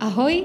Ahoj 0.00 0.44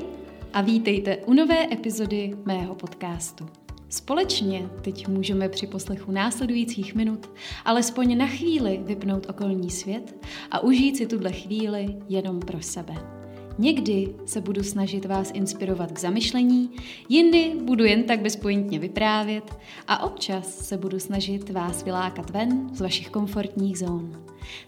a 0.54 0.62
vítejte 0.62 1.18
u 1.18 1.34
nové 1.34 1.74
epizody 1.74 2.38
mého 2.46 2.76
podcastu. 2.76 3.46
Společně 3.90 4.70
teď 4.82 5.08
můžeme 5.08 5.50
při 5.50 5.68
poslechu 5.68 6.12
následujících 6.12 6.96
minut 6.96 7.30
alespoň 7.66 8.18
na 8.18 8.28
chvíli 8.28 8.82
vypnout 8.84 9.30
okolní 9.30 9.70
svět 9.70 10.26
a 10.52 10.60
užít 10.60 10.98
si 10.98 11.08
tuhle 11.08 11.32
chvíli 11.32 11.98
jenom 12.10 12.40
pro 12.40 12.62
sebe. 12.62 13.21
Někdy 13.58 14.16
se 14.26 14.42
budu 14.42 14.64
snažit 14.64 15.06
vás 15.06 15.32
inspirovat 15.34 15.92
k 15.92 16.00
zamyšlení, 16.00 16.70
jindy 17.10 17.52
budu 17.64 17.84
jen 17.86 18.04
tak 18.04 18.22
bezpojintně 18.22 18.80
vyprávět 18.80 19.58
a 19.88 20.04
občas 20.04 20.58
se 20.58 20.78
budu 20.78 21.00
snažit 21.00 21.50
vás 21.50 21.84
vylákat 21.84 22.30
ven 22.30 22.70
z 22.74 22.82
vašich 22.82 23.10
komfortních 23.10 23.80
zón. 23.80 24.26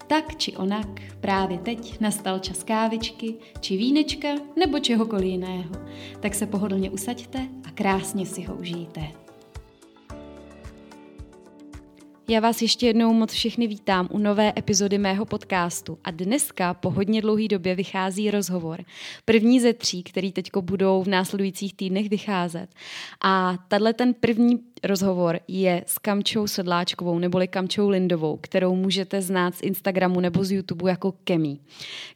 Tak 0.08 0.36
či 0.38 0.56
onak, 0.56 1.02
právě 1.20 1.58
teď 1.58 2.00
nastal 2.02 2.40
čas 2.40 2.64
kávičky, 2.64 3.36
či 3.60 3.78
vínečka 3.78 4.28
nebo 4.60 4.80
čehokoliv 4.80 5.26
jiného. 5.26 5.72
Tak 6.20 6.36
se 6.36 6.46
pohodlně 6.46 6.90
usaďte 6.90 7.48
a 7.68 7.72
krásně 7.72 8.26
si 8.26 8.42
ho 8.44 8.56
užijte. 8.56 9.23
Já 12.28 12.40
vás 12.40 12.62
ještě 12.62 12.88
jednou 12.88 13.14
moc 13.14 13.32
všechny 13.32 13.68
vítám 13.68 14.08
u 14.12 14.18
nové 14.18 14.54
epizody 14.58 14.98
mého 14.98 15.26
podcastu 15.26 15.98
a 16.04 16.12
dneska 16.12 16.74
po 16.74 16.90
hodně 16.90 17.22
dlouhé 17.22 17.48
době 17.48 17.76
vychází 17.76 18.32
rozhovor. 18.32 18.86
První 19.26 19.60
ze 19.60 19.74
tří, 19.74 20.04
který 20.04 20.32
teďko 20.32 20.62
budou 20.62 21.04
v 21.04 21.08
následujících 21.08 21.74
týdnech 21.74 22.10
vycházet. 22.10 22.68
A 23.24 23.58
tenhle 23.68 23.94
ten 23.94 24.14
první 24.14 24.60
rozhovor 24.84 25.40
je 25.48 25.84
s 25.88 25.98
Kamčou 25.98 26.48
Sedláčkovou 26.48 27.20
neboli 27.20 27.48
Kamčou 27.48 27.90
Lindovou, 27.90 28.38
kterou 28.38 28.76
můžete 28.76 29.22
znát 29.22 29.56
z 29.56 29.62
Instagramu 29.62 30.20
nebo 30.20 30.44
z 30.44 30.52
YouTube 30.52 30.90
jako 30.90 31.12
Kemi. 31.24 31.58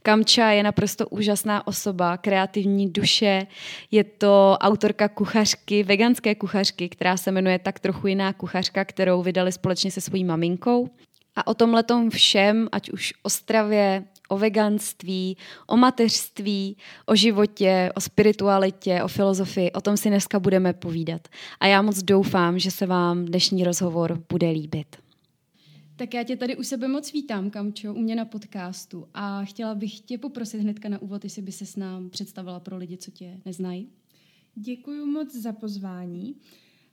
Kamča 0.03 0.49
je 0.49 0.63
naprosto 0.63 1.07
úžasná 1.07 1.67
osoba, 1.67 2.17
kreativní 2.17 2.89
duše, 2.89 3.47
je 3.91 4.03
to 4.03 4.57
autorka 4.59 5.07
kuchařky, 5.09 5.83
veganské 5.83 6.35
kuchařky, 6.35 6.89
která 6.89 7.17
se 7.17 7.31
jmenuje 7.31 7.59
tak 7.59 7.79
trochu 7.79 8.07
jiná 8.07 8.33
kuchařka, 8.33 8.85
kterou 8.85 9.21
vydali 9.21 9.51
společně 9.51 9.91
se 9.91 10.01
svojí 10.01 10.23
maminkou. 10.23 10.89
A 11.35 11.47
o 11.47 11.53
tomhle 11.53 11.83
všem, 12.09 12.67
ať 12.71 12.89
už 12.89 13.13
o 13.23 13.29
stravě, 13.29 14.03
o 14.27 14.37
veganství, 14.37 15.37
o 15.67 15.77
mateřství, 15.77 16.77
o 17.05 17.15
životě, 17.15 17.91
o 17.95 18.01
spiritualitě, 18.01 19.03
o 19.03 19.07
filozofii, 19.07 19.71
o 19.71 19.81
tom 19.81 19.97
si 19.97 20.09
dneska 20.09 20.39
budeme 20.39 20.73
povídat. 20.73 21.27
A 21.59 21.67
já 21.67 21.81
moc 21.81 22.03
doufám, 22.03 22.59
že 22.59 22.71
se 22.71 22.85
vám 22.85 23.25
dnešní 23.25 23.63
rozhovor 23.63 24.23
bude 24.29 24.49
líbit. 24.49 24.95
Tak 25.95 26.13
já 26.13 26.23
tě 26.23 26.35
tady 26.35 26.57
u 26.57 26.63
sebe 26.63 26.87
moc 26.87 27.13
vítám, 27.13 27.49
Kamčo, 27.49 27.93
u 27.93 27.99
mě 27.99 28.15
na 28.15 28.25
podcastu 28.25 29.07
a 29.13 29.45
chtěla 29.45 29.75
bych 29.75 29.99
tě 29.99 30.17
poprosit 30.17 30.61
hnedka 30.61 30.89
na 30.89 31.01
úvod, 31.01 31.23
jestli 31.23 31.41
by 31.41 31.51
se 31.51 31.65
s 31.65 31.75
nám 31.75 32.09
představila 32.09 32.59
pro 32.59 32.77
lidi, 32.77 32.97
co 32.97 33.11
tě 33.11 33.39
neznají. 33.45 33.89
Děkuji 34.55 35.05
moc 35.05 35.35
za 35.35 35.53
pozvání. 35.53 36.35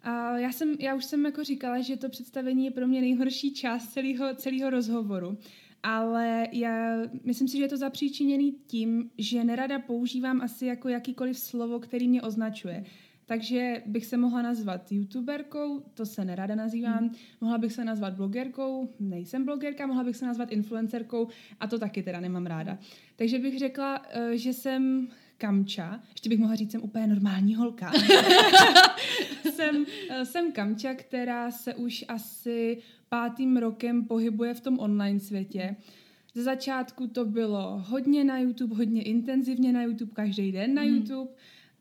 A 0.02 0.38
já, 0.38 0.52
jsem, 0.52 0.77
já 0.80 0.94
už 0.94 1.05
jsem 1.05 1.24
jako 1.24 1.44
říkala, 1.44 1.80
že 1.80 1.96
to 1.96 2.08
představení 2.08 2.64
je 2.64 2.70
pro 2.70 2.86
mě 2.86 3.00
nejhorší 3.00 3.55
část 3.55 3.92
celého, 3.92 4.34
celého 4.34 4.70
rozhovoru. 4.70 5.38
Ale 5.86 6.48
já 6.52 6.96
myslím 7.24 7.48
si, 7.48 7.56
že 7.56 7.62
je 7.62 7.68
to 7.68 7.77
zapříčiněný 7.77 8.52
tím, 8.66 9.10
že 9.18 9.44
nerada 9.44 9.78
používám 9.78 10.40
asi 10.40 10.66
jako 10.66 10.88
jakýkoliv 10.88 11.38
slovo, 11.38 11.80
který 11.80 12.08
mě 12.08 12.22
označuje. 12.22 12.84
Takže 13.27 13.82
bych 13.86 14.06
se 14.06 14.16
mohla 14.16 14.42
nazvat 14.42 14.92
youtuberkou, 14.92 15.80
to 15.94 16.06
se 16.06 16.24
nerada 16.24 16.55
nazývám. 16.55 16.98
Hmm. 16.98 17.14
Mohla 17.40 17.58
bych 17.58 17.72
se 17.72 17.84
nazvat 17.84 18.14
blogerkou, 18.14 18.94
nejsem 19.00 19.44
blogerka, 19.44 19.86
mohla 19.86 20.05
bych 20.05 20.16
se 20.16 20.27
nazvat 20.27 20.52
influencerkou 20.52 21.28
a 21.60 21.66
to 21.66 21.78
taky 21.78 22.02
teda 22.02 22.20
nemám 22.20 22.46
ráda. 22.46 22.78
Takže 23.16 23.38
bych 23.38 23.58
řekla, 23.58 24.02
eh, 24.10 24.36
že 24.36 24.52
jsem 24.52 25.08
Kamča. 25.38 26.00
Ještě 26.10 26.28
bych 26.28 26.38
mohla 26.38 26.54
říct, 26.54 26.70
jsem 26.70 26.82
úplně 26.82 27.06
normální 27.06 27.54
holka. 27.54 27.92
jsem, 29.54 29.84
eh, 30.10 30.24
jsem 30.24 30.52
Kamča, 30.52 30.94
která 30.94 31.50
se 31.50 31.74
už 31.74 32.05
asi 32.08 32.83
pátým 33.08 33.56
rokem 33.56 34.05
pohybuje 34.05 34.55
v 34.55 34.61
tom 34.61 34.78
online 34.78 35.20
světě. 35.20 35.77
Ze 36.34 36.42
začátku 36.42 37.06
to 37.06 37.24
bylo 37.24 37.84
hodně 37.86 38.24
na 38.24 38.39
YouTube, 38.39 38.77
hodně 38.77 39.02
intenzivně 39.02 39.73
na 39.73 39.83
YouTube, 39.83 40.12
každý 40.14 40.52
den 40.52 40.74
na 40.74 40.83
mm. 40.83 40.89
YouTube. 40.89 41.30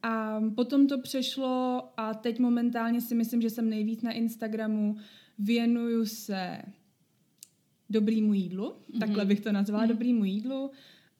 A 0.03 0.41
potom 0.55 0.87
to 0.87 0.97
přešlo 0.97 1.83
a 1.97 2.13
teď 2.13 2.39
momentálně 2.39 3.01
si 3.01 3.15
myslím, 3.15 3.41
že 3.41 3.49
jsem 3.49 3.69
nejvíc 3.69 4.01
na 4.01 4.11
Instagramu. 4.11 4.95
Věnuju 5.39 6.05
se 6.05 6.61
dobrýmu 7.89 8.33
jídlu, 8.33 8.69
mm-hmm. 8.69 8.99
takhle 8.99 9.25
bych 9.25 9.41
to 9.41 9.51
nazvala, 9.51 9.83
mm-hmm. 9.83 9.89
dobrýmu 9.89 10.25
jídlu. 10.25 10.71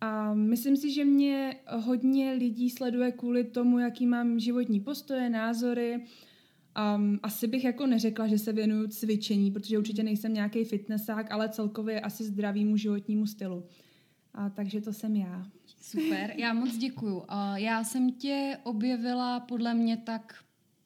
A 0.04 0.34
myslím 0.34 0.78
si, 0.78 0.92
že 0.92 1.06
mě 1.06 1.56
hodně 1.68 2.32
lidí 2.32 2.70
sleduje 2.70 3.12
kvůli 3.12 3.44
tomu, 3.44 3.80
jaký 3.80 4.08
mám 4.08 4.40
životní 4.40 4.80
postoje, 4.80 5.30
názory. 5.30 6.06
Um, 6.96 7.20
asi 7.24 7.48
bych 7.48 7.64
jako 7.64 7.88
neřekla, 7.88 8.28
že 8.28 8.38
se 8.38 8.54
věnuju 8.54 8.88
cvičení, 8.88 9.52
protože 9.52 9.78
určitě 9.78 10.04
nejsem 10.04 10.34
nějaký 10.34 10.64
fitnessák, 10.64 11.32
ale 11.32 11.50
celkově 11.50 12.02
asi 12.02 12.24
zdravýmu 12.24 12.78
životnímu 12.78 13.28
stylu. 13.28 13.66
A, 14.34 14.50
takže 14.50 14.82
to 14.82 14.94
jsem 14.94 15.16
já. 15.16 15.48
Super, 15.82 16.34
já 16.38 16.54
moc 16.54 16.78
děkuju. 16.78 17.24
Já 17.56 17.84
jsem 17.84 18.12
tě 18.12 18.58
objevila 18.64 19.40
podle 19.40 19.74
mě 19.74 19.98
tak 19.98 20.36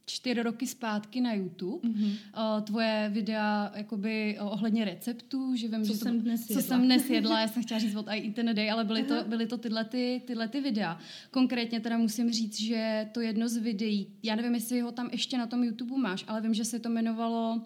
čtyři 0.09 0.44
roky 0.44 0.68
zpátky 0.68 1.22
na 1.22 1.34
YouTube. 1.34 1.88
Mm-hmm. 1.90 2.09
Uh, 2.09 2.63
tvoje 2.63 3.09
videa 3.13 3.72
jakoby 3.75 4.38
ohledně 4.40 4.85
receptů, 4.85 5.56
že 5.56 5.68
vím, 5.68 5.81
co 5.81 5.94
že 5.94 5.97
jsem 5.97 6.18
to, 6.18 6.23
dnes 6.23 6.50
jedla. 6.50 6.62
co 6.62 6.68
jsem 6.68 6.85
dnes 6.85 7.09
jedla, 7.09 7.40
já 7.41 7.47
jsem 7.47 7.63
chtěla 7.63 7.79
říct 7.79 7.95
od 7.95 8.07
I 8.07 8.28
Eat 8.28 8.38
in 8.38 8.50
a 8.50 8.53
Day, 8.53 8.72
ale 8.72 8.84
byly 8.84 9.03
to, 9.03 9.23
byly 9.28 9.47
to 9.47 9.57
tyhle, 9.57 9.85
ty, 9.85 10.22
tyhle 10.25 10.47
ty 10.47 10.62
videa. 10.62 11.00
Konkrétně 11.31 11.79
teda 11.79 11.97
musím 11.97 12.31
říct, 12.31 12.62
že 12.62 13.09
to 13.12 13.22
jedno 13.22 13.50
z 13.50 13.57
videí, 13.57 14.07
já 14.23 14.35
nevím, 14.35 14.56
jestli 14.56 14.81
ho 14.81 14.91
tam 14.91 15.09
ještě 15.12 15.38
na 15.38 15.47
tom 15.47 15.63
YouTube 15.63 15.97
máš, 15.97 16.25
ale 16.28 16.41
vím, 16.41 16.53
že 16.53 16.66
se 16.66 16.79
to 16.79 16.89
jmenovalo 16.89 17.62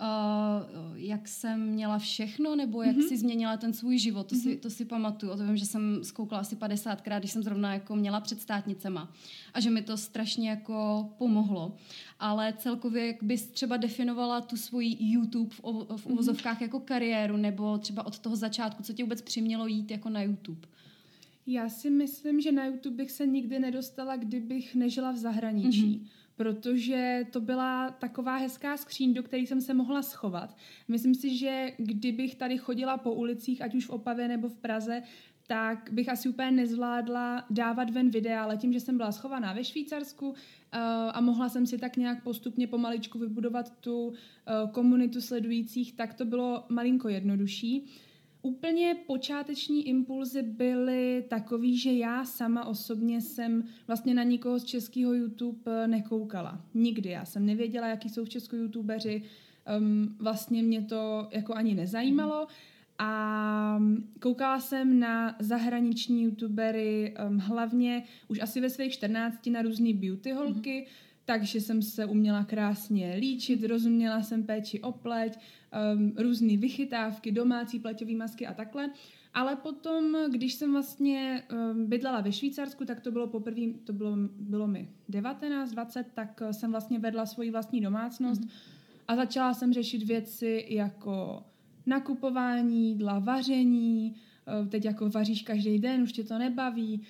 Uh, 0.00 0.98
jak 0.98 1.28
jsem 1.28 1.60
měla 1.60 1.98
všechno, 1.98 2.56
nebo 2.56 2.82
jak 2.82 2.96
mm-hmm. 2.96 3.08
si 3.08 3.16
změnila 3.16 3.56
ten 3.56 3.72
svůj 3.72 3.98
život, 3.98 4.26
to, 4.26 4.34
mm-hmm. 4.34 4.42
si, 4.42 4.48
mhm. 4.48 4.58
to 4.58 4.70
si 4.70 4.84
pamatuju. 4.84 5.32
O 5.32 5.36
to 5.36 5.46
vím, 5.46 5.56
že 5.56 5.66
jsem 5.66 6.04
zkoukla 6.04 6.38
asi 6.38 6.56
50krát, 6.56 7.18
když 7.18 7.30
jsem 7.30 7.42
zrovna 7.42 7.74
jako 7.74 7.96
měla 7.96 8.20
před 8.20 8.40
státnicema. 8.40 9.12
A 9.54 9.60
že 9.60 9.70
mi 9.70 9.82
to 9.82 9.96
strašně 9.96 10.50
jako 10.50 11.08
pomohlo. 11.18 11.76
Ale 12.20 12.54
celkově, 12.58 13.06
jak 13.06 13.22
bys 13.22 13.46
třeba 13.46 13.76
definovala 13.76 14.40
tu 14.40 14.56
svoji 14.56 14.96
YouTube 15.00 15.54
v, 15.54 15.60
v 15.96 16.06
mhm. 16.06 16.12
uvozovkách 16.12 16.58
mm-hmm. 16.58 16.62
jako 16.62 16.80
kariéru, 16.80 17.36
nebo 17.36 17.78
třeba 17.78 18.06
od 18.06 18.18
toho 18.18 18.36
začátku, 18.36 18.82
co 18.82 18.92
tě 18.92 19.04
vůbec 19.04 19.22
přimělo 19.22 19.66
jít 19.66 19.90
jako 19.90 20.08
na 20.08 20.22
YouTube? 20.22 20.68
Já 21.46 21.68
si 21.68 21.90
myslím, 21.90 22.40
že 22.40 22.52
na 22.52 22.66
YouTube 22.66 22.96
bych 22.96 23.10
se 23.10 23.26
nikdy 23.26 23.58
nedostala, 23.58 24.16
kdybych 24.16 24.74
nežila 24.74 25.12
v 25.12 25.16
zahraničí. 25.16 25.86
Mm-hmm 25.86 26.23
protože 26.36 27.26
to 27.30 27.40
byla 27.40 27.90
taková 27.90 28.36
hezká 28.36 28.76
skříň, 28.76 29.14
do 29.14 29.22
které 29.22 29.42
jsem 29.42 29.60
se 29.60 29.74
mohla 29.74 30.02
schovat. 30.02 30.56
Myslím 30.88 31.14
si, 31.14 31.36
že 31.36 31.72
kdybych 31.76 32.34
tady 32.34 32.58
chodila 32.58 32.96
po 32.96 33.12
ulicích, 33.12 33.62
ať 33.62 33.74
už 33.74 33.86
v 33.86 33.90
Opavě 33.90 34.28
nebo 34.28 34.48
v 34.48 34.56
Praze, 34.56 35.02
tak 35.46 35.88
bych 35.92 36.08
asi 36.08 36.28
úplně 36.28 36.50
nezvládla 36.50 37.44
dávat 37.50 37.90
ven 37.90 38.10
videa, 38.10 38.42
ale 38.42 38.56
tím, 38.56 38.72
že 38.72 38.80
jsem 38.80 38.96
byla 38.96 39.12
schovaná 39.12 39.52
ve 39.52 39.64
Švýcarsku 39.64 40.28
uh, 40.28 40.34
a 41.12 41.20
mohla 41.20 41.48
jsem 41.48 41.66
si 41.66 41.78
tak 41.78 41.96
nějak 41.96 42.22
postupně 42.22 42.66
pomaličku 42.66 43.18
vybudovat 43.18 43.78
tu 43.80 44.06
uh, 44.06 44.14
komunitu 44.70 45.20
sledujících, 45.20 45.92
tak 45.92 46.14
to 46.14 46.24
bylo 46.24 46.64
malinko 46.68 47.08
jednodušší. 47.08 47.86
Úplně 48.44 48.96
počáteční 49.06 49.88
impulzy 49.88 50.42
byly 50.42 51.24
takový, 51.28 51.78
že 51.78 51.92
já 51.92 52.24
sama 52.24 52.64
osobně 52.64 53.20
jsem 53.20 53.64
vlastně 53.86 54.14
na 54.14 54.22
nikoho 54.22 54.58
z 54.58 54.64
českého 54.64 55.14
YouTube 55.14 55.58
eh, 55.66 55.88
nekoukala. 55.88 56.60
Nikdy. 56.74 57.08
Já 57.08 57.24
jsem 57.24 57.46
nevěděla, 57.46 57.88
jaký 57.88 58.08
jsou 58.08 58.24
v 58.24 58.28
Česku 58.28 58.56
youtubeři. 58.56 59.22
Um, 59.78 60.16
vlastně 60.18 60.62
mě 60.62 60.82
to 60.82 61.28
jako 61.30 61.54
ani 61.54 61.74
nezajímalo. 61.74 62.46
A 62.98 63.82
koukala 64.20 64.60
jsem 64.60 64.98
na 64.98 65.36
zahraniční 65.38 66.22
youtubery 66.22 67.14
um, 67.28 67.38
hlavně 67.38 68.02
už 68.28 68.40
asi 68.40 68.60
ve 68.60 68.70
svých 68.70 68.92
14 68.92 69.46
na 69.46 69.62
různé 69.62 69.92
beauty 69.92 70.32
holky, 70.32 70.86
mm-hmm 70.86 71.13
takže 71.24 71.60
jsem 71.60 71.82
se 71.82 72.06
uměla 72.06 72.44
krásně 72.44 73.14
líčit, 73.18 73.64
rozuměla 73.64 74.22
jsem 74.22 74.42
péči 74.42 74.80
o 74.80 74.92
pleť, 74.92 75.38
um, 75.94 76.12
různé 76.16 76.56
vychytávky, 76.56 77.32
domácí 77.32 77.78
pleťové 77.78 78.12
masky 78.14 78.46
a 78.46 78.54
takhle. 78.54 78.90
Ale 79.34 79.56
potom, 79.56 80.16
když 80.30 80.54
jsem 80.54 80.72
vlastně 80.72 81.42
um, 81.52 81.86
bydlela 81.86 82.20
ve 82.20 82.32
Švýcarsku, 82.32 82.84
tak 82.84 83.00
to 83.00 83.10
bylo 83.10 83.26
poprvé, 83.26 83.62
to 83.84 83.92
bylo, 83.92 84.16
bylo 84.38 84.66
mi 84.66 84.88
19, 85.08 85.72
20, 85.72 86.06
tak 86.14 86.42
jsem 86.50 86.70
vlastně 86.70 86.98
vedla 86.98 87.26
svoji 87.26 87.50
vlastní 87.50 87.80
domácnost 87.80 88.42
mm. 88.42 88.48
a 89.08 89.16
začala 89.16 89.54
jsem 89.54 89.72
řešit 89.72 90.02
věci 90.02 90.66
jako 90.68 91.42
nakupování 91.86 92.88
jídla, 92.88 93.18
vaření, 93.18 94.16
teď 94.68 94.84
jako 94.84 95.08
vaříš 95.08 95.42
každý 95.42 95.78
den, 95.78 96.02
už 96.02 96.12
tě 96.12 96.24
to 96.24 96.38
nebaví, 96.38 97.00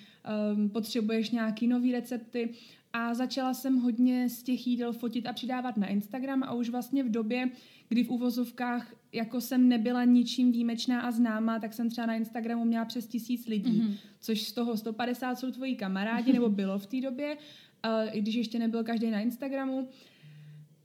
um, 0.55 0.69
potřebuješ 0.69 1.29
nějaký 1.29 1.67
nový 1.67 1.91
recepty 1.91 2.49
a 2.93 3.13
začala 3.13 3.53
jsem 3.53 3.77
hodně 3.77 4.29
z 4.29 4.43
těch 4.43 4.67
jídel 4.67 4.93
fotit 4.93 5.27
a 5.27 5.33
přidávat 5.33 5.77
na 5.77 5.87
Instagram 5.87 6.43
a 6.43 6.53
už 6.53 6.69
vlastně 6.69 7.03
v 7.03 7.11
době, 7.11 7.49
kdy 7.89 8.03
v 8.03 8.09
uvozovkách 8.09 8.93
jako 9.11 9.41
jsem 9.41 9.69
nebyla 9.69 10.03
ničím 10.03 10.51
výjimečná 10.51 11.01
a 11.01 11.11
známá, 11.11 11.59
tak 11.59 11.73
jsem 11.73 11.89
třeba 11.89 12.07
na 12.07 12.15
Instagramu 12.15 12.65
měla 12.65 12.85
přes 12.85 13.07
tisíc 13.07 13.47
lidí, 13.47 13.81
mm-hmm. 13.81 13.95
což 14.19 14.41
z 14.41 14.53
toho 14.53 14.77
150 14.77 15.39
jsou 15.39 15.51
tvoji 15.51 15.75
kamarádi, 15.75 16.33
nebo 16.33 16.49
bylo 16.49 16.79
v 16.79 16.87
té 16.87 17.01
době, 17.01 17.35
uh, 17.35 18.17
i 18.17 18.21
když 18.21 18.35
ještě 18.35 18.59
nebyl 18.59 18.83
každý 18.83 19.11
na 19.11 19.19
Instagramu. 19.19 19.87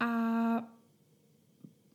A 0.01 0.80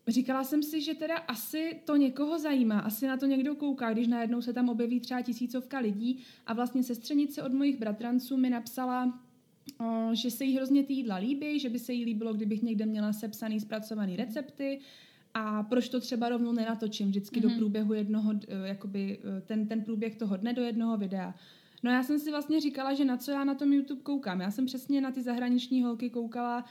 říkala 0.07 0.43
jsem 0.43 0.63
si, 0.63 0.81
že 0.81 0.93
teda 0.93 1.15
asi 1.17 1.81
to 1.85 1.95
někoho 1.95 2.39
zajímá, 2.39 2.79
asi 2.79 3.07
na 3.07 3.17
to 3.17 3.25
někdo 3.25 3.55
kouká, 3.55 3.93
když 3.93 4.07
najednou 4.07 4.41
se 4.41 4.53
tam 4.53 4.69
objeví 4.69 4.99
třeba 4.99 5.21
tisícovka 5.21 5.79
lidí 5.79 6.23
a 6.45 6.53
vlastně 6.53 6.83
sestřenice 6.83 7.43
od 7.43 7.53
mojich 7.53 7.79
bratranců 7.79 8.37
mi 8.37 8.49
napsala, 8.49 9.19
že 10.13 10.31
se 10.31 10.43
jí 10.43 10.55
hrozně 10.55 10.83
ty 10.83 10.93
jídla 10.93 11.15
líbí, 11.15 11.59
že 11.59 11.69
by 11.69 11.79
se 11.79 11.93
jí 11.93 12.05
líbilo, 12.05 12.33
kdybych 12.33 12.61
někde 12.61 12.85
měla 12.85 13.13
sepsaný, 13.13 13.59
zpracovaný 13.59 14.15
recepty 14.15 14.79
a 15.33 15.63
proč 15.63 15.89
to 15.89 15.99
třeba 15.99 16.29
rovnou 16.29 16.51
nenatočím 16.51 17.07
vždycky 17.07 17.39
mm-hmm. 17.39 17.43
do 17.43 17.49
mhm. 17.49 17.57
průběhu 17.57 17.93
jednoho, 17.93 18.33
e, 18.47 18.67
jakoby 18.67 19.19
e, 19.37 19.41
ten, 19.41 19.67
ten 19.67 19.81
průběh 19.81 20.15
toho 20.15 20.37
dne 20.37 20.53
do 20.53 20.61
jednoho 20.61 20.97
videa. 20.97 21.35
No 21.83 21.91
já 21.91 22.03
jsem 22.03 22.19
si 22.19 22.31
vlastně 22.31 22.61
říkala, 22.61 22.93
že 22.93 23.05
na 23.05 23.17
co 23.17 23.31
já 23.31 23.43
na 23.43 23.55
tom 23.55 23.73
YouTube 23.73 24.01
koukám. 24.01 24.41
Já 24.41 24.51
jsem 24.51 24.65
přesně 24.65 25.01
na 25.01 25.11
ty 25.11 25.21
zahraniční 25.21 25.83
holky 25.83 26.09
koukala 26.09 26.65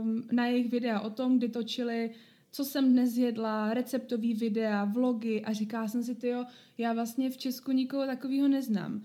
um, 0.00 0.22
na 0.32 0.46
jejich 0.46 0.70
videa 0.70 1.00
o 1.00 1.10
tom, 1.10 1.38
kdy 1.38 1.48
točili 1.48 2.10
co 2.50 2.64
jsem 2.64 2.92
dnes 2.92 3.16
jedla, 3.16 3.74
receptový 3.74 4.34
videa, 4.34 4.84
vlogy 4.84 5.42
a 5.44 5.52
říká 5.52 5.88
jsem 5.88 6.02
si, 6.02 6.16
jo, 6.22 6.44
já 6.78 6.92
vlastně 6.92 7.30
v 7.30 7.36
Česku 7.36 7.72
nikoho 7.72 8.06
takového 8.06 8.48
neznám. 8.48 9.02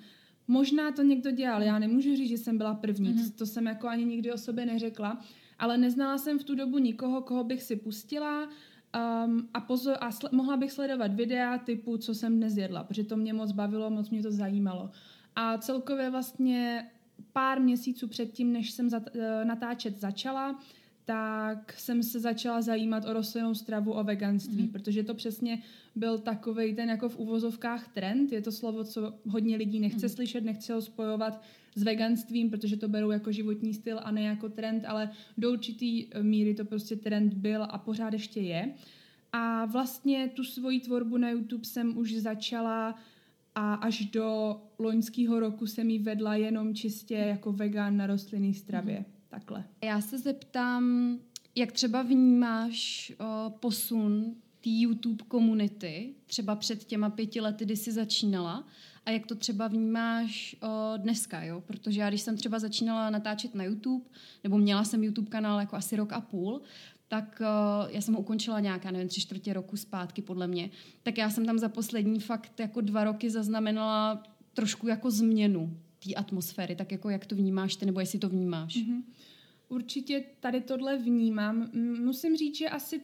Možná 0.47 0.91
to 0.91 1.03
někdo 1.03 1.31
dělal, 1.31 1.61
já 1.63 1.79
nemůžu 1.79 2.15
říct, 2.15 2.29
že 2.29 2.37
jsem 2.37 2.57
byla 2.57 2.73
první, 2.73 3.13
mm-hmm. 3.13 3.31
to, 3.31 3.37
to 3.37 3.45
jsem 3.45 3.65
jako 3.65 3.87
ani 3.87 4.05
nikdy 4.05 4.31
o 4.31 4.37
sobě 4.37 4.65
neřekla, 4.65 5.21
ale 5.59 5.77
neznala 5.77 6.17
jsem 6.17 6.39
v 6.39 6.43
tu 6.43 6.55
dobu 6.55 6.77
nikoho, 6.77 7.21
koho 7.21 7.43
bych 7.43 7.63
si 7.63 7.75
pustila 7.75 8.43
um, 8.43 9.49
a, 9.53 9.61
pozor, 9.61 9.97
a 9.99 10.09
sl- 10.09 10.29
mohla 10.31 10.57
bych 10.57 10.71
sledovat 10.71 11.13
videa 11.13 11.57
typu, 11.57 11.97
co 11.97 12.15
jsem 12.15 12.37
dnes 12.37 12.57
jedla, 12.57 12.83
protože 12.83 13.03
to 13.03 13.17
mě 13.17 13.33
moc 13.33 13.51
bavilo, 13.51 13.89
moc 13.89 14.09
mě 14.09 14.23
to 14.23 14.31
zajímalo. 14.31 14.89
A 15.35 15.57
celkově 15.57 16.09
vlastně 16.09 16.89
pár 17.33 17.61
měsíců 17.61 18.07
předtím, 18.07 18.53
než 18.53 18.71
jsem 18.71 18.89
eh, 18.93 19.45
natáčet 19.45 19.99
začala, 19.99 20.59
tak 21.05 21.73
jsem 21.73 22.03
se 22.03 22.19
začala 22.19 22.61
zajímat 22.61 23.05
o 23.05 23.13
rostlinnou 23.13 23.53
stravu, 23.53 23.91
o 23.91 24.03
veganství, 24.03 24.63
mm. 24.63 24.67
protože 24.67 25.03
to 25.03 25.13
přesně 25.13 25.61
byl 25.95 26.17
takový 26.17 26.75
ten 26.75 26.89
jako 26.89 27.09
v 27.09 27.17
uvozovkách 27.17 27.87
trend. 27.87 28.31
Je 28.31 28.41
to 28.41 28.51
slovo, 28.51 28.83
co 28.83 29.13
hodně 29.27 29.57
lidí 29.57 29.79
nechce 29.79 30.05
mm. 30.05 30.09
slyšet, 30.09 30.43
nechce 30.43 30.73
ho 30.73 30.81
spojovat 30.81 31.41
s 31.75 31.83
veganstvím, 31.83 32.49
protože 32.49 32.77
to 32.77 32.87
berou 32.87 33.11
jako 33.11 33.31
životní 33.31 33.73
styl 33.73 33.99
a 34.03 34.11
ne 34.11 34.21
jako 34.21 34.49
trend, 34.49 34.85
ale 34.87 35.09
do 35.37 35.51
určitý 35.51 36.07
míry 36.21 36.53
to 36.53 36.65
prostě 36.65 36.95
trend 36.95 37.33
byl 37.33 37.63
a 37.69 37.77
pořád 37.77 38.13
ještě 38.13 38.39
je. 38.39 38.73
A 39.31 39.65
vlastně 39.65 40.31
tu 40.35 40.43
svoji 40.43 40.79
tvorbu 40.79 41.17
na 41.17 41.29
YouTube 41.29 41.65
jsem 41.65 41.97
už 41.97 42.15
začala 42.15 42.95
a 43.55 43.73
až 43.73 44.05
do 44.05 44.57
loňského 44.79 45.39
roku 45.39 45.67
jsem 45.67 45.89
ji 45.89 45.99
vedla 45.99 46.35
jenom 46.35 46.75
čistě 46.75 47.15
jako 47.15 47.51
vegan 47.51 47.97
na 47.97 48.07
rostlinné 48.07 48.53
stravě. 48.53 48.99
Mm. 48.99 49.05
Takhle. 49.29 49.63
Já 49.83 50.01
se 50.01 50.17
zeptám, 50.17 51.17
jak 51.55 51.71
třeba 51.71 52.01
vnímáš 52.01 53.11
o, 53.19 53.49
posun 53.49 54.35
té 54.63 54.69
YouTube 54.69 55.23
komunity, 55.27 56.13
třeba 56.25 56.55
před 56.55 56.83
těma 56.83 57.09
pěti 57.09 57.41
lety, 57.41 57.65
kdy 57.65 57.77
jsi 57.77 57.91
začínala, 57.91 58.67
a 59.05 59.11
jak 59.11 59.27
to 59.27 59.35
třeba 59.35 59.67
vnímáš 59.67 60.55
o, 60.61 60.97
dneska, 60.97 61.43
jo? 61.43 61.61
Protože 61.61 62.01
já, 62.01 62.09
když 62.09 62.21
jsem 62.21 62.37
třeba 62.37 62.59
začínala 62.59 63.09
natáčet 63.09 63.55
na 63.55 63.63
YouTube, 63.63 64.05
nebo 64.43 64.57
měla 64.57 64.83
jsem 64.83 65.03
YouTube 65.03 65.29
kanál 65.29 65.59
jako 65.59 65.75
asi 65.75 65.95
rok 65.95 66.13
a 66.13 66.21
půl, 66.21 66.61
tak 67.13 67.41
uh, 67.41 67.91
já 67.91 68.01
jsem 68.01 68.13
ho 68.13 68.19
ukončila 68.19 68.59
nějaká, 68.59 68.91
nevím, 68.91 69.07
tři 69.07 69.21
čtvrtě 69.21 69.53
roku 69.53 69.77
zpátky 69.77 70.21
podle 70.21 70.47
mě, 70.47 70.69
tak 71.03 71.17
já 71.17 71.29
jsem 71.29 71.45
tam 71.45 71.59
za 71.59 71.69
poslední 71.69 72.19
fakt 72.19 72.59
jako 72.59 72.81
dva 72.81 73.03
roky 73.03 73.29
zaznamenala 73.29 74.23
trošku 74.53 74.87
jako 74.87 75.11
změnu 75.11 75.77
té 76.05 76.13
atmosféry, 76.13 76.75
tak 76.75 76.91
jako 76.91 77.09
jak 77.09 77.25
to 77.25 77.35
vnímáš 77.35 77.75
ty, 77.75 77.85
nebo 77.85 77.99
jestli 77.99 78.19
to 78.19 78.29
vnímáš? 78.29 78.75
Mm-hmm. 78.75 79.03
Určitě 79.69 80.23
tady 80.39 80.61
tohle 80.61 80.97
vnímám. 80.97 81.69
Musím 82.03 82.37
říct, 82.37 82.57
že 82.57 82.69
asi 82.69 83.01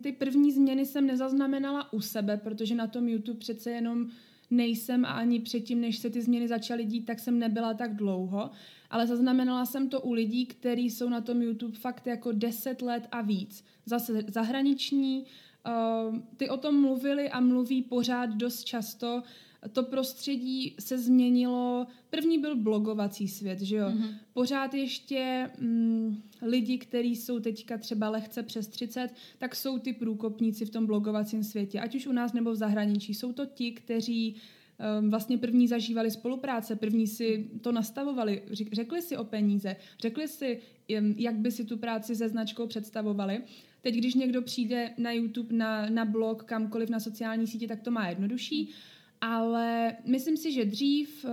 ty 0.00 0.12
první 0.12 0.52
změny 0.52 0.86
jsem 0.86 1.06
nezaznamenala 1.06 1.92
u 1.92 2.00
sebe, 2.00 2.36
protože 2.36 2.74
na 2.74 2.86
tom 2.86 3.08
YouTube 3.08 3.38
přece 3.38 3.70
jenom 3.70 4.10
nejsem 4.52 5.04
a 5.04 5.08
ani 5.08 5.40
předtím, 5.40 5.80
než 5.80 5.98
se 5.98 6.10
ty 6.10 6.22
změny 6.22 6.48
začaly 6.48 6.84
dít, 6.84 7.06
tak 7.06 7.18
jsem 7.18 7.38
nebyla 7.38 7.74
tak 7.74 7.96
dlouho, 7.96 8.50
ale 8.90 9.06
zaznamenala 9.06 9.66
jsem 9.66 9.88
to 9.88 10.00
u 10.00 10.12
lidí, 10.12 10.46
kteří 10.46 10.90
jsou 10.90 11.08
na 11.08 11.20
tom 11.20 11.42
YouTube 11.42 11.78
fakt 11.78 12.06
jako 12.06 12.32
10 12.32 12.82
let 12.82 13.08
a 13.12 13.20
víc. 13.20 13.64
Zase 13.86 14.22
zahraniční, 14.28 15.24
uh, 15.66 16.18
ty 16.36 16.48
o 16.50 16.56
tom 16.56 16.80
mluvili 16.80 17.30
a 17.30 17.40
mluví 17.40 17.82
pořád 17.82 18.26
dost 18.26 18.64
často, 18.64 19.22
to 19.68 19.82
prostředí 19.82 20.74
se 20.78 20.98
změnilo. 20.98 21.86
První 22.10 22.38
byl 22.38 22.56
blogovací 22.56 23.28
svět, 23.28 23.60
že 23.60 23.76
jo? 23.76 23.88
Mm-hmm. 23.88 24.14
Pořád 24.32 24.74
ještě 24.74 25.50
mm, 25.58 26.22
lidi, 26.42 26.78
kteří 26.78 27.16
jsou 27.16 27.40
teďka 27.40 27.78
třeba 27.78 28.08
lehce 28.08 28.42
přes 28.42 28.68
30, 28.68 29.14
tak 29.38 29.56
jsou 29.56 29.78
ty 29.78 29.92
průkopníci 29.92 30.64
v 30.64 30.70
tom 30.70 30.86
blogovacím 30.86 31.44
světě, 31.44 31.80
ať 31.80 31.94
už 31.94 32.06
u 32.06 32.12
nás 32.12 32.32
nebo 32.32 32.52
v 32.52 32.56
zahraničí. 32.56 33.14
Jsou 33.14 33.32
to 33.32 33.46
ti, 33.46 33.72
kteří 33.72 34.36
um, 35.00 35.10
vlastně 35.10 35.38
první 35.38 35.68
zažívali 35.68 36.10
spolupráce, 36.10 36.76
první 36.76 37.06
si 37.06 37.50
to 37.60 37.72
nastavovali, 37.72 38.42
řekli 38.72 39.02
si 39.02 39.16
o 39.16 39.24
peníze, 39.24 39.76
řekli 40.00 40.28
si, 40.28 40.60
jak 41.16 41.34
by 41.34 41.52
si 41.52 41.64
tu 41.64 41.76
práci 41.76 42.16
se 42.16 42.28
značkou 42.28 42.66
představovali. 42.66 43.42
Teď, 43.80 43.94
když 43.94 44.14
někdo 44.14 44.42
přijde 44.42 44.90
na 44.98 45.12
YouTube, 45.12 45.56
na, 45.56 45.90
na 45.90 46.04
blog, 46.04 46.44
kamkoliv 46.44 46.90
na 46.90 47.00
sociální 47.00 47.46
sítě, 47.46 47.68
tak 47.68 47.80
to 47.80 47.90
má 47.90 48.08
jednodušší. 48.08 48.62
Mm 48.62 48.91
ale 49.22 49.96
myslím 50.06 50.36
si, 50.36 50.52
že 50.52 50.64
dřív 50.64 51.24
uh, 51.24 51.30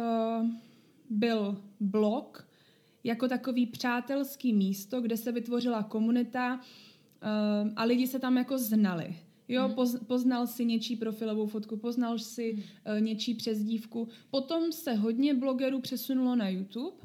byl 1.09 1.61
blog 1.79 2.47
jako 3.03 3.27
takový 3.27 3.65
přátelský 3.65 4.53
místo, 4.53 5.01
kde 5.01 5.17
se 5.17 5.31
vytvořila 5.31 5.83
komunita 5.83 6.55
uh, 6.55 7.71
a 7.75 7.83
lidi 7.83 8.07
se 8.07 8.19
tam 8.19 8.37
jako 8.37 8.57
znali. 8.57 9.15
Jo, 9.47 9.69
poz, 9.75 9.95
poznal 10.07 10.47
si 10.47 10.65
něčí 10.65 10.95
profilovou 10.95 11.47
fotku, 11.47 11.77
poznal 11.77 12.17
si 12.17 12.53
uh, 12.53 13.01
něčí 13.01 13.33
přezdívku. 13.33 14.07
Potom 14.29 14.71
se 14.71 14.93
hodně 14.93 15.33
blogerů 15.33 15.81
přesunulo 15.81 16.35
na 16.35 16.49
YouTube 16.49 16.97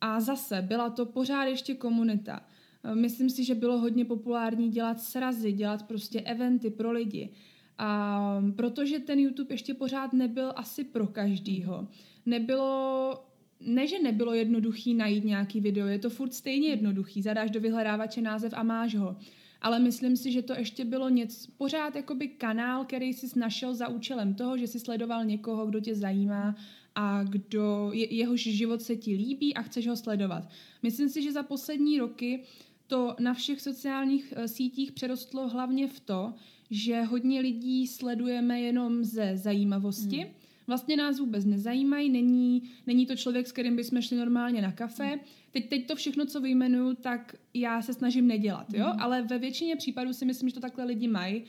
a 0.00 0.20
zase 0.20 0.62
byla 0.62 0.90
to 0.90 1.06
pořád 1.06 1.44
ještě 1.44 1.74
komunita. 1.74 2.46
Myslím 2.94 3.30
si, 3.30 3.44
že 3.44 3.54
bylo 3.54 3.78
hodně 3.78 4.04
populární 4.04 4.68
dělat 4.70 5.00
srazy, 5.00 5.52
dělat 5.52 5.82
prostě 5.82 6.20
eventy 6.20 6.70
pro 6.70 6.92
lidi. 6.92 7.30
A 7.78 8.42
protože 8.56 8.98
ten 8.98 9.18
YouTube 9.18 9.54
ještě 9.54 9.74
pořád 9.74 10.12
nebyl 10.12 10.52
asi 10.56 10.84
pro 10.84 11.06
každýho. 11.06 11.88
Nebylo 12.26 13.24
ne, 13.60 13.86
že 13.86 14.02
nebylo 14.02 14.34
jednoduchý 14.34 14.94
najít 14.94 15.24
nějaký 15.24 15.60
video, 15.60 15.86
je 15.86 15.98
to 15.98 16.10
furt 16.10 16.34
stejně 16.34 16.68
jednoduchý, 16.68 17.22
zadáš 17.22 17.50
do 17.50 17.60
vyhledávače 17.60 18.22
název 18.22 18.52
a 18.56 18.62
máš 18.62 18.94
ho. 18.94 19.16
Ale 19.60 19.78
myslím 19.78 20.16
si, 20.16 20.32
že 20.32 20.42
to 20.42 20.54
ještě 20.54 20.84
bylo 20.84 21.08
něco, 21.08 21.50
pořád 21.56 21.96
jakoby 21.96 22.28
kanál, 22.28 22.84
který 22.84 23.12
jsi 23.12 23.38
našel 23.38 23.74
za 23.74 23.88
účelem 23.88 24.34
toho, 24.34 24.58
že 24.58 24.66
jsi 24.66 24.80
sledoval 24.80 25.24
někoho, 25.24 25.66
kdo 25.66 25.80
tě 25.80 25.94
zajímá 25.94 26.56
a 26.94 27.24
kdo, 27.24 27.90
je, 27.92 28.14
jehož 28.14 28.42
život 28.42 28.82
se 28.82 28.96
ti 28.96 29.14
líbí 29.14 29.54
a 29.54 29.62
chceš 29.62 29.88
ho 29.88 29.96
sledovat. 29.96 30.48
Myslím 30.82 31.08
si, 31.08 31.22
že 31.22 31.32
za 31.32 31.42
poslední 31.42 31.98
roky 31.98 32.42
to 32.86 33.16
na 33.20 33.34
všech 33.34 33.60
sociálních 33.60 34.34
eh, 34.36 34.48
sítích 34.48 34.92
přerostlo 34.92 35.48
hlavně 35.48 35.88
v 35.88 36.00
to, 36.00 36.34
že 36.70 37.02
hodně 37.02 37.40
lidí 37.40 37.86
sledujeme 37.86 38.60
jenom 38.60 39.04
ze 39.04 39.36
zajímavosti. 39.36 40.16
Hmm. 40.16 40.32
Vlastně 40.66 40.96
nás 40.96 41.18
vůbec 41.18 41.44
nezajímají, 41.44 42.10
není, 42.10 42.62
není 42.86 43.06
to 43.06 43.16
člověk, 43.16 43.46
s 43.46 43.52
kterým 43.52 43.76
bychom 43.76 44.02
šli 44.02 44.16
normálně 44.16 44.62
na 44.62 44.72
kafe. 44.72 45.06
Hmm. 45.06 45.20
Teď, 45.50 45.68
teď 45.68 45.86
to 45.86 45.96
všechno, 45.96 46.26
co 46.26 46.40
vyjmenuju, 46.40 46.94
tak 46.94 47.36
já 47.54 47.82
se 47.82 47.94
snažím 47.94 48.26
nedělat, 48.26 48.74
jo? 48.74 48.86
Hmm. 48.86 49.00
Ale 49.00 49.22
ve 49.22 49.38
většině 49.38 49.76
případů 49.76 50.12
si 50.12 50.24
myslím, 50.24 50.48
že 50.48 50.54
to 50.54 50.60
takhle 50.60 50.84
lidi 50.84 51.08
mají, 51.08 51.44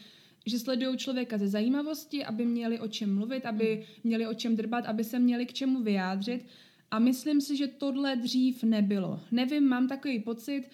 že 0.46 0.60
sledují 0.60 0.98
člověka 0.98 1.38
ze 1.38 1.48
zajímavosti, 1.48 2.26
aby 2.26 2.46
měli 2.46 2.80
o 2.80 2.88
čem 2.88 3.16
mluvit, 3.16 3.46
aby 3.46 3.76
hmm. 3.76 3.84
měli 4.04 4.28
o 4.28 4.34
čem 4.34 4.56
drbat, 4.56 4.86
aby 4.86 5.04
se 5.04 5.20
měli 5.20 5.46
k 5.46 5.54
čemu 5.54 5.84
vyjádřit. 5.84 6.46
A 6.92 7.00
myslím 7.00 7.42
si, 7.42 7.58
že 7.58 7.68
tohle 7.68 8.16
dřív 8.16 8.64
nebylo. 8.64 9.20
Nevím, 9.32 9.64
mám 9.64 9.88
takový 9.88 10.20
pocit, 10.20 10.70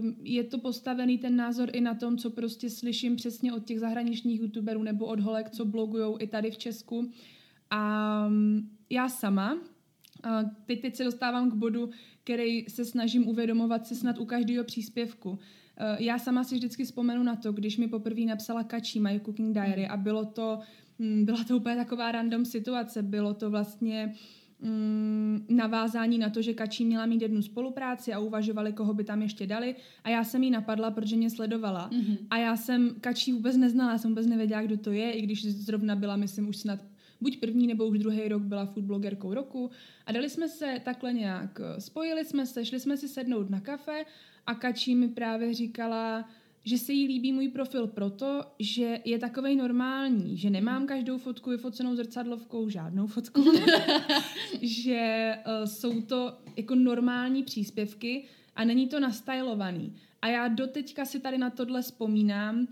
um, 0.00 0.16
je 0.22 0.44
to 0.44 0.58
postavený 0.58 1.18
ten 1.18 1.36
názor 1.36 1.70
i 1.72 1.80
na 1.80 1.94
tom, 1.94 2.18
co 2.18 2.30
prostě 2.30 2.70
slyším 2.70 3.16
přesně 3.16 3.52
od 3.52 3.64
těch 3.64 3.80
zahraničních 3.80 4.40
youtuberů 4.40 4.82
nebo 4.82 5.06
od 5.06 5.20
holek, 5.20 5.50
co 5.50 5.64
blogují 5.64 6.16
i 6.18 6.26
tady 6.26 6.50
v 6.50 6.58
Česku. 6.58 7.10
A 7.70 8.26
um, 8.26 8.70
já 8.90 9.08
sama, 9.08 9.58
teď, 10.66 10.80
teď 10.80 10.96
se 10.96 11.04
dostávám 11.04 11.50
k 11.50 11.54
bodu, 11.54 11.90
který 12.24 12.64
se 12.68 12.84
snažím 12.84 13.28
uvědomovat 13.28 13.86
si 13.86 13.96
snad 13.96 14.18
u 14.18 14.24
každého 14.24 14.64
příspěvku. 14.64 15.30
Uh, 15.30 15.38
já 15.98 16.18
sama 16.18 16.44
si 16.44 16.54
vždycky 16.54 16.84
vzpomenu 16.84 17.22
na 17.22 17.36
to, 17.36 17.52
když 17.52 17.76
mi 17.76 17.88
poprvé 17.88 18.20
napsala 18.20 18.64
Kačí 18.64 19.00
My 19.00 19.20
Cooking 19.24 19.54
Diary 19.54 19.88
a 19.88 19.96
bylo 19.96 20.24
to 20.24 20.58
mm, 20.98 21.24
byla 21.24 21.44
to 21.44 21.56
úplně 21.56 21.76
taková 21.76 22.12
random 22.12 22.44
situace. 22.44 23.02
Bylo 23.02 23.34
to 23.34 23.50
vlastně 23.50 24.14
mm, 24.62 25.46
navázání 25.48 26.18
na 26.18 26.30
to, 26.30 26.42
že 26.42 26.54
Kačí 26.54 26.84
měla 26.84 27.06
mít 27.06 27.22
jednu 27.22 27.42
spolupráci 27.42 28.12
a 28.12 28.18
uvažovali, 28.18 28.72
koho 28.72 28.94
by 28.94 29.04
tam 29.04 29.22
ještě 29.22 29.46
dali. 29.46 29.76
A 30.04 30.08
já 30.08 30.24
jsem 30.24 30.42
jí 30.42 30.50
napadla, 30.50 30.90
protože 30.90 31.16
mě 31.16 31.30
sledovala. 31.30 31.90
Mm-hmm. 31.90 32.16
A 32.30 32.36
já 32.36 32.56
jsem 32.56 32.94
Kačí 33.00 33.32
vůbec 33.32 33.56
neznala, 33.56 33.92
já 33.92 33.98
jsem 33.98 34.10
vůbec 34.10 34.26
nevěděla, 34.26 34.62
kdo 34.62 34.76
to 34.76 34.92
je, 34.92 35.12
i 35.12 35.22
když 35.22 35.44
zrovna 35.44 35.96
byla, 35.96 36.16
myslím, 36.16 36.48
už 36.48 36.56
snad 36.56 36.80
buď 37.20 37.40
první 37.40 37.66
nebo 37.66 37.86
už 37.86 37.98
druhý 37.98 38.28
rok 38.28 38.42
byla 38.42 38.66
food 38.66 38.84
blogerkou 38.84 39.34
roku. 39.34 39.70
A 40.06 40.12
dali 40.12 40.30
jsme 40.30 40.48
se 40.48 40.80
takhle 40.84 41.12
nějak, 41.12 41.60
spojili 41.78 42.24
jsme 42.24 42.46
se, 42.46 42.64
šli 42.64 42.80
jsme 42.80 42.96
si 42.96 43.08
sednout 43.08 43.50
na 43.50 43.60
kafe 43.60 44.04
a 44.46 44.54
Kačí 44.54 44.94
mi 44.94 45.08
právě 45.08 45.54
říkala, 45.54 46.28
že 46.64 46.78
se 46.78 46.92
jí 46.92 47.06
líbí 47.06 47.32
můj 47.32 47.48
profil 47.48 47.86
proto, 47.86 48.42
že 48.58 49.00
je 49.04 49.18
takovej 49.18 49.56
normální, 49.56 50.36
že 50.36 50.50
nemám 50.50 50.86
každou 50.86 51.18
fotku 51.18 51.50
vyfocenou 51.50 51.94
zrcadlovkou, 51.96 52.68
žádnou 52.68 53.06
fotku, 53.06 53.44
že 54.62 55.34
uh, 55.46 55.66
jsou 55.66 56.02
to 56.02 56.38
jako 56.56 56.74
normální 56.74 57.42
příspěvky 57.42 58.24
a 58.56 58.64
není 58.64 58.88
to 58.88 59.00
nastylovaný. 59.00 59.94
A 60.22 60.28
já 60.28 60.48
doteďka 60.48 61.04
si 61.04 61.20
tady 61.20 61.38
na 61.38 61.50
tohle 61.50 61.82
vzpomínám 61.82 62.66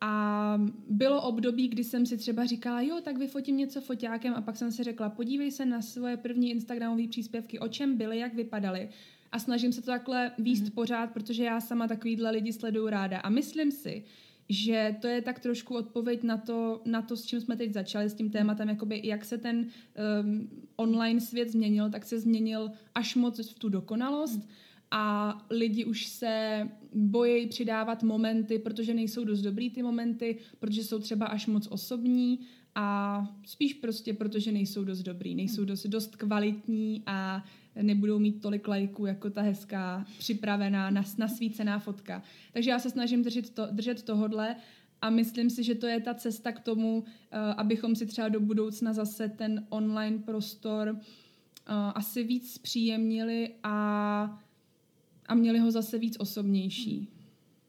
a 0.00 0.54
bylo 0.88 1.22
období, 1.22 1.68
kdy 1.68 1.84
jsem 1.84 2.06
si 2.06 2.16
třeba 2.16 2.44
říkala, 2.44 2.80
jo, 2.80 3.00
tak 3.04 3.18
vyfotím 3.18 3.56
něco 3.56 3.80
foťákem 3.80 4.34
a 4.34 4.40
pak 4.40 4.56
jsem 4.56 4.72
si 4.72 4.82
řekla, 4.82 5.10
podívej 5.10 5.50
se 5.50 5.66
na 5.66 5.82
svoje 5.82 6.16
první 6.16 6.50
Instagramové 6.50 7.08
příspěvky, 7.08 7.58
o 7.58 7.68
čem 7.68 7.96
byly, 7.96 8.18
jak 8.18 8.34
vypadaly 8.34 8.88
a 9.32 9.38
snažím 9.38 9.72
se 9.72 9.80
to 9.80 9.86
takhle 9.86 10.32
výst 10.38 10.64
mm. 10.64 10.70
pořád, 10.70 11.10
protože 11.10 11.44
já 11.44 11.60
sama 11.60 11.88
takovýhle 11.88 12.30
lidi 12.30 12.52
sleduju 12.52 12.88
ráda. 12.88 13.18
A 13.18 13.28
myslím 13.28 13.70
si, 13.70 14.04
že 14.48 14.96
to 15.00 15.06
je 15.06 15.22
tak 15.22 15.40
trošku 15.40 15.74
odpověď 15.74 16.22
na 16.22 16.36
to, 16.36 16.82
na 16.84 17.02
to, 17.02 17.16
s 17.16 17.26
čím 17.26 17.40
jsme 17.40 17.56
teď 17.56 17.72
začali, 17.72 18.10
s 18.10 18.14
tím 18.14 18.30
tématem, 18.30 18.68
jakoby 18.68 19.00
jak 19.04 19.24
se 19.24 19.38
ten 19.38 19.66
um, 20.22 20.50
online 20.76 21.20
svět 21.20 21.48
změnil, 21.48 21.90
tak 21.90 22.04
se 22.04 22.20
změnil 22.20 22.70
až 22.94 23.14
moc 23.14 23.48
v 23.48 23.58
tu 23.58 23.68
dokonalost 23.68 24.36
mm. 24.36 24.48
a 24.90 25.46
lidi 25.50 25.84
už 25.84 26.06
se 26.06 26.68
bojí 26.94 27.46
přidávat 27.46 28.02
momenty, 28.02 28.58
protože 28.58 28.94
nejsou 28.94 29.24
dost 29.24 29.40
dobrý 29.40 29.70
ty 29.70 29.82
momenty, 29.82 30.38
protože 30.58 30.84
jsou 30.84 30.98
třeba 30.98 31.26
až 31.26 31.46
moc 31.46 31.66
osobní 31.66 32.40
a 32.74 33.26
spíš 33.46 33.74
prostě, 33.74 34.14
protože 34.14 34.52
nejsou 34.52 34.84
dost 34.84 35.02
dobrý, 35.02 35.34
nejsou 35.34 35.64
dost, 35.64 35.86
dost 35.86 36.16
kvalitní 36.16 37.02
a 37.06 37.44
nebudou 37.82 38.18
mít 38.18 38.42
tolik 38.42 38.68
lajků 38.68 39.06
jako 39.06 39.30
ta 39.30 39.42
hezká, 39.42 40.06
připravená, 40.18 40.90
nas, 40.90 41.16
nasvícená 41.16 41.78
fotka. 41.78 42.22
Takže 42.52 42.70
já 42.70 42.78
se 42.78 42.90
snažím 42.90 43.22
držet, 43.22 43.50
to, 43.50 43.66
držet 43.70 44.02
tohodle 44.02 44.56
a 45.02 45.10
myslím 45.10 45.50
si, 45.50 45.64
že 45.64 45.74
to 45.74 45.86
je 45.86 46.00
ta 46.00 46.14
cesta 46.14 46.52
k 46.52 46.60
tomu, 46.60 46.98
uh, 46.98 47.04
abychom 47.56 47.96
si 47.96 48.06
třeba 48.06 48.28
do 48.28 48.40
budoucna 48.40 48.92
zase 48.92 49.28
ten 49.28 49.66
online 49.68 50.18
prostor 50.18 50.90
uh, 50.90 50.98
asi 51.94 52.24
víc 52.24 52.58
příjemnili 52.58 53.54
a, 53.62 54.42
a 55.26 55.34
měli 55.34 55.58
ho 55.58 55.70
zase 55.70 55.98
víc 55.98 56.16
osobnější. 56.18 57.08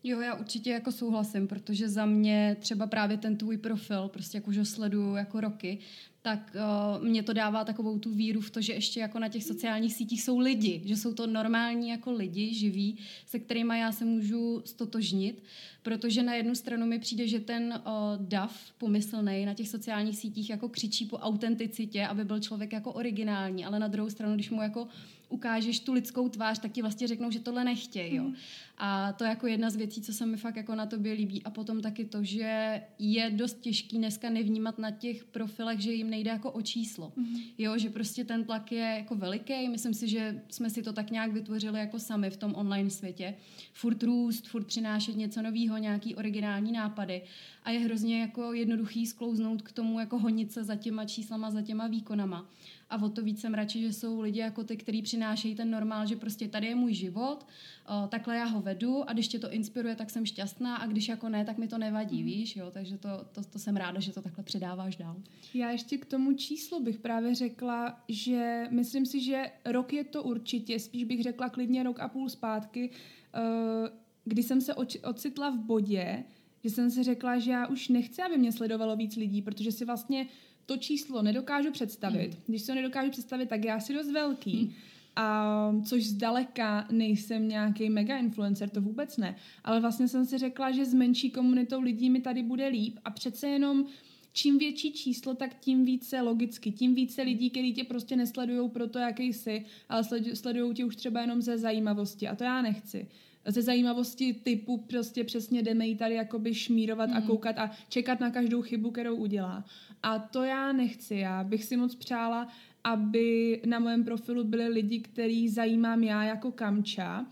Jo, 0.04 0.20
já 0.20 0.36
určitě 0.36 0.72
jako 0.72 0.92
souhlasím, 0.92 1.48
protože 1.48 1.90
za 1.90 2.06
mě 2.06 2.58
třeba 2.60 2.88
právě 2.88 3.18
ten 3.18 3.38
tvůj 3.38 3.58
profil, 3.58 4.08
prostě 4.08 4.38
jak 4.38 4.48
už 4.48 4.58
ho 4.58 4.66
sleduju 4.66 5.16
jako 5.16 5.42
roky, 5.42 5.80
tak 6.22 6.56
uh, 7.00 7.08
mě 7.08 7.24
to 7.24 7.34
dává 7.34 7.64
takovou 7.64 8.00
tu 8.00 8.12
víru 8.12 8.42
v 8.42 8.50
to, 8.50 8.62
že 8.62 8.74
ještě 8.74 9.00
jako 9.00 9.20
na 9.20 9.30
těch 9.30 9.44
sociálních 9.44 9.94
sítích 9.94 10.24
jsou 10.24 10.40
lidi, 10.40 10.82
že 10.86 10.98
jsou 10.98 11.14
to 11.14 11.28
normální 11.28 11.90
jako 11.90 12.12
lidi, 12.12 12.54
živí, 12.54 12.98
se 13.26 13.40
kterými 13.40 13.80
já 13.80 13.92
se 13.92 14.06
můžu 14.06 14.62
stotožnit, 14.66 15.44
protože 15.84 16.24
na 16.24 16.34
jednu 16.34 16.56
stranu 16.56 16.86
mi 16.86 17.00
přijde, 17.00 17.28
že 17.28 17.40
ten 17.40 17.82
uh, 17.86 18.26
dav 18.26 18.72
pomyslný 18.78 19.46
na 19.46 19.54
těch 19.54 19.70
sociálních 19.70 20.18
sítích 20.18 20.50
jako 20.50 20.70
křičí 20.70 21.06
po 21.06 21.18
autenticitě, 21.18 22.08
aby 22.08 22.26
byl 22.26 22.40
člověk 22.40 22.74
jako 22.74 22.92
originální, 22.94 23.66
ale 23.66 23.80
na 23.80 23.88
druhou 23.88 24.10
stranu, 24.10 24.36
když 24.36 24.50
mu 24.50 24.62
jako 24.62 24.88
ukážeš 25.32 25.80
tu 25.80 25.94
lidskou 25.94 26.30
tvář, 26.30 26.60
tak 26.60 26.72
ti 26.72 26.82
vlastně 26.82 27.08
řeknou, 27.08 27.32
že 27.32 27.40
tohle 27.40 27.64
nechtějí. 27.64 28.16
Jo. 28.16 28.24
Mm. 28.24 28.36
A 28.78 29.14
to 29.14 29.24
je 29.24 29.30
jako 29.30 29.48
jedna 29.48 29.70
z 29.70 29.76
věcí, 29.76 30.02
co 30.02 30.14
se 30.14 30.26
mi 30.26 30.38
fakt 30.38 30.56
jako 30.56 30.76
na 30.76 30.86
tobě 30.86 31.14
líbí. 31.14 31.44
A 31.44 31.50
potom 31.50 31.82
taky 31.82 32.06
to, 32.06 32.24
že 32.24 32.82
je 33.00 33.30
dost 33.30 33.60
těžký 33.62 33.98
dneska 33.98 34.30
nevnímat 34.30 34.80
na 34.80 34.92
těch 34.92 35.26
profilech, 35.26 35.80
že 35.80 35.92
jim 35.92 36.10
nejde 36.10 36.32
jako 36.32 36.52
o 36.52 36.62
číslo. 36.62 37.14
Mm. 37.16 37.36
Jo, 37.58 37.78
že 37.78 37.90
prostě 37.90 38.24
ten 38.24 38.44
tlak 38.44 38.72
je 38.72 38.96
jako 38.98 39.16
veliký. 39.16 39.70
Myslím 39.70 39.94
si, 39.94 40.08
že 40.08 40.42
jsme 40.50 40.70
si 40.70 40.84
to 40.84 40.94
tak 40.94 41.12
nějak 41.12 41.32
vytvořili 41.32 41.80
jako 41.80 42.00
sami 42.00 42.30
v 42.30 42.38
tom 42.38 42.56
online 42.56 42.90
světě. 42.90 43.36
Furt 43.74 44.04
růst, 44.04 44.48
furt 44.48 44.64
přinášet 44.64 45.16
něco 45.16 45.42
nového, 45.42 45.78
nějaký 45.78 46.16
originální 46.16 46.72
nápady. 46.72 47.22
A 47.64 47.72
je 47.72 47.80
hrozně 47.80 48.22
jako 48.22 48.54
jednoduchý 48.54 49.06
sklouznout 49.06 49.62
k 49.62 49.72
tomu, 49.72 50.00
jako 50.00 50.20
honit 50.20 50.52
se 50.52 50.64
za 50.64 50.76
těma 50.76 51.06
číslama, 51.06 51.52
za 51.52 51.62
těma 51.62 51.88
výkonama 51.88 52.50
a 52.92 53.04
o 53.04 53.10
to 53.10 53.24
víc 53.24 53.42
jsem 53.42 53.54
radši, 53.54 53.82
že 53.82 53.94
jsou 53.94 54.22
lidi 54.22 54.40
jako 54.40 54.64
ty, 54.64 54.78
kteří 54.78 55.02
přinášejí 55.02 55.56
ten 55.56 55.72
normál, 55.72 56.06
že 56.06 56.16
prostě 56.16 56.48
tady 56.48 56.68
je 56.68 56.76
můj 56.76 56.94
život, 56.94 57.46
o, 57.88 58.08
takhle 58.08 58.38
já 58.38 58.46
ho 58.46 58.62
vedu 58.62 59.10
a 59.10 59.14
když 59.14 59.28
tě 59.28 59.40
to 59.40 59.52
inspiruje, 59.52 59.96
tak 59.96 60.10
jsem 60.10 60.26
šťastná 60.26 60.76
a 60.76 60.88
když 60.88 61.08
jako 61.08 61.30
ne, 61.30 61.46
tak 61.46 61.58
mi 61.58 61.68
to 61.68 61.78
nevadí, 61.78 62.20
mm. 62.20 62.26
víš, 62.26 62.56
jo, 62.56 62.72
takže 62.72 62.98
to, 62.98 63.10
to, 63.32 63.44
to 63.44 63.60
jsem 63.60 63.76
ráda, 63.76 64.00
že 64.00 64.14
to 64.14 64.22
takhle 64.22 64.44
předáváš 64.44 64.96
dál. 64.96 65.16
Já 65.54 65.72
ještě 65.72 65.98
k 65.98 66.06
tomu 66.06 66.34
číslu 66.34 66.84
bych 66.84 67.00
právě 67.00 67.36
řekla, 67.36 68.04
že 68.10 68.68
myslím 68.70 69.06
si, 69.06 69.20
že 69.20 69.52
rok 69.66 69.94
je 69.94 70.04
to 70.04 70.24
určitě, 70.24 70.80
spíš 70.80 71.04
bych 71.04 71.24
řekla 71.24 71.50
klidně 71.50 71.84
rok 71.84 72.00
a 72.00 72.08
půl 72.08 72.30
zpátky, 72.30 72.90
uh, 72.90 73.90
kdy 74.26 74.44
jsem 74.44 74.62
se 74.62 74.76
ocitla 75.04 75.50
v 75.50 75.58
bodě, 75.58 76.24
že 76.64 76.70
jsem 76.70 76.92
si 76.92 77.04
řekla, 77.04 77.40
že 77.40 77.52
já 77.52 77.68
už 77.68 77.88
nechci, 77.88 78.22
aby 78.22 78.38
mě 78.38 78.52
sledovalo 78.52 78.96
víc 78.96 79.16
lidí, 79.16 79.42
protože 79.42 79.72
si 79.72 79.86
vlastně 79.86 80.28
to 80.72 80.78
číslo 80.78 81.22
nedokážu 81.22 81.72
představit. 81.72 82.32
Mm. 82.32 82.44
Když 82.48 82.62
se 82.62 82.72
ho 82.72 82.76
nedokážu 82.76 83.12
představit, 83.12 83.50
tak 83.50 83.66
já 83.66 83.80
si 83.80 83.94
dost 83.94 84.12
velký. 84.12 84.58
Mm. 84.58 84.72
A 85.16 85.76
což 85.86 86.06
zdaleka 86.06 86.88
nejsem 86.92 87.48
nějaký 87.48 87.90
mega 87.90 88.18
influencer, 88.18 88.70
to 88.70 88.82
vůbec 88.82 89.18
ne. 89.18 89.36
Ale 89.64 89.80
vlastně 89.80 90.08
jsem 90.08 90.26
si 90.26 90.38
řekla, 90.38 90.72
že 90.72 90.86
s 90.86 90.94
menší 90.94 91.32
komunitou 91.32 91.82
lidí 91.82 92.10
mi 92.10 92.22
tady 92.22 92.44
bude 92.44 92.68
líp 92.68 93.00
a 93.06 93.10
přece 93.10 93.48
jenom 93.48 93.86
čím 94.34 94.58
větší 94.58 94.94
číslo, 94.94 95.34
tak 95.34 95.60
tím 95.60 95.86
více 95.86 96.22
logicky, 96.22 96.72
tím 96.72 96.96
více 96.96 97.22
lidí, 97.22 97.50
kteří 97.50 97.74
tě 97.74 97.84
prostě 97.84 98.16
nesledují 98.16 98.70
pro 98.70 98.88
to, 98.88 99.00
jaký 99.00 99.34
jsi, 99.34 99.66
ale 99.90 100.04
sledují 100.34 100.74
tě 100.74 100.86
už 100.86 100.96
třeba 100.96 101.22
jenom 101.22 101.42
ze 101.42 101.58
zajímavosti 101.58 102.28
a 102.28 102.36
to 102.36 102.44
já 102.44 102.62
nechci 102.62 103.08
ze 103.46 103.62
zajímavosti 103.62 104.34
typu 104.34 104.78
prostě 104.78 105.24
přesně 105.24 105.64
jdeme 105.64 105.88
jí 105.88 105.96
tady 105.96 106.16
jakoby 106.16 106.54
šmírovat 106.54 107.10
mm. 107.10 107.16
a 107.16 107.22
koukat 107.22 107.60
a 107.60 107.72
čekat 107.90 108.20
na 108.20 108.32
každou 108.32 108.62
chybu, 108.62 108.92
kterou 108.92 109.16
udělá. 109.16 109.66
A 110.04 110.20
to 110.20 110.44
já 110.44 110.72
nechci. 110.72 111.16
Já 111.16 111.44
bych 111.44 111.64
si 111.64 111.78
moc 111.78 111.96
přála, 111.96 112.48
aby 112.84 113.62
na 113.66 113.80
mém 113.80 114.04
profilu 114.04 114.44
byli 114.44 114.68
lidi, 114.68 115.00
který 115.00 115.50
zajímám 115.50 116.04
já 116.04 116.24
jako 116.24 116.52
kamča 116.52 117.26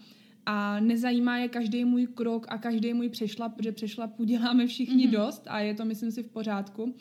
a 0.45 0.79
nezajímá 0.79 1.37
je 1.37 1.47
každý 1.47 1.85
můj 1.85 2.07
krok 2.07 2.45
a 2.49 2.57
každý 2.57 2.93
můj 2.93 3.09
přešlap, 3.09 3.55
protože 3.55 3.71
přešlap 3.71 4.19
uděláme 4.19 4.67
všichni 4.67 5.07
mm-hmm. 5.07 5.11
dost 5.11 5.43
a 5.47 5.59
je 5.59 5.73
to, 5.73 5.85
myslím 5.85 6.11
si, 6.11 6.23
v 6.23 6.29
pořádku. 6.29 6.95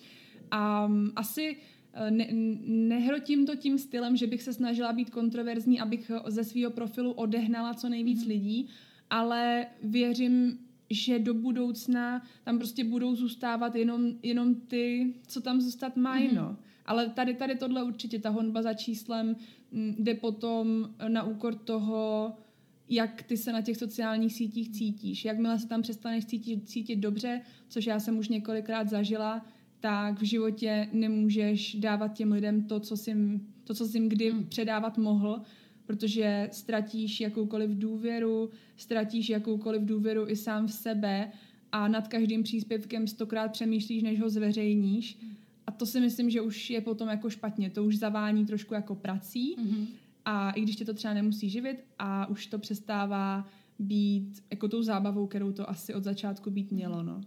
A 0.51 0.87
um, 0.87 1.13
asi 1.17 1.57
eh, 1.93 2.11
ne, 2.11 2.29
nehrotím 2.67 3.47
to 3.47 3.57
tím 3.57 3.79
stylem, 3.79 4.17
že 4.17 4.27
bych 4.27 4.43
se 4.43 4.53
snažila 4.53 4.93
být 4.93 5.11
kontroverzní, 5.11 5.81
abych 5.81 6.11
ze 6.27 6.45
svého 6.45 6.71
profilu 6.71 7.13
odehnala 7.13 7.75
co 7.75 7.89
nejvíc 7.89 8.25
mm-hmm. 8.25 8.29
lidí, 8.29 8.69
ale 9.11 9.67
věřím, 9.83 10.59
že 10.91 11.19
do 11.19 11.35
budoucna 11.35 12.23
tam 12.45 12.59
prostě 12.59 12.85
budou 12.85 13.15
zůstávat 13.15 13.75
jenom, 13.75 14.13
jenom 14.23 14.55
ty, 14.55 15.15
co 15.27 15.41
tam 15.41 15.61
zůstat 15.61 15.97
mají, 15.97 16.29
mm. 16.29 16.35
no. 16.35 16.57
Ale 16.87 17.09
tady, 17.09 17.35
tady 17.35 17.55
tohle 17.55 17.83
určitě, 17.83 18.19
ta 18.19 18.31
honba 18.31 18.63
za 18.63 18.75
číslem 18.75 19.37
mm, 19.73 19.95
jde 19.99 20.15
potom 20.15 20.91
na 21.09 21.23
úkor 21.23 21.55
toho, 21.55 22.33
jak 22.89 23.23
ty 23.23 23.37
se 23.37 23.53
na 23.53 23.61
těch 23.61 23.77
sociálních 23.77 24.35
sítích 24.35 24.71
cítíš. 24.71 25.25
Jakmile 25.25 25.59
se 25.59 25.69
tam 25.69 25.83
přestaneš 25.83 26.25
cítit, 26.25 26.69
cítit 26.69 26.97
dobře, 26.97 27.41
což 27.69 27.87
já 27.87 28.01
jsem 28.01 28.19
už 28.19 28.29
několikrát 28.29 28.89
zažila, 28.89 29.47
tak 29.81 30.21
v 30.21 30.25
životě 30.25 30.89
nemůžeš 30.93 31.75
dávat 31.75 32.09
těm 32.09 32.33
lidem 32.33 32.65
to, 32.65 32.81
co 32.81 32.97
jsi, 32.97 33.41
to, 33.65 33.75
co 33.75 33.87
jsi 33.87 33.99
jim 33.99 34.09
kdy 34.09 34.33
mm. 34.33 34.47
předávat 34.47 34.99
mohl, 34.99 35.43
protože 35.89 36.49
ztratíš 36.53 37.21
jakoukoliv 37.21 37.71
důvěru, 37.71 38.51
ztratíš 38.77 39.29
jakoukoliv 39.29 39.83
důvěru 39.83 40.29
i 40.29 40.37
sám 40.37 40.67
v 40.67 40.73
sebe 40.73 41.33
a 41.73 41.89
nad 41.89 42.09
každým 42.09 42.43
příspěvkem 42.43 43.07
stokrát 43.07 43.53
přemýšlíš, 43.53 44.03
než 44.03 44.21
ho 44.21 44.31
zveřejníš. 44.31 45.19
A 45.67 45.71
to 45.71 45.87
si 45.87 46.01
myslím, 46.01 46.31
že 46.31 46.41
už 46.41 46.71
je 46.71 46.81
potom 46.81 47.09
jako 47.09 47.31
špatně. 47.31 47.71
To 47.71 47.85
už 47.85 47.99
zavání 47.99 48.47
trošku 48.47 48.75
jako 48.75 48.95
prací 48.95 49.57
mm-hmm. 49.57 49.87
a 50.25 50.51
i 50.51 50.61
když 50.61 50.77
tě 50.77 50.85
to 50.85 50.95
třeba 50.95 51.15
nemusí 51.15 51.51
živit 51.51 51.85
a 51.99 52.27
už 52.27 52.47
to 52.47 52.59
přestává 52.59 53.49
být 53.79 54.43
jako 54.51 54.69
tou 54.69 54.83
zábavou, 54.83 55.27
kterou 55.27 55.53
to 55.53 55.71
asi 55.71 55.95
od 55.95 56.05
začátku 56.05 56.51
být 56.51 56.73
mělo. 56.73 57.03
No. 57.03 57.21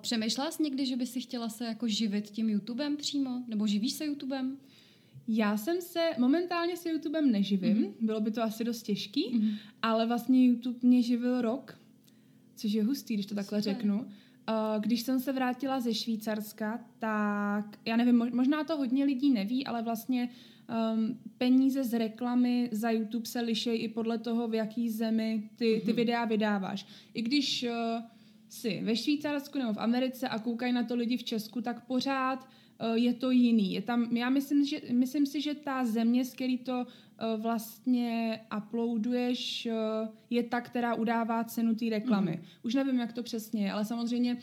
Přemýšlela 0.00 0.50
jsi 0.50 0.62
někdy, 0.62 0.86
že 0.86 0.96
by 0.96 1.06
si 1.06 1.20
chtěla 1.20 1.48
se 1.48 1.64
jako 1.64 1.88
živit 1.88 2.30
tím 2.30 2.48
YouTubem 2.48 2.96
přímo? 2.96 3.42
Nebo 3.48 3.66
živíš 3.66 3.92
se 3.92 4.06
YouTubem? 4.06 4.56
Já 5.28 5.56
jsem 5.56 5.80
se, 5.80 6.10
momentálně 6.18 6.76
se 6.76 6.90
YouTubem 6.90 7.30
neživím, 7.30 7.76
mm-hmm. 7.76 7.92
bylo 8.00 8.20
by 8.20 8.30
to 8.30 8.42
asi 8.42 8.64
dost 8.64 8.82
těžký, 8.82 9.30
mm-hmm. 9.30 9.58
ale 9.82 10.06
vlastně 10.06 10.46
YouTube 10.46 10.78
mě 10.82 11.02
živil 11.02 11.40
rok, 11.40 11.78
což 12.56 12.72
je 12.72 12.84
hustý, 12.84 13.14
když 13.14 13.26
to 13.26 13.34
takhle 13.34 13.62
Super. 13.62 13.74
řeknu. 13.74 14.06
Když 14.78 15.02
jsem 15.02 15.20
se 15.20 15.32
vrátila 15.32 15.80
ze 15.80 15.94
Švýcarska, 15.94 16.84
tak 16.98 17.78
já 17.84 17.96
nevím, 17.96 18.30
možná 18.34 18.64
to 18.64 18.76
hodně 18.76 19.04
lidí 19.04 19.30
neví, 19.30 19.66
ale 19.66 19.82
vlastně 19.82 20.28
um, 20.94 21.18
peníze 21.38 21.84
z 21.84 21.98
reklamy 21.98 22.68
za 22.72 22.90
YouTube 22.90 23.26
se 23.26 23.40
liší 23.40 23.70
i 23.70 23.88
podle 23.88 24.18
toho, 24.18 24.48
v 24.48 24.54
jaký 24.54 24.90
zemi 24.90 25.50
ty, 25.56 25.80
ty 25.84 25.86
mhm. 25.86 25.96
videa 25.96 26.24
vydáváš. 26.24 26.86
I 27.14 27.22
když 27.22 27.62
uh, 27.62 28.04
si 28.48 28.80
ve 28.84 28.96
Švýcarsku 28.96 29.58
nebo 29.58 29.72
v 29.72 29.78
Americe 29.78 30.28
a 30.28 30.38
koukají 30.38 30.72
na 30.72 30.82
to 30.82 30.94
lidi 30.94 31.16
v 31.16 31.24
Česku, 31.24 31.60
tak 31.60 31.86
pořád 31.86 32.48
je 32.94 33.14
to 33.14 33.30
jiný. 33.30 33.74
Je 33.74 33.82
tam, 33.82 34.16
já 34.16 34.30
myslím, 34.30 34.64
že, 34.64 34.80
myslím 34.92 35.26
si, 35.26 35.40
že 35.40 35.54
ta 35.54 35.84
země, 35.84 36.24
z 36.24 36.32
který 36.32 36.58
to 36.58 36.86
uh, 36.86 37.42
vlastně 37.42 38.40
uploaduješ, 38.58 39.68
uh, 39.70 40.08
je 40.30 40.42
ta, 40.42 40.60
která 40.60 40.94
udává 40.94 41.44
cenu 41.44 41.74
té 41.74 41.84
reklamy. 41.90 42.30
Mm. 42.30 42.46
Už 42.62 42.74
nevím, 42.74 42.98
jak 42.98 43.12
to 43.12 43.22
přesně 43.22 43.64
je, 43.64 43.72
ale 43.72 43.84
samozřejmě 43.84 44.36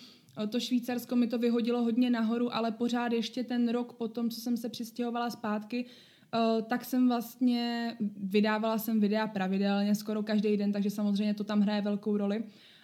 to 0.49 0.59
Švýcarsko 0.59 1.15
mi 1.15 1.27
to 1.27 1.37
vyhodilo 1.37 1.83
hodně 1.83 2.09
nahoru, 2.09 2.55
ale 2.55 2.71
pořád 2.71 3.11
ještě 3.11 3.43
ten 3.43 3.69
rok 3.69 3.93
po 3.93 4.07
tom, 4.07 4.29
co 4.29 4.41
jsem 4.41 4.57
se 4.57 4.69
přistěhovala 4.69 5.29
zpátky, 5.29 5.85
tak 6.67 6.85
jsem 6.85 7.07
vlastně, 7.07 7.95
vydávala 8.17 8.77
jsem 8.77 8.99
videa 8.99 9.27
pravidelně, 9.27 9.95
skoro 9.95 10.23
každý 10.23 10.57
den, 10.57 10.71
takže 10.71 10.89
samozřejmě 10.89 11.33
to 11.33 11.43
tam 11.43 11.61
hraje 11.61 11.81
velkou 11.81 12.17
roli. 12.17 12.43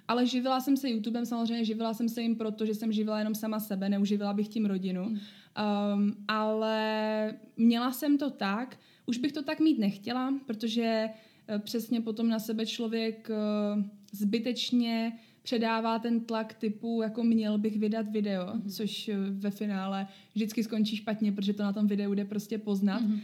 Ale 0.10 0.26
živila 0.26 0.62
jsem 0.62 0.78
se 0.78 0.90
YouTubem, 0.90 1.26
samozřejmě 1.26 1.66
živila 1.66 1.94
jsem 1.94 2.10
se 2.10 2.22
jim 2.22 2.36
proto, 2.36 2.66
že 2.66 2.76
jsem 2.76 2.92
živila 2.92 3.20
jenom 3.20 3.36
sama 3.36 3.60
sebe, 3.60 3.90
neuživila 3.90 4.34
bych 4.34 4.48
tím 4.48 4.66
rodinu. 4.66 5.04
Um, 5.06 6.14
ale 6.28 7.34
měla 7.58 7.92
jsem 7.92 8.18
to 8.18 8.30
tak, 8.30 8.78
už 9.06 9.18
bych 9.18 9.32
to 9.32 9.44
tak 9.44 9.60
mít 9.60 9.80
nechtěla, 9.80 10.34
protože 10.46 11.10
uh, 11.10 11.62
přesně 11.62 12.02
potom 12.02 12.30
na 12.30 12.40
sebe 12.40 12.66
člověk 12.66 13.30
uh, 13.30 13.84
zbytečně 14.12 15.20
předává 15.44 16.00
ten 16.00 16.22
tlak 16.22 16.54
typu, 16.54 17.02
jako 17.02 17.24
měl 17.24 17.58
bych 17.58 17.78
vydat 17.80 18.10
video, 18.12 18.46
mm-hmm. 18.46 18.76
což 18.76 19.08
uh, 19.08 19.16
ve 19.30 19.52
finále 19.52 20.08
vždycky 20.36 20.64
skončí 20.64 20.96
špatně, 20.96 21.32
protože 21.32 21.54
to 21.54 21.64
na 21.64 21.74
tom 21.74 21.88
videu 21.88 22.14
jde 22.14 22.26
prostě 22.26 22.58
poznat. 22.58 23.02
Mm-hmm. 23.02 23.20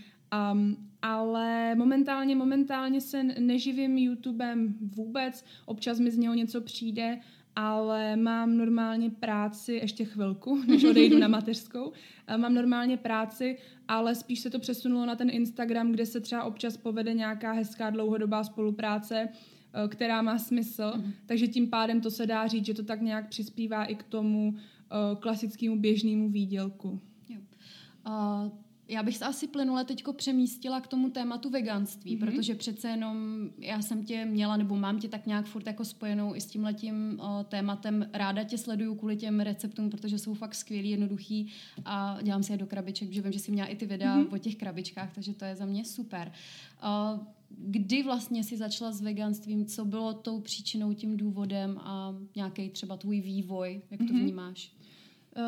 Um, 0.51 0.77
ale 1.01 1.75
momentálně, 1.75 2.35
momentálně 2.35 3.01
se 3.01 3.23
neživím 3.23 3.97
YouTubem 3.97 4.75
vůbec, 4.95 5.45
občas 5.65 5.99
mi 5.99 6.11
z 6.11 6.17
něho 6.17 6.33
něco 6.33 6.61
přijde, 6.61 7.19
ale 7.55 8.15
mám 8.15 8.57
normálně 8.57 9.09
práci, 9.09 9.73
ještě 9.73 10.05
chvilku, 10.05 10.63
než 10.67 10.83
odejdu 10.83 11.17
na 11.17 11.27
mateřskou, 11.27 11.91
mám 12.37 12.53
normálně 12.53 12.97
práci, 12.97 13.57
ale 13.87 14.15
spíš 14.15 14.39
se 14.39 14.49
to 14.49 14.59
přesunulo 14.59 15.05
na 15.05 15.15
ten 15.15 15.29
Instagram, 15.29 15.91
kde 15.91 16.05
se 16.05 16.19
třeba 16.21 16.43
občas 16.43 16.77
povede 16.77 17.13
nějaká 17.13 17.51
hezká 17.51 17.89
dlouhodobá 17.89 18.43
spolupráce, 18.43 19.29
eh, 19.29 19.87
která 19.87 20.21
má 20.21 20.37
smysl, 20.37 20.93
mm. 20.95 21.13
takže 21.25 21.47
tím 21.47 21.69
pádem 21.69 22.01
to 22.01 22.11
se 22.11 22.27
dá 22.27 22.47
říct, 22.47 22.65
že 22.65 22.73
to 22.73 22.83
tak 22.83 23.01
nějak 23.01 23.29
přispívá 23.29 23.85
i 23.85 23.95
k 23.95 24.03
tomu 24.03 24.55
eh, 24.55 25.15
klasickému 25.19 25.79
běžnému 25.79 26.29
výdělku. 26.29 26.99
Jo. 27.29 27.39
Uh, 28.07 28.64
já 28.87 29.03
bych 29.03 29.17
se 29.17 29.25
asi 29.25 29.47
plynule 29.47 29.85
teďko 29.85 30.13
přemístila 30.13 30.81
k 30.81 30.87
tomu 30.87 31.09
tématu 31.09 31.49
veganství, 31.49 32.17
mm-hmm. 32.17 32.19
protože 32.19 32.55
přece 32.55 32.89
jenom 32.89 33.49
já 33.57 33.81
jsem 33.81 34.03
tě 34.03 34.25
měla, 34.25 34.57
nebo 34.57 34.75
mám 34.75 34.99
tě 34.99 35.07
tak 35.07 35.25
nějak 35.25 35.45
furt 35.45 35.67
jako 35.67 35.85
spojenou 35.85 36.35
i 36.35 36.41
s 36.41 36.45
tímhletím 36.45 37.19
o, 37.19 37.43
tématem. 37.43 38.09
Ráda 38.13 38.43
tě 38.43 38.57
sleduju 38.57 38.95
kvůli 38.95 39.17
těm 39.17 39.39
receptům, 39.39 39.89
protože 39.89 40.19
jsou 40.19 40.33
fakt 40.33 40.55
skvělý, 40.55 40.89
jednoduchý 40.89 41.53
a 41.85 42.17
dělám 42.21 42.43
si 42.43 42.51
je 42.51 42.57
do 42.57 42.67
krabiček, 42.67 43.11
že 43.11 43.21
vím, 43.21 43.31
že 43.31 43.39
jsi 43.39 43.51
měla 43.51 43.67
i 43.67 43.75
ty 43.75 43.85
videa 43.85 44.17
mm-hmm. 44.17 44.33
o 44.33 44.37
těch 44.37 44.55
krabičkách, 44.55 45.13
takže 45.15 45.33
to 45.33 45.45
je 45.45 45.55
za 45.55 45.65
mě 45.65 45.85
super. 45.85 46.31
Kdy 47.49 48.03
vlastně 48.03 48.43
si 48.43 48.57
začala 48.57 48.91
s 48.91 49.01
veganstvím, 49.01 49.65
co 49.65 49.85
bylo 49.85 50.13
tou 50.13 50.39
příčinou, 50.39 50.93
tím 50.93 51.17
důvodem 51.17 51.77
a 51.77 52.15
nějaký 52.35 52.69
třeba 52.69 52.97
tvůj 52.97 53.21
vývoj, 53.21 53.81
jak 53.91 53.99
to 53.99 54.05
mm-hmm. 54.05 54.19
vnímáš? 54.19 54.71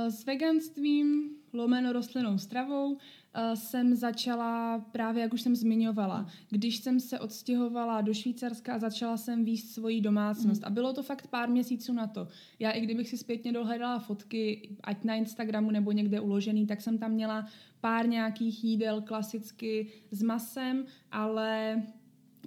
S 0.10 0.25
veganstvím, 0.25 1.29
lomeno 1.53 1.93
rostlinnou 1.93 2.37
stravou, 2.37 2.97
Eh, 3.39 3.55
jsem 3.55 3.95
začala 3.95 4.79
právě, 4.79 5.21
jak 5.21 5.33
už 5.33 5.41
jsem 5.41 5.55
zmiňovala, 5.55 6.27
když 6.49 6.77
jsem 6.77 6.99
se 6.99 7.19
odstěhovala 7.19 8.01
do 8.01 8.13
Švýcarska 8.13 8.73
a 8.73 8.79
začala 8.79 9.17
jsem 9.17 9.45
výst 9.45 9.73
svoji 9.73 10.01
domácnost. 10.01 10.61
Mm. 10.61 10.67
A 10.67 10.69
bylo 10.69 10.93
to 10.93 11.03
fakt 11.03 11.27
pár 11.27 11.49
měsíců 11.49 11.93
na 11.93 12.07
to. 12.07 12.27
Já 12.59 12.71
i 12.71 12.81
kdybych 12.81 13.09
si 13.09 13.17
zpětně 13.17 13.51
dohledala 13.51 13.99
fotky, 13.99 14.69
ať 14.83 15.03
na 15.03 15.15
Instagramu 15.15 15.71
nebo 15.71 15.91
někde 15.91 16.19
uložený, 16.19 16.67
tak 16.67 16.81
jsem 16.81 16.97
tam 16.97 17.11
měla 17.11 17.47
pár 17.81 18.09
nějakých 18.09 18.63
jídel 18.63 19.01
klasicky 19.01 19.87
s 20.11 20.23
masem, 20.23 20.85
ale 21.11 21.83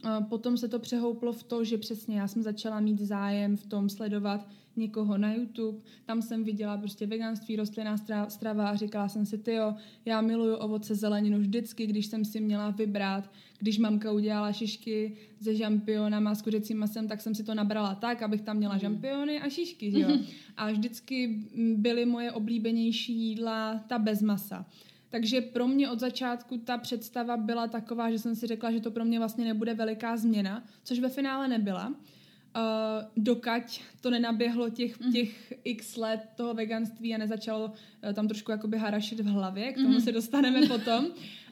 eh, 0.05 0.25
potom 0.29 0.57
se 0.57 0.69
to 0.69 0.79
přehouplo 0.79 1.33
v 1.33 1.43
to, 1.43 1.65
že 1.65 1.79
přesně 1.79 2.21
já 2.21 2.29
jsem 2.29 2.43
začala 2.43 2.81
mít 2.81 2.99
zájem 2.99 3.57
v 3.57 3.67
tom 3.67 3.89
sledovat 3.89 4.49
někoho 4.77 5.19
na 5.19 5.35
YouTube, 5.35 5.79
tam 6.07 6.23
jsem 6.23 6.45
viděla 6.45 6.77
prostě 6.77 7.07
veganství, 7.07 7.57
rostlinná 7.57 7.97
strava 8.29 8.69
a 8.69 8.77
říkala 8.77 9.09
jsem 9.09 9.27
si, 9.27 9.39
tyjo, 9.39 9.75
já 10.05 10.21
miluju 10.21 10.55
ovoce, 10.55 10.95
zeleninu 10.95 11.39
vždycky, 11.39 11.87
když 11.87 12.07
jsem 12.07 12.25
si 12.25 12.41
měla 12.41 12.71
vybrat, 12.71 13.31
když 13.59 13.79
mamka 13.79 14.13
udělala 14.13 14.53
šišky 14.53 15.17
se 15.43 15.55
žampionama 15.55 16.35
s 16.35 16.43
kuřecím 16.43 16.79
masem, 16.79 17.09
tak 17.09 17.21
jsem 17.21 17.35
si 17.35 17.45
to 17.45 17.55
nabrala 17.55 17.95
tak, 17.95 18.23
abych 18.23 18.41
tam 18.41 18.57
měla 18.57 18.75
mm. 18.75 18.81
žampiony 18.81 19.41
a 19.41 19.49
šišky, 19.49 20.01
jo. 20.01 20.19
A 20.57 20.71
vždycky 20.71 21.45
byly 21.77 22.07
moje 22.07 22.33
oblíbenější 22.33 23.15
jídla 23.15 23.85
ta 23.89 23.99
bez 23.99 24.23
masa. 24.23 24.67
Takže 25.11 25.41
pro 25.41 25.69
mě 25.69 25.91
od 25.91 26.01
začátku 26.01 26.59
ta 26.59 26.79
představa 26.79 27.37
byla 27.37 27.69
taková, 27.69 28.11
že 28.11 28.19
jsem 28.19 28.37
si 28.37 28.47
řekla, 28.47 28.73
že 28.73 28.81
to 28.81 28.91
pro 28.91 29.05
mě 29.05 29.19
vlastně 29.19 29.45
nebude 29.45 29.75
veliká 29.75 30.17
změna, 30.17 30.65
což 30.85 30.99
ve 30.99 31.09
finále 31.09 31.49
nebyla. 31.49 31.95
Uh, 32.57 33.07
dokať 33.17 33.83
to 34.01 34.11
nenaběhlo 34.11 34.71
těch, 34.71 35.01
mm. 35.01 35.13
těch 35.13 35.53
x 35.65 35.97
let 35.97 36.21
toho 36.37 36.55
veganství 36.55 37.15
a 37.15 37.19
nezačalo 37.19 37.67
uh, 37.67 38.13
tam 38.13 38.29
trošku 38.29 38.51
jakoby 38.51 38.79
harašit 38.79 39.21
v 39.21 39.27
hlavě, 39.27 39.73
k 39.73 39.77
tomu 39.77 39.89
mm. 39.89 40.01
se 40.01 40.13
dostaneme 40.13 40.67
potom. 40.69 41.07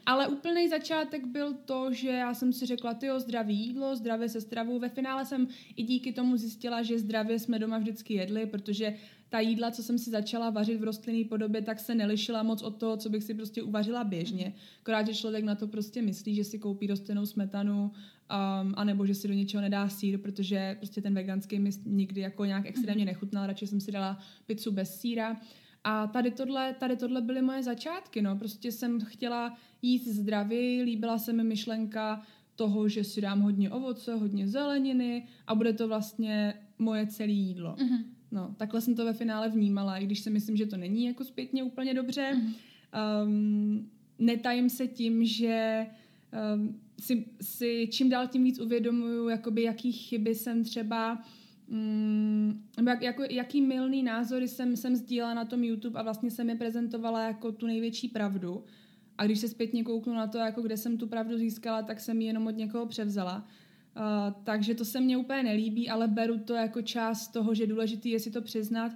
Ale 0.05 0.27
úplný 0.27 0.69
začátek 0.69 1.25
byl 1.25 1.53
to, 1.65 1.93
že 1.93 2.09
já 2.09 2.33
jsem 2.33 2.53
si 2.53 2.65
řekla, 2.65 2.93
tyjo, 2.93 3.19
zdraví 3.19 3.55
jídlo, 3.55 3.95
zdravě 3.95 4.29
se 4.29 4.41
stravou. 4.41 4.79
Ve 4.79 4.89
finále 4.89 5.25
jsem 5.25 5.47
i 5.75 5.83
díky 5.83 6.11
tomu 6.11 6.37
zjistila, 6.37 6.81
že 6.83 6.99
zdravě 6.99 7.39
jsme 7.39 7.59
doma 7.59 7.77
vždycky 7.77 8.13
jedli, 8.13 8.45
protože 8.45 8.95
ta 9.29 9.39
jídla, 9.39 9.71
co 9.71 9.83
jsem 9.83 9.97
si 9.97 10.09
začala 10.09 10.49
vařit 10.49 10.79
v 10.79 10.83
rostlinné 10.83 11.25
podobě, 11.25 11.61
tak 11.61 11.79
se 11.79 11.95
nelišila 11.95 12.43
moc 12.43 12.61
od 12.61 12.75
toho, 12.75 12.97
co 12.97 13.09
bych 13.09 13.23
si 13.23 13.33
prostě 13.33 13.63
uvařila 13.63 14.03
běžně. 14.03 14.53
Akorát, 14.81 15.07
že 15.07 15.15
člověk 15.15 15.43
na 15.43 15.55
to 15.55 15.67
prostě 15.67 16.01
myslí, 16.01 16.35
že 16.35 16.43
si 16.43 16.59
koupí 16.59 16.87
rostlinnou 16.87 17.25
smetanu, 17.25 17.91
um, 18.29 18.73
anebo 18.77 19.05
že 19.05 19.15
si 19.15 19.27
do 19.27 19.33
něčeho 19.33 19.61
nedá 19.61 19.89
sír, 19.89 20.17
protože 20.17 20.75
prostě 20.79 21.01
ten 21.01 21.13
veganský 21.13 21.59
mi 21.59 21.69
nikdy 21.85 22.21
jako 22.21 22.45
nějak 22.45 22.65
extrémně 22.65 23.05
nechutnal, 23.05 23.47
radši 23.47 23.67
jsem 23.67 23.79
si 23.79 23.91
dala 23.91 24.19
pizzu 24.45 24.71
bez 24.71 24.99
síra. 24.99 25.37
A 25.83 26.07
tady 26.07 26.31
tohle, 26.31 26.75
tady 26.79 26.95
tohle 26.95 27.21
byly 27.21 27.41
moje 27.41 27.63
začátky, 27.63 28.21
no. 28.21 28.35
Prostě 28.35 28.71
jsem 28.71 28.99
chtěla 28.99 29.57
jíst 29.81 30.07
zdravě, 30.07 30.83
líbila 30.83 31.17
se 31.17 31.33
mi 31.33 31.43
myšlenka 31.43 32.21
toho, 32.55 32.89
že 32.89 33.03
si 33.03 33.21
dám 33.21 33.41
hodně 33.41 33.71
ovoce, 33.71 34.15
hodně 34.15 34.47
zeleniny 34.47 35.27
a 35.47 35.55
bude 35.55 35.73
to 35.73 35.87
vlastně 35.87 36.53
moje 36.79 37.07
celé 37.07 37.31
jídlo. 37.31 37.75
Mm-hmm. 37.75 38.03
No, 38.31 38.55
takhle 38.57 38.81
jsem 38.81 38.95
to 38.95 39.05
ve 39.05 39.13
finále 39.13 39.49
vnímala, 39.49 39.97
i 39.97 40.05
když 40.05 40.19
si 40.19 40.29
myslím, 40.29 40.57
že 40.57 40.65
to 40.65 40.77
není 40.77 41.05
jako 41.05 41.23
zpětně 41.23 41.63
úplně 41.63 41.93
dobře. 41.93 42.31
Mm-hmm. 42.33 42.53
Um, 43.23 43.89
netajím 44.19 44.69
se 44.69 44.87
tím, 44.87 45.25
že 45.25 45.85
um, 46.55 46.79
si, 46.99 47.25
si 47.41 47.87
čím 47.91 48.09
dál 48.09 48.27
tím 48.27 48.43
víc 48.43 48.59
uvědomuju, 48.59 49.29
jakoby 49.29 49.63
jaký 49.63 49.91
chyby 49.91 50.35
jsem 50.35 50.63
třeba 50.63 51.23
Mm, 51.71 52.63
jak, 52.87 53.01
jako, 53.01 53.23
jaký 53.29 53.61
milný 53.61 54.03
názory 54.03 54.47
jsem, 54.47 54.75
jsem 54.77 54.95
sdílela 54.95 55.33
na 55.33 55.45
tom 55.45 55.63
YouTube 55.63 55.99
a 55.99 56.03
vlastně 56.03 56.31
jsem 56.31 56.49
je 56.49 56.55
prezentovala 56.55 57.23
jako 57.23 57.51
tu 57.51 57.67
největší 57.67 58.07
pravdu. 58.07 58.63
A 59.17 59.25
když 59.25 59.39
se 59.39 59.47
zpětně 59.47 59.83
kouknu 59.83 60.13
na 60.13 60.27
to, 60.27 60.37
jako 60.37 60.61
kde 60.61 60.77
jsem 60.77 60.97
tu 60.97 61.07
pravdu 61.07 61.37
získala, 61.37 61.81
tak 61.81 61.99
jsem 61.99 62.21
ji 62.21 62.27
jenom 62.27 62.47
od 62.47 62.57
někoho 62.57 62.85
převzala. 62.85 63.47
Uh, 63.97 64.33
takže 64.43 64.75
to 64.75 64.85
se 64.85 64.99
mně 64.99 65.17
úplně 65.17 65.43
nelíbí, 65.43 65.89
ale 65.89 66.07
beru 66.07 66.39
to 66.39 66.53
jako 66.53 66.81
část 66.81 67.27
toho, 67.27 67.53
že 67.53 67.67
důležitý 67.67 68.09
je 68.09 68.19
si 68.19 68.31
to 68.31 68.41
přiznat 68.41 68.91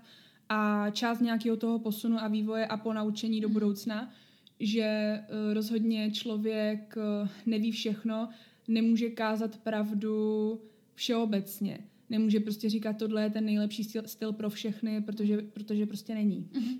a 0.49 0.89
část 0.89 1.19
nějakého 1.19 1.57
toho 1.57 1.79
posunu 1.79 2.17
a 2.19 2.27
vývoje 2.27 2.67
a 2.67 2.77
ponaučení 2.77 3.41
do 3.41 3.49
budoucna, 3.49 4.11
že 4.59 5.19
uh, 5.19 5.53
rozhodně 5.53 6.11
člověk 6.11 6.95
uh, 6.97 7.29
neví 7.45 7.71
všechno, 7.71 8.29
nemůže 8.67 9.09
kázat 9.09 9.57
pravdu 9.57 10.61
všeobecně 10.95 11.79
nemůže 12.13 12.39
prostě 12.39 12.69
říkat, 12.69 12.97
tohle 12.97 13.23
je 13.23 13.29
ten 13.29 13.45
nejlepší 13.45 13.83
styl, 13.83 14.03
styl 14.05 14.33
pro 14.33 14.49
všechny, 14.49 15.01
protože, 15.01 15.41
protože 15.41 15.85
prostě 15.85 16.15
není. 16.15 16.49
Mm-hmm. 16.53 16.79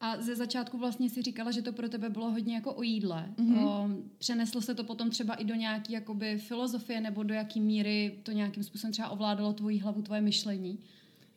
A 0.00 0.22
ze 0.22 0.36
začátku 0.36 0.78
vlastně 0.78 1.10
si 1.10 1.22
říkala, 1.22 1.50
že 1.50 1.62
to 1.62 1.72
pro 1.72 1.88
tebe 1.88 2.08
bylo 2.08 2.30
hodně 2.30 2.54
jako 2.54 2.74
o 2.74 2.82
jídle. 2.82 3.28
Mm-hmm. 3.36 3.66
O, 3.66 3.88
přeneslo 4.18 4.60
se 4.60 4.74
to 4.74 4.84
potom 4.84 5.10
třeba 5.10 5.34
i 5.34 5.44
do 5.44 5.54
nějaké 5.54 5.92
jakoby 5.92 6.38
filozofie 6.38 7.00
nebo 7.00 7.22
do 7.22 7.34
jaký 7.34 7.60
míry 7.60 8.18
to 8.22 8.32
nějakým 8.32 8.62
způsobem 8.62 8.92
třeba 8.92 9.08
ovládalo 9.08 9.52
tvoji 9.52 9.78
hlavu, 9.78 10.02
tvoje 10.02 10.20
myšlení? 10.20 10.78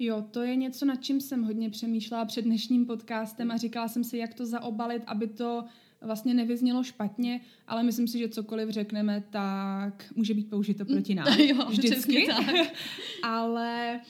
Jo, 0.04 0.26
to 0.32 0.42
je 0.42 0.56
něco, 0.56 0.86
nad 0.86 0.96
čím 0.96 1.22
jsem 1.22 1.44
hodně 1.44 1.70
přemýšlela 1.70 2.26
před 2.26 2.42
dnešním 2.42 2.86
podcastem 2.86 3.52
a 3.52 3.58
říkala 3.58 3.88
jsem 3.88 4.04
si, 4.04 4.18
jak 4.18 4.34
to 4.34 4.46
zaobalit, 4.46 5.04
aby 5.06 5.28
to 5.28 5.66
vlastně 6.02 6.34
nevyznělo 6.34 6.84
špatně, 6.84 7.42
ale 7.68 7.84
myslím 7.84 8.08
si, 8.08 8.20
že 8.20 8.30
cokoliv 8.30 8.70
řekneme, 8.70 9.24
tak 9.30 10.14
může 10.16 10.34
být 10.34 10.50
použito 10.50 10.86
proti 10.86 11.16
nám. 11.16 11.28
jo, 11.40 11.66
Vždycky. 11.70 12.28
Tak. 12.28 12.56
ale 13.24 14.02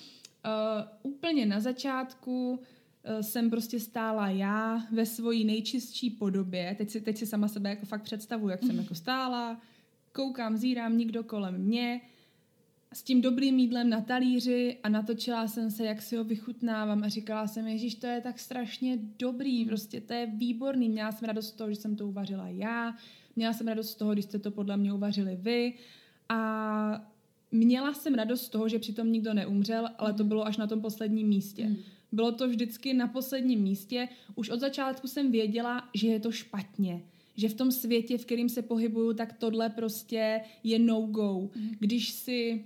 Uh, 0.46 1.12
úplně 1.12 1.46
na 1.46 1.60
začátku 1.60 2.52
uh, 2.52 3.22
jsem 3.22 3.50
prostě 3.50 3.80
stála 3.80 4.30
já 4.30 4.84
ve 4.92 5.06
svojí 5.06 5.46
nejčistší 5.46 6.10
podobě. 6.10 6.76
Teď 6.78 6.90
si, 6.90 7.02
teď 7.02 7.18
si 7.18 7.26
sama 7.26 7.48
sebe 7.48 7.70
jako 7.70 7.86
fakt 7.86 8.02
představuji, 8.02 8.50
jak 8.50 8.64
jsem 8.64 8.78
jako 8.78 8.96
stála, 8.96 9.62
koukám, 10.12 10.58
zírám, 10.58 10.98
nikdo 10.98 11.24
kolem 11.24 11.58
mě, 11.58 12.02
s 12.94 13.04
tím 13.04 13.22
dobrým 13.22 13.60
jídlem 13.60 13.90
na 13.90 14.02
talíři 14.02 14.78
a 14.84 14.90
natočila 14.90 15.48
jsem 15.48 15.72
se, 15.72 15.86
jak 15.86 16.02
si 16.02 16.16
ho 16.16 16.24
vychutnávám 16.24 17.04
a 17.04 17.10
říkala 17.10 17.48
jsem, 17.48 17.68
Ježíš, 17.68 17.96
to 17.96 18.08
je 18.08 18.22
tak 18.22 18.40
strašně 18.40 19.00
dobrý, 19.20 19.66
prostě 19.66 20.02
to 20.02 20.14
je 20.14 20.26
výborný. 20.26 20.90
Měla 20.90 21.12
jsem 21.12 21.28
radost 21.28 21.48
z 21.48 21.52
toho, 21.52 21.70
že 21.70 21.76
jsem 21.76 21.96
to 21.96 22.08
uvařila 22.08 22.48
já, 22.48 22.96
měla 23.36 23.54
jsem 23.54 23.68
radost 23.68 23.90
z 23.90 23.96
toho, 23.96 24.14
když 24.14 24.26
jste 24.26 24.40
to 24.40 24.52
podle 24.52 24.78
mě 24.78 24.94
uvařili 24.94 25.38
vy 25.42 25.74
a 26.30 27.12
měla 27.52 27.94
jsem 27.94 28.14
radost 28.14 28.42
z 28.42 28.50
toho, 28.50 28.70
že 28.70 28.80
přitom 28.80 29.12
nikdo 29.12 29.34
neumřel, 29.34 29.90
ale 29.98 30.14
to 30.14 30.24
mhm. 30.24 30.28
bylo 30.28 30.46
až 30.46 30.58
na 30.58 30.68
tom 30.68 30.82
posledním 30.82 31.28
místě. 31.28 31.68
Mm. 31.68 31.76
Bylo 32.12 32.32
to 32.32 32.48
vždycky 32.48 32.94
na 32.94 33.08
posledním 33.08 33.62
místě. 33.62 34.08
Už 34.36 34.50
od 34.50 34.60
začátku 34.60 35.08
jsem 35.08 35.32
věděla, 35.32 35.90
že 35.96 36.08
je 36.08 36.20
to 36.20 36.32
špatně. 36.32 37.02
Že 37.36 37.50
v 37.50 37.54
tom 37.54 37.72
světě, 37.72 38.18
v 38.18 38.26
kterým 38.26 38.50
se 38.50 38.62
pohybuju, 38.62 39.14
tak 39.14 39.34
tohle 39.34 39.70
prostě 39.70 40.42
je 40.64 40.80
no-go. 40.80 41.50
Mm. 41.56 41.72
Když 41.80 42.12
si 42.12 42.64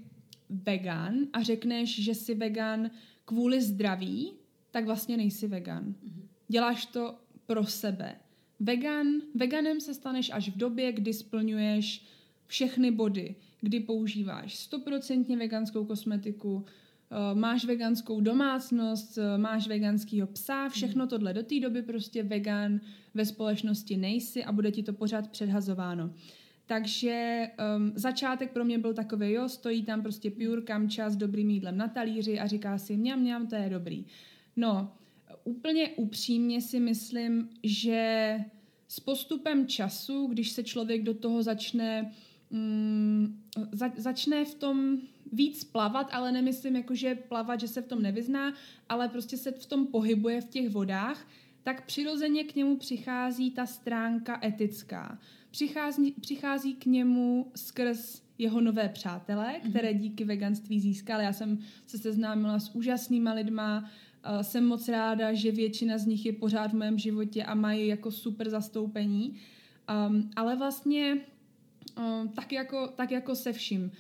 vegan 0.49 1.15
a 1.33 1.43
řekneš, 1.43 2.03
že 2.03 2.15
jsi 2.15 2.35
vegan 2.35 2.91
kvůli 3.25 3.61
zdraví, 3.61 4.33
tak 4.71 4.85
vlastně 4.85 5.17
nejsi 5.17 5.47
vegan. 5.47 5.83
Mm. 5.83 6.27
Děláš 6.47 6.85
to 6.85 7.15
pro 7.45 7.65
sebe. 7.65 8.15
Vegan, 8.59 9.07
veganem 9.35 9.81
se 9.81 9.93
staneš 9.93 10.31
až 10.33 10.49
v 10.49 10.57
době, 10.57 10.91
kdy 10.91 11.13
splňuješ 11.13 12.05
všechny 12.47 12.91
body, 12.91 13.35
kdy 13.61 13.79
používáš 13.79 14.55
stoprocentně 14.55 15.37
veganskou 15.37 15.85
kosmetiku, 15.85 16.65
eh, 16.65 17.35
máš 17.35 17.65
veganskou 17.65 18.21
domácnost, 18.21 19.17
eh, 19.17 19.37
máš 19.37 19.67
veganskýho 19.67 20.27
psa, 20.27 20.69
všechno 20.69 21.03
mhm. 21.03 21.09
tohle. 21.09 21.33
Do 21.33 21.43
té 21.43 21.59
doby 21.59 21.81
prostě 21.81 22.23
vegan 22.23 22.79
ve 23.13 23.25
společnosti 23.25 23.97
nejsi 23.97 24.43
a 24.43 24.51
bude 24.51 24.71
ti 24.71 24.83
to 24.83 24.93
pořád 24.93 25.27
předhazováno. 25.27 26.13
Takže 26.65 27.47
um, 27.77 27.91
začátek 27.95 28.51
pro 28.51 28.65
mě 28.65 28.77
byl 28.77 28.93
takový, 28.93 29.31
jo, 29.31 29.49
stojí 29.49 29.83
tam 29.83 30.01
prostě 30.01 30.31
pure 30.31 30.61
kamča 30.61 31.09
s 31.09 31.15
dobrým 31.15 31.49
jídlem 31.49 31.77
na 31.77 31.87
talíři 31.87 32.39
a 32.39 32.47
říká 32.47 32.77
si, 32.77 32.97
mňam, 32.97 33.19
mňam, 33.19 33.47
to 33.47 33.55
je 33.55 33.69
dobrý. 33.69 34.05
No, 34.55 34.91
úplně 35.43 35.89
upřímně 35.89 36.61
si 36.61 36.79
myslím, 36.79 37.49
že 37.63 38.37
s 38.87 38.99
postupem 38.99 39.67
času, 39.67 40.27
když 40.27 40.51
se 40.51 40.63
člověk 40.63 41.03
do 41.03 41.13
toho 41.13 41.43
začne 41.43 42.11
mm, 42.51 43.41
za, 43.71 43.91
začne 43.97 44.45
v 44.45 44.55
tom 44.55 44.97
víc 45.31 45.63
plavat, 45.63 46.09
ale 46.11 46.31
nemyslím 46.31 46.75
jako, 46.75 46.95
že 46.95 47.15
plavat, 47.15 47.59
že 47.59 47.67
se 47.67 47.81
v 47.81 47.87
tom 47.87 48.01
nevyzná, 48.01 48.53
ale 48.89 49.09
prostě 49.09 49.37
se 49.37 49.51
v 49.51 49.65
tom 49.65 49.87
pohybuje 49.87 50.41
v 50.41 50.49
těch 50.49 50.69
vodách, 50.69 51.27
tak 51.65 51.85
přirozeně 51.85 52.43
k 52.43 52.55
němu 52.55 52.77
přichází 52.77 53.51
ta 53.51 53.65
stránka 53.65 54.39
etická. 54.43 55.19
Přichází, 55.51 56.11
přichází 56.11 56.73
k 56.73 56.85
němu 56.85 57.51
skrz 57.55 58.21
jeho 58.37 58.61
nové 58.61 58.89
přátele, 58.89 59.53
mhm. 59.61 59.69
které 59.69 59.93
díky 59.93 60.23
veganství 60.23 60.79
získal. 60.79 61.21
Já 61.21 61.33
jsem 61.33 61.59
se 61.87 61.97
seznámila 61.97 62.59
s 62.59 62.75
úžasnýma 62.75 63.33
lidma, 63.33 63.91
jsem 64.41 64.65
moc 64.65 64.87
ráda, 64.87 65.33
že 65.33 65.51
většina 65.51 65.97
z 65.97 66.05
nich 66.05 66.25
je 66.25 66.33
pořád 66.33 66.71
v 66.71 66.75
mém 66.75 66.97
životě 66.97 67.43
a 67.43 67.55
mají 67.55 67.87
jako 67.87 68.11
super 68.11 68.49
zastoupení. 68.49 69.35
Um, 70.07 70.29
ale 70.35 70.55
vlastně 70.55 71.17
um, 71.97 72.29
tak, 72.29 72.51
jako, 72.51 72.87
tak 72.87 73.11
jako 73.11 73.35
se 73.35 73.53
vším. 73.53 73.91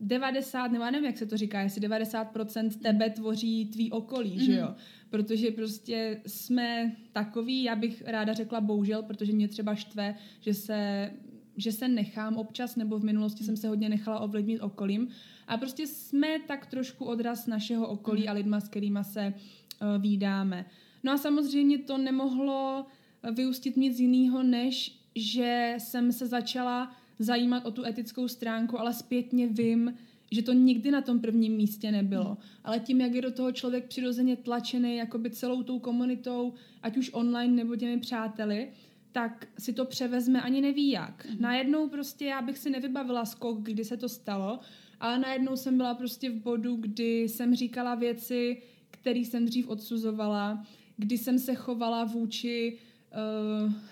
90, 0.00 0.68
nebo 0.68 0.84
nevím, 0.84 1.04
jak 1.04 1.18
se 1.18 1.26
to 1.26 1.36
říká, 1.36 1.60
jestli 1.60 1.88
90% 1.88 2.70
tebe 2.82 3.10
tvoří 3.10 3.66
tvý 3.66 3.90
okolí, 3.90 4.30
mm-hmm. 4.30 4.44
že 4.44 4.52
mhm. 4.52 4.60
jo? 4.60 4.74
Protože 5.10 5.50
prostě 5.50 6.20
jsme 6.26 6.96
takový, 7.12 7.62
já 7.62 7.76
bych 7.76 8.02
ráda 8.06 8.32
řekla 8.32 8.60
bohužel, 8.60 9.02
protože 9.02 9.32
mě 9.32 9.48
třeba 9.48 9.74
štve, 9.74 10.14
že 10.40 10.54
se 10.54 11.10
že 11.58 11.72
se 11.72 11.88
nechám 11.88 12.36
občas, 12.36 12.76
nebo 12.76 12.98
v 12.98 13.04
minulosti 13.04 13.44
jsem 13.44 13.56
se 13.56 13.68
hodně 13.68 13.88
nechala 13.88 14.20
ovlivnit 14.20 14.60
okolím. 14.60 15.08
A 15.46 15.56
prostě 15.56 15.86
jsme 15.86 16.38
tak 16.48 16.66
trošku 16.66 17.04
odraz 17.04 17.46
našeho 17.46 17.88
okolí 17.88 18.22
mm. 18.22 18.28
a 18.28 18.32
lidma, 18.32 18.60
s 18.60 18.68
kterými 18.68 18.98
se 19.02 19.34
uh, 19.34 20.02
výdáme. 20.02 20.66
No 21.04 21.12
a 21.12 21.16
samozřejmě 21.16 21.78
to 21.78 21.98
nemohlo 21.98 22.86
vyústit 23.34 23.76
nic 23.76 23.98
jiného, 23.98 24.42
než 24.42 25.05
že 25.16 25.74
jsem 25.78 26.12
se 26.12 26.26
začala 26.26 26.96
zajímat 27.18 27.66
o 27.66 27.70
tu 27.70 27.84
etickou 27.84 28.28
stránku, 28.28 28.80
ale 28.80 28.94
zpětně 28.94 29.46
vím, 29.46 29.94
že 30.30 30.42
to 30.42 30.52
nikdy 30.52 30.90
na 30.90 31.00
tom 31.00 31.20
prvním 31.20 31.52
místě 31.52 31.92
nebylo. 31.92 32.36
Ale 32.64 32.80
tím, 32.80 33.00
jak 33.00 33.14
je 33.14 33.22
do 33.22 33.30
toho 33.30 33.52
člověk 33.52 33.86
přirozeně 33.86 34.36
tlačený 34.36 34.96
jakoby 34.96 35.30
celou 35.30 35.62
tou 35.62 35.78
komunitou, 35.78 36.52
ať 36.82 36.96
už 36.96 37.10
online 37.12 37.54
nebo 37.54 37.76
těmi 37.76 38.00
přáteli, 38.00 38.68
tak 39.12 39.48
si 39.58 39.72
to 39.72 39.84
převezme 39.84 40.42
ani 40.42 40.60
neví 40.60 40.90
jak. 40.90 41.26
Mm. 41.30 41.36
Najednou 41.40 41.88
prostě 41.88 42.24
já 42.24 42.42
bych 42.42 42.58
si 42.58 42.70
nevybavila 42.70 43.24
skok, 43.24 43.62
kdy 43.62 43.84
se 43.84 43.96
to 43.96 44.08
stalo, 44.08 44.58
ale 45.00 45.18
najednou 45.18 45.56
jsem 45.56 45.76
byla 45.76 45.94
prostě 45.94 46.30
v 46.30 46.42
bodu, 46.42 46.76
kdy 46.76 47.22
jsem 47.22 47.54
říkala 47.54 47.94
věci, 47.94 48.62
které 48.90 49.18
jsem 49.18 49.44
dřív 49.44 49.68
odsuzovala, 49.68 50.66
kdy 50.96 51.18
jsem 51.18 51.38
se 51.38 51.54
chovala 51.54 52.04
vůči 52.04 52.78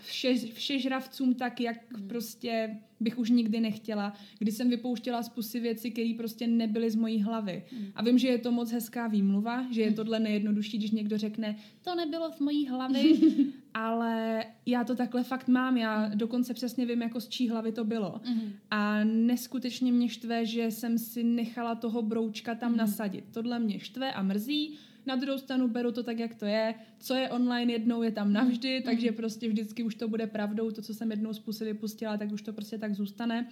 vše, 0.03 0.35
všežravcům 0.35 1.35
tak, 1.35 1.61
jak 1.61 1.99
mm. 1.99 2.09
prostě 2.09 2.77
bych 3.01 3.19
už 3.19 3.31
nikdy 3.31 3.61
nechtěla, 3.61 4.13
kdy 4.39 4.53
jsem 4.53 4.71
vypouštěla 4.71 5.23
spusy 5.23 5.61
věci, 5.61 5.91
které 5.91 6.15
prostě 6.17 6.47
nebyly 6.47 6.91
z 6.91 6.95
mojí 6.95 7.23
hlavy. 7.23 7.65
Mm. 7.73 7.87
A 7.95 8.03
vím, 8.03 8.19
že 8.19 8.29
je 8.29 8.39
to 8.39 8.53
moc 8.53 8.73
hezká 8.73 9.07
výmluva, 9.09 9.67
že 9.71 9.83
je 9.83 9.91
mm. 9.91 9.97
tohle 9.97 10.21
nejjednodušší, 10.21 10.79
když 10.79 10.91
někdo 10.91 11.19
řekne, 11.19 11.57
to 11.83 11.95
nebylo 11.95 12.33
z 12.33 12.41
mojí 12.41 12.69
hlavy, 12.69 13.21
ale 13.75 14.45
já 14.67 14.85
to 14.85 14.95
takhle 14.95 15.25
fakt 15.25 15.49
mám, 15.49 15.77
já 15.77 16.11
dokonce 16.15 16.55
přesně 16.55 16.87
vím, 16.87 17.03
jako 17.03 17.21
z 17.21 17.29
čí 17.29 17.49
hlavy 17.49 17.73
to 17.73 17.85
bylo. 17.85 18.21
Mm. 18.29 18.53
A 18.71 19.05
neskutečně 19.05 19.93
mě 19.93 20.09
štve, 20.09 20.47
že 20.47 20.71
jsem 20.71 20.99
si 20.99 21.25
nechala 21.25 21.75
toho 21.75 22.03
broučka 22.03 22.55
tam 22.55 22.71
mm. 22.71 22.77
nasadit. 22.77 23.25
Tohle 23.31 23.59
mě 23.59 23.81
štve 23.81 24.13
a 24.13 24.23
mrzí, 24.23 24.79
na 25.07 25.17
druhou 25.17 25.39
stranu 25.39 25.69
beru 25.69 25.93
to 25.93 26.03
tak, 26.03 26.19
jak 26.19 26.35
to 26.35 26.47
je. 26.47 26.75
Co 26.99 27.15
je 27.15 27.31
online 27.31 27.73
jednou, 27.73 28.03
je 28.03 28.13
tam 28.13 28.33
navždy, 28.33 28.77
mm. 28.77 28.83
takže 28.83 29.13
prostě 29.13 29.49
vždycky 29.49 29.83
už 29.83 29.95
to 29.95 30.09
bude 30.09 30.27
pravdou. 30.27 30.71
To, 30.71 30.83
co 30.83 30.95
jsem 30.95 31.11
jednou 31.11 31.33
z 31.33 31.39
pusy 31.39 31.65
vypustila, 31.65 32.17
tak 32.17 32.33
už 32.33 32.43
to 32.43 32.53
prostě 32.53 32.79
tak 32.79 32.95
zůstane. 32.95 33.49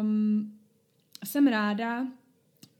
Um, 0.00 0.52
jsem 1.24 1.46
ráda, 1.46 2.06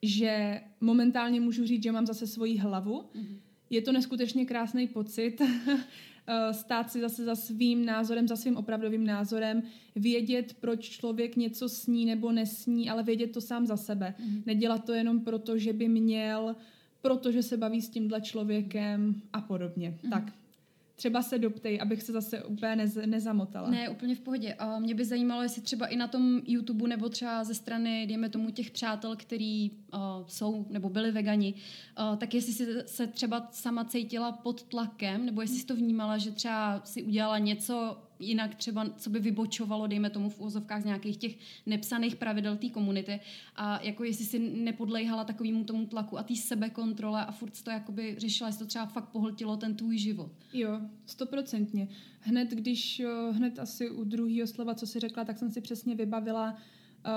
že 0.02 0.60
momentálně 0.80 1.40
můžu 1.40 1.66
říct, 1.66 1.82
že 1.82 1.92
mám 1.92 2.06
zase 2.06 2.26
svoji 2.26 2.56
hlavu. 2.56 3.04
Mm. 3.14 3.38
Je 3.70 3.82
to 3.82 3.92
neskutečně 3.92 4.46
krásný 4.46 4.88
pocit 4.88 5.40
eh, 6.26 6.54
stát 6.54 6.90
si 6.90 7.00
zase 7.00 7.24
za 7.24 7.34
svým 7.34 7.84
názorem, 7.84 8.28
za 8.28 8.36
svým 8.36 8.56
opravdovým 8.56 9.06
názorem, 9.06 9.62
vědět, 9.94 10.56
proč 10.60 10.88
člověk 10.88 11.36
něco 11.36 11.68
sní 11.68 12.04
nebo 12.04 12.32
nesní, 12.32 12.90
ale 12.90 13.02
vědět 13.02 13.32
to 13.32 13.40
sám 13.40 13.66
za 13.66 13.76
sebe. 13.76 14.14
Mm. 14.18 14.42
Nedělat 14.46 14.84
to 14.84 14.92
jenom 14.92 15.20
proto, 15.20 15.58
že 15.58 15.72
by 15.72 15.88
měl 15.88 16.56
protože 17.06 17.42
se 17.42 17.56
baví 17.56 17.82
s 17.82 17.88
tímhle 17.88 18.20
člověkem 18.20 19.22
a 19.32 19.40
podobně. 19.40 19.98
Mm. 20.02 20.10
Tak, 20.10 20.32
třeba 20.96 21.22
se 21.22 21.38
doptej, 21.38 21.78
abych 21.82 22.02
se 22.02 22.12
zase 22.12 22.44
úplně 22.44 22.76
nez, 22.76 22.98
nezamotala. 23.06 23.70
Ne, 23.70 23.88
úplně 23.88 24.14
v 24.14 24.20
pohodě. 24.20 24.54
A 24.54 24.78
mě 24.78 24.94
by 24.94 25.04
zajímalo, 25.04 25.42
jestli 25.42 25.62
třeba 25.62 25.86
i 25.86 25.96
na 25.96 26.08
tom 26.08 26.40
YouTube 26.46 26.88
nebo 26.88 27.08
třeba 27.08 27.44
ze 27.44 27.54
strany, 27.54 28.06
dejme 28.06 28.28
tomu, 28.28 28.50
těch 28.50 28.70
přátel, 28.70 29.16
který 29.16 29.70
uh, 29.96 30.26
jsou 30.26 30.66
nebo 30.70 30.88
byli 30.88 31.12
vegani, 31.12 31.54
uh, 31.54 32.16
tak 32.16 32.34
jestli 32.34 32.52
jsi 32.52 32.66
se 32.86 33.06
třeba 33.06 33.48
sama 33.50 33.84
cítila 33.84 34.32
pod 34.32 34.62
tlakem, 34.62 35.26
nebo 35.26 35.40
jestli 35.40 35.56
jsi 35.56 35.66
to 35.66 35.76
vnímala, 35.76 36.18
že 36.18 36.30
třeba 36.30 36.80
si 36.84 37.02
udělala 37.02 37.38
něco 37.38 37.96
jinak 38.18 38.54
třeba, 38.54 38.86
co 38.96 39.10
by 39.10 39.18
vybočovalo, 39.18 39.86
dejme 39.86 40.10
tomu 40.10 40.30
v 40.30 40.40
úzovkách 40.40 40.82
z 40.82 40.84
nějakých 40.84 41.16
těch 41.16 41.36
nepsaných 41.66 42.16
pravidel 42.16 42.56
té 42.56 42.68
komunity 42.68 43.20
a 43.56 43.82
jako 43.82 44.04
jestli 44.04 44.24
si 44.24 44.38
nepodlejhala 44.38 45.24
takovému 45.24 45.64
tomu 45.64 45.86
tlaku 45.86 46.18
a 46.18 46.22
té 46.22 46.36
sebekontrole 46.36 47.26
a 47.26 47.32
furt 47.32 47.62
to 47.62 47.70
jakoby 47.70 48.14
řešila, 48.18 48.48
jestli 48.48 48.58
to 48.58 48.66
třeba 48.66 48.86
fakt 48.86 49.08
pohltilo 49.08 49.56
ten 49.56 49.76
tvůj 49.76 49.98
život. 49.98 50.30
Jo, 50.52 50.80
stoprocentně. 51.06 51.88
Hned 52.20 52.50
když, 52.50 53.02
hned 53.30 53.58
asi 53.58 53.90
u 53.90 54.04
druhého 54.04 54.46
slova, 54.46 54.74
co 54.74 54.86
si 54.86 55.00
řekla, 55.00 55.24
tak 55.24 55.38
jsem 55.38 55.50
si 55.50 55.60
přesně 55.60 55.94
vybavila 55.94 56.56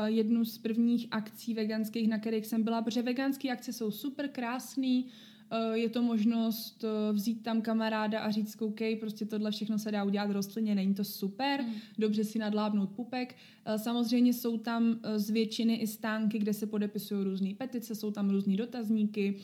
jednu 0.06 0.45
z 0.45 0.58
prvních 0.58 1.08
akcí 1.12 1.54
veganských, 1.54 2.10
na 2.10 2.19
kterých 2.19 2.45
jsem 2.45 2.63
byla, 2.63 2.82
protože 2.82 3.02
veganské 3.02 3.52
akce 3.52 3.73
jsou 3.73 3.91
super 3.91 4.28
krásný, 4.28 5.10
Eh, 5.52 5.78
je 5.78 5.89
to 5.89 6.02
možnost 6.02 6.84
eh, 6.84 7.13
vzít 7.13 7.43
tam 7.43 7.62
kamaráda 7.62 8.19
a 8.19 8.32
říct, 8.32 8.62
OK, 8.62 8.80
prostě 8.99 9.25
tohle 9.25 9.52
všechno 9.52 9.80
se 9.80 9.91
dá 9.91 10.04
udělat 10.04 10.32
rostlině, 10.32 10.75
není 10.75 10.93
to 10.93 11.04
super, 11.04 11.62
mm. 11.62 11.73
dobře 11.97 12.23
si 12.23 12.39
nadlábnout 12.39 12.89
pupek. 12.89 13.36
Eh, 13.65 13.78
samozřejmě 13.78 14.34
jsou 14.34 14.58
tam 14.58 14.99
z 15.15 15.30
většiny 15.30 15.75
i 15.75 15.88
stánky, 15.88 16.39
kde 16.39 16.54
se 16.54 16.67
podepisují 16.67 17.23
různé 17.23 17.49
petice, 17.58 17.95
jsou 17.95 18.12
tam 18.12 18.30
různé 18.30 18.58
dotazníky. 18.58 19.36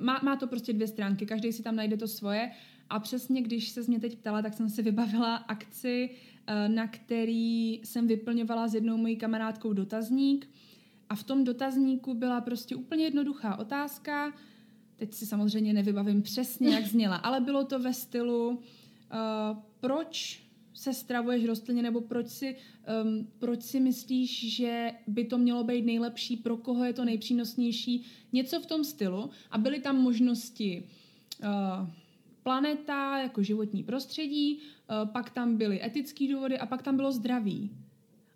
Má, 0.00 0.20
má 0.22 0.36
to 0.36 0.46
prostě 0.46 0.72
dvě 0.72 0.86
stránky, 0.86 1.26
každý 1.26 1.52
si 1.52 1.62
tam 1.62 1.76
najde 1.76 1.96
to 1.96 2.08
svoje. 2.08 2.50
A 2.90 2.98
přesně, 3.00 3.42
když 3.42 3.68
se 3.68 3.82
mě 3.82 4.00
teď 4.00 4.18
ptala, 4.18 4.42
tak 4.42 4.54
jsem 4.54 4.70
si 4.70 4.82
vybavila 4.82 5.36
akci, 5.36 6.10
na 6.68 6.86
který 6.86 7.72
jsem 7.72 8.06
vyplňovala 8.06 8.68
s 8.68 8.74
jednou 8.74 8.96
mojí 8.96 9.16
kamarádkou 9.16 9.72
dotazník. 9.72 10.48
A 11.08 11.14
v 11.14 11.24
tom 11.24 11.44
dotazníku 11.44 12.14
byla 12.14 12.40
prostě 12.40 12.76
úplně 12.76 13.04
jednoduchá 13.04 13.56
otázka, 13.56 14.34
teď 14.96 15.14
si 15.14 15.26
samozřejmě 15.26 15.72
nevybavím 15.72 16.22
přesně, 16.22 16.74
jak 16.74 16.86
zněla, 16.86 17.16
ale 17.16 17.40
bylo 17.40 17.64
to 17.64 17.78
ve 17.78 17.94
stylu, 17.94 18.48
uh, 18.48 18.58
proč 19.80 20.42
se 20.74 20.94
stravuješ 20.94 21.44
rostlině, 21.44 21.82
nebo 21.82 22.00
proč 22.00 22.28
si, 22.28 22.56
um, 23.04 23.28
proč 23.38 23.62
si 23.62 23.80
myslíš, 23.80 24.56
že 24.56 24.92
by 25.06 25.24
to 25.24 25.38
mělo 25.38 25.64
být 25.64 25.84
nejlepší, 25.84 26.36
pro 26.36 26.56
koho 26.56 26.84
je 26.84 26.92
to 26.92 27.04
nejpřínosnější, 27.04 28.04
něco 28.32 28.60
v 28.60 28.66
tom 28.66 28.84
stylu. 28.84 29.30
A 29.50 29.58
byly 29.58 29.80
tam 29.80 29.96
možnosti 29.96 30.88
uh, 31.42 31.88
planeta 32.46 33.18
jako 33.18 33.42
životní 33.42 33.82
prostředí, 33.82 34.58
uh, 34.58 35.10
pak 35.10 35.30
tam 35.30 35.56
byly 35.56 35.84
etické 35.84 36.28
důvody 36.28 36.58
a 36.58 36.66
pak 36.66 36.82
tam 36.82 36.96
bylo 36.96 37.12
zdraví. 37.12 37.70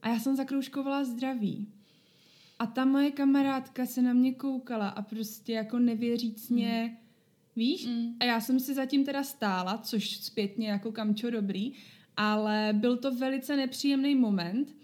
A 0.02 0.08
já 0.08 0.18
jsem 0.18 0.36
zakroužkovala 0.36 1.04
zdraví. 1.04 1.68
A 2.58 2.66
ta 2.66 2.84
moje 2.84 3.10
kamarádka 3.10 3.86
se 3.86 4.02
na 4.02 4.12
mě 4.12 4.34
koukala 4.34 4.88
a 4.88 5.02
prostě 5.02 5.52
jako 5.52 5.78
nevěřícně, 5.78 6.90
mm. 6.90 6.96
víš? 7.56 7.86
Mm. 7.86 8.14
A 8.20 8.24
já 8.24 8.40
jsem 8.40 8.60
si 8.60 8.74
zatím 8.74 9.04
teda 9.04 9.22
stála, 9.22 9.78
což 9.78 10.16
zpětně 10.16 10.68
jako 10.68 10.92
kamčo 10.92 11.30
dobrý, 11.30 11.72
ale 12.16 12.68
byl 12.72 12.96
to 12.96 13.14
velice 13.14 13.56
nepříjemný 13.56 14.14
moment, 14.14 14.76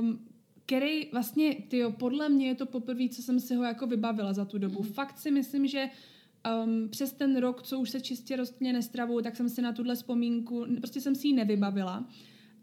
um, 0.00 0.18
který 0.66 1.10
vlastně, 1.12 1.54
tyjo, 1.54 1.90
podle 1.92 2.28
mě 2.28 2.46
je 2.46 2.54
to 2.54 2.66
poprvé, 2.66 3.08
co 3.08 3.22
jsem 3.22 3.40
si 3.40 3.54
ho 3.54 3.64
jako 3.64 3.86
vybavila 3.86 4.32
za 4.32 4.44
tu 4.44 4.58
dobu. 4.58 4.82
Mm. 4.82 4.92
Fakt 4.92 5.18
si 5.18 5.30
myslím, 5.30 5.66
že 5.66 5.90
um, 6.64 6.88
přes 6.88 7.12
ten 7.12 7.36
rok, 7.36 7.62
co 7.62 7.80
už 7.80 7.90
se 7.90 8.00
čistě 8.00 8.36
rostně 8.36 8.72
nestravuju, 8.72 9.20
tak 9.20 9.36
jsem 9.36 9.48
si 9.48 9.62
na 9.62 9.72
tuhle 9.72 9.94
vzpomínku, 9.94 10.66
prostě 10.76 11.00
jsem 11.00 11.14
si 11.14 11.28
ji 11.28 11.34
nevybavila. 11.34 12.08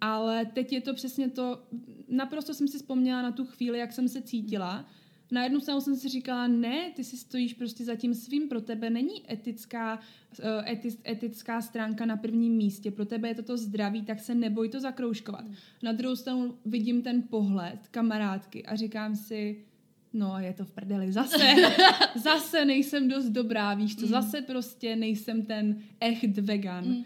Ale 0.02 0.46
teď 0.46 0.74
je 0.74 0.82
to 0.82 0.94
přesně 0.94 1.30
to, 1.30 1.64
naprosto 2.08 2.54
jsem 2.54 2.68
si 2.68 2.78
vzpomněla 2.78 3.22
na 3.22 3.32
tu 3.32 3.46
chvíli, 3.46 3.80
jak 3.80 3.94
jsem 3.94 4.08
se 4.08 4.22
cítila. 4.22 4.86
Na 5.32 5.44
jednu 5.44 5.60
stranu 5.60 5.82
jsem 5.82 5.96
si 5.96 6.10
říkala, 6.10 6.48
ne, 6.48 6.92
ty 6.96 7.04
si 7.04 7.18
stojíš 7.18 7.54
prostě 7.54 7.86
za 7.86 7.96
tím 7.96 8.14
svým, 8.14 8.50
pro 8.50 8.62
tebe 8.62 8.90
není 8.90 9.32
etická, 9.32 10.00
eh, 10.40 10.72
eti, 10.72 10.90
etická 11.08 11.62
stránka 11.62 12.06
na 12.06 12.18
prvním 12.18 12.54
místě, 12.54 12.92
pro 12.92 13.06
tebe 13.06 13.28
je 13.28 13.36
toto 13.36 13.58
zdraví, 13.58 14.02
tak 14.02 14.20
se 14.20 14.36
neboj 14.36 14.70
to 14.70 14.80
zakroužkovat. 14.80 15.46
Na 15.84 15.92
druhou 15.92 16.16
stranu 16.16 16.58
vidím 16.66 17.02
ten 17.02 17.22
pohled 17.22 17.88
kamarádky 17.92 18.66
a 18.66 18.76
říkám 18.76 19.16
si, 19.16 19.66
no 20.14 20.40
je 20.40 20.54
to 20.54 20.66
v 20.66 20.72
prdeli, 20.72 21.12
zase, 21.12 21.56
zase 22.16 22.66
nejsem 22.66 23.08
dost 23.08 23.26
dobrá, 23.26 23.74
víš 23.74 23.96
co, 23.96 24.06
mm. 24.06 24.12
zase 24.12 24.42
prostě 24.42 24.96
nejsem 24.96 25.46
ten 25.46 25.80
echt 26.00 26.38
vegan. 26.38 27.04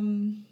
Um, 0.00 0.44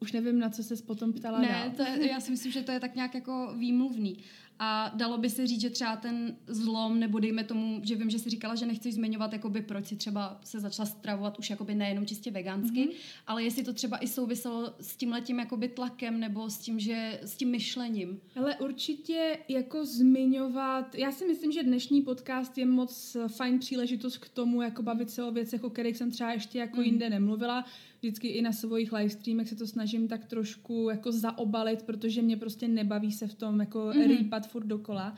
už 0.00 0.12
nevím, 0.12 0.38
na 0.38 0.50
co 0.50 0.62
se 0.62 0.76
potom 0.76 1.12
ptala 1.12 1.40
Ne, 1.40 1.48
dál. 1.48 1.70
To 1.76 1.82
je, 1.82 2.10
já 2.10 2.20
si 2.20 2.30
myslím, 2.30 2.52
že 2.52 2.62
to 2.62 2.72
je 2.72 2.80
tak 2.80 2.94
nějak 2.94 3.14
jako 3.14 3.54
výmluvný. 3.58 4.16
A 4.58 4.92
dalo 4.94 5.18
by 5.18 5.30
se 5.30 5.46
říct, 5.46 5.60
že 5.60 5.70
třeba 5.70 5.96
ten 5.96 6.36
zlom, 6.46 7.00
nebo 7.00 7.18
dejme 7.18 7.44
tomu, 7.44 7.80
že 7.82 7.94
vím, 7.94 8.10
že 8.10 8.18
jsi 8.18 8.30
říkala, 8.30 8.54
že 8.54 8.66
nechceš 8.66 8.94
zmiňovat, 8.94 9.32
jakoby, 9.32 9.62
proč 9.62 9.86
si 9.86 9.96
třeba 9.96 10.40
se 10.44 10.60
začala 10.60 10.86
stravovat 10.86 11.38
už 11.38 11.50
jakoby 11.50 11.74
nejenom 11.74 12.06
čistě 12.06 12.30
vegansky, 12.30 12.86
mm-hmm. 12.86 12.94
ale 13.26 13.44
jestli 13.44 13.64
to 13.64 13.72
třeba 13.72 13.98
i 13.98 14.08
souviselo 14.08 14.74
s 14.80 14.96
tím 14.96 15.10
letím 15.10 15.38
jakoby 15.38 15.68
tlakem 15.68 16.20
nebo 16.20 16.50
s 16.50 16.58
tím, 16.58 16.80
že 16.80 17.20
s 17.22 17.36
tím 17.36 17.50
myšlením. 17.50 18.20
Ale 18.36 18.56
určitě 18.56 19.38
jako 19.48 19.86
zmiňovat, 19.86 20.94
já 20.94 21.12
si 21.12 21.26
myslím, 21.26 21.52
že 21.52 21.62
dnešní 21.62 22.02
podcast 22.02 22.58
je 22.58 22.66
moc 22.66 23.16
fajn 23.28 23.58
příležitost 23.58 24.18
k 24.18 24.28
tomu, 24.28 24.62
jako 24.62 24.82
bavit 24.82 25.10
se 25.10 25.24
o 25.24 25.30
věcech, 25.30 25.64
o 25.64 25.70
kterých 25.70 25.96
jsem 25.96 26.10
třeba 26.10 26.32
ještě 26.32 26.58
jako 26.58 26.76
mm. 26.76 26.82
jinde 26.82 27.10
nemluvila, 27.10 27.64
vždycky 27.98 28.28
i 28.28 28.42
na 28.42 28.52
svých 28.52 28.92
livestreamech 28.92 29.48
se 29.48 29.56
to 29.56 29.66
snažím 29.66 30.08
tak 30.08 30.24
trošku 30.24 30.88
jako 30.90 31.12
zaobalit, 31.12 31.82
protože 31.82 32.22
mě 32.22 32.36
prostě 32.36 32.68
nebaví 32.68 33.12
se 33.12 33.26
v 33.26 33.34
tom 33.34 33.60
jako 33.60 33.78
mm-hmm. 33.78 34.06
rýpat 34.06 34.45
furt 34.46 34.66
dokola. 34.66 35.14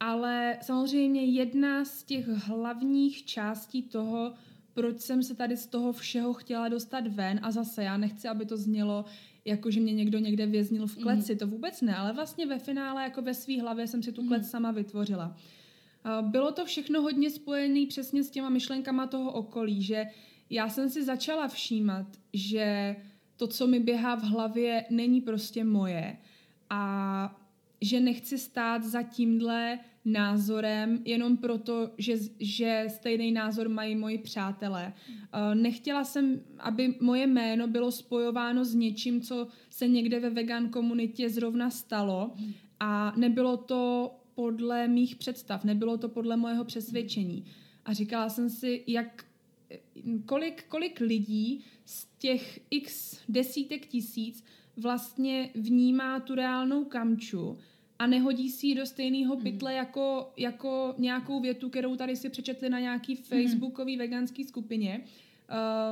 Ale 0.00 0.58
samozřejmě 0.62 1.24
jedna 1.24 1.84
z 1.84 2.02
těch 2.02 2.28
hlavních 2.28 3.24
částí 3.24 3.82
toho, 3.82 4.32
proč 4.74 5.00
jsem 5.00 5.22
se 5.22 5.34
tady 5.34 5.56
z 5.56 5.66
toho 5.66 5.92
všeho 5.92 6.32
chtěla 6.32 6.68
dostat 6.68 7.06
ven 7.06 7.40
a 7.42 7.50
zase 7.50 7.84
já 7.84 7.96
nechci, 7.96 8.28
aby 8.28 8.46
to 8.46 8.56
znělo 8.56 9.04
jako, 9.44 9.70
že 9.70 9.80
mě 9.80 9.92
někdo 9.92 10.18
někde 10.18 10.46
věznil 10.46 10.86
v 10.86 10.96
kleci, 10.96 11.32
mm. 11.32 11.38
to 11.38 11.46
vůbec 11.46 11.82
ne, 11.82 11.96
ale 11.96 12.12
vlastně 12.12 12.46
ve 12.46 12.58
finále 12.58 13.02
jako 13.02 13.22
ve 13.22 13.34
své 13.34 13.60
hlavě 13.60 13.86
jsem 13.86 14.02
si 14.02 14.12
tu 14.12 14.28
klec 14.28 14.42
mm. 14.42 14.48
sama 14.48 14.70
vytvořila. 14.70 15.36
Bylo 16.20 16.52
to 16.52 16.64
všechno 16.64 17.02
hodně 17.02 17.30
spojené 17.30 17.86
přesně 17.86 18.24
s 18.24 18.30
těma 18.30 18.48
myšlenkama 18.48 19.06
toho 19.06 19.32
okolí, 19.32 19.82
že 19.82 20.04
já 20.50 20.68
jsem 20.68 20.88
si 20.88 21.04
začala 21.04 21.48
všímat, 21.48 22.06
že 22.32 22.96
to, 23.36 23.46
co 23.46 23.66
mi 23.66 23.80
běhá 23.80 24.14
v 24.14 24.22
hlavě, 24.22 24.84
není 24.90 25.20
prostě 25.20 25.64
moje 25.64 26.16
a 26.70 27.40
že 27.80 28.00
nechci 28.00 28.38
stát 28.38 28.84
za 28.84 29.02
tímhle 29.02 29.78
názorem 30.04 31.02
jenom 31.04 31.36
proto, 31.36 31.90
že, 31.98 32.16
že 32.40 32.84
stejný 32.88 33.32
názor 33.32 33.68
mají 33.68 33.96
moji 33.96 34.18
přátelé. 34.18 34.92
Uh, 35.08 35.54
nechtěla 35.54 36.04
jsem, 36.04 36.40
aby 36.58 36.94
moje 37.00 37.26
jméno 37.26 37.66
bylo 37.66 37.92
spojováno 37.92 38.64
s 38.64 38.74
něčím, 38.74 39.20
co 39.20 39.48
se 39.70 39.88
někde 39.88 40.20
ve 40.20 40.30
vegan 40.30 40.68
komunitě 40.68 41.30
zrovna 41.30 41.70
stalo 41.70 42.34
a 42.80 43.12
nebylo 43.16 43.56
to 43.56 44.14
podle 44.34 44.88
mých 44.88 45.16
představ, 45.16 45.64
nebylo 45.64 45.98
to 45.98 46.08
podle 46.08 46.36
mojeho 46.36 46.64
přesvědčení. 46.64 47.44
A 47.84 47.92
říkala 47.92 48.28
jsem 48.28 48.50
si, 48.50 48.84
jak 48.86 49.24
kolik, 50.26 50.64
kolik 50.68 51.00
lidí 51.00 51.64
z 51.84 52.06
těch 52.18 52.60
x 52.70 53.18
desítek 53.28 53.86
tisíc 53.86 54.44
vlastně 54.76 55.50
vnímá 55.54 56.20
tu 56.20 56.34
reálnou 56.34 56.84
kamču 56.84 57.58
a 57.98 58.06
nehodí 58.06 58.50
si 58.50 58.66
ji 58.66 58.74
do 58.74 58.86
stejného 58.86 59.34
mhm. 59.34 59.42
pytle 59.42 59.70
mm. 59.70 59.76
jako, 59.76 60.32
jako 60.36 60.94
nějakou 60.98 61.40
větu, 61.40 61.68
kterou 61.68 61.96
tady 61.96 62.16
si 62.16 62.28
přečetli 62.28 62.70
na 62.70 62.80
nějaký 62.80 63.14
mhm. 63.14 63.22
facebookový 63.22 63.92
mm. 63.92 63.98
veganský 63.98 64.44
skupině. 64.44 65.04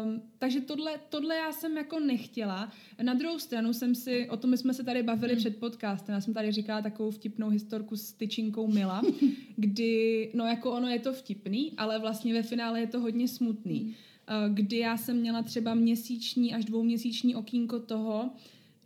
Um, 0.05 0.23
takže 0.39 0.61
tohle, 0.61 0.93
tohle 1.09 1.37
já 1.37 1.53
jsem 1.53 1.77
jako 1.77 2.01
nechtěla. 2.01 2.73
Na 3.03 3.15
druhou 3.15 3.39
stranu 3.39 3.73
jsem 3.73 3.95
si, 3.95 4.29
o 4.31 4.37
tom 4.37 4.57
jsme 4.57 4.75
se 4.75 4.85
tady 4.85 5.03
bavili 5.03 5.33
mm. 5.33 5.39
před 5.39 5.57
podcastem, 5.57 6.15
já 6.15 6.21
jsem 6.21 6.35
tady 6.35 6.53
říkala 6.53 6.83
takovou 6.83 7.11
vtipnou 7.11 7.49
historku 7.49 7.97
s 7.97 8.13
tyčinkou 8.13 8.67
Mila, 8.67 9.03
kdy, 9.57 10.31
no 10.35 10.47
jako 10.47 10.73
ono 10.73 10.89
je 10.89 10.99
to 10.99 11.13
vtipný, 11.13 11.73
ale 11.77 11.99
vlastně 11.99 12.35
ve 12.35 12.43
finále 12.43 12.81
je 12.81 12.87
to 12.87 13.01
hodně 13.01 13.29
smutný. 13.29 13.81
Mm. 13.81 13.89
Uh, 13.89 14.55
kdy 14.55 14.79
já 14.79 14.97
jsem 14.97 15.17
měla 15.17 15.43
třeba 15.43 15.75
měsíční 15.75 16.55
až 16.55 16.65
dvouměsíční 16.65 17.35
okýnko 17.35 17.81
toho, 17.81 18.31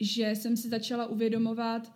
že 0.00 0.30
jsem 0.30 0.56
si 0.56 0.68
začala 0.68 1.06
uvědomovat, 1.06 1.92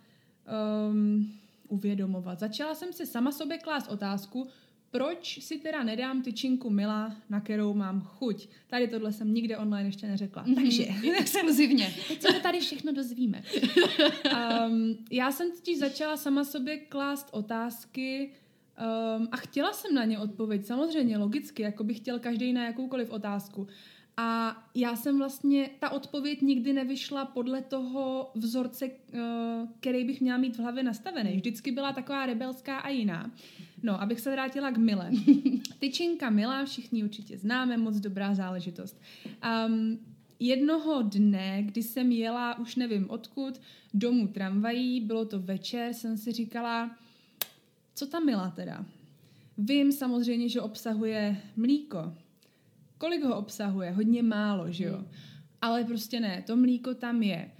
um, 0.89 1.31
uvědomovat. 1.67 2.39
Začala 2.39 2.75
jsem 2.75 2.93
si 2.93 3.05
sama 3.05 3.31
sobě 3.31 3.57
klást 3.57 3.87
otázku, 3.87 4.47
proč 4.93 5.39
si 5.41 5.57
teda 5.57 5.83
nedám 5.83 6.21
tyčinku 6.21 6.69
Mila, 6.69 7.15
na 7.29 7.41
kterou 7.41 7.73
mám 7.73 8.01
chuť. 8.01 8.47
Tady 8.67 8.87
tohle 8.87 9.13
jsem 9.13 9.33
nikde 9.33 9.57
online 9.57 9.89
ještě 9.89 10.07
neřekla. 10.07 10.45
Mm-hmm. 10.45 10.55
Takže 10.55 10.87
exkluzivně. 11.19 11.93
Teď 12.07 12.21
se 12.21 12.33
to 12.33 12.39
tady 12.39 12.59
všechno 12.59 12.93
dozvíme. 12.93 13.43
Um, 14.67 14.97
já 15.11 15.31
jsem 15.31 15.51
totiž 15.51 15.79
začala 15.79 16.17
sama 16.17 16.43
sobě 16.43 16.77
klást 16.77 17.27
otázky 17.31 18.31
um, 19.17 19.27
a 19.31 19.37
chtěla 19.37 19.73
jsem 19.73 19.95
na 19.95 20.05
ně 20.05 20.19
odpověď. 20.19 20.65
Samozřejmě, 20.65 21.17
logicky, 21.17 21.63
jako 21.63 21.83
bych 21.83 21.97
chtěl 21.97 22.19
každý 22.19 22.53
na 22.53 22.65
jakoukoliv 22.65 23.09
otázku. 23.09 23.67
A 24.17 24.57
já 24.75 24.95
jsem 24.95 25.17
vlastně, 25.17 25.69
ta 25.79 25.89
odpověď 25.89 26.41
nikdy 26.41 26.73
nevyšla 26.73 27.25
podle 27.25 27.61
toho 27.61 28.31
vzorce, 28.35 28.85
eh, 28.85 29.19
který 29.79 30.05
bych 30.05 30.21
měla 30.21 30.37
mít 30.37 30.55
v 30.55 30.59
hlavě 30.59 30.83
nastavený. 30.83 31.35
Vždycky 31.35 31.71
byla 31.71 31.93
taková 31.93 32.25
rebelská 32.25 32.77
a 32.77 32.89
jiná. 32.89 33.31
No, 33.83 34.01
abych 34.01 34.19
se 34.19 34.31
vrátila 34.31 34.71
k 34.71 34.77
Mile. 34.77 35.11
Tyčinka 35.79 36.29
Mila, 36.29 36.65
všichni 36.65 37.03
určitě 37.03 37.37
známe, 37.37 37.77
moc 37.77 37.99
dobrá 37.99 38.35
záležitost. 38.35 39.01
Um, 39.67 39.99
jednoho 40.39 41.01
dne, 41.01 41.63
kdy 41.63 41.83
jsem 41.83 42.11
jela, 42.11 42.59
už 42.59 42.75
nevím 42.75 43.09
odkud, 43.09 43.61
domů 43.93 44.27
tramvají, 44.27 45.01
bylo 45.01 45.25
to 45.25 45.39
večer, 45.39 45.93
jsem 45.93 46.17
si 46.17 46.31
říkala, 46.31 46.97
co 47.95 48.07
ta 48.07 48.19
Mila 48.19 48.49
teda? 48.49 48.85
Vím 49.57 49.91
samozřejmě, 49.91 50.49
že 50.49 50.61
obsahuje 50.61 51.37
mlíko, 51.55 52.13
Kolik 53.03 53.23
ho 53.23 53.37
obsahuje? 53.37 53.91
Hodně 53.91 54.23
málo, 54.23 54.71
že 54.71 54.83
jo? 54.83 54.95
Hmm. 54.95 55.07
Ale 55.61 55.83
prostě 55.83 56.19
ne, 56.19 56.43
to 56.47 56.55
mlíko 56.55 56.93
tam 56.93 57.23
je. 57.23 57.51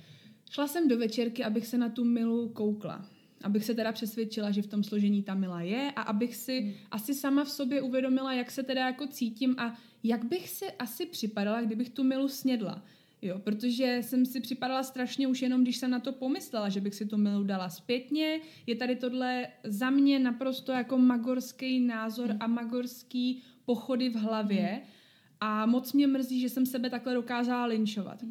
Šla 0.52 0.68
jsem 0.68 0.88
do 0.88 0.98
večerky, 0.98 1.44
abych 1.44 1.68
se 1.68 1.78
na 1.78 1.90
tu 1.90 2.04
milu 2.04 2.50
koukla. 2.50 3.06
Abych 3.44 3.66
se 3.66 3.74
teda 3.74 3.92
přesvědčila, 3.92 4.52
že 4.52 4.62
v 4.62 4.68
tom 4.68 4.84
složení 4.84 5.24
ta 5.24 5.34
mila 5.34 5.62
je 5.62 5.92
a 5.96 6.02
abych 6.02 6.36
si 6.36 6.60
hmm. 6.60 6.74
asi 6.92 7.14
sama 7.14 7.44
v 7.44 7.50
sobě 7.50 7.82
uvědomila, 7.82 8.34
jak 8.34 8.52
se 8.52 8.64
teda 8.64 8.86
jako 8.86 9.08
cítím 9.08 9.56
a 9.58 9.78
jak 10.04 10.26
bych 10.26 10.50
si 10.50 10.72
asi 10.72 11.06
připadala, 11.06 11.62
kdybych 11.62 11.90
tu 11.90 12.04
milu 12.04 12.28
snědla. 12.28 12.84
Jo, 13.22 13.40
protože 13.40 14.00
jsem 14.02 14.26
si 14.26 14.40
připadala 14.40 14.84
strašně 14.84 15.28
už 15.28 15.42
jenom, 15.42 15.64
když 15.64 15.78
jsem 15.78 15.92
na 15.92 16.00
to 16.00 16.12
pomyslela, 16.12 16.70
že 16.70 16.82
bych 16.82 16.96
si 16.96 17.06
tu 17.06 17.18
milu 17.18 17.44
dala 17.44 17.70
zpětně. 17.70 18.40
Je 18.68 18.76
tady 18.76 18.96
tohle 18.96 19.48
za 19.64 19.90
mě 19.90 20.20
naprosto 20.20 20.72
jako 20.72 20.98
magorský 20.98 21.80
názor 21.80 22.30
hmm. 22.30 22.38
a 22.42 22.48
magorský 22.48 23.44
pochody 23.66 24.10
v 24.10 24.16
hlavě. 24.16 24.68
Hmm 24.68 25.03
a 25.46 25.66
moc 25.66 25.94
mě 25.94 26.08
mrzí, 26.08 26.40
že 26.40 26.50
jsem 26.50 26.66
sebe 26.66 26.90
takhle 26.90 27.14
dokázala 27.14 27.66
linčovat. 27.66 28.24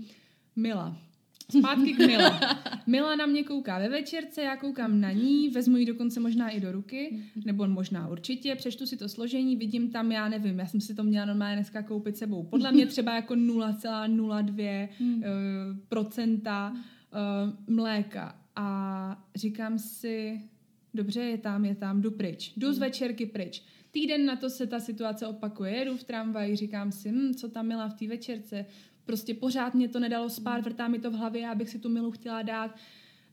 Mila. 0.56 0.96
Zpátky 1.58 1.92
k 1.92 1.98
Mila. 1.98 2.40
Mila 2.86 3.16
na 3.16 3.26
mě 3.26 3.44
kouká 3.44 3.78
ve 3.78 3.88
večerce, 3.88 4.42
já 4.42 4.56
koukám 4.56 5.00
na 5.00 5.12
ní, 5.12 5.48
vezmu 5.48 5.76
ji 5.76 5.86
dokonce 5.86 6.20
možná 6.20 6.50
i 6.50 6.60
do 6.60 6.72
ruky, 6.72 7.22
nebo 7.44 7.68
možná 7.68 8.08
určitě, 8.08 8.54
přečtu 8.54 8.86
si 8.86 8.96
to 8.96 9.08
složení, 9.08 9.56
vidím 9.56 9.90
tam, 9.90 10.12
já 10.12 10.28
nevím, 10.28 10.58
já 10.58 10.66
jsem 10.66 10.80
si 10.80 10.94
to 10.94 11.02
měla 11.02 11.26
normálně 11.26 11.56
dneska 11.56 11.82
koupit 11.82 12.16
sebou. 12.16 12.42
Podle 12.42 12.72
mě 12.72 12.86
třeba 12.86 13.14
jako 13.14 13.34
0,02 13.34 14.88
uh, 14.98 15.24
procenta 15.88 16.72
uh, 16.72 17.74
mléka. 17.74 18.38
A 18.56 19.24
říkám 19.34 19.78
si, 19.78 20.40
dobře, 20.94 21.20
je 21.20 21.38
tam, 21.38 21.64
je 21.64 21.74
tam, 21.74 22.02
jdu 22.02 22.10
pryč. 22.10 22.52
Jdu 22.56 22.72
z 22.72 22.78
večerky 22.78 23.26
pryč. 23.26 23.62
Týden 23.92 24.26
na 24.26 24.36
to 24.36 24.50
se 24.50 24.66
ta 24.66 24.80
situace 24.80 25.26
opakuje. 25.26 25.72
Jedu 25.76 25.96
v 25.96 26.04
tramvaji, 26.04 26.56
říkám 26.56 26.92
si, 26.92 27.10
hm, 27.10 27.34
co 27.34 27.48
tam 27.48 27.66
Mila 27.66 27.88
v 27.88 27.94
té 27.94 28.08
večerce, 28.08 28.66
Prostě 29.04 29.34
pořád 29.34 29.74
mě 29.74 29.88
to 29.88 30.00
nedalo 30.00 30.30
spát, 30.30 30.64
vrtá 30.64 30.88
mi 30.88 30.98
to 30.98 31.10
v 31.10 31.14
hlavě, 31.14 31.48
abych 31.48 31.68
si 31.68 31.78
tu 31.78 31.88
milu 31.88 32.10
chtěla 32.10 32.42
dát. 32.42 32.70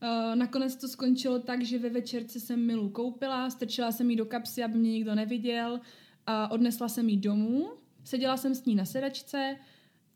Uh, 0.02 0.36
nakonec 0.36 0.76
to 0.76 0.88
skončilo 0.88 1.38
tak, 1.38 1.62
že 1.62 1.78
ve 1.78 1.88
večerce 1.88 2.40
jsem 2.40 2.66
milu 2.66 2.88
koupila, 2.88 3.50
strčila 3.50 3.92
jsem 3.92 4.10
ji 4.10 4.16
do 4.16 4.24
kapsy, 4.24 4.64
aby 4.64 4.78
mě 4.78 4.92
nikdo 4.92 5.14
neviděl 5.14 5.80
a 6.26 6.50
odnesla 6.50 6.88
jsem 6.88 7.08
ji 7.08 7.16
domů. 7.16 7.68
Seděla 8.04 8.36
jsem 8.36 8.54
s 8.54 8.64
ní 8.64 8.74
na 8.74 8.84
sedačce 8.84 9.56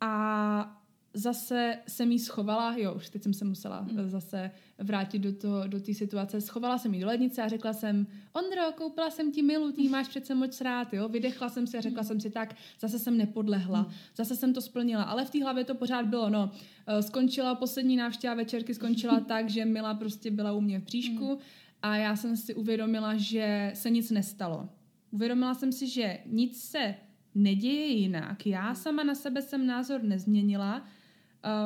a 0.00 0.83
zase 1.14 1.78
jsem 1.88 2.12
jí 2.12 2.18
schovala, 2.18 2.76
jo, 2.76 2.94
už 2.94 3.10
teď 3.10 3.22
jsem 3.22 3.34
se 3.34 3.44
musela 3.44 3.80
mm. 3.80 4.10
zase 4.10 4.50
vrátit 4.78 5.18
do 5.18 5.32
té 5.32 5.68
do 5.68 5.80
situace, 5.92 6.40
schovala 6.40 6.78
jsem 6.78 6.94
jí 6.94 7.00
do 7.00 7.06
lednice 7.06 7.42
a 7.42 7.48
řekla 7.48 7.72
jsem, 7.72 8.06
Ondro, 8.32 8.72
koupila 8.74 9.10
jsem 9.10 9.32
ti 9.32 9.42
milu, 9.42 9.72
ty 9.72 9.88
máš 9.88 10.08
přece 10.08 10.34
moc 10.34 10.60
rád, 10.60 10.94
jo, 10.94 11.08
vydechla 11.08 11.48
jsem 11.48 11.66
si 11.66 11.78
a 11.78 11.80
řekla 11.80 12.02
mm. 12.02 12.06
jsem 12.06 12.20
si 12.20 12.30
tak, 12.30 12.54
zase 12.80 12.98
jsem 12.98 13.18
nepodlehla, 13.18 13.82
mm. 13.82 13.92
zase 14.16 14.36
jsem 14.36 14.54
to 14.54 14.60
splnila, 14.60 15.02
ale 15.02 15.24
v 15.24 15.30
té 15.30 15.42
hlavě 15.42 15.64
to 15.64 15.74
pořád 15.74 16.06
bylo, 16.06 16.30
no, 16.30 16.50
eh, 16.86 17.02
skončila 17.02 17.54
poslední 17.54 17.96
návštěva 17.96 18.34
večerky, 18.34 18.74
skončila 18.74 19.20
tak, 19.28 19.50
že 19.50 19.64
Mila 19.64 19.94
prostě 19.94 20.30
byla 20.30 20.52
u 20.52 20.60
mě 20.60 20.80
v 20.80 20.84
příšku 20.84 21.30
mm. 21.30 21.38
a 21.82 21.96
já 21.96 22.16
jsem 22.16 22.36
si 22.36 22.54
uvědomila, 22.54 23.16
že 23.16 23.72
se 23.74 23.90
nic 23.90 24.10
nestalo. 24.10 24.68
Uvědomila 25.10 25.54
jsem 25.54 25.72
si, 25.72 25.88
že 25.88 26.18
nic 26.26 26.62
se 26.62 26.94
neděje 27.34 27.86
jinak. 27.86 28.46
Já 28.46 28.74
sama 28.74 29.04
na 29.04 29.14
sebe 29.14 29.42
jsem 29.42 29.66
názor 29.66 30.02
nezměnila, 30.02 30.86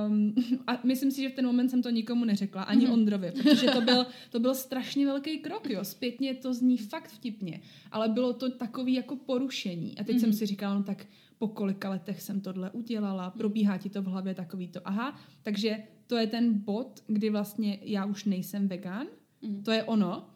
Um, 0.09 0.35
a 0.67 0.81
myslím 0.85 1.11
si, 1.11 1.23
že 1.23 1.29
v 1.29 1.33
ten 1.33 1.47
moment 1.47 1.69
jsem 1.69 1.83
to 1.83 1.91
nikomu 1.91 2.25
neřekla, 2.25 2.62
ani 2.62 2.87
mm-hmm. 2.87 2.93
Ondrovi, 2.93 3.33
protože 3.33 3.67
to 3.67 3.81
byl, 3.81 4.07
to 4.31 4.41
byl 4.41 4.55
strašně 4.55 5.07
velký 5.07 5.38
krok, 5.38 5.71
jo. 5.71 5.85
Zpětně 5.85 6.35
to 6.35 6.55
zní 6.55 6.79
fakt 6.79 7.09
vtipně, 7.09 7.61
ale 7.93 8.09
bylo 8.09 8.33
to 8.33 8.51
takový 8.51 8.95
jako 8.95 9.17
porušení. 9.17 9.99
A 9.99 10.05
teď 10.05 10.17
mm-hmm. 10.17 10.21
jsem 10.21 10.33
si 10.33 10.47
říkala, 10.47 10.75
no 10.75 10.83
tak 10.83 11.07
po 11.38 11.49
kolika 11.49 11.91
letech 11.91 12.23
jsem 12.23 12.41
tohle 12.41 12.71
udělala, 12.71 13.31
probíhá 13.31 13.79
ti 13.79 13.91
to 13.91 14.03
v 14.03 14.07
hlavě 14.07 14.35
takový 14.35 14.69
to, 14.69 14.81
aha, 14.85 15.19
takže 15.43 15.77
to 16.07 16.17
je 16.17 16.27
ten 16.27 16.59
bod, 16.59 17.05
kdy 17.07 17.31
vlastně 17.31 17.79
já 17.83 18.05
už 18.05 18.25
nejsem 18.25 18.69
vegan, 18.69 19.07
mm. 19.43 19.62
to 19.62 19.71
je 19.73 19.85
ono. 19.85 20.29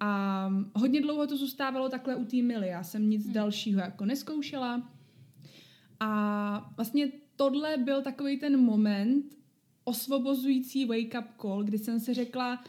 A 0.00 0.50
hodně 0.74 1.00
dlouho 1.00 1.26
to 1.26 1.36
zůstávalo 1.36 1.88
takhle 1.88 2.16
u 2.16 2.24
té 2.24 2.36
Mily, 2.36 2.68
já 2.68 2.82
jsem 2.82 3.10
nic 3.10 3.26
mm. 3.26 3.32
dalšího 3.32 3.80
jako 3.80 4.04
neskoušela. 4.04 4.90
A 6.00 6.72
vlastně 6.76 7.08
tohle 7.36 7.76
byl 7.76 8.02
takový 8.02 8.38
ten 8.38 8.60
moment 8.60 9.36
osvobozující 9.84 10.86
wake-up 10.86 11.26
call, 11.40 11.64
kdy 11.64 11.78
jsem 11.78 12.00
si 12.00 12.14
řekla, 12.14 12.64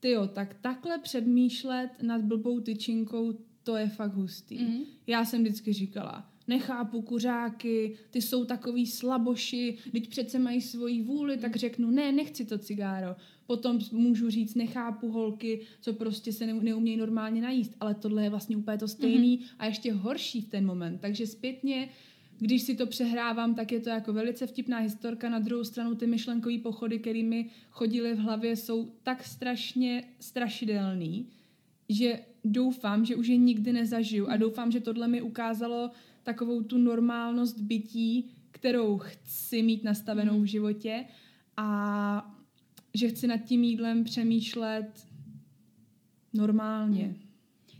tyjo, 0.00 0.26
tak 0.26 0.56
takhle 0.60 0.98
předmýšlet 0.98 1.90
nad 2.02 2.22
blbou 2.22 2.60
tyčinkou, 2.60 3.38
to 3.62 3.76
je 3.76 3.88
fakt 3.88 4.14
hustý. 4.14 4.58
Mm. 4.58 4.80
Já 5.06 5.24
jsem 5.24 5.42
vždycky 5.42 5.72
říkala, 5.72 6.30
nechápu 6.48 7.02
kuřáky, 7.02 7.96
ty 8.10 8.22
jsou 8.22 8.44
takový 8.44 8.86
slaboši, 8.86 9.78
teď 9.92 10.08
přece 10.08 10.38
mají 10.38 10.60
svoji 10.60 11.02
vůli, 11.02 11.36
tak 11.36 11.56
řeknu, 11.56 11.90
ne, 11.90 12.12
nechci 12.12 12.44
to 12.44 12.58
cigáro. 12.58 13.16
Potom 13.46 13.78
můžu 13.92 14.30
říct, 14.30 14.54
nechápu 14.54 15.10
holky, 15.10 15.60
co 15.80 15.92
prostě 15.92 16.32
se 16.32 16.46
neumějí 16.46 16.96
normálně 16.96 17.42
najíst, 17.42 17.76
ale 17.80 17.94
tohle 17.94 18.22
je 18.22 18.30
vlastně 18.30 18.56
úplně 18.56 18.78
to 18.78 18.88
stejný 18.88 19.38
mm-hmm. 19.38 19.54
a 19.58 19.66
ještě 19.66 19.92
horší 19.92 20.40
v 20.40 20.48
ten 20.48 20.66
moment. 20.66 20.98
Takže 20.98 21.26
zpětně 21.26 21.88
když 22.40 22.62
si 22.62 22.74
to 22.74 22.86
přehrávám, 22.86 23.54
tak 23.54 23.72
je 23.72 23.80
to 23.80 23.88
jako 23.88 24.12
velice 24.12 24.46
vtipná 24.46 24.78
historka. 24.78 25.28
Na 25.28 25.38
druhou 25.38 25.64
stranu 25.64 25.94
ty 25.94 26.06
myšlenkové 26.06 26.58
pochody, 26.58 26.98
kterými 26.98 27.50
chodily 27.70 28.14
v 28.14 28.18
hlavě, 28.18 28.56
jsou 28.56 28.92
tak 29.02 29.24
strašně 29.24 30.04
strašidelný, 30.20 31.28
že 31.88 32.20
doufám, 32.44 33.04
že 33.04 33.16
už 33.16 33.26
je 33.26 33.36
nikdy 33.36 33.72
nezažiju 33.72 34.28
a 34.28 34.36
doufám, 34.36 34.70
že 34.70 34.80
tohle 34.80 35.08
mi 35.08 35.22
ukázalo 35.22 35.90
takovou 36.22 36.62
tu 36.62 36.78
normálnost 36.78 37.60
bytí, 37.60 38.30
kterou 38.50 38.98
chci 38.98 39.62
mít 39.62 39.84
nastavenou 39.84 40.40
v 40.40 40.44
životě 40.44 41.04
a 41.56 42.36
že 42.94 43.08
chci 43.08 43.26
nad 43.26 43.36
tím 43.36 43.64
jídlem 43.64 44.04
přemýšlet 44.04 45.06
normálně. 46.32 47.04
Mm. 47.04 47.29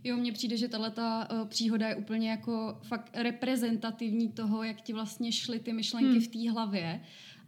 Jo, 0.03 0.17
mně 0.17 0.31
přijde, 0.31 0.57
že 0.57 0.67
tahle 0.67 0.91
ta 0.91 1.27
uh, 1.31 1.47
příhoda 1.47 1.87
je 1.87 1.95
úplně 1.95 2.29
jako 2.29 2.79
fakt 2.81 3.09
reprezentativní 3.13 4.29
toho, 4.29 4.63
jak 4.63 4.81
ti 4.81 4.93
vlastně 4.93 5.31
šly 5.31 5.59
ty 5.59 5.73
myšlenky 5.73 6.11
hmm. 6.11 6.21
v 6.21 6.27
té 6.27 6.51
hlavě 6.51 7.01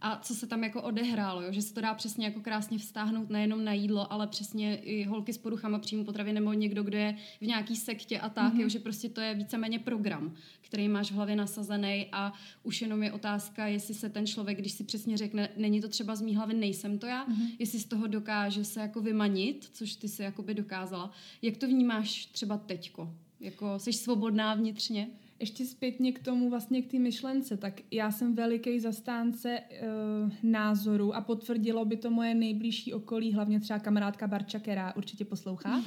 a 0.03 0.19
co 0.21 0.35
se 0.35 0.47
tam 0.47 0.63
jako 0.63 0.81
odehrálo, 0.81 1.41
jo? 1.41 1.51
že 1.51 1.61
se 1.61 1.73
to 1.73 1.81
dá 1.81 1.93
přesně 1.93 2.25
jako 2.25 2.39
krásně 2.39 2.77
vztáhnout 2.77 3.29
nejenom 3.29 3.65
na 3.65 3.73
jídlo, 3.73 4.13
ale 4.13 4.27
přesně 4.27 4.75
i 4.75 5.03
holky 5.03 5.33
s 5.33 5.37
poruchama 5.37 5.79
příjmu 5.79 6.05
potravy 6.05 6.33
nebo 6.33 6.53
někdo, 6.53 6.83
kdo 6.83 6.97
je 6.97 7.15
v 7.41 7.45
nějaký 7.45 7.75
sektě 7.75 8.19
a 8.19 8.29
tak, 8.29 8.53
mm-hmm. 8.53 8.59
jo? 8.59 8.69
že 8.69 8.79
prostě 8.79 9.09
to 9.09 9.21
je 9.21 9.35
víceméně 9.35 9.79
program, 9.79 10.33
který 10.61 10.87
máš 10.87 11.11
v 11.11 11.15
hlavě 11.15 11.35
nasazený 11.35 12.07
a 12.11 12.33
už 12.63 12.81
jenom 12.81 13.03
je 13.03 13.11
otázka, 13.11 13.67
jestli 13.67 13.93
se 13.93 14.09
ten 14.09 14.27
člověk, 14.27 14.57
když 14.57 14.71
si 14.71 14.83
přesně 14.83 15.17
řekne, 15.17 15.49
není 15.57 15.81
to 15.81 15.89
třeba 15.89 16.15
z 16.15 16.21
mý 16.21 16.35
hlavy, 16.35 16.53
nejsem 16.53 16.99
to 16.99 17.05
já, 17.05 17.25
mm-hmm. 17.25 17.55
jestli 17.59 17.79
z 17.79 17.85
toho 17.85 18.07
dokáže 18.07 18.63
se 18.63 18.79
jako 18.79 19.01
vymanit, 19.01 19.69
což 19.73 19.95
ty 19.95 20.07
si 20.07 20.23
jako 20.23 20.41
by 20.41 20.53
dokázala. 20.53 21.11
Jak 21.41 21.57
to 21.57 21.67
vnímáš 21.67 22.25
třeba 22.25 22.57
teďko? 22.57 23.15
Jako 23.39 23.79
jsi 23.79 23.93
svobodná 23.93 24.53
vnitřně? 24.53 25.07
Ještě 25.39 25.65
zpětně 25.65 26.11
k 26.11 26.19
tomu 26.19 26.49
vlastně 26.49 26.81
k 26.81 26.91
té 26.91 26.99
myšlence, 26.99 27.57
tak 27.57 27.81
já 27.91 28.11
jsem 28.11 28.35
veliký 28.35 28.79
zastánce 28.79 29.59
uh, 29.59 30.31
názoru 30.43 31.15
a 31.15 31.21
potvrdilo 31.21 31.85
by 31.85 31.97
to 31.97 32.11
moje 32.11 32.35
nejbližší 32.35 32.93
okolí, 32.93 33.33
hlavně 33.33 33.59
třeba 33.59 33.79
kamarádka 33.79 34.27
Barča, 34.27 34.59
která 34.59 34.95
určitě 34.95 35.25
poslouchá. 35.25 35.77
uh, 35.77 35.83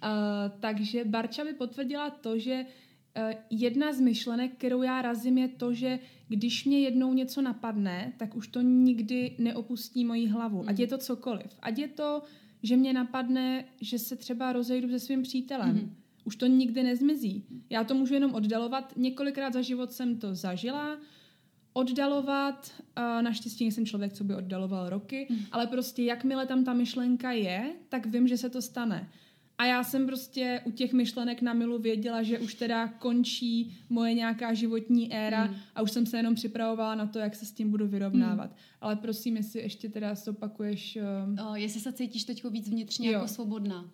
takže 0.60 1.04
Barča 1.04 1.44
by 1.44 1.52
potvrdila 1.52 2.10
to, 2.10 2.38
že 2.38 2.64
uh, 2.64 3.32
jedna 3.50 3.92
z 3.92 4.00
myšlenek, 4.00 4.52
kterou 4.52 4.82
já 4.82 5.02
razím, 5.02 5.38
je 5.38 5.48
to, 5.48 5.74
že 5.74 5.98
když 6.28 6.64
mě 6.64 6.80
jednou 6.80 7.12
něco 7.12 7.42
napadne, 7.42 8.12
tak 8.16 8.36
už 8.36 8.48
to 8.48 8.60
nikdy 8.60 9.36
neopustí 9.38 10.04
moji 10.04 10.26
hlavu. 10.26 10.64
Ať 10.66 10.78
je 10.78 10.86
to 10.86 10.98
cokoliv. 10.98 11.58
Ať 11.62 11.78
je 11.78 11.88
to, 11.88 12.22
že 12.62 12.76
mě 12.76 12.92
napadne, 12.92 13.64
že 13.80 13.98
se 13.98 14.16
třeba 14.16 14.52
rozejdu 14.52 14.88
se 14.88 14.98
svým 14.98 15.22
přítelem. 15.22 15.76
Mm-hmm 15.76 15.97
už 16.28 16.36
to 16.36 16.46
nikdy 16.46 16.82
nezmizí. 16.82 17.44
Já 17.70 17.84
to 17.84 17.94
můžu 17.94 18.14
jenom 18.14 18.34
oddalovat. 18.34 18.92
Několikrát 18.96 19.52
za 19.52 19.62
život 19.62 19.92
jsem 19.92 20.18
to 20.18 20.34
zažila. 20.34 20.98
Oddalovat, 21.72 22.72
naštěstí 23.20 23.64
nejsem 23.64 23.86
člověk, 23.86 24.12
co 24.12 24.24
by 24.24 24.34
oddaloval 24.34 24.90
roky, 24.90 25.26
mm. 25.30 25.38
ale 25.52 25.66
prostě 25.66 26.02
jakmile 26.02 26.46
tam 26.46 26.64
ta 26.64 26.72
myšlenka 26.72 27.32
je, 27.32 27.72
tak 27.88 28.06
vím, 28.06 28.28
že 28.28 28.36
se 28.36 28.50
to 28.50 28.62
stane. 28.62 29.08
A 29.58 29.64
já 29.64 29.84
jsem 29.84 30.06
prostě 30.06 30.60
u 30.64 30.70
těch 30.70 30.92
myšlenek 30.92 31.42
na 31.42 31.52
milu 31.52 31.78
věděla, 31.78 32.22
že 32.22 32.38
už 32.38 32.54
teda 32.54 32.88
končí 32.88 33.76
moje 33.88 34.14
nějaká 34.14 34.54
životní 34.54 35.12
éra 35.12 35.44
mm. 35.44 35.54
a 35.74 35.82
už 35.82 35.90
jsem 35.90 36.06
se 36.06 36.16
jenom 36.16 36.34
připravovala 36.34 36.94
na 36.94 37.06
to, 37.06 37.18
jak 37.18 37.34
se 37.34 37.46
s 37.46 37.52
tím 37.52 37.70
budu 37.70 37.86
vyrovnávat. 37.86 38.50
Mm. 38.50 38.56
Ale 38.80 38.96
prosím, 38.96 39.36
jestli 39.36 39.60
ještě 39.60 39.88
teda 39.88 40.14
zopakuješ... 40.14 40.98
Uh... 41.36 41.50
O, 41.50 41.56
jestli 41.56 41.80
se 41.80 41.92
cítíš 41.92 42.24
teď 42.24 42.44
víc 42.44 42.68
vnitřně 42.68 43.08
jo. 43.08 43.12
jako 43.12 43.28
svobodná. 43.28 43.90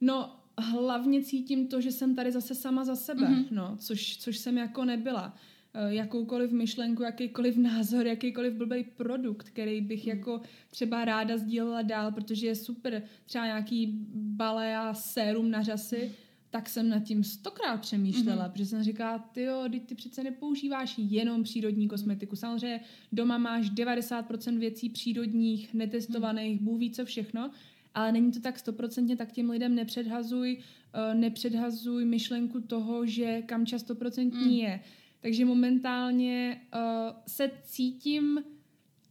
No, 0.00 0.36
hlavně 0.58 1.22
cítím 1.22 1.68
to, 1.68 1.80
že 1.80 1.92
jsem 1.92 2.14
tady 2.14 2.32
zase 2.32 2.54
sama 2.54 2.84
za 2.84 2.96
sebe, 2.96 3.26
mm-hmm. 3.26 3.46
no, 3.50 3.76
což, 3.80 4.16
což 4.16 4.38
jsem 4.38 4.58
jako 4.58 4.84
nebyla. 4.84 5.34
Eh, 5.74 5.94
jakoukoliv 5.94 6.52
myšlenku, 6.52 7.02
jakýkoliv 7.02 7.56
názor, 7.56 8.06
jakýkoliv 8.06 8.54
blbý 8.54 8.84
produkt, 8.84 9.48
který 9.48 9.80
bych 9.80 10.04
mm. 10.04 10.10
jako 10.10 10.40
třeba 10.70 11.04
ráda 11.04 11.38
sdílela 11.38 11.82
dál, 11.82 12.12
protože 12.12 12.46
je 12.46 12.54
super, 12.54 13.02
třeba 13.24 13.46
nějaký 13.46 14.06
balea 14.14 14.94
sérum 14.94 15.50
na 15.50 15.62
řasy, 15.62 16.12
tak 16.50 16.68
jsem 16.68 16.88
nad 16.88 17.00
tím 17.00 17.24
stokrát 17.24 17.80
přemýšlela, 17.80 18.48
mm-hmm. 18.48 18.52
protože 18.52 18.66
jsem 18.66 18.82
říkala, 18.82 19.18
ty 19.18 19.42
jo, 19.42 19.68
ty 19.86 19.94
přece 19.94 20.22
nepoužíváš 20.22 20.94
jenom 20.98 21.42
přírodní 21.42 21.88
kosmetiku. 21.88 22.36
Samozřejmě 22.36 22.80
doma 23.12 23.38
máš 23.38 23.70
90% 23.70 24.58
věcí 24.58 24.88
přírodních, 24.88 25.74
netestovaných, 25.74 26.60
mm. 26.60 26.64
bůh 26.64 26.80
ví 26.80 26.90
co 26.90 27.04
všechno, 27.04 27.50
ale 27.94 28.12
není 28.12 28.32
to 28.32 28.40
tak 28.40 28.58
stoprocentně, 28.58 29.16
tak 29.16 29.32
těm 29.32 29.50
lidem 29.50 29.74
nepředhazuj, 29.74 30.58
uh, 30.58 31.20
nepředhazuj 31.20 32.04
myšlenku 32.04 32.60
toho, 32.60 33.06
že 33.06 33.42
kamča 33.42 33.78
stoprocentní 33.78 34.44
mm. 34.44 34.66
je. 34.66 34.80
Takže 35.20 35.44
momentálně 35.44 36.60
uh, 36.74 36.80
se 37.26 37.50
cítím 37.62 38.44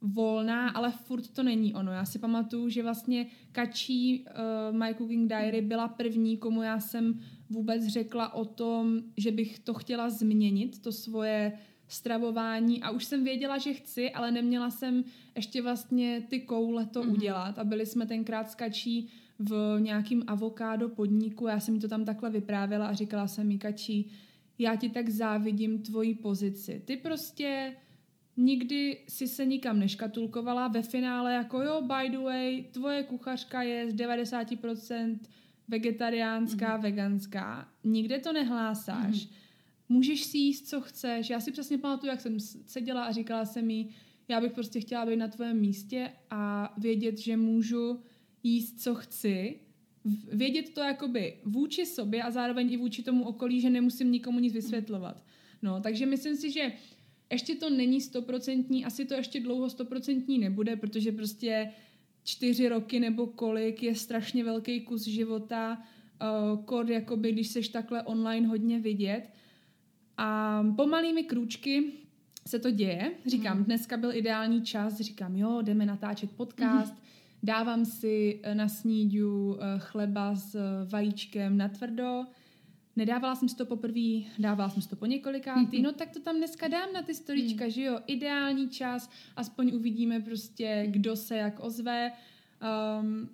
volná, 0.01 0.70
ale 0.70 0.91
furt 0.91 1.28
to 1.28 1.43
není 1.43 1.74
ono. 1.74 1.91
Já 1.91 2.06
si 2.06 2.20
pamatuju, 2.20 2.70
že 2.70 2.84
vlastně 2.84 3.26
Kačí 3.51 4.26
uh, 4.72 4.78
My 4.78 4.93
Cooking 4.97 5.30
Diary 5.30 5.62
byla 5.62 5.88
první, 5.88 6.38
komu 6.38 6.62
já 6.62 6.80
jsem 6.80 7.20
vůbec 7.49 7.88
řekla 7.88 8.34
o 8.34 8.45
tom, 8.45 9.01
že 9.18 9.32
bych 9.32 9.60
to 9.60 9.74
chtěla 9.74 10.10
změnit, 10.10 10.82
to 10.82 10.91
svoje 10.91 11.53
stravování 11.94 12.82
a 12.82 12.89
už 12.89 13.06
jsem 13.06 13.24
věděla, 13.24 13.58
že 13.58 13.74
chci, 13.74 14.12
ale 14.12 14.32
neměla 14.32 14.70
jsem 14.70 15.04
ještě 15.36 15.62
vlastně 15.62 16.24
ty 16.30 16.39
koule 16.39 16.86
to 16.86 17.04
mm-hmm. 17.04 17.12
udělat 17.12 17.60
a 17.60 17.64
byli 17.64 17.86
jsme 17.86 18.06
tenkrát 18.06 18.52
skačí 18.52 19.10
v 19.39 19.78
nějakým 19.80 20.24
avokádo 20.28 20.89
podniku, 20.89 21.48
já 21.48 21.60
jsem 21.60 21.74
mi 21.74 21.80
to 21.80 21.88
tam 21.88 22.06
takhle 22.06 22.30
vyprávěla 22.30 22.88
a 22.88 22.94
říkala 22.94 23.28
jsem 23.28 23.48
mi, 23.48 23.58
Kačí, 23.58 24.12
já 24.60 24.76
ti 24.76 24.89
tak 24.89 25.10
závidím 25.10 25.82
tvoji 25.82 26.16
pozici. 26.16 26.82
Ty 26.86 26.98
prostě 26.98 27.76
nikdy 28.38 29.04
si 29.08 29.28
se 29.28 29.46
nikam 29.46 29.80
neškatulkovala, 29.80 30.68
ve 30.68 30.82
finále 30.82 31.34
jako 31.34 31.62
jo, 31.62 31.82
by 31.82 32.10
the 32.10 32.18
way, 32.18 32.64
tvoje 32.64 33.04
kuchařka 33.04 33.62
je 33.62 33.92
z 33.92 33.96
90% 33.96 35.20
vegetariánská, 35.68 36.78
mm-hmm. 36.78 36.82
veganská, 36.82 37.68
nikde 37.84 38.20
to 38.20 38.34
nehlásáš. 38.34 39.16
Mm-hmm. 39.16 39.41
Můžeš 39.92 40.24
si 40.24 40.38
jíst, 40.38 40.68
co 40.68 40.82
chceš. 40.82 41.30
Já 41.30 41.39
si 41.39 41.52
přesně 41.52 41.78
pamatuju, 41.78 42.10
jak 42.10 42.22
jsem 42.22 42.39
seděla 42.66 43.04
a 43.04 43.12
říkala 43.12 43.46
jsem 43.46 43.70
jí, 43.70 43.89
já 44.28 44.42
bych 44.42 44.52
prostě 44.52 44.80
chtěla 44.80 45.06
být 45.06 45.16
na 45.16 45.28
tvém 45.28 45.60
místě 45.60 46.12
a 46.30 46.74
vědět, 46.78 47.18
že 47.18 47.38
můžu 47.38 48.00
jíst, 48.44 48.82
co 48.82 48.96
chci, 48.96 49.60
vědět 50.32 50.70
to 50.74 50.82
jakoby 50.82 51.38
vůči 51.44 51.86
sobě 51.86 52.24
a 52.24 52.32
zároveň 52.32 52.74
i 52.74 52.78
vůči 52.78 53.04
tomu 53.04 53.28
okolí, 53.28 53.62
že 53.62 53.70
nemusím 53.70 54.12
nikomu 54.12 54.39
nic 54.39 54.54
vysvětlovat. 54.54 55.24
No, 55.62 55.82
takže 55.82 56.06
myslím 56.06 56.36
si, 56.36 56.52
že 56.52 56.72
ještě 57.32 57.56
to 57.56 57.70
není 57.70 58.02
stoprocentní, 58.02 58.86
asi 58.86 59.06
to 59.06 59.14
ještě 59.14 59.39
dlouho 59.39 59.70
stoprocentní 59.70 60.39
nebude, 60.39 60.76
protože 60.76 61.12
prostě 61.12 61.72
čtyři 62.24 62.70
roky 62.70 63.00
nebo 63.00 63.28
kolik 63.28 63.84
je 63.84 63.96
strašně 63.96 64.44
velký 64.44 64.82
kus 64.82 65.04
života, 65.04 65.78
uh, 65.78 66.66
kod 66.66 66.89
jakoby, 66.89 67.32
když 67.32 67.48
seš 67.48 67.70
takhle 67.70 68.04
online 68.04 68.48
hodně 68.48 68.80
vidět. 68.80 69.30
A 70.24 70.63
pomalými 70.76 71.24
krůčky 71.24 71.84
se 72.47 72.59
to 72.59 72.72
děje. 72.72 73.11
Říkám, 73.26 73.57
mm. 73.57 73.63
dneska 73.63 73.97
byl 73.97 74.15
ideální 74.15 74.61
čas, 74.61 74.99
říkám, 74.99 75.36
jo, 75.36 75.61
jdeme 75.61 75.86
natáčet 75.86 76.32
podcast, 76.32 76.93
mm. 76.93 76.99
dávám 77.43 77.86
si 77.86 78.39
eh, 78.43 78.55
na 78.55 78.67
snídu 78.69 79.57
eh, 79.59 79.80
chleba 79.80 80.36
s 80.36 80.57
vajíčkem 80.91 81.57
na 81.57 81.69
tvrdo, 81.69 82.26
Nedávala 82.95 83.36
jsem 83.36 83.49
si 83.49 83.55
to 83.55 83.65
poprvé, 83.65 84.19
dávala 84.39 84.69
jsem 84.69 84.82
si 84.82 84.89
to 84.89 84.95
po 84.95 85.05
několikátý, 85.05 85.82
no 85.82 85.93
tak 85.93 86.09
to 86.09 86.19
tam 86.19 86.38
dneska 86.38 86.67
dám 86.67 86.93
na 86.93 87.01
ty 87.01 87.13
storička, 87.13 87.63
hmm. 87.63 87.72
že 87.72 87.84
jo, 87.84 87.99
ideální 88.07 88.69
čas, 88.69 89.09
aspoň 89.36 89.72
uvidíme 89.76 90.19
prostě, 90.19 90.86
kdo 90.88 91.15
se 91.15 91.38
jak 91.38 91.63
ozve. 91.63 92.11
Um, 93.01 93.30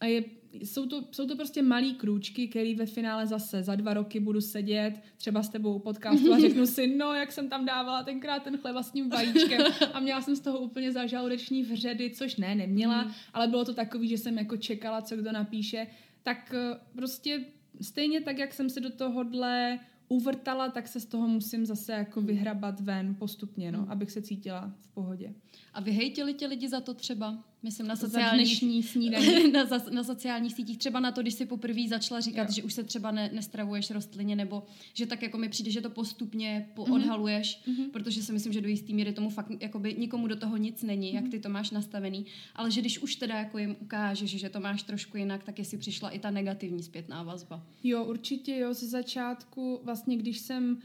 a 0.00 0.06
je, 0.06 0.24
jsou, 0.52 0.86
to, 0.86 1.04
jsou 1.10 1.26
to 1.26 1.36
prostě 1.36 1.62
malý 1.62 1.94
krůčky, 1.94 2.48
který 2.48 2.74
ve 2.74 2.86
finále 2.86 3.26
zase 3.26 3.62
za 3.62 3.74
dva 3.74 3.94
roky 3.94 4.20
budu 4.20 4.40
sedět 4.40 4.94
třeba 5.16 5.42
s 5.42 5.48
tebou 5.48 5.74
u 5.74 5.78
podcastu 5.78 6.32
a 6.32 6.38
řeknu 6.38 6.66
si, 6.66 6.86
no, 6.86 7.14
jak 7.14 7.32
jsem 7.32 7.48
tam 7.48 7.64
dávala 7.64 8.02
tenkrát 8.02 8.42
ten 8.42 8.58
chleba 8.58 8.82
s 8.82 8.90
tím 8.90 9.10
vajíčkem 9.10 9.62
a 9.92 10.00
měla 10.00 10.22
jsem 10.22 10.36
z 10.36 10.40
toho 10.40 10.58
úplně 10.58 10.92
zažaludeční 10.92 11.62
vředy, 11.62 12.10
což 12.10 12.36
ne, 12.36 12.54
neměla, 12.54 13.02
mm. 13.02 13.10
ale 13.32 13.48
bylo 13.48 13.64
to 13.64 13.74
takový, 13.74 14.08
že 14.08 14.18
jsem 14.18 14.38
jako 14.38 14.56
čekala, 14.56 15.02
co 15.02 15.16
kdo 15.16 15.32
napíše, 15.32 15.86
tak 16.22 16.54
eh, 16.54 16.80
prostě 16.96 17.44
stejně 17.80 18.20
tak, 18.20 18.38
jak 18.38 18.54
jsem 18.54 18.70
se 18.70 18.80
do 18.80 18.90
tohohle 18.90 19.78
uvrtala, 20.08 20.68
tak 20.68 20.88
se 20.88 21.00
z 21.00 21.06
toho 21.06 21.28
musím 21.28 21.66
zase 21.66 21.92
jako 21.92 22.20
vyhrabat 22.20 22.80
ven 22.80 23.14
postupně, 23.14 23.72
no, 23.72 23.78
mm. 23.78 23.90
abych 23.90 24.10
se 24.10 24.22
cítila 24.22 24.72
v 24.80 24.88
pohodě. 24.88 25.34
A 25.74 25.80
vyhejtili 25.80 26.34
tě 26.34 26.46
lidi 26.46 26.68
za 26.68 26.80
to 26.80 26.94
třeba? 26.94 27.44
Myslím 27.62 27.86
na 27.86 27.96
sociálních, 27.96 28.62
na, 29.52 29.64
na 29.90 30.04
sociálních 30.04 30.54
sítích, 30.54 30.78
třeba 30.78 31.00
na 31.00 31.12
to, 31.12 31.22
když 31.22 31.34
si 31.34 31.46
poprvé 31.46 31.88
začala 31.88 32.20
říkat, 32.20 32.48
jo. 32.48 32.54
že 32.54 32.62
už 32.62 32.72
se 32.72 32.84
třeba 32.84 33.10
ne, 33.10 33.30
nestravuješ 33.32 33.90
rostlině, 33.90 34.36
nebo 34.36 34.62
že 34.94 35.06
tak 35.06 35.22
jako 35.22 35.38
mi 35.38 35.48
přijde, 35.48 35.70
že 35.70 35.80
to 35.80 35.90
postupně 35.90 36.68
mhm. 36.78 36.92
odhaluješ, 36.92 37.62
mm-hmm. 37.68 37.90
protože 37.90 38.22
si 38.22 38.32
myslím, 38.32 38.52
že 38.52 38.60
do 38.60 38.68
jistý 38.68 38.94
míry 38.94 39.12
tomu 39.12 39.30
fakt 39.30 39.50
jakoby 39.60 39.94
nikomu 39.98 40.26
do 40.26 40.36
toho 40.36 40.56
nic 40.56 40.82
není, 40.82 41.10
mm-hmm. 41.10 41.14
jak 41.14 41.22
mhm. 41.22 41.30
ty 41.30 41.40
to 41.40 41.48
máš 41.48 41.70
nastavený, 41.70 42.26
ale 42.54 42.70
že 42.70 42.80
když 42.80 42.98
už 42.98 43.16
teda 43.16 43.34
jako 43.38 43.58
jim 43.58 43.76
ukážeš, 43.80 44.30
že 44.30 44.48
to 44.48 44.60
máš 44.60 44.82
trošku 44.82 45.16
jinak, 45.16 45.44
tak 45.44 45.58
jestli 45.58 45.78
přišla 45.78 46.10
i 46.10 46.18
ta 46.18 46.30
negativní 46.30 46.82
zpětná 46.82 47.22
vazba. 47.22 47.62
Jo, 47.84 48.04
určitě 48.04 48.56
jo, 48.56 48.74
ze 48.74 48.86
začátku 48.86 49.80
vlastně, 49.84 50.16
když 50.16 50.38
jsem 50.38 50.78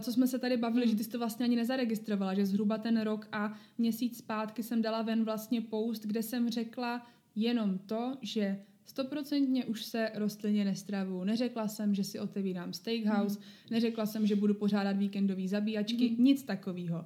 co 0.00 0.12
jsme 0.12 0.26
se 0.26 0.38
tady 0.38 0.56
bavili, 0.56 0.86
hmm. 0.86 0.90
že 0.90 0.96
ty 0.96 1.04
jsi 1.04 1.10
to 1.10 1.18
vlastně 1.18 1.44
ani 1.44 1.56
nezaregistrovala, 1.56 2.34
že 2.34 2.46
zhruba 2.46 2.78
ten 2.78 3.00
rok 3.00 3.28
a 3.32 3.54
měsíc 3.78 4.18
zpátky 4.18 4.62
jsem 4.62 4.82
dala 4.82 5.02
ven 5.02 5.24
vlastně 5.24 5.60
post, 5.60 6.02
kde 6.06 6.22
jsem 6.22 6.50
řekla 6.50 7.06
jenom 7.36 7.78
to, 7.78 8.16
že 8.22 8.60
stoprocentně 8.84 9.64
už 9.64 9.84
se 9.84 10.10
rostlině 10.14 10.64
nestravu. 10.64 11.24
Neřekla 11.24 11.68
jsem, 11.68 11.94
že 11.94 12.04
si 12.04 12.20
otevírám 12.20 12.72
steakhouse, 12.72 13.38
hmm. 13.38 13.48
neřekla 13.70 14.06
jsem, 14.06 14.26
že 14.26 14.36
budu 14.36 14.54
pořádat 14.54 14.96
víkendové 14.96 15.48
zabíjačky, 15.48 16.08
hmm. 16.08 16.24
nic 16.24 16.42
takového. 16.42 16.98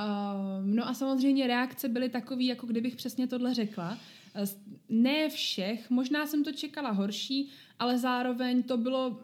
Uh, 0.00 0.66
no 0.66 0.88
a 0.88 0.94
samozřejmě 0.94 1.46
reakce 1.46 1.88
byly 1.88 2.08
takové, 2.08 2.42
jako 2.42 2.66
kdybych 2.66 2.96
přesně 2.96 3.26
tohle 3.26 3.54
řekla. 3.54 3.98
Uh, 4.40 4.48
ne 4.88 5.28
všech, 5.28 5.90
možná 5.90 6.26
jsem 6.26 6.44
to 6.44 6.52
čekala 6.52 6.90
horší, 6.90 7.48
ale 7.78 7.98
zároveň 7.98 8.62
to 8.62 8.76
bylo 8.76 9.20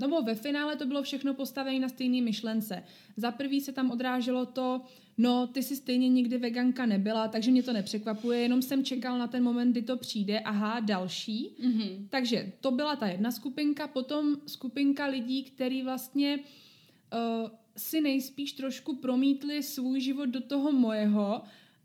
nebo 0.00 0.22
ve 0.22 0.34
finále 0.34 0.76
to 0.76 0.86
bylo 0.86 1.02
všechno 1.02 1.34
postavené 1.34 1.78
na 1.78 1.88
stejné 1.88 2.22
myšlence. 2.22 2.82
Za 3.16 3.30
prvý 3.30 3.60
se 3.60 3.72
tam 3.72 3.90
odráželo 3.90 4.46
to, 4.46 4.80
no 5.18 5.46
ty 5.46 5.62
si 5.62 5.76
stejně 5.76 6.08
nikdy 6.08 6.38
veganka 6.38 6.86
nebyla, 6.86 7.28
takže 7.28 7.50
mě 7.50 7.62
to 7.62 7.72
nepřekvapuje, 7.72 8.40
jenom 8.40 8.62
jsem 8.62 8.84
čekal 8.84 9.18
na 9.18 9.26
ten 9.26 9.42
moment, 9.42 9.72
kdy 9.72 9.82
to 9.82 9.96
přijde, 9.96 10.40
aha, 10.40 10.80
další. 10.80 11.50
Mm-hmm. 11.64 12.06
Takže 12.10 12.52
to 12.60 12.70
byla 12.70 12.96
ta 12.96 13.06
jedna 13.06 13.30
skupinka, 13.30 13.88
potom 13.88 14.36
skupinka 14.46 15.06
lidí, 15.06 15.42
který 15.42 15.82
vlastně 15.82 16.38
uh, 16.38 17.50
si 17.76 18.00
nejspíš 18.00 18.52
trošku 18.52 18.96
promítli 18.96 19.62
svůj 19.62 20.00
život 20.00 20.26
do 20.26 20.40
toho 20.40 20.72
mojeho 20.72 21.42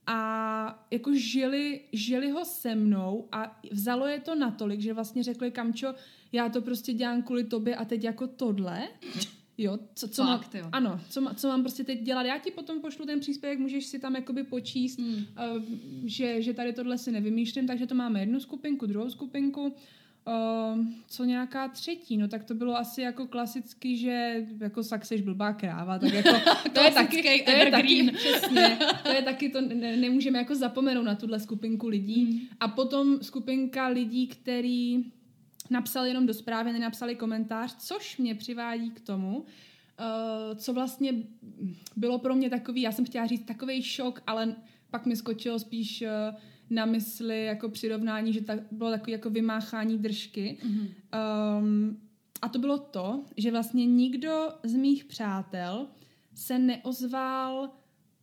a 0.07 0.87
jako 0.91 1.13
žili, 1.15 1.81
žili 1.93 2.29
ho 2.29 2.45
se 2.45 2.75
mnou 2.75 3.27
a 3.31 3.59
vzalo 3.71 4.07
je 4.07 4.19
to 4.19 4.35
natolik, 4.35 4.81
že 4.81 4.93
vlastně 4.93 5.23
řekli, 5.23 5.51
Kamčo, 5.51 5.93
já 6.31 6.49
to 6.49 6.61
prostě 6.61 6.93
dělám 6.93 7.21
kvůli 7.21 7.43
tobě 7.43 7.75
a 7.75 7.85
teď 7.85 8.03
jako 8.03 8.27
tohle. 8.27 8.87
Jo, 9.57 9.79
co, 9.95 10.07
co 10.07 10.23
Fakt, 10.23 10.53
mám, 10.53 10.63
jo. 10.63 10.69
ano, 10.71 11.01
co, 11.09 11.33
co 11.35 11.47
mám 11.47 11.61
prostě 11.61 11.83
teď 11.83 12.01
dělat. 12.01 12.23
Já 12.23 12.37
ti 12.37 12.51
potom 12.51 12.81
pošlu 12.81 13.05
ten 13.05 13.19
příspěvek, 13.19 13.59
můžeš 13.59 13.85
si 13.85 13.99
tam 13.99 14.15
jakoby 14.15 14.43
počíst, 14.43 14.99
mm. 14.99 15.15
uh, 15.15 15.63
že, 16.05 16.41
že 16.41 16.53
tady 16.53 16.73
tohle 16.73 16.97
si 16.97 17.11
nevymýšlím, 17.11 17.67
takže 17.67 17.87
to 17.87 17.95
máme 17.95 18.19
jednu 18.19 18.39
skupinku, 18.39 18.85
druhou 18.85 19.09
skupinku, 19.09 19.75
Uh, 20.27 20.85
co 21.07 21.23
nějaká 21.23 21.67
třetí, 21.67 22.17
no 22.17 22.27
tak 22.27 22.43
to 22.43 22.53
bylo 22.53 22.77
asi 22.77 23.01
jako 23.01 23.27
klasicky, 23.27 23.97
že 23.97 24.45
jako 24.59 24.83
sakseš 24.83 25.21
blbá 25.21 25.53
kráva, 25.53 25.99
tak 25.99 26.13
jako 26.13 26.29
to 26.73 26.81
je 26.81 26.91
taky, 26.91 27.43
to 27.45 27.51
je 27.51 27.71
taky, 27.71 28.11
přesně, 28.11 28.77
to 29.03 29.09
je 29.09 29.21
taky, 29.21 29.49
to 29.49 29.61
ne, 29.61 29.97
nemůžeme 29.97 30.39
jako 30.39 30.55
zapomenout 30.55 31.03
na 31.03 31.15
tuhle 31.15 31.39
skupinku 31.39 31.87
lidí. 31.87 32.25
Mm. 32.25 32.39
A 32.59 32.67
potom 32.67 33.19
skupinka 33.21 33.87
lidí, 33.87 34.27
který 34.27 35.05
napsali 35.69 36.09
jenom 36.09 36.25
do 36.25 36.33
zprávy, 36.33 36.73
nenapsali 36.73 37.15
komentář, 37.15 37.75
což 37.75 38.17
mě 38.17 38.35
přivádí 38.35 38.91
k 38.91 39.01
tomu, 39.01 39.37
uh, 39.37 39.45
co 40.55 40.73
vlastně 40.73 41.13
bylo 41.95 42.19
pro 42.19 42.35
mě 42.35 42.49
takový, 42.49 42.81
já 42.81 42.91
jsem 42.91 43.05
chtěla 43.05 43.25
říct 43.25 43.45
takový 43.45 43.83
šok, 43.83 44.21
ale 44.27 44.55
pak 44.89 45.05
mi 45.05 45.15
skočilo 45.15 45.59
spíš 45.59 46.01
uh, 46.01 46.35
na 46.69 46.85
mysli 46.85 47.45
jako 47.45 47.69
přirovnání, 47.69 48.33
že 48.33 48.41
tak, 48.41 48.59
bylo 48.71 48.91
takové 48.91 49.11
jako 49.11 49.29
vymáchání 49.29 49.97
držky. 49.97 50.57
Mm-hmm. 50.61 50.87
Um, 51.59 51.97
a 52.41 52.49
to 52.49 52.59
bylo 52.59 52.77
to, 52.77 53.23
že 53.37 53.51
vlastně 53.51 53.85
nikdo 53.85 54.49
z 54.63 54.75
mých 54.75 55.05
přátel 55.05 55.87
se 56.35 56.59
neozval 56.59 57.69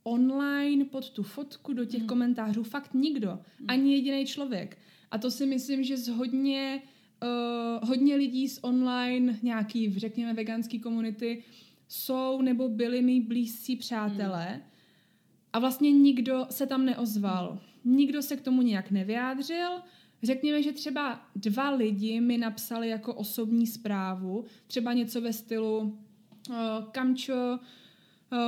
online 0.03 0.85
pod 0.85 1.09
tu 1.09 1.23
fotku 1.23 1.73
do 1.73 1.85
těch 1.85 2.01
mm. 2.01 2.07
komentářů. 2.07 2.63
Fakt 2.63 2.93
nikdo. 2.93 3.31
Mm. 3.31 3.65
Ani 3.67 3.93
jediný 3.93 4.25
člověk. 4.25 4.77
A 5.11 5.17
to 5.17 5.31
si 5.31 5.45
myslím, 5.45 5.83
že 5.83 5.97
z 5.97 6.07
hodně, 6.07 6.81
uh, 7.23 7.89
hodně 7.89 8.15
lidí 8.15 8.49
z 8.49 8.59
online 8.61 9.39
nějaký, 9.43 9.99
řekněme, 9.99 10.33
veganský 10.33 10.79
komunity 10.79 11.43
jsou 11.87 12.41
nebo 12.41 12.69
byli 12.69 13.01
mý 13.01 13.21
blízcí 13.21 13.75
přátelé. 13.75 14.53
Mm. 14.55 14.61
A 15.53 15.59
vlastně 15.59 15.91
nikdo 15.91 16.45
se 16.49 16.67
tam 16.67 16.85
neozval. 16.85 17.53
Mm 17.53 17.72
nikdo 17.85 18.21
se 18.21 18.37
k 18.37 18.41
tomu 18.41 18.61
nějak 18.61 18.91
nevyjádřil. 18.91 19.69
Řekněme, 20.23 20.63
že 20.63 20.71
třeba 20.71 21.21
dva 21.35 21.69
lidi 21.69 22.21
mi 22.21 22.37
napsali 22.37 22.89
jako 22.89 23.13
osobní 23.13 23.67
zprávu, 23.67 24.45
třeba 24.67 24.93
něco 24.93 25.21
ve 25.21 25.33
stylu 25.33 25.99
Kamčo, 26.91 27.59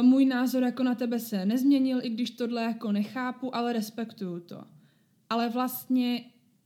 můj 0.01 0.25
názor 0.25 0.63
jako 0.63 0.83
na 0.83 0.95
tebe 0.95 1.19
se 1.19 1.45
nezměnil, 1.45 1.99
i 2.03 2.09
když 2.09 2.31
tohle 2.31 2.63
jako 2.63 2.91
nechápu, 2.91 3.55
ale 3.55 3.73
respektuju 3.73 4.39
to. 4.39 4.63
Ale 5.29 5.49
vlastně 5.49 6.25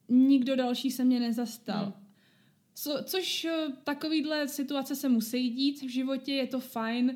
nikdo 0.09 0.55
další 0.55 0.91
se 0.91 1.03
mě 1.03 1.19
nezastal. 1.19 1.83
Hmm. 1.83 1.93
Co, 2.73 2.97
což 3.03 3.47
takovýhle 3.83 4.47
situace 4.47 4.95
se 4.95 5.09
musí 5.09 5.49
dít 5.49 5.81
v 5.81 5.87
životě, 5.87 6.33
je 6.33 6.47
to 6.47 6.59
fajn, 6.59 7.15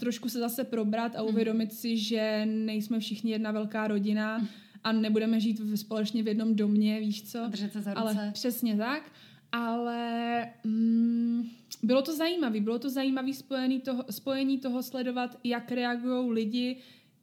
trošku 0.00 0.28
se 0.28 0.38
zase 0.38 0.64
probrat 0.64 1.16
a 1.16 1.20
hmm. 1.20 1.28
uvědomit 1.28 1.72
si, 1.72 1.96
že 1.96 2.46
nejsme 2.46 3.00
všichni 3.00 3.30
jedna 3.30 3.52
velká 3.52 3.88
rodina, 3.88 4.36
hmm 4.36 4.48
a 4.84 4.92
nebudeme 4.92 5.40
žít 5.40 5.60
společně 5.74 6.22
v 6.22 6.28
jednom 6.28 6.54
domě, 6.54 7.00
víš 7.00 7.30
co? 7.30 7.48
Držet 7.48 7.72
se 7.72 7.82
za 7.82 7.94
ruce. 7.94 8.02
Ale 8.02 8.30
přesně 8.32 8.76
tak. 8.76 9.12
ale 9.52 10.50
mm, 10.64 11.48
bylo 11.82 12.02
to 12.02 12.16
zajímavé. 12.16 12.60
Bylo 12.60 12.78
to 12.78 12.90
zajímavé 12.90 13.34
spojení 13.34 13.80
toho, 13.80 14.04
spojení 14.10 14.58
toho 14.58 14.82
sledovat, 14.82 15.38
jak 15.44 15.72
reagují 15.72 16.30
lidi, 16.30 16.76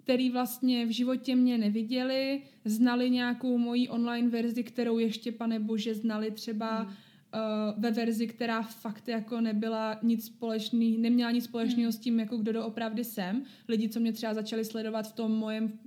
který 0.03 0.29
vlastně 0.29 0.85
v 0.85 0.89
životě 0.89 1.35
mě 1.35 1.57
neviděli, 1.57 2.41
znali 2.65 3.09
nějakou 3.09 3.57
moji 3.57 3.89
online 3.89 4.29
verzi, 4.29 4.63
kterou 4.63 4.99
ještě, 4.99 5.31
pane 5.31 5.59
bože, 5.59 5.95
znali 5.95 6.31
třeba 6.31 6.77
hmm. 6.77 6.87
uh, 6.87 7.83
ve 7.83 7.91
verzi, 7.91 8.27
která 8.27 8.61
fakt 8.61 9.07
jako 9.07 9.41
nebyla 9.41 9.99
nic 10.03 10.25
společný, 10.25 10.97
neměla 10.97 11.31
nic 11.31 11.43
společného 11.43 11.91
hmm. 11.91 11.91
s 11.91 11.99
tím, 11.99 12.19
jako 12.19 12.37
kdo 12.37 12.53
doopravdy 12.53 13.03
jsem. 13.03 13.43
Lidi, 13.67 13.89
co 13.89 13.99
mě 13.99 14.13
třeba 14.13 14.33
začali 14.33 14.65
sledovat 14.65 15.07
v 15.07 15.13
tom 15.13 15.31
mojem 15.31 15.79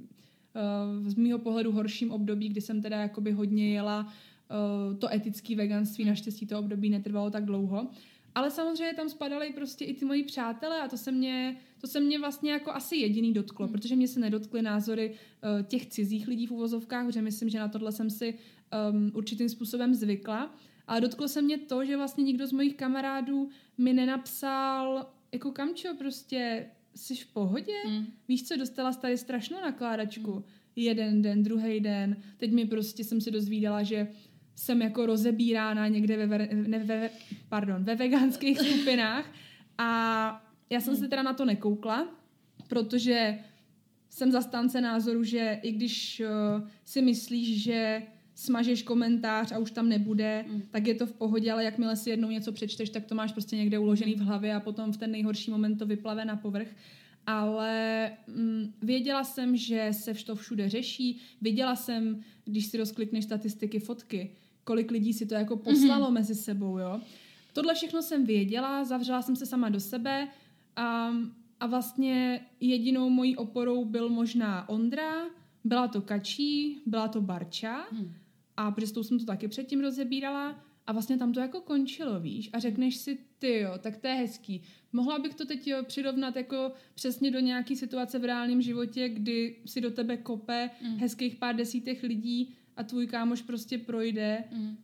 z 1.07 1.15
mýho 1.15 1.39
pohledu 1.39 1.73
horším 1.73 2.11
období, 2.11 2.49
kdy 2.49 2.61
jsem 2.61 2.83
teda 2.83 2.97
jakoby 2.97 3.33
hodně 3.33 3.75
jela 3.75 4.01
uh, 4.01 4.97
to 4.99 5.13
etické 5.13 5.57
veganství, 5.57 6.05
naštěstí 6.05 6.47
to 6.47 6.59
období 6.59 6.91
netrvalo 6.91 7.31
tak 7.31 7.45
dlouho. 7.45 7.87
Ale 8.35 8.51
samozřejmě 8.51 8.95
tam 8.95 9.09
spadaly 9.09 9.53
prostě 9.53 9.85
i 9.85 9.95
ty 9.95 10.05
moji 10.05 10.23
přátelé 10.23 10.81
a 10.83 10.89
to 10.89 10.97
se 10.97 11.13
mě, 11.13 11.57
to 11.81 11.87
se 11.87 12.01
mě 12.01 12.19
vlastně 12.19 12.53
jako 12.53 12.71
asi 12.71 12.97
jediný 12.97 13.33
dotklo, 13.33 13.67
hmm. 13.67 13.73
protože 13.73 13.97
mě 13.97 14.09
se 14.09 14.21
nedotkly 14.21 14.63
názory 14.63 15.11
uh, 15.11 15.67
těch 15.67 15.87
cizích 15.87 16.29
lidí 16.29 16.47
v 16.47 16.51
uvozovkách, 16.51 17.07
protože 17.07 17.23
myslím, 17.23 17.49
že 17.49 17.59
na 17.59 17.69
tohle 17.69 17.93
jsem 17.93 18.11
si 18.11 18.35
um, 18.91 19.11
určitým 19.15 19.49
způsobem 19.49 19.95
zvykla. 19.95 20.55
Ale 20.87 21.01
dotklo 21.01 21.29
se 21.29 21.43
mě 21.43 21.59
to, 21.59 21.85
že 21.85 21.97
vlastně 21.97 22.25
nikdo 22.25 22.47
z 22.47 22.53
mojich 22.53 22.75
kamarádů 22.75 23.49
mi 23.79 23.93
nenapsal, 23.93 25.07
jako 25.33 25.53
kamčo, 25.53 25.89
prostě 25.99 26.67
jsi 26.99 27.15
v 27.15 27.27
pohodě? 27.27 27.73
Hmm. 27.87 28.07
Víš 28.29 28.43
co, 28.43 28.57
dostala 28.57 28.93
jsi 28.93 29.01
tady 29.01 29.19
strašnou 29.19 29.61
nakládačku. 29.61 30.33
Hmm. 30.33 30.43
Jeden 30.77 31.23
den, 31.23 31.43
druhý 31.43 31.81
den. 31.81 32.17
Teď 32.37 32.53
mi 32.53 32.65
prostě 32.65 33.05
jsem 33.05 33.21
se 33.21 33.31
dozvídala, 33.31 33.83
že 33.83 34.09
jsem 34.55 34.83
jako 34.83 35.07
rozebírána 35.07 35.89
někde 35.89 36.27
ve, 36.27 36.49
ne, 36.55 36.79
ve, 36.79 37.11
pardon, 37.49 37.85
ve 37.85 37.95
veganských 37.95 38.59
skupinách 38.71 39.33
a 39.79 40.45
já 40.71 40.81
jsem 40.81 40.97
se 40.97 41.09
teda 41.09 41.23
na 41.23 41.33
to 41.33 41.45
nekoukla, 41.45 42.09
protože 42.69 43.39
jsem 44.11 44.33
zastánce 44.33 44.81
názoru, 44.81 45.25
že 45.25 45.61
i 45.63 45.73
když 45.73 46.23
uh, 46.61 46.69
si 46.85 47.03
myslíš, 47.03 47.63
že 47.63 48.03
smažeš 48.39 48.83
komentář 48.83 49.53
a 49.53 49.59
už 49.59 49.71
tam 49.71 49.89
nebude, 49.89 50.45
mm. 50.49 50.63
tak 50.71 50.87
je 50.87 50.95
to 50.95 51.07
v 51.07 51.13
pohodě, 51.13 51.53
ale 51.53 51.65
jakmile 51.65 51.97
si 51.97 52.11
jednou 52.11 52.31
něco 52.31 52.53
přečteš, 52.53 52.91
tak 52.91 53.05
to 53.05 53.15
máš 53.15 53.33
prostě 53.33 53.57
někde 53.57 53.79
uložený 53.79 54.15
v 54.15 54.21
hlavě 54.21 54.55
a 54.55 54.61
potom 54.61 54.93
v 54.93 54.97
ten 54.97 55.11
nejhorší 55.11 55.51
moment 55.51 55.77
to 55.77 55.87
vyplave 55.87 56.25
na 56.25 56.37
povrch. 56.37 56.69
Ale 57.27 58.11
mm, 58.27 58.73
věděla 58.83 59.25
jsem, 59.25 59.57
že 59.57 59.89
se 59.93 60.15
to 60.15 60.37
všude 60.37 60.69
řeší. 60.69 61.21
Viděla 61.41 61.77
jsem, 61.77 62.21
když 62.45 62.67
si 62.67 62.77
rozklikneš 62.77 63.25
statistiky, 63.25 63.79
fotky, 63.79 64.31
kolik 64.65 64.91
lidí 64.91 65.13
si 65.13 65.27
to 65.27 65.35
jako 65.35 65.57
poslalo 65.57 66.07
mm-hmm. 66.07 66.15
mezi 66.15 66.35
sebou, 66.35 66.79
jo. 66.79 67.01
Tohle 67.53 67.75
všechno 67.75 68.03
jsem 68.03 68.25
věděla, 68.25 68.85
zavřela 68.85 69.23
jsem 69.23 69.37
se 69.37 69.47
sama 69.47 69.69
do 69.69 69.81
sebe 69.81 70.29
a, 70.77 71.13
a 71.61 71.67
vlastně 71.67 72.41
jedinou 72.61 73.11
mojí 73.11 73.37
oporou 73.37 73.85
byl 73.85 74.09
možná 74.09 74.69
Ondra, 74.69 75.27
byla 75.65 75.89
to 75.89 76.01
Kačí, 76.01 76.83
byla 76.87 77.09
to 77.09 77.21
Barča 77.21 77.87
mm. 77.93 78.15
A 78.59 78.71
protože 78.71 78.87
s 78.87 78.93
tou 78.93 79.03
jsem 79.03 79.19
to 79.19 79.25
taky 79.25 79.49
předtím 79.49 79.81
rozebírala 79.81 80.65
a 80.87 80.93
vlastně 80.93 81.19
tam 81.19 81.33
to 81.33 81.41
jako 81.41 81.61
končilo, 81.61 82.21
víš, 82.21 82.51
a 82.53 82.59
řekneš 82.59 82.97
si, 82.97 83.19
ty 83.39 83.59
jo, 83.59 83.73
tak 83.79 83.97
to 83.97 84.07
je 84.07 84.15
hezký. 84.15 84.63
Mohla 84.93 85.19
bych 85.19 85.35
to 85.35 85.47
teď 85.47 85.67
jo, 85.67 85.85
přirovnat 85.85 86.37
jako 86.37 86.73
přesně 86.95 87.31
do 87.31 87.41
nějaký 87.41 87.77
situace 87.77 88.19
v 88.19 88.25
reálném 88.25 88.63
životě, 88.63 89.09
kdy 89.09 89.57
si 89.67 89.81
do 89.81 89.91
tebe 89.91 90.17
kope 90.17 90.71
mm. 90.83 90.97
hezkých 90.97 91.37
pár 91.37 91.57
desítek 91.57 92.03
lidí 92.03 92.55
a 92.77 92.83
tvůj 92.83 93.07
kámoš 93.07 93.43
prostě 93.43 93.79
projde 93.79 94.45
mm. 94.53 94.77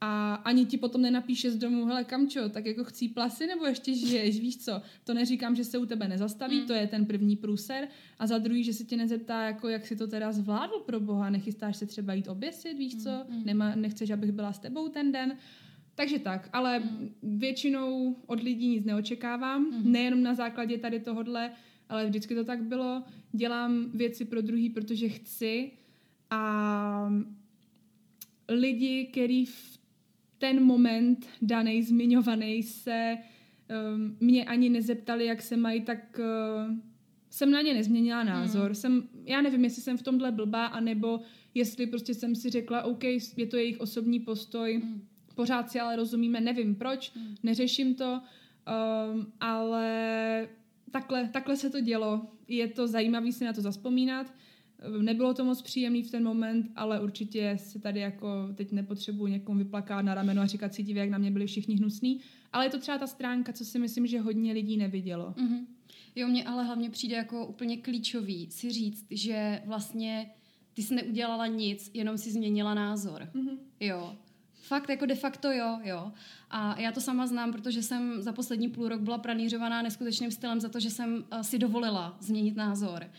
A 0.00 0.34
ani 0.34 0.66
ti 0.66 0.76
potom 0.76 1.02
nenapíše 1.02 1.50
z 1.50 1.56
domu, 1.56 1.86
hele 1.86 2.04
kamčo, 2.04 2.48
tak 2.48 2.66
jako 2.66 2.84
chcí 2.84 3.08
plasy 3.08 3.46
nebo 3.46 3.66
ještě 3.66 3.94
žiješ, 3.94 4.40
víš 4.40 4.64
co? 4.64 4.82
To 5.04 5.14
neříkám, 5.14 5.56
že 5.56 5.64
se 5.64 5.78
u 5.78 5.86
tebe 5.86 6.08
nezastaví, 6.08 6.60
mm. 6.60 6.66
to 6.66 6.72
je 6.72 6.86
ten 6.86 7.06
první 7.06 7.36
průser 7.36 7.88
a 8.18 8.26
za 8.26 8.38
druhý, 8.38 8.64
že 8.64 8.72
se 8.72 8.84
tě 8.84 8.96
nezeptá, 8.96 9.42
jako 9.42 9.68
jak 9.68 9.86
si 9.86 9.96
to 9.96 10.06
teda 10.06 10.32
zvládl 10.32 10.78
pro 10.86 11.00
boha, 11.00 11.30
nechystáš 11.30 11.76
se 11.76 11.86
třeba 11.86 12.12
jít 12.12 12.28
oběsit, 12.28 12.74
víš 12.74 13.02
co? 13.02 13.10
Mm. 13.28 13.44
Nema, 13.44 13.74
nechceš, 13.74 14.10
abych 14.10 14.32
byla 14.32 14.52
s 14.52 14.58
tebou 14.58 14.88
ten 14.88 15.12
den. 15.12 15.36
Takže 15.94 16.18
tak, 16.18 16.48
ale 16.52 16.78
mm. 16.78 17.10
většinou 17.22 18.16
od 18.26 18.42
lidí 18.42 18.68
nic 18.68 18.84
neočekávám, 18.84 19.62
mm. 19.62 19.92
nejenom 19.92 20.22
na 20.22 20.34
základě 20.34 20.78
tady 20.78 21.00
tohodle, 21.00 21.50
ale 21.88 22.06
vždycky 22.06 22.34
to 22.34 22.44
tak 22.44 22.62
bylo. 22.62 23.02
Dělám 23.32 23.90
věci 23.94 24.24
pro 24.24 24.42
druhý, 24.42 24.70
protože 24.70 25.08
chci 25.08 25.70
a 26.30 27.12
lidi, 28.48 29.08
který 29.12 29.46
v 29.46 29.77
ten 30.38 30.64
moment 30.64 31.26
daný, 31.42 31.82
zmiňovaný 31.82 32.62
se 32.62 33.16
um, 33.94 34.16
mě 34.20 34.44
ani 34.44 34.68
nezeptali, 34.68 35.26
jak 35.26 35.42
se 35.42 35.56
mají, 35.56 35.80
tak 35.80 36.20
uh, 36.20 36.74
jsem 37.30 37.50
na 37.50 37.60
ně 37.60 37.74
nezměnila 37.74 38.24
názor. 38.24 38.64
Hmm. 38.64 38.74
Jsem, 38.74 39.08
já 39.24 39.42
nevím, 39.42 39.64
jestli 39.64 39.82
jsem 39.82 39.96
v 39.96 40.02
tomhle 40.02 40.32
blbá, 40.32 40.66
anebo 40.66 41.20
jestli 41.54 41.86
prostě 41.86 42.14
jsem 42.14 42.34
si 42.34 42.50
řekla, 42.50 42.82
OK, 42.82 43.04
je 43.36 43.46
to 43.50 43.56
jejich 43.56 43.80
osobní 43.80 44.20
postoj, 44.20 44.80
hmm. 44.84 45.02
pořád 45.34 45.70
si 45.70 45.80
ale 45.80 45.96
rozumíme, 45.96 46.40
nevím 46.40 46.74
proč, 46.74 47.12
hmm. 47.16 47.34
neřeším 47.42 47.94
to, 47.94 48.20
um, 49.12 49.32
ale 49.40 50.48
takhle, 50.90 51.28
takhle 51.28 51.56
se 51.56 51.70
to 51.70 51.80
dělo. 51.80 52.26
Je 52.48 52.68
to 52.68 52.86
zajímavé 52.86 53.32
si 53.32 53.44
na 53.44 53.52
to 53.52 53.60
zaspomínat. 53.60 54.34
Nebylo 55.00 55.34
to 55.34 55.44
moc 55.44 55.62
příjemný 55.62 56.02
v 56.02 56.10
ten 56.10 56.24
moment, 56.24 56.70
ale 56.76 57.00
určitě 57.00 57.56
se 57.60 57.78
tady 57.78 58.00
jako 58.00 58.28
teď 58.54 58.72
nepotřebuji 58.72 59.26
někomu 59.26 59.58
vyplakat 59.58 60.04
na 60.04 60.14
rameno 60.14 60.42
a 60.42 60.46
říkat 60.46 60.74
si 60.74 60.82
divě, 60.82 61.00
jak 61.00 61.10
na 61.10 61.18
mě 61.18 61.30
byli 61.30 61.46
všichni 61.46 61.76
hnusní. 61.76 62.20
Ale 62.52 62.66
je 62.66 62.70
to 62.70 62.78
třeba 62.78 62.98
ta 62.98 63.06
stránka, 63.06 63.52
co 63.52 63.64
si 63.64 63.78
myslím, 63.78 64.06
že 64.06 64.20
hodně 64.20 64.52
lidí 64.52 64.76
nevidělo. 64.76 65.34
Mm-hmm. 65.36 65.66
Jo, 66.16 66.28
mně 66.28 66.44
ale 66.44 66.64
hlavně 66.64 66.90
přijde 66.90 67.16
jako 67.16 67.46
úplně 67.46 67.76
klíčový 67.76 68.50
si 68.50 68.70
říct, 68.70 69.06
že 69.10 69.62
vlastně 69.66 70.30
ty 70.74 70.82
jsi 70.82 70.94
neudělala 70.94 71.46
nic, 71.46 71.90
jenom 71.94 72.18
si 72.18 72.32
změnila 72.32 72.74
názor. 72.74 73.28
Mm-hmm. 73.34 73.58
Jo. 73.80 74.16
Fakt, 74.62 74.90
jako 74.90 75.06
de 75.06 75.14
facto 75.14 75.52
jo, 75.52 75.78
jo. 75.84 76.12
A 76.50 76.80
já 76.80 76.92
to 76.92 77.00
sama 77.00 77.26
znám, 77.26 77.52
protože 77.52 77.82
jsem 77.82 78.22
za 78.22 78.32
poslední 78.32 78.68
půl 78.68 78.88
rok 78.88 79.00
byla 79.00 79.18
pranířovaná 79.18 79.82
neskutečným 79.82 80.30
stylem 80.30 80.60
za 80.60 80.68
to, 80.68 80.80
že 80.80 80.90
jsem 80.90 81.24
uh, 81.32 81.40
si 81.40 81.58
dovolila 81.58 82.16
změnit 82.20 82.56
názor. 82.56 83.10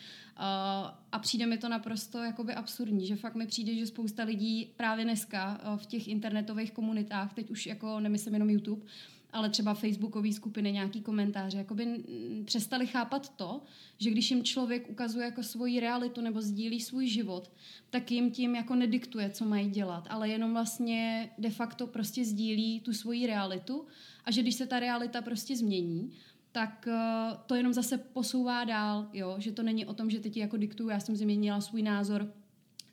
A 1.11 1.19
přijde 1.19 1.45
mi 1.45 1.57
to 1.57 1.69
naprosto 1.69 2.17
jakoby 2.17 2.53
absurdní, 2.53 3.07
že 3.07 3.15
fakt 3.15 3.35
mi 3.35 3.47
přijde, 3.47 3.75
že 3.75 3.87
spousta 3.87 4.23
lidí 4.23 4.71
právě 4.75 5.05
dneska 5.05 5.61
uh, 5.73 5.79
v 5.79 5.85
těch 5.85 6.07
internetových 6.07 6.71
komunitách, 6.71 7.33
teď 7.33 7.51
už 7.51 7.65
jako 7.65 7.99
nemyslím 7.99 8.33
jenom 8.33 8.49
YouTube, 8.49 8.85
ale 9.33 9.49
třeba 9.49 9.73
facebookové 9.73 10.33
skupiny, 10.33 10.71
nějaký 10.71 11.01
komentáře, 11.01 11.57
jakoby 11.57 12.03
přestali 12.45 12.87
chápat 12.87 13.35
to, 13.35 13.61
že 13.97 14.11
když 14.11 14.31
jim 14.31 14.43
člověk 14.43 14.89
ukazuje 14.89 15.25
jako 15.25 15.43
svoji 15.43 15.79
realitu 15.79 16.21
nebo 16.21 16.41
sdílí 16.41 16.81
svůj 16.81 17.07
život, 17.07 17.51
tak 17.89 18.11
jim 18.11 18.31
tím 18.31 18.55
jako 18.55 18.75
nediktuje, 18.75 19.29
co 19.29 19.45
mají 19.45 19.69
dělat, 19.69 20.07
ale 20.09 20.29
jenom 20.29 20.53
vlastně 20.53 21.29
de 21.37 21.49
facto 21.49 21.87
prostě 21.87 22.25
sdílí 22.25 22.79
tu 22.79 22.93
svoji 22.93 23.27
realitu. 23.27 23.85
A 24.25 24.31
že 24.31 24.41
když 24.41 24.55
se 24.55 24.67
ta 24.67 24.79
realita 24.79 25.21
prostě 25.21 25.55
změní, 25.55 26.11
tak 26.51 26.87
uh, 26.87 27.37
to 27.45 27.55
jenom 27.55 27.73
zase 27.73 27.97
posouvá 27.97 28.63
dál, 28.63 29.09
jo? 29.13 29.35
že 29.37 29.51
to 29.51 29.63
není 29.63 29.85
o 29.85 29.93
tom, 29.93 30.09
že 30.09 30.19
teď 30.19 30.37
jako 30.37 30.57
diktuju, 30.57 30.89
já 30.89 30.99
jsem 30.99 31.15
změnila 31.15 31.61
svůj 31.61 31.81
názor, 31.81 32.33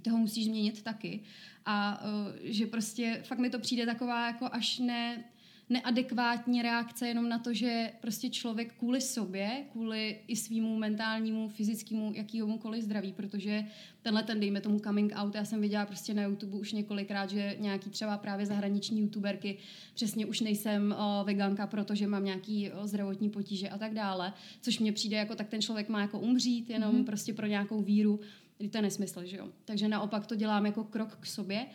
toho 0.02 0.18
musíš 0.18 0.44
změnit 0.44 0.82
taky. 0.82 1.20
A 1.66 2.04
uh, 2.04 2.32
že 2.42 2.66
prostě 2.66 3.22
fakt 3.24 3.38
mi 3.38 3.50
to 3.50 3.58
přijde 3.58 3.86
taková 3.86 4.26
jako 4.26 4.48
až 4.52 4.78
ne 4.78 5.24
neadekvátní 5.68 6.62
reakce 6.62 7.08
jenom 7.08 7.28
na 7.28 7.38
to, 7.38 7.54
že 7.54 7.92
prostě 8.00 8.30
člověk 8.30 8.74
kvůli 8.74 9.00
sobě, 9.00 9.64
kvůli 9.72 10.18
i 10.28 10.36
svýmu 10.36 10.76
mentálnímu, 10.76 11.48
fyzickému, 11.48 12.12
jakýmukoliv 12.14 12.84
zdraví, 12.84 13.12
protože 13.12 13.64
tenhle 14.02 14.22
ten, 14.22 14.40
dejme 14.40 14.60
tomu 14.60 14.78
coming 14.78 15.12
out, 15.14 15.34
já 15.34 15.44
jsem 15.44 15.60
viděla 15.60 15.86
prostě 15.86 16.14
na 16.14 16.22
YouTube 16.22 16.58
už 16.58 16.72
několikrát, 16.72 17.30
že 17.30 17.56
nějaký 17.58 17.90
třeba 17.90 18.18
právě 18.18 18.46
zahraniční 18.46 19.00
youtuberky, 19.00 19.58
přesně 19.94 20.26
už 20.26 20.40
nejsem 20.40 20.94
veganka, 21.24 21.66
protože 21.66 22.06
mám 22.06 22.24
nějaký 22.24 22.70
zdravotní 22.82 23.30
potíže 23.30 23.68
a 23.68 23.78
tak 23.78 23.94
dále, 23.94 24.32
což 24.60 24.78
mně 24.78 24.92
přijde 24.92 25.16
jako 25.16 25.34
tak 25.34 25.48
ten 25.48 25.62
člověk 25.62 25.88
má 25.88 26.00
jako 26.00 26.20
umřít 26.20 26.70
jenom 26.70 26.94
mm-hmm. 26.94 27.04
prostě 27.04 27.34
pro 27.34 27.46
nějakou 27.46 27.82
víru, 27.82 28.20
to 28.70 28.78
je 28.78 28.82
nesmysl, 28.82 29.24
že 29.24 29.36
jo. 29.36 29.48
Takže 29.64 29.88
naopak 29.88 30.26
to 30.26 30.34
dělám 30.34 30.66
jako 30.66 30.84
krok 30.84 31.16
k 31.20 31.26
sobě 31.26 31.66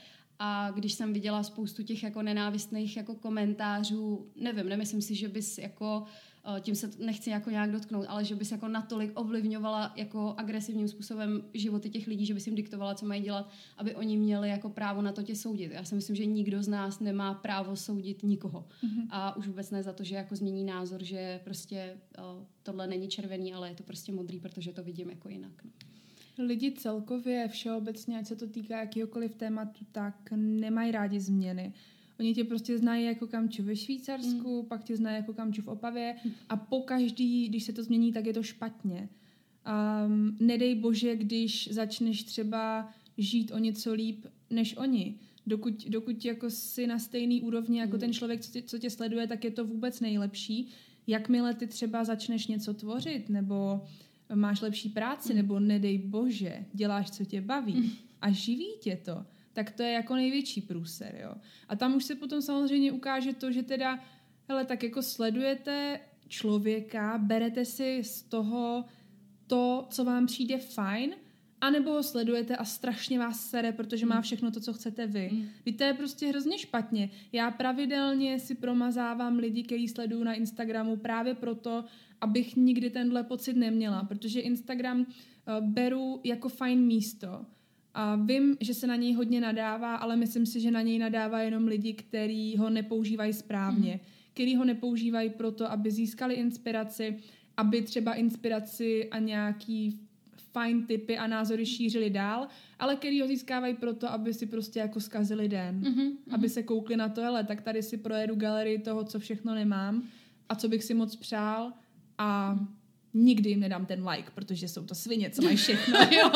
a 0.44 0.72
když 0.72 0.94
jsem 0.94 1.14
viděla 1.14 1.44
spoustu 1.44 1.84
těch 1.84 2.04
jako 2.04 2.22
nenávistných 2.22 2.98
jako 2.98 3.16
komentářů, 3.16 4.32
nevím, 4.36 4.70
nemyslím 4.70 5.02
si, 5.02 5.16
že 5.16 5.28
bys 5.28 5.58
jako 5.58 6.04
eh, 6.58 6.62
tím 6.62 6.76
se 6.76 6.90
nechci 7.00 7.30
jako 7.30 7.50
nějak 7.50 7.72
dotknout, 7.72 8.06
ale 8.08 8.26
že 8.26 8.36
bys 8.36 8.52
jako 8.52 8.68
natolik 8.68 9.12
ovlivňovala 9.20 9.94
jako 9.96 10.34
agresivním 10.38 10.88
způsobem 10.88 11.44
životy 11.54 11.90
těch 11.90 12.08
lidí, 12.08 12.26
že 12.26 12.34
bys 12.34 12.48
jim 12.48 12.56
diktovala, 12.56 12.96
co 12.96 13.06
mají 13.06 13.22
dělat, 13.22 13.50
aby 13.78 13.96
oni 13.96 14.18
měli 14.18 14.50
jako 14.50 14.70
právo 14.70 15.02
na 15.02 15.12
to 15.12 15.24
tě 15.24 15.36
soudit. 15.36 15.72
Já 15.72 15.84
si 15.84 15.96
myslím, 15.96 16.16
že 16.16 16.26
nikdo 16.26 16.64
z 16.64 16.68
nás 16.68 17.00
nemá 17.00 17.34
právo 17.34 17.76
soudit 17.76 18.24
nikoho. 18.24 18.68
Mm-hmm. 18.84 19.08
A 19.10 19.36
už 19.36 19.48
vůbec 19.48 19.72
ne 19.72 19.84
za 19.84 19.94
to, 19.94 20.04
že 20.04 20.16
jako 20.16 20.36
změní 20.36 20.64
názor, 20.64 21.04
že 21.04 21.40
prostě 21.44 21.98
uh, 22.18 22.46
tohle 22.64 22.88
není 22.88 23.08
červený, 23.08 23.54
ale 23.54 23.70
je 23.70 23.76
to 23.76 23.84
prostě 23.84 24.12
modrý, 24.12 24.40
protože 24.40 24.74
to 24.74 24.84
vidím 24.84 25.10
jako 25.10 25.30
jinak. 25.30 25.64
No 25.64 25.72
lidi 26.38 26.72
celkově 26.72 27.48
všeobecně, 27.48 28.20
ať 28.20 28.28
se 28.28 28.36
to 28.36 28.48
týká 28.48 28.80
jakýhokoliv 28.80 29.36
tématu, 29.36 29.86
tak 29.92 30.16
nemají 30.36 30.92
rádi 30.92 31.20
změny. 31.20 31.74
Oni 32.20 32.34
tě 32.34 32.44
prostě 32.44 32.78
znají 32.78 33.06
jako 33.06 33.28
kamču 33.28 33.64
ve 33.64 33.76
Švýcarsku, 33.76 34.62
mm. 34.62 34.68
pak 34.68 34.84
tě 34.84 34.98
znají 34.98 35.16
jako 35.16 35.34
kamču 35.34 35.62
v 35.62 35.68
Opavě 35.68 36.16
a 36.50 36.58
po 36.58 36.80
každý, 36.80 37.48
když 37.48 37.64
se 37.64 37.74
to 37.74 37.84
změní, 37.84 38.14
tak 38.14 38.26
je 38.26 38.34
to 38.34 38.44
špatně. 38.44 39.10
Um, 40.06 40.38
nedej 40.40 40.76
bože, 40.76 41.16
když 41.16 41.70
začneš 41.72 42.24
třeba 42.24 42.94
žít 43.18 43.52
o 43.52 43.58
něco 43.58 43.94
líp 43.94 44.26
než 44.50 44.78
oni. 44.78 45.16
Dokud, 45.48 45.90
dokud 45.90 46.26
jako 46.26 46.50
si 46.50 46.88
na 46.88 47.00
stejný 47.00 47.42
úrovni 47.42 47.80
jako 47.80 47.94
mm. 47.94 48.00
ten 48.00 48.14
člověk, 48.14 48.42
co 48.42 48.52
tě, 48.52 48.62
co 48.62 48.80
tě 48.80 48.90
sleduje, 48.90 49.28
tak 49.28 49.44
je 49.44 49.52
to 49.52 49.66
vůbec 49.66 50.00
nejlepší. 50.00 50.68
Jakmile 51.08 51.54
ty 51.54 51.68
třeba 51.68 52.04
začneš 52.04 52.48
něco 52.48 52.74
tvořit, 52.74 53.30
nebo 53.30 53.82
máš 54.36 54.62
lepší 54.62 54.90
práci, 54.90 55.34
mm. 55.34 55.38
nebo 55.38 55.60
nedej 55.60 55.98
bože, 55.98 56.66
děláš, 56.74 57.12
co 57.12 57.26
tě 57.26 57.42
baví 57.42 57.74
mm. 57.74 57.90
a 58.22 58.32
živí 58.32 58.68
tě 58.82 58.96
to, 59.06 59.26
tak 59.54 59.72
to 59.72 59.84
je 59.84 59.92
jako 59.92 60.16
největší 60.16 60.62
průser, 60.62 61.20
jo. 61.24 61.34
A 61.68 61.76
tam 61.76 61.96
už 61.96 62.04
se 62.04 62.16
potom 62.16 62.42
samozřejmě 62.42 62.92
ukáže 62.92 63.34
to, 63.34 63.52
že 63.52 63.64
teda, 63.64 64.00
hele, 64.48 64.66
tak 64.66 64.84
jako 64.84 65.02
sledujete 65.02 66.00
člověka, 66.28 67.18
berete 67.18 67.66
si 67.66 68.04
z 68.04 68.22
toho 68.24 68.86
to, 69.48 69.88
co 69.90 70.06
vám 70.06 70.26
přijde 70.26 70.58
fajn, 70.58 71.16
anebo 71.62 71.92
ho 71.92 72.04
sledujete 72.04 72.56
a 72.56 72.66
strašně 72.66 73.20
vás 73.20 73.50
sere, 73.50 73.72
protože 73.72 74.06
má 74.06 74.16
mm. 74.16 74.22
všechno 74.22 74.52
to, 74.52 74.60
co 74.60 74.74
chcete 74.74 75.08
vy. 75.08 75.30
Mm. 75.34 75.48
Vy 75.66 75.72
to 75.72 75.84
je 75.84 75.94
prostě 75.94 76.28
hrozně 76.28 76.58
špatně. 76.58 77.10
Já 77.32 77.52
pravidelně 77.52 78.40
si 78.40 78.56
promazávám 78.56 79.38
lidi, 79.38 79.64
který 79.64 79.88
sleduju 79.88 80.24
na 80.24 80.34
Instagramu 80.34 80.98
právě 80.98 81.36
proto, 81.36 81.84
abych 82.22 82.56
nikdy 82.56 82.90
tenhle 82.90 83.24
pocit 83.24 83.54
neměla, 83.54 84.04
protože 84.04 84.40
Instagram 84.40 85.00
uh, 85.00 85.06
beru 85.68 86.22
jako 86.24 86.50
fajn 86.50 86.80
místo. 86.80 87.46
A 87.94 88.16
vím, 88.16 88.58
že 88.60 88.74
se 88.74 88.88
na 88.88 88.96
něj 88.96 89.14
hodně 89.14 89.42
nadává, 89.42 89.96
ale 89.96 90.16
myslím 90.16 90.46
si, 90.46 90.60
že 90.60 90.72
na 90.72 90.82
něj 90.82 91.00
nadává 91.00 91.42
jenom 91.42 91.68
lidi, 91.68 91.94
kteří 91.94 92.58
ho 92.58 92.70
nepoužívají 92.70 93.34
správně. 93.34 93.94
Mm. 93.94 94.00
Který 94.34 94.56
ho 94.56 94.66
nepoužívají 94.66 95.30
proto, 95.30 95.72
aby 95.72 95.92
získali 95.92 96.34
inspiraci, 96.34 97.18
aby 97.58 97.82
třeba 97.82 98.14
inspiraci 98.14 99.10
a 99.10 99.20
nějaký 99.20 100.00
fajn 100.52 100.86
typy 100.86 101.18
a 101.18 101.28
názory 101.28 101.66
šířili 101.66 102.10
dál, 102.10 102.48
ale 102.80 102.96
který 102.96 103.22
ho 103.22 103.28
získávají 103.28 103.76
proto, 103.76 104.12
aby 104.12 104.34
si 104.34 104.46
prostě 104.46 104.80
jako 104.80 105.00
zkazili 105.00 105.50
den. 105.50 105.82
Mm-hmm, 105.82 106.12
aby 106.32 106.50
se 106.50 106.64
koukli 106.64 106.98
na 106.98 107.10
to, 107.10 107.24
ale 107.24 107.44
tak 107.44 107.62
tady 107.62 107.84
si 107.84 107.98
projedu 107.98 108.36
galerii 108.36 108.80
toho, 108.80 109.04
co 109.04 109.20
všechno 109.20 109.56
nemám 109.56 110.04
a 110.50 110.56
co 110.56 110.70
bych 110.70 110.84
si 110.84 110.94
moc 110.94 111.16
přál 111.16 111.74
a 112.22 112.56
nikdy 113.14 113.50
jim 113.50 113.60
nedám 113.60 113.86
ten 113.86 114.08
like, 114.08 114.32
protože 114.32 114.68
jsou 114.68 114.86
to 114.86 114.96
svině, 114.96 115.30
co 115.30 115.42
mají 115.42 115.58
všechno. 115.58 116.00
jo, 116.12 116.32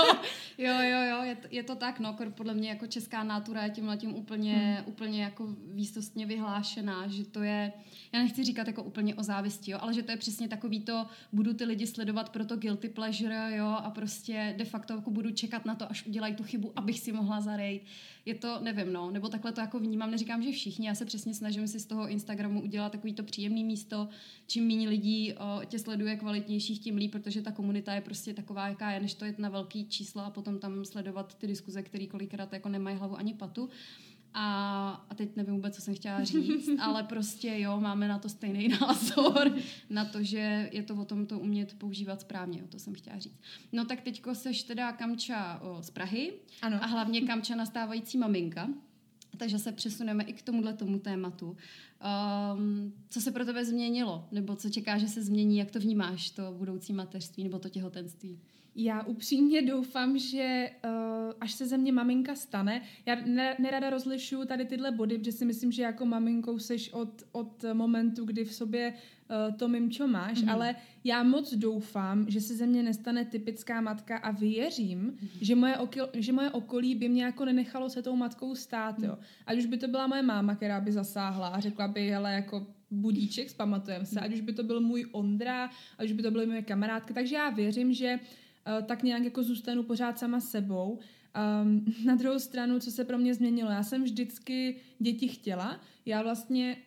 jo, 0.58 0.74
jo, 0.82 1.02
jo 1.10 1.24
je, 1.24 1.36
to, 1.36 1.48
je 1.52 1.64
to 1.64 1.76
tak, 1.76 2.00
no, 2.00 2.18
podle 2.30 2.54
mě 2.54 2.70
jako 2.70 2.88
česká 2.88 3.24
natura 3.24 3.64
je 3.64 3.70
tímhle 3.70 3.98
tím 3.98 4.16
úplně, 4.16 4.56
hmm. 4.56 4.88
úplně 4.88 5.24
jako 5.24 5.48
výstostně 5.74 6.26
vyhlášená, 6.26 7.08
že 7.08 7.26
to 7.26 7.44
je, 7.44 7.74
já 8.14 8.20
nechci 8.20 8.44
říkat 8.44 8.68
jako 8.68 8.84
úplně 8.84 9.16
o 9.16 9.24
závisti, 9.24 9.72
jo, 9.72 9.78
ale 9.82 9.94
že 9.94 10.04
to 10.04 10.12
je 10.12 10.18
přesně 10.18 10.48
takový 10.48 10.80
to, 10.80 11.06
budu 11.32 11.54
ty 11.54 11.66
lidi 11.66 11.88
sledovat 11.88 12.30
pro 12.30 12.46
to 12.46 12.58
guilty 12.58 12.90
pleasure, 12.90 13.58
jo, 13.58 13.68
a 13.68 13.90
prostě 13.90 14.56
de 14.58 14.66
facto 14.66 14.94
jako 14.94 15.12
budu 15.12 15.32
čekat 15.32 15.66
na 15.66 15.76
to, 15.76 15.92
až 15.92 16.06
udělají 16.06 16.36
tu 16.36 16.44
chybu, 16.44 16.72
abych 16.76 17.00
si 17.00 17.12
mohla 17.12 17.42
zarejt. 17.42 17.84
Je 18.26 18.36
to, 18.36 18.60
nevím, 18.62 18.94
no, 18.94 19.12
nebo 19.12 19.30
takhle 19.30 19.52
to 19.52 19.62
jako 19.62 19.80
vnímám, 19.80 20.12
neříkám, 20.12 20.44
že 20.44 20.52
všichni, 20.52 20.88
já 20.88 20.96
se 20.96 21.06
přesně 21.06 21.34
snažím 21.34 21.68
si 21.68 21.80
z 21.80 21.86
toho 21.86 22.08
Instagramu 22.08 22.62
udělat 22.62 22.92
takový 22.92 23.14
to 23.14 23.24
příjemný 23.24 23.64
místo, 23.64 24.10
čím 24.48 24.68
méně 24.68 24.90
lidí 24.90 25.34
o, 25.34 25.66
tě 25.66 25.80
sleduje 25.80 26.16
kvalitnějších, 26.16 26.80
tím 26.80 26.96
líp, 26.96 27.12
protože 27.12 27.42
ta 27.42 27.52
komunita 27.52 27.94
je 27.94 28.02
prostě 28.02 28.34
taková, 28.34 28.68
jaká 28.68 28.92
je, 28.92 29.00
než 29.00 29.14
to 29.14 29.26
je 29.26 29.36
na 29.38 29.50
velký 29.50 29.88
čísla 29.88 30.26
a 30.26 30.30
potom 30.30 30.60
tam 30.60 30.86
sledovat 30.86 31.36
ty 31.36 31.48
diskuze, 31.48 31.84
které 31.84 32.08
kolikrát 32.08 32.54
jako 32.54 32.70
nemají 32.70 32.98
hlavu 32.98 33.18
ani 33.18 33.34
patu. 33.34 33.70
A, 34.38 34.90
a 35.10 35.16
teď 35.16 35.36
nevím 35.36 35.54
vůbec, 35.54 35.76
co 35.76 35.82
jsem 35.82 35.96
chtěla 35.96 36.24
říct, 36.24 36.70
ale 36.80 37.04
prostě 37.04 37.56
jo, 37.58 37.80
máme 37.80 38.08
na 38.08 38.20
to 38.20 38.30
stejný 38.30 38.68
názor, 38.82 39.56
na 39.90 40.06
to, 40.06 40.24
že 40.24 40.70
je 40.72 40.84
to 40.84 40.96
o 40.96 41.06
tom 41.06 41.26
to 41.26 41.40
umět 41.40 41.74
používat 41.74 42.22
správně, 42.22 42.60
jo, 42.60 42.68
to 42.70 42.80
jsem 42.80 42.94
chtěla 42.94 43.20
říct. 43.20 43.40
No 43.72 43.86
tak 43.86 44.02
teďko 44.02 44.36
seš 44.36 44.64
teda 44.64 44.92
Kamča 44.92 45.60
o, 45.60 45.84
z 45.84 45.90
Prahy 45.90 46.34
ano. 46.62 46.84
a 46.84 46.86
hlavně 46.86 47.22
Kamča 47.22 47.56
nastávající 47.56 48.18
maminka, 48.18 48.70
takže 49.38 49.60
se 49.60 49.72
přesuneme 49.72 50.24
i 50.24 50.34
k 50.34 50.42
tomuhle 50.42 50.74
tomu 50.74 51.00
tématu. 51.00 51.58
Um, 52.56 52.94
co 53.10 53.22
se 53.22 53.32
pro 53.32 53.46
tebe 53.46 53.66
změnilo? 53.66 54.28
Nebo 54.32 54.56
co 54.56 54.70
čeká, 54.70 54.98
že 54.98 55.08
se 55.08 55.24
změní? 55.24 55.58
Jak 55.58 55.72
to 55.72 55.80
vnímáš, 55.80 56.30
to 56.30 56.56
budoucí 56.58 56.94
mateřství 56.94 57.44
nebo 57.44 57.60
to 57.60 57.70
těhotenství? 57.70 58.40
Já 58.78 59.04
upřímně 59.04 59.62
doufám, 59.62 60.18
že 60.18 60.70
uh, 60.86 60.92
až 61.42 61.52
se 61.52 61.68
ze 61.68 61.78
mě 61.78 61.92
maminka 61.92 62.36
stane, 62.36 62.82
já 63.06 63.16
nerada 63.60 63.90
rozlišuju 63.90 64.46
tady 64.46 64.66
tyhle 64.66 64.92
body, 64.92 65.18
protože 65.18 65.32
si 65.32 65.46
myslím, 65.46 65.72
že 65.72 65.84
jako 65.84 66.06
maminkou 66.06 66.60
seš 66.60 66.94
od, 66.94 67.24
od 67.32 67.66
momentu, 67.74 68.26
kdy 68.26 68.46
v 68.46 68.54
sobě 68.54 68.94
uh, 68.94 69.58
to 69.58 69.68
mimčo 69.68 70.08
máš, 70.08 70.44
mm-hmm. 70.44 70.52
ale 70.52 70.76
já 71.04 71.24
moc 71.24 71.54
doufám, 71.54 72.26
že 72.30 72.42
se 72.42 72.56
ze 72.56 72.66
mě 72.66 72.84
nestane 72.84 73.26
typická 73.26 73.82
matka 73.82 74.18
a 74.18 74.32
věřím, 74.32 75.12
mm-hmm. 75.12 75.30
že, 75.42 75.56
moje 75.56 75.78
okil, 75.78 76.10
že 76.14 76.34
moje 76.34 76.52
okolí 76.52 76.96
by 76.96 77.10
mě 77.10 77.24
jako 77.24 77.46
nenechalo 77.46 77.90
se 77.90 78.02
tou 78.02 78.16
matkou 78.16 78.56
stát, 78.56 79.00
jo. 79.00 79.12
Mhm. 79.12 79.24
Ať 79.46 79.58
už 79.58 79.66
by 79.66 79.78
to 79.78 79.88
byla 79.88 80.08
moje 80.08 80.22
máma, 80.22 80.56
která 80.56 80.82
by 80.82 80.92
zasáhla 80.92 81.48
a 81.48 81.60
řekla 81.60 81.88
by, 81.88 82.10
hele, 82.10 82.34
jako 82.34 82.68
budíček, 82.92 83.50
zpamatujeme 83.50 84.06
se, 84.06 84.20
ať 84.20 84.34
už 84.34 84.42
by 84.42 84.54
to 84.54 84.64
byl 84.64 84.82
můj 84.82 85.06
Ondra, 85.12 85.70
ať 85.98 86.06
už 86.06 86.12
by 86.12 86.24
to 86.24 86.32
byly 86.32 86.46
moje 86.46 86.62
kamarádky, 86.62 87.14
takže 87.14 87.36
já 87.36 87.50
věřím, 87.50 87.94
že 87.94 88.20
uh, 88.22 88.45
tak 88.86 89.04
nějak 89.04 89.24
jako 89.24 89.44
zůstanu 89.44 89.84
pořád 89.84 90.20
sama 90.20 90.40
sebou. 90.40 91.00
Um, 91.64 91.86
na 92.06 92.16
druhou 92.16 92.40
stranu, 92.40 92.80
co 92.80 92.92
se 92.92 93.06
pro 93.06 93.18
mě 93.18 93.34
změnilo, 93.34 93.72
já 93.72 93.84
jsem 93.84 94.04
vždycky 94.04 94.76
děti 95.00 95.28
chtěla. 95.28 95.80
Já 96.06 96.22
vlastně 96.22 96.78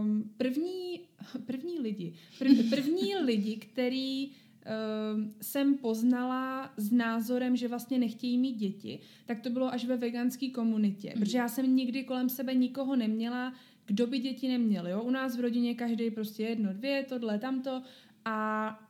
um, 0.00 0.30
první, 0.36 1.00
první 1.46 1.78
lidi, 1.78 2.14
prv, 2.38 2.70
první 2.70 3.16
lidi, 3.16 3.56
který 3.56 4.26
um, 4.26 5.34
jsem 5.42 5.78
poznala 5.78 6.72
s 6.76 6.92
názorem, 6.92 7.56
že 7.56 7.68
vlastně 7.68 7.98
nechtějí 7.98 8.38
mít 8.38 8.56
děti, 8.56 9.00
tak 9.26 9.40
to 9.40 9.50
bylo 9.50 9.72
až 9.72 9.84
ve 9.84 9.96
veganské 9.96 10.50
komunitě, 10.50 11.12
mm. 11.14 11.20
protože 11.20 11.38
já 11.38 11.48
jsem 11.48 11.76
nikdy 11.76 12.04
kolem 12.04 12.28
sebe 12.28 12.54
nikoho 12.54 12.96
neměla, 12.96 13.54
kdo 13.86 14.06
by 14.06 14.18
děti 14.18 14.48
neměl. 14.48 14.88
Jo? 14.88 15.02
U 15.02 15.10
nás 15.10 15.36
v 15.36 15.40
rodině 15.40 15.74
každý 15.74 16.10
prostě 16.10 16.42
jedno, 16.42 16.72
dvě, 16.72 17.02
tohle, 17.08 17.38
tamto 17.38 17.82
a 18.24 18.89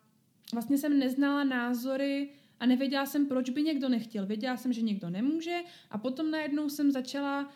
vlastně 0.52 0.78
jsem 0.78 0.98
neznala 0.98 1.44
názory 1.44 2.28
a 2.60 2.66
nevěděla 2.66 3.06
jsem, 3.06 3.26
proč 3.26 3.50
by 3.50 3.62
někdo 3.62 3.88
nechtěl. 3.88 4.26
Věděla 4.26 4.56
jsem, 4.56 4.72
že 4.72 4.82
někdo 4.82 5.10
nemůže 5.10 5.60
a 5.90 5.98
potom 5.98 6.30
najednou 6.30 6.68
jsem 6.68 6.90
začala 6.90 7.50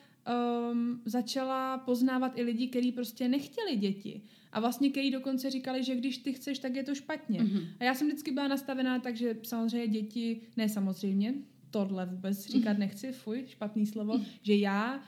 um, 0.73 1.01
začala 1.05 1.79
poznávat 1.79 2.39
i 2.39 2.43
lidi, 2.43 2.69
kteří 2.69 2.93
prostě 2.93 3.29
nechtěli 3.29 3.77
děti. 3.77 4.23
A 4.53 4.61
vlastně 4.61 4.91
kteří 4.91 5.11
dokonce 5.11 5.51
říkali, 5.51 5.85
že 5.85 5.97
když 5.97 6.19
ty 6.19 6.33
chceš, 6.33 6.59
tak 6.59 6.75
je 6.75 6.83
to 6.83 6.95
špatně. 6.95 7.41
Mm-hmm. 7.41 7.67
A 7.81 7.85
já 7.85 7.95
jsem 7.95 8.07
vždycky 8.07 8.31
byla 8.31 8.49
nastavená 8.49 8.99
tak, 8.99 9.17
že 9.17 9.37
samozřejmě 9.43 9.89
děti, 9.89 10.41
ne 10.57 10.69
samozřejmě, 10.69 11.35
tohle 11.71 12.07
vůbec 12.07 12.47
říkat 12.47 12.79
nechci, 12.79 13.13
fuj, 13.13 13.45
špatný 13.49 13.87
slovo, 13.87 14.19
mm. 14.19 14.25
že 14.43 14.55
já 14.55 14.97
uh, 14.97 15.01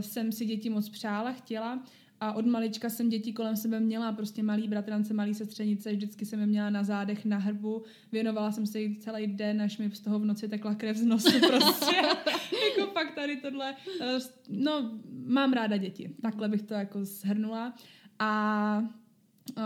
jsem 0.00 0.32
si 0.32 0.44
děti 0.44 0.70
moc 0.70 0.88
přála, 0.88 1.32
chtěla 1.32 1.84
a 2.26 2.32
od 2.32 2.46
malička 2.46 2.90
jsem 2.90 3.08
děti 3.08 3.32
kolem 3.32 3.56
sebe 3.56 3.80
měla, 3.80 4.12
prostě 4.12 4.42
malý 4.42 4.68
bratrance, 4.68 5.14
malý 5.14 5.34
sestřenice, 5.34 5.92
vždycky 5.92 6.26
jsem 6.26 6.40
je 6.40 6.46
měla 6.46 6.70
na 6.70 6.84
zádech, 6.84 7.24
na 7.24 7.38
hrbu, 7.38 7.82
věnovala 8.12 8.52
jsem 8.52 8.66
se 8.66 8.80
jí 8.80 8.96
celý 8.96 9.26
den, 9.26 9.62
až 9.62 9.78
mi 9.78 9.90
z 9.90 10.00
toho 10.00 10.18
v 10.18 10.24
noci 10.24 10.48
tekla 10.48 10.74
krev 10.74 10.96
z 10.96 11.04
nosu 11.04 11.40
prostě. 11.48 11.96
jako 12.78 12.90
pak 12.92 13.14
tady 13.14 13.36
tohle. 13.36 13.74
Eh, 14.00 14.18
no, 14.48 14.90
mám 15.26 15.52
ráda 15.52 15.76
děti. 15.76 16.10
Takhle 16.22 16.48
bych 16.48 16.62
to 16.62 16.74
jako 16.74 17.04
shrnula. 17.04 17.74
A 18.18 18.82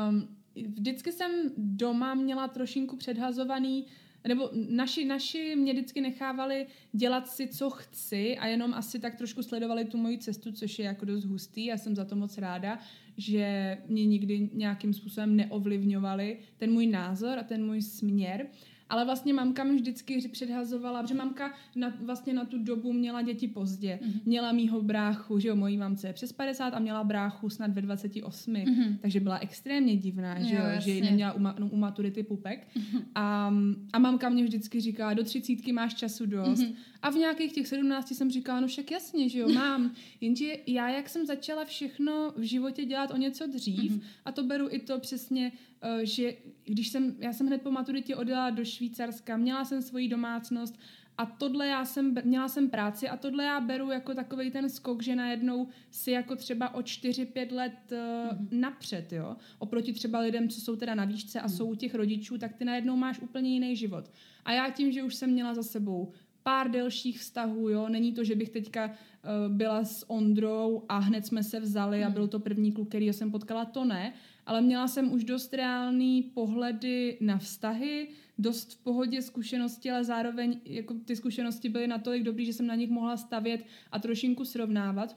um, 0.09 0.29
vždycky 0.67 1.13
jsem 1.13 1.31
doma 1.57 2.15
měla 2.15 2.49
trošinku 2.49 2.97
předhazovaný 2.97 3.87
nebo 4.29 4.51
naši, 4.53 5.05
naši 5.05 5.57
mě 5.57 5.73
vždycky 5.73 6.01
nechávali 6.01 6.67
dělat 6.93 7.29
si, 7.29 7.49
co 7.49 7.71
chci 7.71 8.39
a 8.39 8.47
jenom 8.47 8.75
asi 8.75 8.99
tak 8.99 9.15
trošku 9.15 9.43
sledovali 9.43 9.85
tu 9.85 9.99
moji 9.99 10.19
cestu, 10.19 10.53
což 10.53 10.79
je 10.79 10.85
jako 10.85 11.05
dost 11.05 11.25
hustý. 11.25 11.67
Já 11.67 11.77
jsem 11.77 11.97
za 11.97 12.05
to 12.05 12.17
moc 12.17 12.39
ráda, 12.39 12.79
že 13.17 13.79
mě 13.87 14.07
nikdy 14.07 14.51
nějakým 14.53 14.93
způsobem 14.93 15.37
neovlivňovali 15.37 16.39
ten 16.57 16.73
můj 16.73 16.87
názor 16.87 17.39
a 17.39 17.43
ten 17.43 17.67
můj 17.67 17.83
směr. 17.83 18.47
Ale 18.91 19.05
vlastně 19.05 19.35
mamka 19.35 19.65
mi 19.65 19.75
vždycky 19.75 20.29
předhazovala, 20.29 21.07
že 21.07 21.15
mamka 21.15 21.53
na, 21.77 21.93
vlastně 22.01 22.33
na 22.33 22.45
tu 22.45 22.59
dobu 22.59 22.93
měla 22.93 23.23
děti 23.23 23.49
pozdě. 23.49 23.99
Mm-hmm. 24.03 24.21
Měla 24.25 24.53
mýho 24.53 24.83
bráchu, 24.83 25.39
že 25.39 25.49
jo, 25.49 25.57
mojí 25.57 25.79
mamce 25.79 26.07
je 26.07 26.13
přes 26.13 26.33
50 26.33 26.69
a 26.69 26.79
měla 26.79 27.05
bráchu 27.05 27.51
snad 27.51 27.71
ve 27.71 27.83
28. 27.83 28.55
Mm-hmm. 28.55 28.99
Takže 29.01 29.21
byla 29.21 29.39
extrémně 29.39 29.97
divná, 29.97 30.43
že 30.43 30.55
jo, 30.55 30.63
že 30.79 30.91
ji 30.91 31.01
neměla 31.03 31.33
u, 31.33 31.39
ma, 31.39 31.57
u 31.71 31.77
maturity 31.77 32.23
pupek. 32.23 32.67
Mm-hmm. 32.77 33.03
A, 33.15 33.55
a 33.93 33.99
mamka 33.99 34.29
mě 34.29 34.45
vždycky 34.45 34.81
říká, 34.81 35.15
do 35.15 35.25
třicítky 35.25 35.73
máš 35.73 35.95
času 35.95 36.27
dost. 36.27 36.61
Mm-hmm. 36.61 36.75
A 37.03 37.11
v 37.11 37.15
nějakých 37.15 37.53
těch 37.53 37.69
17 37.69 38.15
jsem 38.15 38.31
říkala, 38.31 38.61
no 38.61 38.67
však 38.67 38.91
jasně, 38.91 39.29
že 39.29 39.39
jo, 39.39 39.49
mám. 39.49 39.95
Jenže 40.21 40.53
já, 40.67 40.89
jak 40.89 41.09
jsem 41.09 41.27
začala 41.27 41.65
všechno 41.65 42.33
v 42.37 42.43
životě 42.43 42.85
dělat 42.85 43.11
o 43.11 43.17
něco 43.17 43.47
dřív, 43.47 43.93
mm-hmm. 43.93 44.03
a 44.25 44.33
to 44.33 44.43
beru 44.43 44.67
i 44.71 44.79
to 44.79 44.99
přesně, 44.99 45.53
uh, 45.85 46.01
že 46.03 46.35
když 46.65 46.89
jsem, 46.89 47.17
já 47.19 47.33
jsem 47.33 47.47
hned 47.47 47.63
po 47.63 47.71
maturitě 47.71 48.17
odjela 48.17 48.51
do 48.51 48.65
Švýcarska, 48.65 49.37
měla 49.37 49.65
jsem 49.65 49.83
svoji 49.83 50.09
domácnost 50.09 50.79
A 51.19 51.27
tohle 51.27 51.67
já 51.67 51.85
jsem, 51.85 52.15
měla 52.25 52.49
jsem 52.49 52.71
práci 52.71 53.09
a 53.09 53.17
tohle 53.17 53.45
já 53.45 53.61
beru 53.61 53.91
jako 53.91 54.15
takový 54.15 54.51
ten 54.51 54.71
skok, 54.71 55.03
že 55.03 55.17
najednou 55.17 55.69
si 55.91 56.11
jako 56.11 56.37
třeba 56.37 56.75
o 56.75 56.81
4-5 56.81 57.55
let 57.55 57.73
uh, 57.93 57.99
mm-hmm. 57.99 58.49
napřed, 58.51 59.13
jo. 59.13 59.37
Oproti 59.59 59.93
třeba 59.93 60.19
lidem, 60.19 60.49
co 60.49 60.61
jsou 60.61 60.77
teda 60.77 60.95
na 60.95 61.05
výšce 61.05 61.41
a 61.41 61.47
mm-hmm. 61.47 61.57
jsou 61.57 61.71
u 61.71 61.75
těch 61.75 61.95
rodičů, 61.95 62.39
tak 62.39 62.55
ty 62.55 62.65
najednou 62.65 62.97
máš 62.97 63.21
úplně 63.21 63.51
jiný 63.51 63.77
život. 63.77 64.11
A 64.45 64.53
já 64.53 64.71
tím, 64.71 64.93
že 64.93 65.03
už 65.03 65.15
jsem 65.15 65.31
měla 65.31 65.55
za 65.55 65.63
sebou 65.63 66.13
pár 66.51 66.71
delších 66.71 67.19
vztahů, 67.19 67.69
jo, 67.69 67.89
není 67.89 68.13
to, 68.13 68.25
že 68.25 68.35
bych 68.35 68.49
teďka 68.51 68.87
uh, 68.87 69.57
byla 69.57 69.85
s 69.85 70.11
Ondrou 70.11 70.85
a 70.89 70.99
hned 70.99 71.27
jsme 71.27 71.43
se 71.43 71.61
vzali 71.61 71.99
mm. 71.99 72.07
a 72.07 72.11
byl 72.11 72.29
to 72.29 72.41
první 72.41 72.73
kluk, 72.73 72.89
který 72.89 73.13
jsem 73.13 73.31
potkala, 73.31 73.65
to 73.65 73.85
ne, 73.85 74.13
ale 74.47 74.61
měla 74.61 74.89
jsem 74.89 75.13
už 75.13 75.25
dost 75.25 75.55
reálný 75.55 76.23
pohledy 76.23 77.19
na 77.21 77.39
vztahy, 77.39 78.09
dost 78.39 78.75
v 78.75 78.83
pohodě 78.83 79.23
zkušenosti, 79.23 79.91
ale 79.91 80.05
zároveň 80.05 80.61
jako 80.65 80.95
ty 80.95 81.17
zkušenosti 81.17 81.69
byly 81.69 81.87
natolik 81.87 82.23
dobrý, 82.23 82.47
že 82.47 82.53
jsem 82.53 82.67
na 82.67 82.75
nich 82.75 82.91
mohla 82.91 83.17
stavět 83.17 83.65
a 83.93 83.99
trošinku 83.99 84.45
srovnávat. 84.45 85.17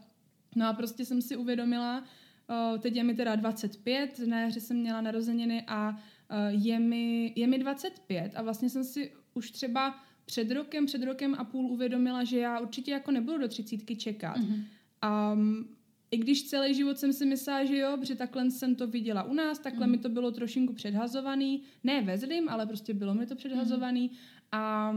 No 0.55 0.67
a 0.67 0.73
prostě 0.73 1.05
jsem 1.05 1.21
si 1.21 1.35
uvědomila, 1.35 2.03
uh, 2.03 2.79
teď 2.79 2.95
je 2.95 3.03
mi 3.03 3.13
teda 3.15 3.35
25, 3.35 4.19
na 4.27 4.41
jaře 4.41 4.59
jsem 4.59 4.77
měla 4.77 5.01
narozeniny 5.01 5.63
a 5.67 5.89
uh, 5.89 5.97
je 6.49 6.79
mi, 6.79 7.33
je 7.35 7.47
mi 7.47 7.57
25 7.57 8.31
a 8.35 8.41
vlastně 8.41 8.69
jsem 8.69 8.83
si 8.83 9.11
už 9.33 9.51
třeba 9.51 9.95
před 10.25 10.51
rokem, 10.51 10.85
před 10.85 11.03
rokem 11.03 11.35
a 11.37 11.43
půl 11.43 11.65
uvědomila, 11.65 12.23
že 12.23 12.39
já 12.39 12.59
určitě 12.59 12.91
jako 12.91 13.11
nebudu 13.11 13.37
do 13.37 13.47
třicítky 13.47 13.95
čekat. 13.95 14.37
Mm-hmm. 14.37 14.63
Um, 15.33 15.67
i 16.11 16.17
když 16.17 16.43
celý 16.43 16.73
život 16.73 16.97
jsem 16.97 17.13
si 17.13 17.25
myslela, 17.25 17.65
že 17.65 17.77
jo, 17.77 17.97
protože 17.99 18.15
takhle 18.15 18.51
jsem 18.51 18.75
to 18.75 18.87
viděla 18.87 19.23
u 19.23 19.33
nás, 19.33 19.59
takhle 19.59 19.85
mm. 19.85 19.91
mi 19.91 19.97
to 19.97 20.09
bylo 20.09 20.31
trošinku 20.31 20.73
předhazovaný, 20.73 21.63
ne 21.83 22.01
ve 22.01 22.17
zlým, 22.17 22.49
ale 22.49 22.65
prostě 22.65 22.93
bylo 22.93 23.13
mi 23.13 23.25
to 23.25 23.35
předhazovaný 23.35 24.01
mm. 24.01 24.17
a, 24.51 24.95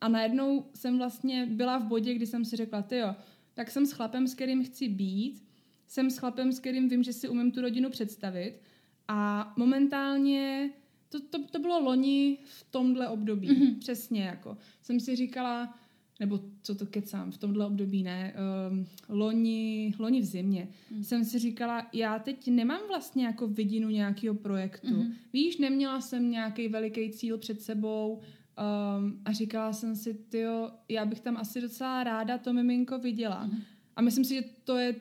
a 0.00 0.08
najednou 0.08 0.66
jsem 0.74 0.98
vlastně 0.98 1.46
byla 1.46 1.78
v 1.78 1.86
bodě, 1.86 2.14
kdy 2.14 2.26
jsem 2.26 2.44
si 2.44 2.56
řekla, 2.56 2.82
ty 2.82 2.96
jo, 2.96 3.14
tak 3.54 3.70
jsem 3.70 3.86
s 3.86 3.92
chlapem, 3.92 4.26
s 4.26 4.34
kterým 4.34 4.64
chci 4.64 4.88
být, 4.88 5.44
jsem 5.86 6.10
s 6.10 6.18
chlapem, 6.18 6.52
s 6.52 6.60
kterým 6.60 6.88
vím, 6.88 7.02
že 7.02 7.12
si 7.12 7.28
umím 7.28 7.52
tu 7.52 7.60
rodinu 7.60 7.90
představit 7.90 8.60
a 9.08 9.52
momentálně 9.56 10.70
to, 11.14 11.38
to, 11.38 11.46
to 11.50 11.58
bylo 11.58 11.80
loni 11.80 12.38
v 12.44 12.66
tomhle 12.70 13.08
období, 13.08 13.48
mm-hmm. 13.48 13.78
přesně 13.78 14.22
jako. 14.22 14.56
Jsem 14.82 15.00
si 15.00 15.16
říkala, 15.16 15.78
nebo 16.20 16.40
co 16.62 16.74
to 16.74 16.86
kecám, 16.86 17.30
v 17.30 17.38
tomhle 17.38 17.66
období 17.66 18.02
ne, 18.02 18.34
um, 18.70 18.86
loni, 19.08 19.94
loni 19.98 20.20
v 20.20 20.24
zimě, 20.24 20.68
mm. 20.90 21.04
jsem 21.04 21.24
si 21.24 21.38
říkala, 21.38 21.86
já 21.92 22.18
teď 22.18 22.48
nemám 22.48 22.80
vlastně 22.88 23.24
jako 23.26 23.46
vidinu 23.48 23.90
nějakého 23.90 24.34
projektu. 24.34 24.86
Mm-hmm. 24.86 25.12
Víš, 25.32 25.58
neměla 25.58 26.00
jsem 26.00 26.30
nějaký 26.30 26.68
veliký 26.68 27.10
cíl 27.10 27.38
před 27.38 27.62
sebou 27.62 28.12
um, 28.14 29.20
a 29.24 29.32
říkala 29.32 29.72
jsem 29.72 29.96
si, 29.96 30.14
tyjo, 30.14 30.70
já 30.88 31.04
bych 31.04 31.20
tam 31.20 31.36
asi 31.36 31.60
docela 31.60 32.04
ráda 32.04 32.38
to 32.38 32.52
miminko 32.52 32.98
viděla. 32.98 33.46
Mm-hmm. 33.46 33.62
A 33.96 34.02
myslím 34.02 34.24
si, 34.24 34.34
že 34.34 34.44
to 34.64 34.76
je 34.76 34.94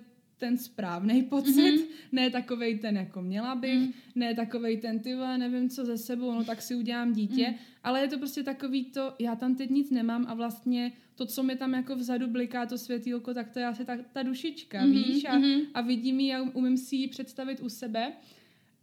ten 0.43 0.57
správný 0.57 1.23
pocit, 1.23 1.75
mm-hmm. 1.75 1.87
ne 2.11 2.29
takovej 2.29 2.79
ten, 2.79 2.97
jako 2.97 3.21
měla 3.21 3.55
bych, 3.55 3.79
mm-hmm. 3.79 3.93
ne 4.15 4.35
takovej 4.35 4.77
ten, 4.77 4.99
ty 4.99 5.15
nevím 5.15 5.69
co 5.69 5.85
ze 5.85 5.97
sebou, 5.97 6.31
no 6.31 6.43
tak 6.43 6.61
si 6.61 6.75
udělám 6.75 7.13
dítě, 7.13 7.45
mm-hmm. 7.45 7.79
ale 7.83 8.01
je 8.01 8.07
to 8.07 8.17
prostě 8.17 8.43
takový 8.43 8.85
to, 8.85 9.13
já 9.19 9.35
tam 9.35 9.55
teď 9.55 9.69
nic 9.69 9.89
nemám 9.91 10.25
a 10.27 10.33
vlastně 10.33 10.91
to, 11.15 11.25
co 11.25 11.43
mi 11.43 11.55
tam 11.55 11.73
jako 11.73 11.95
vzadu 11.95 12.27
bliká, 12.27 12.65
to 12.65 12.77
světýlko, 12.77 13.33
tak 13.33 13.49
to 13.49 13.59
je 13.59 13.65
asi 13.65 13.85
ta, 13.85 13.97
ta 14.13 14.23
dušička, 14.23 14.81
mm-hmm. 14.81 14.91
víš, 14.91 15.25
a, 15.25 15.39
mm-hmm. 15.39 15.61
a 15.73 15.81
vidím 15.81 16.19
ji 16.19 16.33
a 16.33 16.41
umím 16.41 16.77
si 16.77 16.95
ji 16.95 17.07
představit 17.07 17.59
u 17.59 17.69
sebe. 17.69 18.13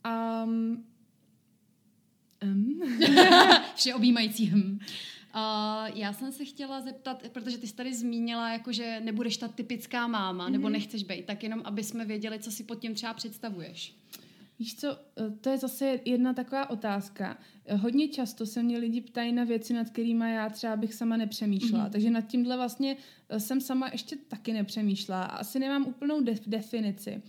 A 0.04 0.44
um, 0.44 0.84
um. 2.42 2.80
Všeobjímající 3.74 4.46
hm. 4.46 4.78
Uh, 5.35 5.99
já 5.99 6.12
jsem 6.12 6.33
se 6.33 6.45
chtěla 6.45 6.81
zeptat, 6.81 7.22
protože 7.33 7.59
ty 7.59 7.66
jsi 7.66 7.74
tady 7.74 7.95
zmínila, 7.95 8.53
jako 8.53 8.72
že 8.72 9.01
nebudeš 9.05 9.37
ta 9.37 9.49
typická 9.49 10.07
máma, 10.07 10.49
mm-hmm. 10.49 10.53
nebo 10.53 10.64
mhm. 10.64 10.72
nechceš 10.72 11.03
být, 11.03 11.26
tak 11.26 11.43
jenom, 11.43 11.62
aby 11.64 11.85
jsme 11.85 12.05
věděli, 12.05 12.39
co 12.39 12.51
si 12.51 12.64
pod 12.64 12.74
tím 12.74 12.95
třeba 12.95 13.14
představuješ. 13.14 13.95
Víš 14.61 14.76
co, 14.76 14.89
eh, 14.89 15.31
to 15.41 15.51
je 15.51 15.59
zase 15.59 16.01
jedna 16.05 16.33
taková 16.33 16.70
otázka. 16.70 17.39
Eh, 17.66 17.76
hodně 17.76 18.09
často 18.09 18.47
se 18.47 18.62
mě 18.62 18.78
lidi 18.78 19.01
ptají 19.01 19.33
na 19.33 19.45
věci, 19.45 19.72
nad 19.72 19.91
kterými 19.91 20.35
já 20.35 20.49
třeba 20.49 20.76
bych 20.76 20.95
sama 20.95 21.16
nepřemýšlela. 21.16 21.87
Mm-hmm. 21.87 21.93
Takže 21.93 22.11
nad 22.11 22.26
tímhle 22.26 22.57
vlastně 22.57 22.97
eh, 23.28 23.41
jsem 23.41 23.61
sama 23.61 23.89
ještě 23.93 24.16
taky 24.16 24.53
nepřemýšlela. 24.53 25.22
Asi 25.22 25.59
nemám 25.59 25.87
úplnou 25.87 26.20
def- 26.20 26.43
definici. 26.47 27.22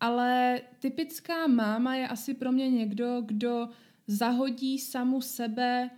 Ale 0.00 0.60
typická 0.78 1.46
máma 1.46 1.94
je 1.94 2.08
asi 2.08 2.34
pro 2.34 2.52
mě 2.52 2.70
někdo, 2.70 3.22
kdo 3.26 3.68
zahodí 4.06 4.78
samu 4.78 5.20
sebe 5.20 5.90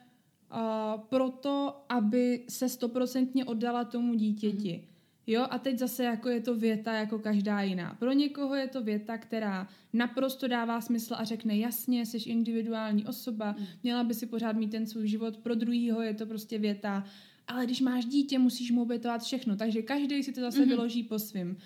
uh, 0.52 1.00
proto, 1.00 1.84
aby 1.88 2.44
se 2.48 2.68
stoprocentně 2.68 3.44
oddala 3.44 3.84
tomu 3.84 4.14
dítěti. 4.14 4.80
Mm. 4.82 4.88
Jo, 5.26 5.46
a 5.50 5.58
teď 5.58 5.78
zase 5.78 6.04
jako 6.04 6.28
je 6.28 6.40
to 6.40 6.54
věta 6.54 6.92
jako 6.92 7.18
každá 7.18 7.60
jiná. 7.62 7.96
Pro 7.98 8.12
někoho 8.12 8.54
je 8.54 8.68
to 8.68 8.82
věta, 8.82 9.18
která 9.18 9.68
naprosto 9.92 10.48
dává 10.48 10.80
smysl 10.80 11.14
a 11.18 11.24
řekne 11.24 11.56
jasně, 11.56 12.06
jsi 12.06 12.16
individuální 12.16 13.06
osoba, 13.06 13.54
mm. 13.58 13.66
měla 13.82 14.04
by 14.04 14.14
si 14.14 14.26
pořád 14.26 14.56
mít 14.56 14.70
ten 14.70 14.86
svůj 14.86 15.08
život. 15.08 15.36
Pro 15.36 15.54
druhýho 15.54 16.02
je 16.02 16.14
to 16.14 16.26
prostě 16.26 16.58
věta, 16.58 17.04
ale 17.46 17.64
když 17.64 17.80
máš 17.80 18.04
dítě, 18.04 18.38
musíš 18.38 18.70
mu 18.70 18.82
obětovat 18.82 19.22
všechno. 19.22 19.56
Takže 19.56 19.82
každý 19.82 20.22
si 20.22 20.32
to 20.32 20.40
zase 20.40 20.60
mm. 20.60 20.68
vyloží 20.68 21.02
po 21.02 21.18
svým. 21.18 21.56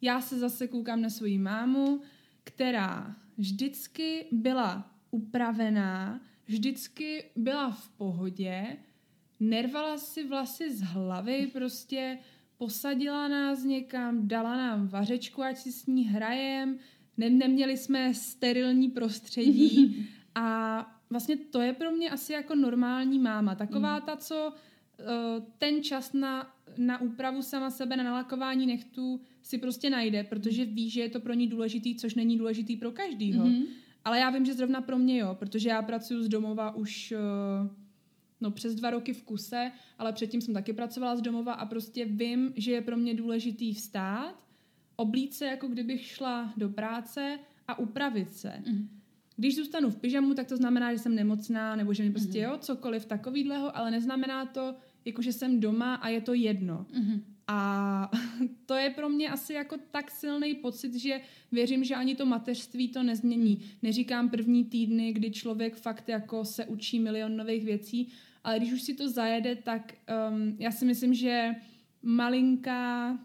Já 0.00 0.20
se 0.20 0.38
zase 0.38 0.68
koukám 0.68 1.02
na 1.02 1.10
svoji 1.10 1.38
mámu, 1.38 2.00
která 2.44 3.16
vždycky 3.38 4.26
byla 4.32 4.90
upravená, 5.10 6.20
vždycky 6.46 7.24
byla 7.36 7.70
v 7.70 7.88
pohodě, 7.88 8.76
nervala 9.40 9.98
si 9.98 10.24
vlasy 10.24 10.76
z 10.76 10.80
hlavy, 10.82 11.50
prostě 11.52 12.18
posadila 12.58 13.28
nás 13.28 13.64
někam, 13.64 14.28
dala 14.28 14.56
nám 14.56 14.88
vařečku, 14.88 15.42
ať 15.42 15.56
si 15.56 15.72
s 15.72 15.86
ní 15.86 16.04
hrajem, 16.04 16.78
ne, 17.16 17.30
neměli 17.30 17.76
jsme 17.76 18.14
sterilní 18.14 18.88
prostředí 18.88 20.06
a 20.34 20.80
vlastně 21.10 21.36
to 21.36 21.60
je 21.60 21.72
pro 21.72 21.90
mě 21.90 22.10
asi 22.10 22.32
jako 22.32 22.54
normální 22.54 23.18
máma. 23.18 23.54
Taková 23.54 23.96
mm. 23.96 24.02
ta, 24.02 24.16
co 24.16 24.52
uh, 24.52 25.44
ten 25.58 25.82
čas 25.82 26.12
na, 26.12 26.54
na 26.78 27.00
úpravu 27.00 27.42
sama 27.42 27.70
sebe, 27.70 27.96
na 27.96 28.04
nalakování 28.04 28.66
nechtů 28.66 29.20
si 29.42 29.58
prostě 29.58 29.90
najde, 29.90 30.24
protože 30.24 30.64
ví, 30.64 30.90
že 30.90 31.00
je 31.00 31.08
to 31.08 31.20
pro 31.20 31.34
ní 31.34 31.46
důležitý, 31.46 31.96
což 31.96 32.14
není 32.14 32.38
důležitý 32.38 32.76
pro 32.76 32.92
každýho. 32.92 33.44
Mm-hmm. 33.44 33.66
Ale 34.06 34.18
já 34.18 34.30
vím, 34.30 34.44
že 34.44 34.54
zrovna 34.54 34.80
pro 34.80 34.98
mě 34.98 35.18
jo, 35.18 35.34
protože 35.38 35.68
já 35.68 35.82
pracuji 35.82 36.22
z 36.22 36.28
domova 36.28 36.74
už 36.74 37.14
uh, 37.16 37.70
no, 38.40 38.50
přes 38.50 38.74
dva 38.74 38.90
roky 38.90 39.12
v 39.12 39.22
kuse, 39.22 39.72
ale 39.98 40.12
předtím 40.12 40.40
jsem 40.40 40.54
taky 40.54 40.72
pracovala 40.72 41.16
z 41.16 41.20
domova 41.20 41.52
a 41.52 41.66
prostě 41.66 42.04
vím, 42.04 42.52
že 42.56 42.72
je 42.72 42.80
pro 42.80 42.96
mě 42.96 43.14
důležitý 43.14 43.74
vstát, 43.74 44.34
oblít 44.96 45.34
se, 45.34 45.46
jako 45.46 45.68
kdybych 45.68 46.06
šla 46.06 46.52
do 46.56 46.68
práce 46.68 47.38
a 47.68 47.78
upravit 47.78 48.32
se. 48.32 48.52
Mm. 48.66 48.88
Když 49.36 49.56
zůstanu 49.56 49.90
v 49.90 49.96
pyžamu, 49.96 50.34
tak 50.34 50.46
to 50.46 50.56
znamená, 50.56 50.92
že 50.92 50.98
jsem 50.98 51.14
nemocná, 51.14 51.76
nebo 51.76 51.94
že 51.94 52.02
mi 52.02 52.10
prostě 52.10 52.38
mm. 52.38 52.44
jo, 52.44 52.58
cokoliv 52.58 53.06
takovýhleho, 53.06 53.76
ale 53.76 53.90
neznamená 53.90 54.46
to, 54.46 54.74
jako 55.04 55.22
že 55.22 55.32
jsem 55.32 55.60
doma 55.60 55.94
a 55.94 56.08
je 56.08 56.20
to 56.20 56.34
jedno. 56.34 56.86
Mm. 56.98 57.35
A 57.48 58.10
to 58.66 58.74
je 58.74 58.90
pro 58.90 59.08
mě 59.08 59.28
asi 59.28 59.52
jako 59.52 59.76
tak 59.90 60.10
silný 60.10 60.54
pocit, 60.54 60.94
že 60.94 61.20
věřím, 61.52 61.84
že 61.84 61.94
ani 61.94 62.14
to 62.14 62.26
mateřství 62.26 62.88
to 62.88 63.02
nezmění. 63.02 63.64
Neříkám 63.82 64.28
první 64.28 64.64
týdny, 64.64 65.12
kdy 65.12 65.30
člověk 65.30 65.76
fakt 65.76 66.08
jako 66.08 66.44
se 66.44 66.64
učí 66.64 67.00
milion 67.00 67.36
nových 67.36 67.64
věcí, 67.64 68.08
ale 68.44 68.58
když 68.58 68.72
už 68.72 68.82
si 68.82 68.94
to 68.94 69.08
zajede, 69.08 69.56
tak 69.56 69.94
um, 70.30 70.56
já 70.58 70.70
si 70.70 70.84
myslím, 70.84 71.14
že 71.14 71.54
malinká, 72.02 73.18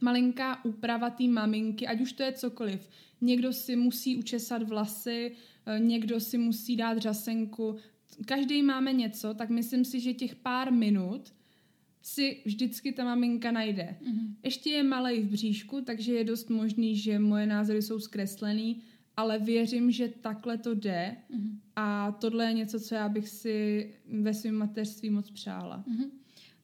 malinká 0.00 0.64
úprava 0.64 1.10
té 1.10 1.24
maminky, 1.24 1.86
ať 1.86 2.00
už 2.00 2.12
to 2.12 2.22
je 2.22 2.32
cokoliv, 2.32 2.88
někdo 3.20 3.52
si 3.52 3.76
musí 3.76 4.16
učesat 4.16 4.62
vlasy, 4.62 5.36
eh, 5.66 5.78
někdo 5.78 6.20
si 6.20 6.38
musí 6.38 6.76
dát 6.76 6.98
řasenku, 6.98 7.76
každý 8.26 8.62
máme 8.62 8.92
něco, 8.92 9.34
tak 9.34 9.50
myslím 9.50 9.84
si, 9.84 10.00
že 10.00 10.14
těch 10.14 10.34
pár 10.34 10.72
minut 10.72 11.32
si 12.08 12.42
vždycky 12.44 12.92
ta 12.92 13.04
maminka 13.04 13.50
najde. 13.52 13.96
Mm-hmm. 14.02 14.34
Ještě 14.44 14.70
je 14.70 14.82
malej 14.82 15.22
v 15.22 15.30
bříšku, 15.30 15.80
takže 15.80 16.12
je 16.12 16.24
dost 16.24 16.50
možný, 16.50 16.96
že 16.96 17.18
moje 17.18 17.46
názory 17.46 17.82
jsou 17.82 18.00
zkreslený, 18.00 18.82
ale 19.16 19.38
věřím, 19.38 19.90
že 19.90 20.08
takhle 20.08 20.58
to 20.58 20.74
jde 20.74 21.16
mm-hmm. 21.30 21.58
a 21.76 22.12
tohle 22.12 22.44
je 22.46 22.52
něco, 22.52 22.80
co 22.80 22.94
já 22.94 23.08
bych 23.08 23.28
si 23.28 23.90
ve 24.12 24.34
svém 24.34 24.54
mateřství 24.54 25.10
moc 25.10 25.30
přála. 25.30 25.84
Mm-hmm. 25.88 26.10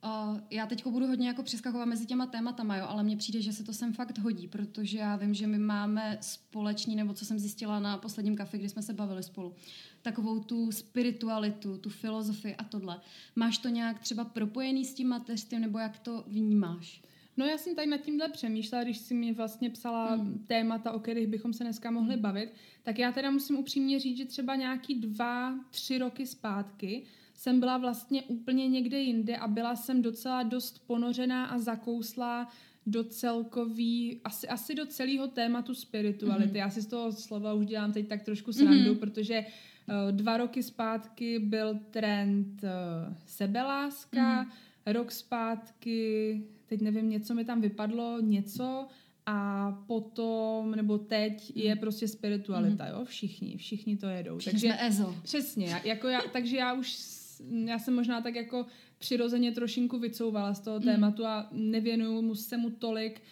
Uh, 0.05 0.41
já 0.51 0.67
teď 0.67 0.87
budu 0.87 1.07
hodně 1.07 1.29
jako 1.29 1.43
přeskakovat 1.43 1.89
mezi 1.89 2.07
těma 2.07 2.27
tématama, 2.27 2.77
jo, 2.77 2.85
ale 2.89 3.03
mně 3.03 3.17
přijde, 3.17 3.41
že 3.41 3.53
se 3.53 3.65
to 3.65 3.73
sem 3.73 3.93
fakt 3.93 4.19
hodí, 4.19 4.49
protože 4.49 4.99
já 4.99 5.17
vím, 5.17 5.35
že 5.35 5.47
my 5.47 5.59
máme 5.59 6.19
společný, 6.21 6.97
nebo 6.97 7.15
co 7.15 7.25
jsem 7.25 7.39
zjistila 7.39 7.81
na 7.81 7.99
posledním 7.99 8.37
kafe, 8.37 8.59
kdy 8.59 8.69
jsme 8.69 8.83
se 8.83 8.93
bavili 8.93 9.23
spolu, 9.23 9.55
takovou 10.03 10.41
tu 10.41 10.73
spiritualitu, 10.73 11.79
tu 11.79 11.91
filozofii 11.91 12.57
a 12.57 12.65
tohle. 12.65 13.01
Máš 13.37 13.59
to 13.59 13.69
nějak 13.69 13.99
třeba 13.99 14.25
propojený 14.25 14.85
s 14.85 14.95
tím 14.95 15.09
mateřstvím, 15.09 15.61
nebo 15.61 15.79
jak 15.79 15.99
to 15.99 16.25
vnímáš? 16.27 17.03
No 17.37 17.47
já 17.47 17.59
jsem 17.59 17.75
tady 17.75 17.87
nad 17.87 18.01
tímhle 18.01 18.29
přemýšlela, 18.29 18.85
když 18.85 18.99
si 18.99 19.15
mi 19.15 19.33
vlastně 19.33 19.71
psala 19.71 20.17
mm. 20.17 20.45
témata, 20.47 20.93
o 20.93 20.99
kterých 20.99 21.27
bychom 21.27 21.53
se 21.53 21.65
dneska 21.65 21.91
mohli 21.91 22.17
mm. 22.17 22.23
bavit, 22.23 22.53
tak 22.83 22.99
já 22.99 23.13
teda 23.13 23.31
musím 23.31 23.57
upřímně 23.57 24.01
říct, 24.01 24.17
že 24.17 24.25
třeba 24.25 24.57
nějaký 24.57 24.95
dva, 24.95 25.59
tři 25.71 25.99
roky 25.99 26.27
zpátky 26.27 27.05
jsem 27.45 27.61
byla 27.61 27.79
vlastně 27.79 28.23
úplně 28.23 28.69
někde 28.69 29.01
jinde 29.01 29.37
a 29.37 29.49
byla 29.49 29.77
jsem 29.77 30.03
docela 30.03 30.43
dost 30.43 30.87
ponořená 30.87 31.45
a 31.45 31.59
zakouslá 31.59 32.49
do 32.87 33.05
celkový, 33.05 34.21
asi, 34.25 34.49
asi 34.49 34.75
do 34.75 34.87
celého 34.87 35.29
tématu 35.29 35.75
spirituality. 35.75 36.53
Mm-hmm. 36.53 36.57
Já 36.57 36.71
si 36.71 36.83
z 36.83 36.87
toho 36.87 37.13
slova 37.13 37.55
už 37.55 37.67
dělám 37.67 37.93
teď 37.93 38.09
tak 38.09 38.23
trošku 38.23 38.53
srandu, 38.53 38.95
mm-hmm. 38.95 38.99
protože 38.99 39.45
uh, 39.45 40.13
dva 40.13 40.37
roky 40.37 40.63
zpátky 40.63 41.39
byl 41.39 41.79
trend 41.91 42.63
uh, 42.63 43.15
sebeláska, 43.27 44.45
mm-hmm. 44.45 44.93
rok 44.93 45.13
zpátky, 45.13 46.43
teď 46.67 46.81
nevím, 46.81 47.11
něco 47.11 47.35
mi 47.35 47.45
tam 47.45 47.61
vypadlo, 47.61 48.21
něco 48.21 48.87
a 49.27 49.71
potom, 49.87 50.71
nebo 50.71 50.99
teď 50.99 51.55
mm. 51.55 51.63
je 51.63 51.77
prostě 51.77 52.09
spiritualita, 52.09 52.85
mm. 52.85 52.91
jo, 52.91 53.05
všichni, 53.05 53.57
všichni 53.57 53.97
to 53.97 54.07
jedou. 54.07 54.39
Všichni 54.39 54.61
takže, 54.61 54.67
jsme 54.67 54.87
EZO. 54.87 55.17
Přesně, 55.23 55.81
jako 55.85 56.09
já, 56.09 56.21
takže 56.33 56.57
já 56.57 56.73
už, 56.73 56.93
já 57.65 57.79
jsem 57.79 57.95
možná 57.95 58.21
tak 58.21 58.35
jako 58.35 58.67
přirozeně 58.99 59.53
trošinku 59.53 59.99
vycouvala 59.99 60.55
z 60.55 60.61
toho 60.61 60.77
mm. 60.77 60.85
tématu 60.85 61.27
a 61.27 61.49
nevěnuju 61.53 62.23
mu 62.23 62.35
se 62.35 62.57
mu 62.57 62.71
tolik, 62.71 63.23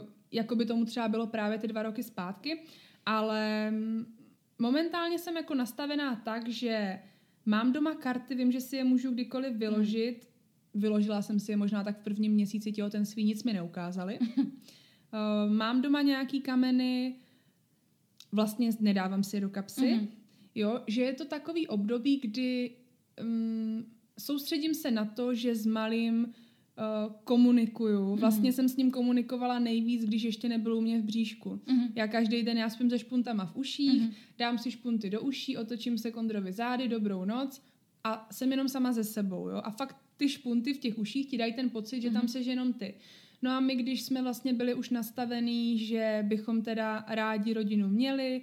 uh, 0.00 0.08
jako 0.32 0.56
by 0.56 0.66
tomu 0.66 0.84
třeba 0.84 1.08
bylo 1.08 1.26
právě 1.26 1.58
ty 1.58 1.68
dva 1.68 1.82
roky 1.82 2.02
zpátky, 2.02 2.62
ale 3.06 3.72
momentálně 4.58 5.18
jsem 5.18 5.36
jako 5.36 5.54
nastavená 5.54 6.16
tak, 6.16 6.48
že 6.48 7.00
mám 7.46 7.72
doma 7.72 7.94
karty, 7.94 8.34
vím, 8.34 8.52
že 8.52 8.60
si 8.60 8.76
je 8.76 8.84
můžu 8.84 9.10
kdykoliv 9.10 9.56
vyložit, 9.56 10.28
mm. 10.74 10.80
vyložila 10.80 11.22
jsem 11.22 11.40
si 11.40 11.52
je 11.52 11.56
možná 11.56 11.84
tak 11.84 12.00
v 12.00 12.04
prvním 12.04 12.32
měsíci 12.32 12.72
těhotenství, 12.72 13.24
nic 13.24 13.44
mi 13.44 13.52
neukázali. 13.52 14.18
Uh, 14.18 15.52
mám 15.52 15.82
doma 15.82 16.02
nějaký 16.02 16.40
kameny, 16.40 17.16
vlastně 18.32 18.70
nedávám 18.80 19.22
si 19.22 19.36
je 19.36 19.40
do 19.40 19.48
kapsy, 19.48 19.80
mm-hmm. 19.80 20.08
jo, 20.54 20.80
že 20.86 21.02
je 21.02 21.12
to 21.12 21.24
takový 21.24 21.66
období, 21.66 22.20
kdy 22.20 22.70
um, 23.22 23.86
soustředím 24.18 24.74
se 24.74 24.90
na 24.90 25.04
to, 25.04 25.34
že 25.34 25.54
s 25.54 25.66
malým 25.66 26.24
uh, 26.24 27.12
komunikuju. 27.24 28.10
Mhm. 28.10 28.18
Vlastně 28.18 28.50
mm-hmm. 28.50 28.54
jsem 28.54 28.68
s 28.68 28.76
ním 28.76 28.90
komunikovala 28.90 29.58
nejvíc, 29.58 30.04
když 30.04 30.22
ještě 30.22 30.48
nebyl 30.48 30.76
u 30.76 30.80
mě 30.80 31.00
v 31.00 31.04
bříšku. 31.04 31.50
Mm-hmm. 31.50 31.92
Já 31.94 32.06
každý 32.06 32.42
den, 32.42 32.58
já 32.58 32.70
spím 32.70 32.90
se 32.90 32.98
špuntama 32.98 33.46
v 33.46 33.56
uších, 33.56 34.02
mm-hmm. 34.02 34.14
dám 34.38 34.58
si 34.58 34.70
špunty 34.70 35.10
do 35.10 35.20
uší, 35.20 35.56
otočím 35.56 35.98
se 35.98 36.10
kondrovi 36.10 36.52
zády, 36.52 36.88
dobrou 36.88 37.24
noc 37.24 37.62
a 38.04 38.28
jsem 38.32 38.50
jenom 38.50 38.68
sama 38.68 38.92
ze 38.92 39.04
sebou. 39.04 39.48
Jo? 39.48 39.60
A 39.64 39.70
fakt 39.70 39.96
ty 40.16 40.28
špunty 40.28 40.74
v 40.74 40.78
těch 40.78 40.98
uších 40.98 41.26
ti 41.26 41.38
dají 41.38 41.52
ten 41.52 41.70
pocit, 41.70 42.00
že 42.00 42.08
mm-hmm. 42.08 42.12
tam 42.12 42.22
mhm. 42.22 42.28
seš 42.28 42.46
jenom 42.46 42.72
ty. 42.72 42.94
No 43.42 43.50
a 43.50 43.60
my, 43.60 43.76
když 43.76 44.02
jsme 44.02 44.22
vlastně 44.22 44.52
byli 44.52 44.74
už 44.74 44.90
nastavení, 44.90 45.78
že 45.78 46.24
bychom 46.28 46.62
teda 46.62 47.04
rádi 47.08 47.52
rodinu 47.52 47.88
měli, 47.88 48.42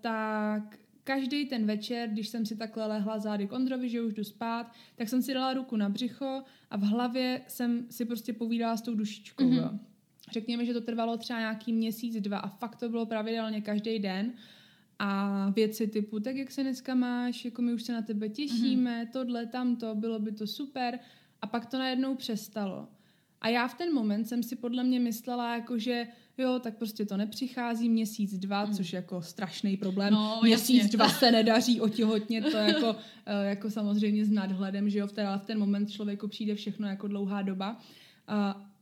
tak 0.00 0.78
každý 1.06 1.46
ten 1.46 1.66
večer, 1.66 2.08
když 2.08 2.28
jsem 2.28 2.46
si 2.46 2.56
takhle 2.56 2.86
lehla 2.86 3.18
zády 3.18 3.46
k 3.46 3.52
Ondrovi, 3.52 3.88
že 3.88 4.02
už 4.02 4.14
jdu 4.14 4.24
spát, 4.24 4.72
tak 4.96 5.08
jsem 5.08 5.22
si 5.22 5.34
dala 5.34 5.54
ruku 5.54 5.76
na 5.76 5.88
břicho 5.88 6.42
a 6.70 6.76
v 6.76 6.82
hlavě 6.82 7.42
jsem 7.48 7.86
si 7.90 8.04
prostě 8.04 8.32
povídala 8.32 8.76
s 8.76 8.82
tou 8.82 8.94
dušičkou. 8.94 9.44
Mm-hmm. 9.44 9.56
Jo. 9.56 9.70
Řekněme, 10.32 10.64
že 10.64 10.72
to 10.72 10.80
trvalo 10.80 11.16
třeba 11.16 11.38
nějaký 11.38 11.72
měsíc, 11.72 12.20
dva 12.20 12.38
a 12.38 12.48
fakt 12.48 12.76
to 12.76 12.88
bylo 12.88 13.06
pravidelně 13.06 13.60
každý 13.60 13.98
den. 13.98 14.32
A 14.98 15.50
věci 15.50 15.86
typu, 15.86 16.20
tak 16.20 16.36
jak 16.36 16.50
se 16.50 16.62
dneska 16.62 16.94
máš, 16.94 17.44
jako 17.44 17.62
my 17.62 17.74
už 17.74 17.82
se 17.82 17.92
na 17.92 18.02
tebe 18.02 18.28
těšíme, 18.28 19.04
mm-hmm. 19.04 19.12
tohle, 19.12 19.46
tamto, 19.46 19.94
bylo 19.94 20.18
by 20.18 20.32
to 20.32 20.46
super. 20.46 20.98
A 21.42 21.46
pak 21.46 21.66
to 21.66 21.78
najednou 21.78 22.14
přestalo. 22.14 22.88
A 23.40 23.48
já 23.48 23.68
v 23.68 23.74
ten 23.74 23.94
moment 23.94 24.24
jsem 24.24 24.42
si 24.42 24.56
podle 24.56 24.84
mě 24.84 25.00
myslela, 25.00 25.54
jako 25.54 25.78
že 25.78 26.06
jo, 26.38 26.58
tak 26.58 26.76
prostě 26.76 27.06
to 27.06 27.16
nepřichází 27.16 27.88
měsíc, 27.88 28.38
dva, 28.38 28.64
mm. 28.64 28.74
což 28.74 28.92
je 28.92 28.96
jako 28.96 29.22
strašný 29.22 29.76
problém. 29.76 30.12
No, 30.12 30.40
měsíc, 30.42 30.82
jasně. 30.82 30.96
dva 30.96 31.08
se 31.08 31.30
nedaří 31.30 31.80
otěhotně, 31.80 32.42
to 32.42 32.56
jako, 32.56 32.96
eh, 33.26 33.48
jako 33.48 33.70
samozřejmě 33.70 34.24
s 34.24 34.30
nadhledem, 34.30 34.90
že 34.90 34.98
jo, 34.98 35.06
v 35.06 35.12
ten, 35.12 35.26
v 35.38 35.44
ten 35.44 35.58
moment 35.58 35.90
člověku 35.90 36.28
přijde 36.28 36.54
všechno 36.54 36.88
jako 36.88 37.08
dlouhá 37.08 37.42
doba. 37.42 37.80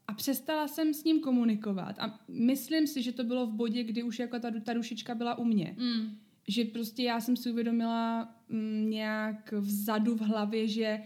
A 0.09 0.12
přestala 0.14 0.68
jsem 0.68 0.94
s 0.94 1.05
ním 1.05 1.20
komunikovat. 1.20 1.98
A 1.98 2.20
myslím 2.28 2.86
si, 2.86 3.02
že 3.02 3.12
to 3.12 3.24
bylo 3.24 3.46
v 3.46 3.52
bodě, 3.52 3.84
kdy 3.84 4.02
už 4.02 4.18
jako 4.18 4.38
ta, 4.38 4.50
ta 4.64 4.72
dušička 4.72 5.14
byla 5.14 5.38
u 5.38 5.44
mě. 5.44 5.76
Mm. 5.78 6.18
Že 6.48 6.64
prostě 6.64 7.02
já 7.02 7.20
jsem 7.20 7.36
si 7.36 7.50
uvědomila 7.50 8.28
mm, 8.48 8.90
nějak 8.90 9.52
vzadu 9.52 10.16
v 10.16 10.20
hlavě, 10.20 10.68
že 10.68 11.00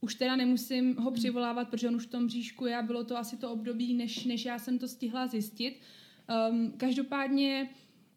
už 0.00 0.14
teda 0.14 0.36
nemusím 0.36 0.96
ho 0.96 1.10
hmm. 1.10 1.14
přivolávat, 1.14 1.68
protože 1.68 1.88
on 1.88 1.96
už 1.96 2.06
v 2.06 2.10
tom 2.10 2.26
bříšku 2.26 2.66
je 2.66 2.76
a 2.76 2.82
bylo 2.82 3.04
to 3.04 3.18
asi 3.18 3.36
to 3.36 3.50
období, 3.50 3.94
než, 3.94 4.24
než 4.24 4.44
já 4.44 4.58
jsem 4.58 4.78
to 4.78 4.88
stihla 4.88 5.26
zjistit. 5.26 5.80
Um, 6.50 6.72
každopádně 6.76 7.70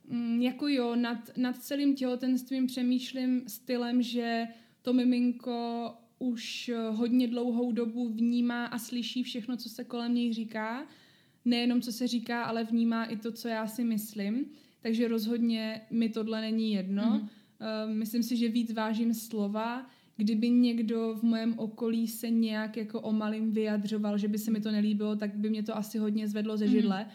um, 0.09 0.41
jako 0.41 0.67
jo, 0.67 0.95
nad, 0.95 1.37
nad 1.37 1.57
celým 1.57 1.95
těhotenstvím 1.95 2.67
přemýšlím 2.67 3.43
stylem, 3.47 4.01
že 4.01 4.47
to 4.81 4.93
miminko 4.93 5.91
už 6.19 6.71
hodně 6.91 7.27
dlouhou 7.27 7.71
dobu 7.71 8.09
vnímá 8.09 8.65
a 8.65 8.79
slyší 8.79 9.23
všechno, 9.23 9.57
co 9.57 9.69
se 9.69 9.83
kolem 9.83 10.15
něj 10.15 10.33
říká. 10.33 10.87
Nejenom, 11.45 11.81
co 11.81 11.91
se 11.91 12.07
říká, 12.07 12.43
ale 12.43 12.63
vnímá 12.63 13.05
i 13.05 13.17
to, 13.17 13.31
co 13.31 13.47
já 13.47 13.67
si 13.67 13.83
myslím. 13.83 14.45
Takže 14.81 15.07
rozhodně 15.07 15.81
mi 15.91 16.09
tohle 16.09 16.41
není 16.41 16.73
jedno. 16.73 17.03
Mm. 17.03 17.29
Um, 17.89 17.97
myslím 17.97 18.23
si, 18.23 18.37
že 18.37 18.49
víc 18.49 18.73
vážím 18.73 19.13
slova, 19.13 19.89
kdyby 20.17 20.49
někdo 20.49 21.15
v 21.19 21.23
mém 21.23 21.59
okolí 21.59 22.07
se 22.07 22.29
nějak 22.29 22.77
jako 22.77 23.01
o 23.01 23.11
malým 23.11 23.51
vyjadřoval, 23.51 24.17
že 24.17 24.27
by 24.27 24.37
se 24.37 24.51
mi 24.51 24.61
to 24.61 24.71
nelíbilo, 24.71 25.15
tak 25.15 25.35
by 25.35 25.49
mě 25.49 25.63
to 25.63 25.77
asi 25.77 25.97
hodně 25.97 26.27
zvedlo 26.27 26.57
ze 26.57 26.65
mhm. 26.65 26.73
židle. 26.73 27.03
Mm. 27.03 27.11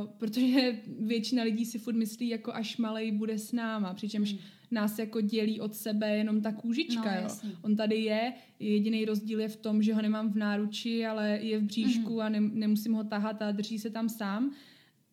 Uh, 0.00 0.06
protože 0.06 0.78
většina 1.00 1.42
lidí 1.42 1.64
si 1.64 1.78
furt 1.78 1.94
myslí, 1.94 2.28
jako 2.28 2.54
až 2.54 2.76
malej 2.76 3.12
bude 3.12 3.38
s 3.38 3.52
náma, 3.52 3.94
přičemž 3.94 4.32
mm. 4.32 4.38
nás 4.70 4.98
jako 4.98 5.20
dělí 5.20 5.60
od 5.60 5.74
sebe 5.74 6.16
jenom 6.16 6.40
ta 6.40 6.52
kůžička. 6.52 7.20
No, 7.20 7.20
jo. 7.20 7.52
On 7.62 7.76
tady 7.76 7.96
je, 7.96 8.32
jediný 8.60 9.04
rozdíl 9.04 9.40
je 9.40 9.48
v 9.48 9.56
tom, 9.56 9.82
že 9.82 9.94
ho 9.94 10.02
nemám 10.02 10.32
v 10.32 10.36
náruči, 10.36 11.06
ale 11.06 11.38
je 11.42 11.58
v 11.58 11.62
bříšku 11.62 12.14
mm. 12.14 12.20
a 12.20 12.28
ne, 12.28 12.40
nemusím 12.40 12.92
ho 12.92 13.04
tahat 13.04 13.42
a 13.42 13.52
drží 13.52 13.78
se 13.78 13.90
tam 13.90 14.08
sám. 14.08 14.52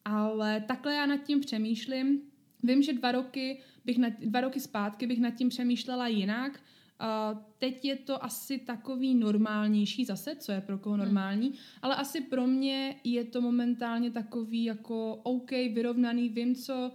Ale 0.05 0.63
takhle 0.67 0.93
já 0.93 1.05
nad 1.05 1.17
tím 1.17 1.39
přemýšlím. 1.39 2.21
Vím, 2.63 2.83
že 2.83 2.93
dva 2.93 3.11
roky, 3.11 3.59
bych 3.85 3.97
nad, 3.97 4.13
dva 4.19 4.41
roky 4.41 4.59
zpátky 4.59 5.07
bych 5.07 5.19
nad 5.19 5.31
tím 5.31 5.49
přemýšlela 5.49 6.07
jinak, 6.07 6.59
Uh, 7.01 7.39
teď 7.57 7.85
je 7.85 7.95
to 7.95 8.23
asi 8.23 8.59
takový 8.59 9.15
normálnější 9.15 10.05
zase, 10.05 10.35
co 10.35 10.51
je 10.51 10.61
pro 10.61 10.77
koho 10.77 10.95
hmm. 10.95 11.05
normální, 11.05 11.47
hmm. 11.47 11.57
ale 11.81 11.95
asi 11.95 12.21
pro 12.21 12.47
mě 12.47 12.95
je 13.03 13.23
to 13.23 13.41
momentálně 13.41 14.11
takový 14.11 14.63
jako 14.63 15.15
OK, 15.15 15.51
vyrovnaný, 15.51 16.29
vím, 16.29 16.55
co, 16.55 16.91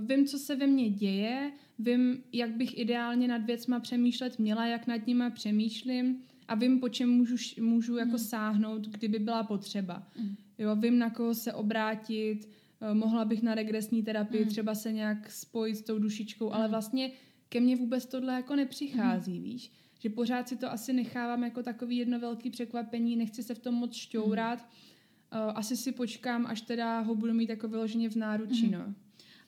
vím, 0.00 0.26
co 0.26 0.38
se 0.38 0.56
ve 0.56 0.66
mně 0.66 0.90
děje, 0.90 1.52
vím, 1.78 2.22
jak 2.32 2.50
bych 2.50 2.78
ideálně 2.78 3.28
nad 3.28 3.42
věcma 3.42 3.80
přemýšlet 3.80 4.38
měla, 4.38 4.66
jak 4.66 4.86
nad 4.86 5.06
nima 5.06 5.30
přemýšlím 5.30 6.22
a 6.48 6.54
vím, 6.54 6.80
po 6.80 6.88
čem 6.88 7.10
můžu, 7.10 7.36
můžu 7.60 7.96
jako 7.96 8.10
hmm. 8.10 8.18
sáhnout, 8.18 8.86
kdyby 8.86 9.18
byla 9.18 9.42
potřeba. 9.42 10.06
Hmm. 10.16 10.36
Jo, 10.58 10.76
vím, 10.76 10.98
na 10.98 11.10
koho 11.10 11.34
se 11.34 11.52
obrátit, 11.52 12.48
eh, 12.80 12.94
mohla 12.94 13.24
bych 13.24 13.42
na 13.42 13.54
regresní 13.54 14.02
terapii 14.02 14.42
hmm. 14.42 14.50
třeba 14.50 14.74
se 14.74 14.92
nějak 14.92 15.30
spojit 15.30 15.76
s 15.76 15.82
tou 15.82 15.98
dušičkou, 15.98 16.46
hmm. 16.46 16.56
ale 16.56 16.68
vlastně 16.68 17.10
ke 17.50 17.60
mně 17.60 17.76
vůbec 17.76 18.06
tohle 18.06 18.34
jako 18.34 18.56
nepřichází, 18.56 19.38
mm. 19.38 19.44
víš. 19.44 19.72
Že 19.98 20.10
pořád 20.10 20.48
si 20.48 20.56
to 20.56 20.72
asi 20.72 20.92
nechávám 20.92 21.44
jako 21.44 21.62
takový 21.62 21.96
jedno 21.96 22.20
velký 22.20 22.50
překvapení, 22.50 23.16
nechci 23.16 23.42
se 23.42 23.54
v 23.54 23.58
tom 23.58 23.74
moc 23.74 23.94
šťourat. 23.94 24.58
Mm. 24.58 25.40
Uh, 25.40 25.52
asi 25.54 25.76
si 25.76 25.92
počkám, 25.92 26.46
až 26.46 26.60
teda 26.60 27.00
ho 27.00 27.14
budu 27.14 27.34
mít 27.34 27.50
jako 27.50 27.68
vyloženě 27.68 28.10
v 28.10 28.16
náručí, 28.16 28.66
mm. 28.66 28.72
no. 28.72 28.94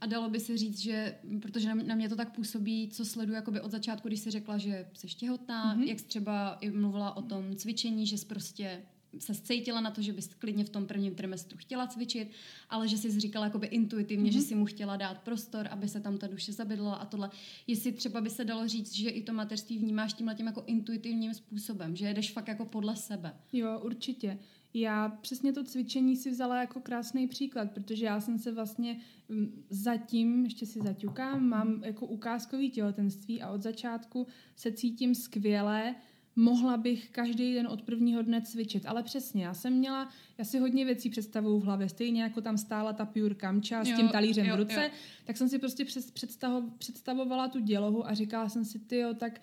A 0.00 0.06
dalo 0.06 0.30
by 0.30 0.40
se 0.40 0.56
říct, 0.56 0.78
že, 0.78 1.18
protože 1.42 1.74
na 1.74 1.94
mě 1.94 2.08
to 2.08 2.16
tak 2.16 2.34
působí, 2.34 2.88
co 2.88 3.04
sleduju 3.04 3.34
jakoby 3.36 3.60
od 3.60 3.70
začátku, 3.70 4.08
když 4.08 4.20
jsi 4.20 4.30
řekla, 4.30 4.58
že 4.58 4.86
jsi 4.92 5.06
těhotná, 5.06 5.76
mm-hmm. 5.76 5.82
jak 5.82 6.00
jsi 6.00 6.06
třeba 6.06 6.58
i 6.60 6.70
mluvila 6.70 7.16
o 7.16 7.22
tom 7.22 7.56
cvičení, 7.56 8.06
že 8.06 8.18
jsi 8.18 8.26
prostě 8.26 8.82
se 9.18 9.34
cítila 9.34 9.80
na 9.80 9.90
to, 9.90 10.02
že 10.02 10.12
bys 10.12 10.30
klidně 10.38 10.64
v 10.64 10.68
tom 10.68 10.86
prvním 10.86 11.14
trimestru 11.14 11.58
chtěla 11.58 11.86
cvičit, 11.86 12.30
ale 12.70 12.88
že 12.88 12.98
jsi 12.98 13.20
říkala 13.20 13.44
jakoby 13.46 13.66
intuitivně, 13.66 14.30
mm-hmm. 14.30 14.32
že 14.32 14.38
mhm. 14.38 14.46
si 14.46 14.54
mu 14.54 14.64
chtěla 14.64 14.96
dát 14.96 15.18
prostor, 15.18 15.68
aby 15.70 15.88
se 15.88 16.00
tam 16.00 16.18
ta 16.18 16.26
duše 16.26 16.52
zabydla 16.52 16.94
a 16.94 17.04
tohle. 17.04 17.30
Jestli 17.66 17.92
třeba 17.92 18.20
by 18.20 18.30
se 18.30 18.44
dalo 18.44 18.68
říct, 18.68 18.94
že 18.94 19.10
i 19.10 19.22
to 19.22 19.32
mateřství 19.32 19.78
vnímáš 19.78 20.12
tímhle 20.12 20.34
tím 20.34 20.46
jako 20.46 20.64
intuitivním 20.66 21.34
způsobem, 21.34 21.96
že 21.96 22.06
jedeš 22.06 22.32
fakt 22.32 22.48
jako 22.48 22.64
podle 22.64 22.96
sebe. 22.96 23.34
Jo, 23.52 23.80
určitě. 23.82 24.38
Já 24.74 25.08
přesně 25.08 25.52
to 25.52 25.64
cvičení 25.64 26.16
si 26.16 26.30
vzala 26.30 26.60
jako 26.60 26.80
krásný 26.80 27.28
příklad, 27.28 27.70
protože 27.70 28.04
já 28.04 28.20
jsem 28.20 28.38
se 28.38 28.52
vlastně 28.52 29.00
mm, 29.28 29.64
zatím, 29.70 30.44
ještě 30.44 30.66
si 30.66 30.78
zaťukám, 30.78 31.48
mám 31.48 31.84
jako 31.84 32.06
ukázkový 32.06 32.70
těhotenství 32.70 33.42
a 33.42 33.50
od 33.50 33.62
začátku 33.62 34.26
se 34.56 34.72
cítím 34.72 35.14
skvěle, 35.14 35.94
mohla 36.36 36.76
bych 36.76 37.10
každý 37.10 37.54
den 37.54 37.66
od 37.66 37.82
prvního 37.82 38.22
dne 38.22 38.42
cvičit. 38.42 38.86
Ale 38.86 39.02
přesně, 39.02 39.44
já 39.44 39.54
jsem 39.54 39.72
měla, 39.72 40.08
já 40.38 40.44
si 40.44 40.58
hodně 40.58 40.84
věcí 40.84 41.10
představuju 41.10 41.58
v 41.58 41.64
hlavě, 41.64 41.88
stejně 41.88 42.22
jako 42.22 42.40
tam 42.40 42.58
stála 42.58 42.92
ta 42.92 43.04
pure 43.04 43.34
kamča 43.34 43.84
s 43.84 43.88
jo, 43.88 43.96
tím 43.96 44.08
talířem 44.08 44.46
jo, 44.46 44.56
v 44.56 44.58
ruce, 44.58 44.82
jo. 44.84 44.90
tak 45.24 45.36
jsem 45.36 45.48
si 45.48 45.58
prostě 45.58 45.84
představo, 46.12 46.62
představovala 46.78 47.48
tu 47.48 47.60
dělohu 47.60 48.06
a 48.06 48.14
říkala 48.14 48.48
jsem 48.48 48.64
si, 48.64 48.78
ty 48.78 49.02
tak 49.18 49.40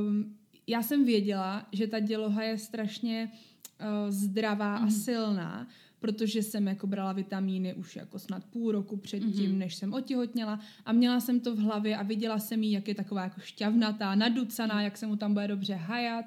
um, 0.00 0.36
já 0.66 0.82
jsem 0.82 1.04
věděla, 1.04 1.66
že 1.72 1.86
ta 1.86 2.00
děloha 2.00 2.42
je 2.42 2.58
strašně 2.58 3.32
uh, 3.80 4.10
zdravá 4.10 4.76
mm. 4.76 4.82
a 4.82 4.86
mhm. 4.86 4.90
silná, 4.90 5.68
protože 6.00 6.42
jsem 6.42 6.66
jako 6.66 6.86
brala 6.86 7.12
vitamíny 7.12 7.74
už 7.74 7.96
jako 7.96 8.18
snad 8.18 8.44
půl 8.44 8.72
roku 8.72 8.96
předtím, 8.96 9.52
mm-hmm. 9.52 9.58
než 9.58 9.74
jsem 9.74 9.92
otěhotněla 9.92 10.60
a 10.84 10.92
měla 10.92 11.20
jsem 11.20 11.40
to 11.40 11.54
v 11.54 11.58
hlavě 11.58 11.96
a 11.96 12.02
viděla 12.02 12.38
jsem 12.38 12.62
jí, 12.62 12.72
jak 12.72 12.88
je 12.88 12.94
taková 12.94 13.22
jako 13.22 13.40
šťavnatá, 13.40 14.14
naducaná, 14.14 14.82
jak 14.82 14.96
se 14.96 15.06
mu 15.06 15.16
tam 15.16 15.32
bude 15.32 15.48
dobře 15.48 15.74
hajat 15.74 16.24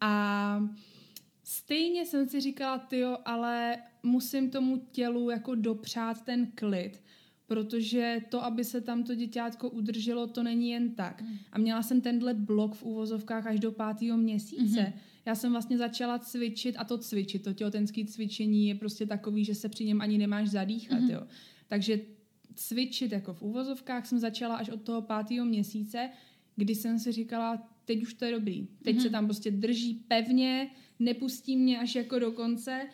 a 0.00 0.68
stejně 1.44 2.06
jsem 2.06 2.28
si 2.28 2.40
říkala, 2.40 2.78
tyjo, 2.78 3.18
ale 3.24 3.76
musím 4.02 4.50
tomu 4.50 4.82
tělu 4.90 5.30
jako 5.30 5.54
dopřát 5.54 6.24
ten 6.24 6.46
klid, 6.54 7.02
protože 7.46 8.20
to, 8.28 8.44
aby 8.44 8.64
se 8.64 8.80
tam 8.80 9.04
to 9.04 9.14
děťátko 9.14 9.70
udrželo, 9.70 10.26
to 10.26 10.42
není 10.42 10.70
jen 10.70 10.94
tak. 10.94 11.22
Mm. 11.22 11.36
A 11.52 11.58
měla 11.58 11.82
jsem 11.82 12.00
tenhle 12.00 12.34
blok 12.34 12.74
v 12.74 12.82
úvozovkách 12.82 13.46
až 13.46 13.60
do 13.60 13.72
pátého 13.72 14.18
měsíce. 14.18 14.80
Mm-hmm. 14.80 14.92
Já 15.28 15.34
jsem 15.34 15.52
vlastně 15.52 15.78
začala 15.78 16.18
cvičit 16.18 16.74
a 16.78 16.84
to 16.84 16.98
cvičit, 16.98 17.44
to 17.44 17.52
těhotenské 17.52 18.04
cvičení 18.04 18.68
je 18.68 18.74
prostě 18.74 19.06
takový, 19.06 19.44
že 19.44 19.54
se 19.54 19.68
při 19.68 19.84
něm 19.84 20.00
ani 20.00 20.18
nemáš 20.18 20.48
zadýchat, 20.48 21.00
mm-hmm. 21.00 21.12
jo. 21.12 21.26
Takže 21.66 22.00
cvičit 22.54 23.12
jako 23.12 23.34
v 23.34 23.42
úvozovkách 23.42 24.06
jsem 24.06 24.18
začala 24.18 24.56
až 24.56 24.68
od 24.68 24.82
toho 24.82 25.02
pátého 25.02 25.46
měsíce, 25.46 26.10
kdy 26.56 26.74
jsem 26.74 26.98
si 26.98 27.12
říkala, 27.12 27.68
teď 27.84 28.02
už 28.02 28.14
to 28.14 28.24
je 28.24 28.32
dobrý. 28.32 28.68
Teď 28.82 28.96
mm-hmm. 28.96 29.02
se 29.02 29.10
tam 29.10 29.24
prostě 29.24 29.50
drží 29.50 29.94
pevně, 30.08 30.70
nepustí 30.98 31.56
mě 31.56 31.78
až 31.78 31.94
jako 31.94 32.18
do 32.18 32.32
konce. 32.32 32.88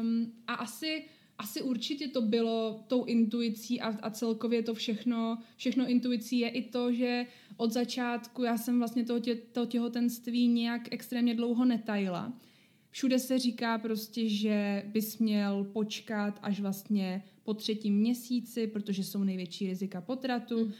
Um, 0.00 0.32
a 0.46 0.54
asi 0.54 1.04
asi 1.38 1.62
určitě 1.62 2.08
to 2.08 2.22
bylo 2.22 2.84
tou 2.86 3.04
intuicí 3.04 3.80
a, 3.80 3.88
a 4.02 4.10
celkově 4.10 4.62
to 4.62 4.74
všechno, 4.74 5.38
všechno 5.56 5.86
intuicí 5.86 6.38
je 6.38 6.48
i 6.48 6.62
to, 6.62 6.92
že 6.92 7.26
od 7.56 7.72
začátku 7.72 8.42
já 8.42 8.58
jsem 8.58 8.78
vlastně 8.78 9.04
to, 9.04 9.20
tě, 9.20 9.34
to 9.34 9.66
těhotenství 9.66 10.48
nějak 10.48 10.88
extrémně 10.90 11.34
dlouho 11.34 11.64
netajila. 11.64 12.32
Všude 12.90 13.18
se 13.18 13.38
říká 13.38 13.78
prostě, 13.78 14.28
že 14.28 14.82
bys 14.86 15.18
měl 15.18 15.64
počkat 15.64 16.38
až 16.42 16.60
vlastně 16.60 17.24
po 17.42 17.54
třetím 17.54 17.94
měsíci, 17.94 18.66
protože 18.66 19.04
jsou 19.04 19.24
největší 19.24 19.66
rizika 19.66 20.00
potratu. 20.00 20.64
Mm. 20.64 20.72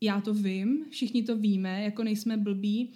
Já 0.00 0.20
to 0.20 0.34
vím, 0.34 0.84
všichni 0.90 1.22
to 1.22 1.36
víme, 1.36 1.82
jako 1.82 2.04
nejsme 2.04 2.36
blbí. 2.36 2.92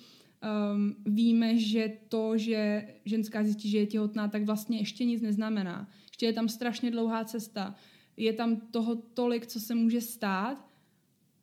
Um, 0.75 0.97
víme, 1.05 1.59
že 1.59 1.93
to, 2.09 2.39
že 2.39 2.89
ženská 3.05 3.45
zjistí, 3.45 3.71
že 3.71 3.79
je 3.79 3.87
těhotná, 3.87 4.29
tak 4.29 4.45
vlastně 4.45 4.79
ještě 4.79 5.05
nic 5.05 5.23
neznamená 5.23 5.89
ještě 6.17 6.27
je 6.27 6.33
tam 6.33 6.49
strašně 6.49 6.91
dlouhá 6.91 7.25
cesta. 7.25 7.75
Je 8.17 8.33
tam 8.33 8.57
toho 8.57 8.95
tolik, 8.95 9.47
co 9.47 9.61
se 9.61 9.75
může 9.75 10.01
stát 10.01 10.67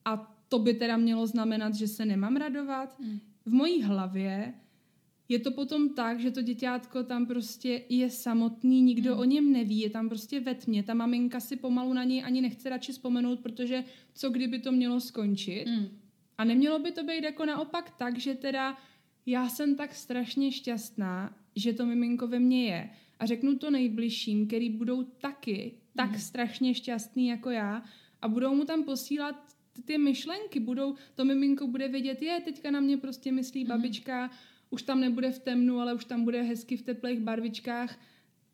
a 0.06 0.33
to 0.54 0.60
by 0.60 0.74
teda 0.74 0.98
mělo 0.98 1.28
znamenat, 1.28 1.76
že 1.76 1.88
se 1.88 2.06
nemám 2.06 2.36
radovat. 2.36 3.00
Hmm. 3.00 3.20
V 3.46 3.54
mojí 3.54 3.84
hlavě 3.84 4.54
je 5.30 5.40
to 5.40 5.52
potom 5.52 5.90
tak, 5.90 6.20
že 6.20 6.32
to 6.32 6.42
děťátko 6.42 7.04
tam 7.04 7.26
prostě 7.26 7.82
je 7.90 8.10
samotný, 8.10 8.82
nikdo 8.82 9.12
hmm. 9.12 9.20
o 9.20 9.24
něm 9.24 9.52
neví, 9.52 9.80
je 9.80 9.90
tam 9.90 10.10
prostě 10.10 10.40
ve 10.40 10.56
tmě. 10.56 10.84
Ta 10.84 10.94
maminka 10.94 11.40
si 11.40 11.56
pomalu 11.56 11.94
na 11.94 12.04
něj 12.04 12.24
ani 12.26 12.42
nechce 12.42 12.70
radši 12.70 12.92
vzpomenout, 12.92 13.40
protože 13.40 13.84
co 14.14 14.30
kdyby 14.30 14.60
to 14.60 14.72
mělo 14.72 15.00
skončit. 15.00 15.66
Hmm. 15.68 15.88
A 16.38 16.44
nemělo 16.44 16.80
by 16.80 16.92
to 16.92 17.04
být 17.04 17.24
jako 17.24 17.46
naopak 17.46 17.94
tak, 17.98 18.20
že 18.20 18.34
teda 18.36 18.78
já 19.26 19.50
jsem 19.50 19.76
tak 19.76 19.96
strašně 19.96 20.52
šťastná, 20.52 21.38
že 21.56 21.74
to 21.74 21.86
miminko 21.86 22.28
ve 22.28 22.40
mně 22.40 22.66
je 22.66 22.90
a 23.20 23.26
řeknu 23.26 23.58
to 23.58 23.72
nejbližším, 23.72 24.48
který 24.48 24.70
budou 24.70 25.04
taky 25.04 25.74
tak 25.96 26.12
mm. 26.12 26.20
strašně 26.20 26.74
šťastný 26.74 27.28
jako 27.28 27.50
já 27.50 27.84
a 28.22 28.28
budou 28.28 28.56
mu 28.56 28.66
tam 28.66 28.84
posílat 28.84 29.53
ty 29.86 29.98
myšlenky, 29.98 30.60
budou, 30.60 30.96
to 31.16 31.26
miminko 31.26 31.68
bude 31.68 31.88
vědět, 31.88 32.22
je, 32.22 32.42
teďka 32.42 32.72
na 32.72 32.80
mě 32.80 32.98
prostě 32.98 33.32
myslí 33.32 33.64
mm. 33.64 33.68
babička, 33.68 34.32
už 34.70 34.84
tam 34.84 35.00
nebude 35.00 35.32
v 35.32 35.40
temnu, 35.40 35.80
ale 35.80 35.94
už 35.94 36.06
tam 36.06 36.24
bude 36.24 36.42
hezky 36.42 36.78
v 36.78 36.82
teplých 36.82 37.20
barvičkách 37.20 38.00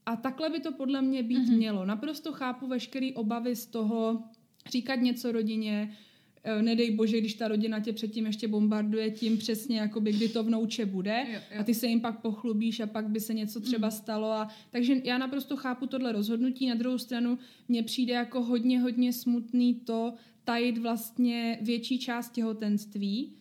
a 0.05 0.15
takhle 0.15 0.49
by 0.49 0.59
to 0.59 0.72
podle 0.72 1.01
mě 1.01 1.24
být 1.24 1.49
mm. 1.49 1.55
mělo. 1.55 1.86
Naprosto 1.86 2.32
chápu 2.32 2.67
veškeré 2.67 3.09
obavy 3.15 3.55
z 3.55 3.65
toho 3.65 4.24
říkat 4.72 4.95
něco 4.95 5.32
rodině, 5.32 5.97
Eh, 6.43 6.61
nedej 6.61 6.91
bože, 6.91 7.20
když 7.20 7.34
ta 7.34 7.47
rodina 7.47 7.80
tě 7.80 7.93
předtím 7.93 8.26
ještě 8.26 8.47
bombarduje 8.47 9.11
tím 9.11 9.38
přesně, 9.38 9.80
jakoby, 9.80 10.13
kdy 10.13 10.30
to 10.30 10.43
vnouče 10.43 10.86
bude 10.86 11.26
jo, 11.28 11.39
jo. 11.55 11.59
a 11.59 11.63
ty 11.63 11.74
se 11.74 11.88
jim 11.88 12.01
pak 12.01 12.22
pochlubíš 12.22 12.80
a 12.80 12.88
pak 12.88 13.09
by 13.09 13.20
se 13.20 13.34
něco 13.34 13.59
třeba 13.59 13.88
mm. 13.88 13.91
stalo. 13.91 14.32
A, 14.32 14.47
takže 14.72 14.95
já 15.03 15.17
naprosto 15.17 15.57
chápu 15.57 15.88
tohle 15.88 16.11
rozhodnutí. 16.11 16.67
Na 16.67 16.76
druhou 16.76 16.97
stranu 16.97 17.38
mně 17.67 17.84
přijde 17.84 18.13
jako 18.13 18.43
hodně, 18.43 18.80
hodně 18.80 19.13
smutný 19.13 19.76
to 19.76 20.13
tajit 20.49 20.77
vlastně 20.77 21.59
větší 21.61 21.99
část 21.99 22.31
těhotenství 22.31 23.33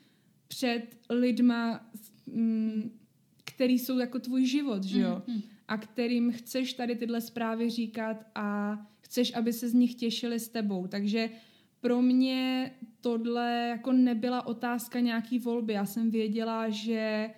před 0.48 0.82
lidma, 1.11 1.90
mm, 2.26 2.98
který 3.44 3.78
jsou 3.78 3.98
jako 3.98 4.18
tvůj 4.18 4.46
život, 4.46 4.84
že 4.84 5.00
jo? 5.00 5.22
Mm, 5.26 5.34
mm. 5.34 5.42
A 5.68 5.76
kterým 5.76 6.32
chceš 6.32 6.72
tady 6.72 6.96
tyhle 6.96 7.20
zprávy 7.20 7.70
říkat 7.70 8.26
a 8.34 8.78
chceš, 9.00 9.34
aby 9.34 9.52
se 9.52 9.68
z 9.68 9.74
nich 9.74 9.94
těšili 9.94 10.40
s 10.40 10.48
tebou. 10.48 10.86
Takže 10.86 11.30
pro 11.80 12.02
mě 12.02 12.70
tohle 13.00 13.66
jako 13.68 13.92
nebyla 13.92 14.46
otázka 14.46 15.00
nějaký 15.00 15.38
volby. 15.38 15.72
Já 15.72 15.86
jsem 15.86 16.11
věděla, 16.11 16.68
že 16.68 17.30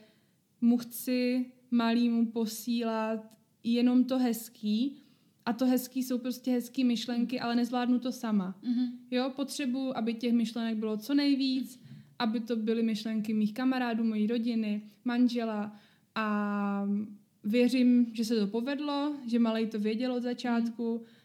mu 0.60 0.76
chci 0.76 1.46
malýmu 1.70 2.26
posílat 2.26 3.30
jenom 3.64 4.04
to 4.04 4.18
hezký 4.18 5.02
a 5.47 5.53
to 5.53 5.66
hezký 5.66 6.03
jsou 6.03 6.18
prostě 6.18 6.51
hezký 6.51 6.84
myšlenky, 6.84 7.41
ale 7.41 7.57
nezvládnu 7.57 7.99
to 7.99 8.12
sama. 8.12 8.59
Mm-hmm. 8.62 8.88
Jo, 9.11 9.32
potřebuji, 9.36 9.97
aby 9.97 10.14
těch 10.14 10.32
myšlenek 10.32 10.76
bylo 10.76 10.97
co 10.97 11.14
nejvíc, 11.14 11.80
aby 12.18 12.41
to 12.41 12.57
byly 12.57 12.82
myšlenky 12.82 13.34
mých 13.34 13.55
kamarádů, 13.55 14.05
mojí 14.05 14.26
rodiny, 14.26 14.82
manžela 15.05 15.76
a 16.14 16.88
věřím, 17.45 18.07
že 18.12 18.24
se 18.24 18.36
to 18.36 18.47
povedlo, 18.47 19.16
že 19.26 19.38
malej 19.38 19.66
to 19.66 19.78
věděl 19.78 20.12
od 20.12 20.22
začátku. 20.22 20.95
Mm 20.95 21.19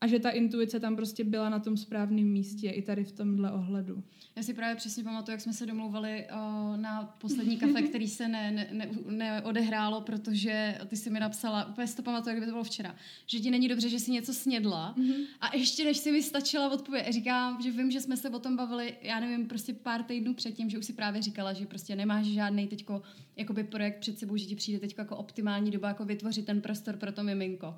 a 0.00 0.06
že 0.06 0.18
ta 0.18 0.30
intuice 0.30 0.80
tam 0.80 0.96
prostě 0.96 1.24
byla 1.24 1.48
na 1.48 1.58
tom 1.58 1.76
správném 1.76 2.26
místě 2.26 2.70
i 2.70 2.82
tady 2.82 3.04
v 3.04 3.12
tomhle 3.12 3.52
ohledu. 3.52 4.02
Já 4.36 4.42
si 4.42 4.54
právě 4.54 4.76
přesně 4.76 5.04
pamatuju, 5.04 5.32
jak 5.32 5.40
jsme 5.40 5.52
se 5.52 5.66
domlouvali 5.66 6.26
uh, 6.32 6.76
na 6.76 7.02
poslední 7.02 7.56
kafe, 7.56 7.82
který 7.82 8.08
se 8.08 8.28
ne, 8.28 8.50
ne, 8.50 8.68
ne, 8.72 8.88
neodehrálo, 9.06 10.00
protože 10.00 10.78
ty 10.86 10.96
si 10.96 11.10
mi 11.10 11.20
napsala, 11.20 11.68
úplně 11.68 11.86
si 11.86 11.96
to 11.96 12.02
pamatuju, 12.02 12.32
kdyby 12.32 12.46
to 12.46 12.52
bylo 12.52 12.64
včera, 12.64 12.94
že 13.26 13.40
ti 13.40 13.50
není 13.50 13.68
dobře, 13.68 13.88
že 13.88 14.00
jsi 14.00 14.10
něco 14.10 14.34
snědla 14.34 14.94
mm-hmm. 14.98 15.24
a 15.40 15.56
ještě 15.56 15.84
než 15.84 15.96
si 15.96 16.12
mi 16.12 16.22
stačila 16.22 16.72
odpověď, 16.72 17.12
říkám, 17.12 17.62
že 17.62 17.70
vím, 17.70 17.90
že 17.90 18.00
jsme 18.00 18.16
se 18.16 18.30
o 18.30 18.38
tom 18.38 18.56
bavili, 18.56 18.94
já 19.02 19.20
nevím, 19.20 19.46
prostě 19.46 19.74
pár 19.74 20.02
týdnů 20.02 20.34
předtím, 20.34 20.70
že 20.70 20.78
už 20.78 20.84
si 20.84 20.92
právě 20.92 21.22
říkala, 21.22 21.52
že 21.52 21.66
prostě 21.66 21.96
nemáš 21.96 22.26
žádný 22.26 22.66
teďko 22.66 23.02
jakoby 23.36 23.64
projekt 23.64 24.00
před 24.00 24.18
sebou, 24.18 24.36
že 24.36 24.46
ti 24.46 24.56
přijde 24.56 24.78
teď 24.78 24.94
jako 24.98 25.16
optimální 25.16 25.70
doba 25.70 25.88
jako 25.88 26.04
vytvořit 26.04 26.46
ten 26.46 26.60
prostor 26.60 26.96
pro 26.96 27.12
to 27.12 27.22
miminko. 27.22 27.74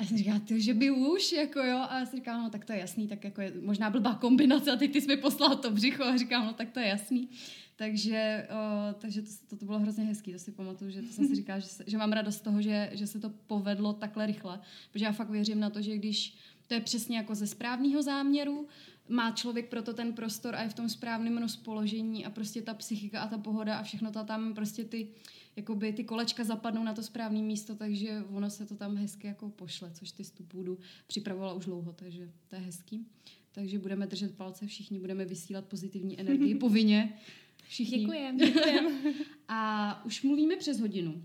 A 0.00 0.04
jsem 0.04 0.18
říkala, 0.18 0.38
ty, 0.38 0.60
že 0.60 0.74
by 0.74 0.90
už, 0.90 1.32
jako 1.32 1.58
jo. 1.58 1.78
A 1.88 1.98
já 1.98 2.06
jsem 2.06 2.18
říkala, 2.18 2.42
no 2.42 2.50
tak 2.50 2.64
to 2.64 2.72
je 2.72 2.78
jasný, 2.78 3.08
tak 3.08 3.24
jako 3.24 3.40
je 3.40 3.52
možná 3.62 3.90
blbá 3.90 4.14
kombinace 4.14 4.72
a 4.72 4.76
teď 4.76 4.92
ty 4.92 5.00
jsi 5.00 5.06
mi 5.06 5.16
poslal 5.16 5.56
to 5.56 5.70
břicho 5.70 6.04
a 6.04 6.16
říkám, 6.16 6.46
no 6.46 6.52
tak 6.52 6.70
to 6.70 6.80
je 6.80 6.86
jasný. 6.86 7.28
Takže, 7.76 8.48
o, 8.50 8.94
takže 8.94 9.22
to, 9.22 9.28
to, 9.48 9.56
to 9.56 9.64
bylo 9.64 9.78
hrozně 9.78 10.04
hezký, 10.04 10.32
to 10.32 10.38
si 10.38 10.52
pamatuju, 10.52 10.90
že 10.90 11.02
to 11.02 11.12
jsem 11.12 11.26
si 11.26 11.34
říkala, 11.34 11.58
že, 11.58 11.66
se, 11.66 11.84
že 11.86 11.98
mám 11.98 12.12
radost 12.12 12.36
z 12.36 12.40
toho, 12.40 12.62
že, 12.62 12.90
že 12.92 13.06
se 13.06 13.20
to 13.20 13.30
povedlo 13.46 13.92
takhle 13.92 14.26
rychle. 14.26 14.60
Protože 14.92 15.04
já 15.04 15.12
fakt 15.12 15.30
věřím 15.30 15.60
na 15.60 15.70
to, 15.70 15.82
že 15.82 15.96
když 15.96 16.34
to 16.66 16.74
je 16.74 16.80
přesně 16.80 17.16
jako 17.16 17.34
ze 17.34 17.46
správného 17.46 18.02
záměru, 18.02 18.66
má 19.08 19.30
člověk 19.30 19.68
proto 19.68 19.94
ten 19.94 20.12
prostor 20.12 20.56
a 20.56 20.62
je 20.62 20.68
v 20.68 20.74
tom 20.74 20.88
správném 20.88 21.38
rozpoložení 21.38 22.26
a 22.26 22.30
prostě 22.30 22.62
ta 22.62 22.74
psychika 22.74 23.20
a 23.20 23.28
ta 23.28 23.38
pohoda 23.38 23.76
a 23.76 23.82
všechno 23.82 24.12
to 24.12 24.24
tam 24.24 24.54
prostě 24.54 24.84
ty 24.84 25.08
jakoby 25.60 25.92
ty 25.92 26.04
kolečka 26.04 26.44
zapadnou 26.44 26.84
na 26.84 26.94
to 26.94 27.02
správné 27.02 27.42
místo, 27.42 27.74
takže 27.74 28.24
ono 28.30 28.50
se 28.50 28.66
to 28.66 28.76
tam 28.76 28.96
hezky 28.96 29.26
jako 29.26 29.48
pošle, 29.48 29.90
což 29.90 30.12
ty 30.12 30.22
tu 30.24 30.42
půdu 30.42 30.78
připravovala 31.06 31.52
už 31.52 31.64
dlouho, 31.64 31.92
takže 31.92 32.30
to 32.48 32.54
je 32.54 32.60
hezký. 32.60 33.06
Takže 33.52 33.78
budeme 33.78 34.06
držet 34.06 34.36
palce 34.36 34.66
všichni, 34.66 34.98
budeme 34.98 35.24
vysílat 35.24 35.64
pozitivní 35.64 36.20
energii 36.20 36.54
povinně. 36.66 37.12
Všichni. 37.68 37.98
Děkujem, 37.98 38.36
děkujem. 38.38 38.86
A 39.48 40.02
už 40.04 40.22
mluvíme 40.22 40.56
přes 40.56 40.80
hodinu. 40.80 41.22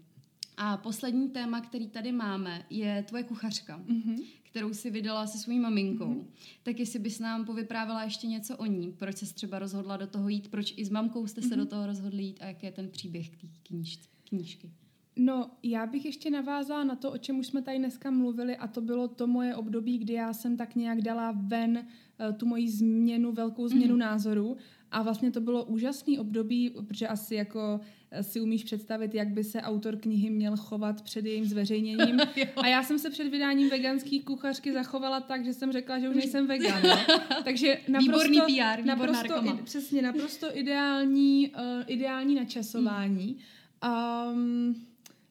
A 0.57 0.77
poslední 0.77 1.29
téma, 1.29 1.61
který 1.61 1.87
tady 1.87 2.11
máme, 2.11 2.65
je 2.69 3.03
tvoje 3.07 3.23
kuchařka, 3.23 3.79
mm-hmm. 3.79 4.23
kterou 4.43 4.73
si 4.73 4.91
vydala 4.91 5.27
se 5.27 5.37
svojí 5.37 5.59
maminkou. 5.59 6.13
Mm-hmm. 6.13 6.25
Tak 6.63 6.79
jestli 6.79 6.99
bys 6.99 7.19
nám 7.19 7.45
povyprávěla 7.45 8.03
ještě 8.03 8.27
něco 8.27 8.57
o 8.57 8.65
ní, 8.65 8.91
proč 8.91 9.17
se 9.17 9.33
třeba 9.33 9.59
rozhodla 9.59 9.97
do 9.97 10.07
toho 10.07 10.29
jít, 10.29 10.47
proč 10.47 10.73
i 10.77 10.85
s 10.85 10.89
mamkou 10.89 11.27
jste 11.27 11.41
se 11.41 11.47
mm-hmm. 11.47 11.57
do 11.57 11.65
toho 11.65 11.85
rozhodli 11.85 12.23
jít 12.23 12.41
a 12.41 12.45
jaký 12.45 12.65
je 12.65 12.71
ten 12.71 12.89
příběh 12.89 13.29
k 13.29 13.41
té 13.41 13.47
knížce 13.63 14.14
knížky? 14.29 14.71
No, 15.17 15.51
já 15.63 15.85
bych 15.85 16.05
ještě 16.05 16.29
navázala 16.29 16.83
na 16.83 16.95
to, 16.95 17.11
o 17.11 17.17
čem 17.17 17.39
už 17.39 17.47
jsme 17.47 17.61
tady 17.61 17.77
dneska 17.77 18.11
mluvili 18.11 18.57
a 18.57 18.67
to 18.67 18.81
bylo 18.81 19.07
to 19.07 19.27
moje 19.27 19.55
období, 19.55 19.97
kdy 19.97 20.13
já 20.13 20.33
jsem 20.33 20.57
tak 20.57 20.75
nějak 20.75 21.01
dala 21.01 21.33
ven 21.37 21.77
uh, 21.77 22.35
tu 22.37 22.45
moji 22.45 22.69
změnu, 22.69 23.31
velkou 23.31 23.67
změnu 23.67 23.93
mm. 23.93 23.99
názoru 23.99 24.57
a 24.91 25.01
vlastně 25.01 25.31
to 25.31 25.41
bylo 25.41 25.63
úžasný 25.63 26.19
období, 26.19 26.69
protože 26.69 27.07
asi 27.07 27.35
jako 27.35 27.79
eh, 28.11 28.23
si 28.23 28.41
umíš 28.41 28.63
představit, 28.63 29.15
jak 29.15 29.27
by 29.27 29.43
se 29.43 29.61
autor 29.61 29.97
knihy 29.97 30.29
měl 30.29 30.57
chovat 30.57 31.01
před 31.01 31.25
jejím 31.25 31.45
zveřejněním. 31.45 32.19
a 32.55 32.67
já 32.67 32.83
jsem 32.83 32.99
se 32.99 33.09
před 33.09 33.27
vydáním 33.27 33.69
veganské 33.69 34.19
kuchařky 34.19 34.73
zachovala 34.73 35.19
tak, 35.19 35.45
že 35.45 35.53
jsem 35.53 35.71
řekla, 35.71 35.99
že 35.99 36.09
už 36.09 36.15
nejsem 36.15 36.47
vegan. 36.47 36.81
No? 36.83 36.95
Takže 37.43 37.77
naprosto, 37.87 38.21
výborný 38.21 38.39
PR, 38.39 38.85
naprosto, 38.85 39.45
i, 39.45 39.63
přesně, 39.63 40.01
naprosto 40.01 40.57
ideální, 40.57 41.51
uh, 41.55 41.83
ideální 41.87 42.35
načasování. 42.35 43.27
Mm. 43.27 43.54
Um, 43.83 44.75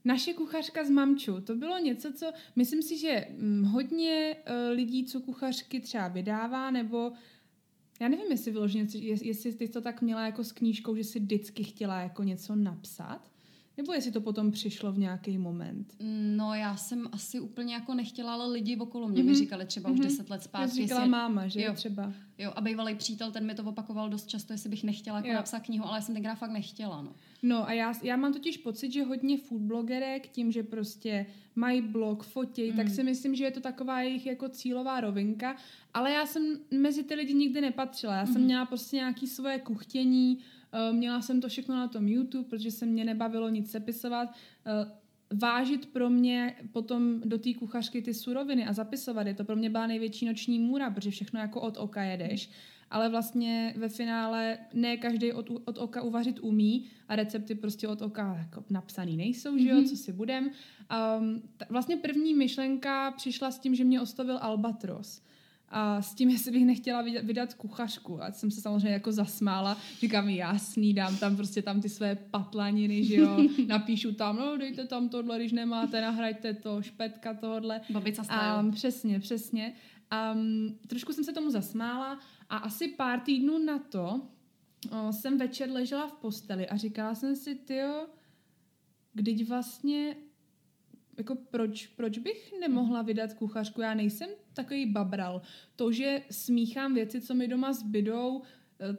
Naše 0.05 0.33
kuchařka 0.33 0.85
z 0.85 0.91
mamču, 0.91 1.41
to 1.41 1.57
bylo 1.57 1.79
něco, 1.79 2.13
co 2.13 2.33
myslím 2.57 2.83
si, 2.83 2.99
že 2.99 3.27
hm, 3.31 3.65
hodně 3.65 4.37
uh, 4.37 4.77
lidí, 4.77 5.05
co 5.05 5.21
kuchařky 5.21 5.81
třeba 5.81 6.09
vydává, 6.09 6.71
nebo 6.71 7.13
já 8.01 8.09
nevím, 8.09 8.31
jestli 8.31 8.51
vyloženě, 8.51 8.87
jestli 9.23 9.55
ty 9.55 9.69
to 9.69 9.81
tak 9.81 10.03
měla 10.03 10.27
jako 10.27 10.45
s 10.45 10.53
knížkou, 10.53 10.97
že 10.97 11.05
si 11.05 11.21
vždycky 11.21 11.65
chtěla 11.65 12.01
jako 12.01 12.23
něco 12.23 12.57
napsat, 12.57 13.31
nebo 13.77 13.93
jestli 13.93 14.13
to 14.13 14.21
potom 14.21 14.51
přišlo 14.51 14.93
v 14.93 14.99
nějaký 14.99 15.39
moment? 15.39 15.95
No 16.37 16.55
já 16.55 16.77
jsem 16.77 17.09
asi 17.13 17.41
úplně 17.41 17.75
jako 17.75 17.95
nechtěla, 17.95 18.35
ale 18.35 18.53
lidi 18.53 18.77
okolo 18.77 19.09
mě 19.09 19.23
mm-hmm. 19.23 19.27
mi 19.27 19.33
mhm. 19.33 19.39
říkali 19.39 19.67
třeba 19.67 19.91
mm-hmm. 19.91 19.93
už 19.93 19.99
mhm. 19.99 20.09
deset 20.09 20.31
let 20.31 20.43
zpátky. 20.43 20.77
říkala 20.77 21.01
jestli... 21.01 21.11
máma, 21.11 21.49
že 21.49 21.63
jo. 21.63 21.73
třeba. 21.75 22.13
Jo, 22.39 22.53
a 22.57 22.61
bývalý 22.61 22.95
přítel, 22.95 23.31
ten 23.31 23.47
mi 23.47 23.55
to 23.55 23.63
opakoval 23.63 24.09
dost 24.09 24.29
často, 24.29 24.53
jestli 24.53 24.71
bych 24.71 24.85
nechtěla 24.85 25.17
jako 25.17 25.33
napsat 25.33 25.61
knihu, 25.61 25.85
ale 25.85 25.97
já 25.97 26.01
jsem 26.01 26.15
tenkrát 26.15 26.35
fakt 26.35 26.51
nechtěla, 26.51 27.03
no. 27.03 27.15
No 27.43 27.69
a 27.69 27.73
já, 27.73 27.93
já 28.03 28.17
mám 28.17 28.33
totiž 28.33 28.57
pocit, 28.57 28.93
že 28.93 29.05
hodně 29.05 29.39
foodblogerek 29.39 30.29
tím, 30.29 30.53
že 30.53 30.63
prostě 30.63 31.27
mají 31.57 31.81
blog, 31.83 32.23
fotěj, 32.23 32.71
mm. 32.71 32.77
tak 32.77 32.89
si 32.89 33.03
myslím, 33.03 33.35
že 33.35 33.45
je 33.45 33.51
to 33.51 33.61
taková 33.61 34.01
jejich 34.01 34.27
jako 34.27 34.49
cílová 34.49 35.01
rovinka, 35.01 35.57
ale 35.95 36.13
já 36.13 36.27
jsem 36.27 36.59
mezi 36.71 37.03
ty 37.03 37.15
lidi 37.15 37.35
nikdy 37.35 37.61
nepatřila. 37.61 38.15
Já 38.15 38.25
mm. 38.25 38.27
jsem 38.27 38.37
mhm. 38.37 38.45
měla 38.45 38.67
prostě 38.67 38.97
nějaké 38.97 39.27
svoje 39.27 39.59
kuchtění, 39.59 40.39
měla 40.93 41.23
jsem 41.23 41.41
to 41.41 41.49
všechno 41.49 41.77
na 41.77 41.89
tom 41.89 42.09
YouTube, 42.09 42.49
protože 42.49 42.71
se 42.71 42.87
mě 42.87 43.05
nebavilo 43.05 43.49
nic 43.49 43.71
sepisovat. 43.71 44.29
Eh, 44.67 44.93
vážit 45.33 45.87
pro 45.87 46.11
mě 46.11 46.57
potom 46.73 47.21
do 47.25 47.39
té 47.39 47.55
kuchařky 47.55 48.03
ty 48.03 48.15
suroviny 48.15 48.67
a 48.67 48.73
zapisovat 48.73 49.27
je, 49.27 49.35
to 49.35 49.45
pro 49.45 49.57
mě 49.57 49.71
byla 49.71 49.87
největší 49.87 50.27
noční 50.27 50.59
můra, 50.59 50.91
protože 50.91 51.11
všechno 51.11 51.41
jako 51.41 51.61
od 51.61 51.77
oka 51.77 52.03
jedeš. 52.03 52.51
Ale 52.91 53.09
vlastně 53.09 53.75
ve 53.77 53.89
finále 53.89 54.59
ne 54.75 54.97
každý 54.97 55.33
od, 55.33 55.51
od 55.65 55.79
oka 55.79 56.03
uvařit 56.03 56.41
umí 56.41 56.87
a 57.09 57.17
recepty 57.17 57.55
prostě 57.55 57.89
od 57.89 58.03
oka 58.03 58.37
jako 58.39 58.65
napsaný 58.71 59.17
nejsou, 59.17 59.59
že 59.59 59.69
jo, 59.69 59.77
mm-hmm. 59.77 59.89
co 59.89 59.97
si 59.97 60.13
budem. 60.13 60.45
Um, 60.45 61.43
t- 61.57 61.67
vlastně 61.71 61.97
první 61.97 62.35
myšlenka 62.35 63.11
přišla 63.11 63.51
s 63.51 63.59
tím, 63.59 63.75
že 63.75 63.85
mě 63.85 64.01
ostavil 64.01 64.39
Albatros 64.41 65.23
a 65.77 66.03
s 66.03 66.15
tím, 66.15 66.31
jestli 66.31 66.53
bych 66.53 66.67
nechtěla 66.67 67.03
vydat 67.03 67.55
kuchařku. 67.55 68.23
A 68.23 68.33
jsem 68.33 68.51
se 68.51 68.61
samozřejmě 68.61 68.91
jako 68.91 69.13
zasmála. 69.13 69.79
Říkám, 70.01 70.29
jasný, 70.29 70.95
dám 70.95 71.17
tam 71.17 71.37
prostě 71.37 71.63
tam 71.63 71.81
ty 71.81 71.89
své 71.89 72.15
patlaniny, 72.15 73.05
že 73.05 73.17
jo. 73.17 73.49
Napíšu 73.67 74.13
tam, 74.15 74.37
no 74.37 74.57
dejte 74.57 74.87
tam 74.87 75.09
tohle, 75.09 75.39
když 75.39 75.53
nemáte, 75.53 76.01
nahrajte 76.01 76.55
to, 76.55 76.83
špetka 76.83 77.35
tohle. 77.35 77.81
Babica 77.91 78.25
style. 78.25 78.61
Um, 78.61 78.71
přesně, 78.71 79.21
přesně. 79.21 79.73
Um, 80.35 80.79
trošku 80.87 81.13
jsem 81.13 81.25
se 81.25 81.33
tomu 81.33 81.51
zasmála 81.51 82.19
a 82.49 82.57
asi 82.57 82.89
pár 82.89 83.21
týdnů 83.21 83.59
na 83.59 83.79
to 83.79 84.21
o, 84.91 85.13
jsem 85.13 85.39
večer 85.39 85.71
ležela 85.71 86.09
v 86.09 86.13
posteli 86.13 86.69
a 86.69 86.77
říkala 86.77 87.15
jsem 87.15 87.37
si, 87.37 87.55
tyjo, 87.55 88.07
když 89.13 89.49
vlastně 89.49 90.17
jako 91.19 91.35
proč, 91.35 91.87
proč 91.87 92.19
bych 92.19 92.55
nemohla 92.61 93.03
vydat 93.03 93.35
kuchařku? 93.35 93.81
Já 93.81 93.95
nejsem 93.95 94.29
takový 94.55 94.87
babral. 94.87 95.43
To, 95.77 95.93
že 95.93 96.23
smíchám 96.31 96.95
věci, 96.95 97.21
co 97.21 97.35
mi 97.35 97.49
doma 97.49 97.73
zbydou, 97.73 98.43
eh, 98.81 98.97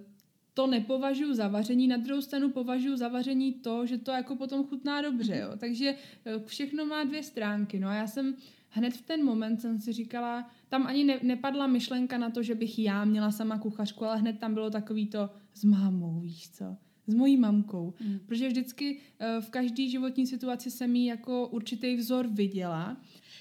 to 0.53 0.67
nepovažuji 0.67 1.33
za 1.33 1.47
vaření, 1.47 1.87
na 1.87 1.97
druhou 1.97 2.21
stranu 2.21 2.49
považuji 2.49 2.97
za 2.97 3.07
vaření 3.07 3.53
to, 3.53 3.85
že 3.85 3.97
to 3.97 4.11
jako 4.11 4.35
potom 4.35 4.67
chutná 4.67 5.01
dobře, 5.01 5.37
jo. 5.37 5.57
Takže 5.57 5.95
eh, 6.25 6.39
všechno 6.45 6.85
má 6.85 7.03
dvě 7.03 7.23
stránky, 7.23 7.79
no 7.79 7.87
a 7.87 7.93
já 7.93 8.07
jsem 8.07 8.35
hned 8.69 8.93
v 8.93 9.01
ten 9.01 9.25
moment 9.25 9.61
jsem 9.61 9.79
si 9.79 9.93
říkala, 9.93 10.49
tam 10.69 10.87
ani 10.87 11.03
ne, 11.03 11.19
nepadla 11.23 11.67
myšlenka 11.67 12.17
na 12.17 12.29
to, 12.29 12.43
že 12.43 12.55
bych 12.55 12.79
já 12.79 13.05
měla 13.05 13.31
sama 13.31 13.59
kuchařku, 13.59 14.05
ale 14.05 14.17
hned 14.17 14.39
tam 14.39 14.53
bylo 14.53 14.69
takový 14.69 15.07
to 15.07 15.29
s 15.53 15.63
mámou, 15.63 16.19
víš 16.19 16.51
co 16.51 16.77
s 17.07 17.13
mojí 17.13 17.37
mamkou. 17.37 17.93
Mm. 17.99 18.19
Protože 18.25 18.47
vždycky 18.47 18.97
uh, 18.97 19.43
v 19.43 19.49
každé 19.49 19.87
životní 19.87 20.27
situaci 20.27 20.71
jsem 20.71 20.95
jí 20.95 21.05
jako 21.05 21.47
určitý 21.47 21.95
vzor 21.95 22.27
viděla. 22.27 22.97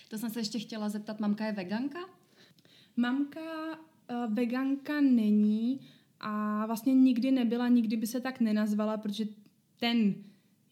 To 0.08 0.18
jsem 0.18 0.30
se 0.30 0.40
ještě 0.40 0.58
chtěla 0.58 0.88
zeptat, 0.88 1.20
mamka 1.20 1.46
je 1.46 1.52
veganka? 1.52 1.98
Mamka 2.96 3.40
uh, 3.70 4.34
veganka 4.34 5.00
není 5.00 5.80
a 6.20 6.66
vlastně 6.66 6.94
nikdy 6.94 7.30
nebyla, 7.30 7.68
nikdy 7.68 7.96
by 7.96 8.06
se 8.06 8.20
tak 8.20 8.40
nenazvala, 8.40 8.96
protože 8.96 9.24
ten 9.80 10.14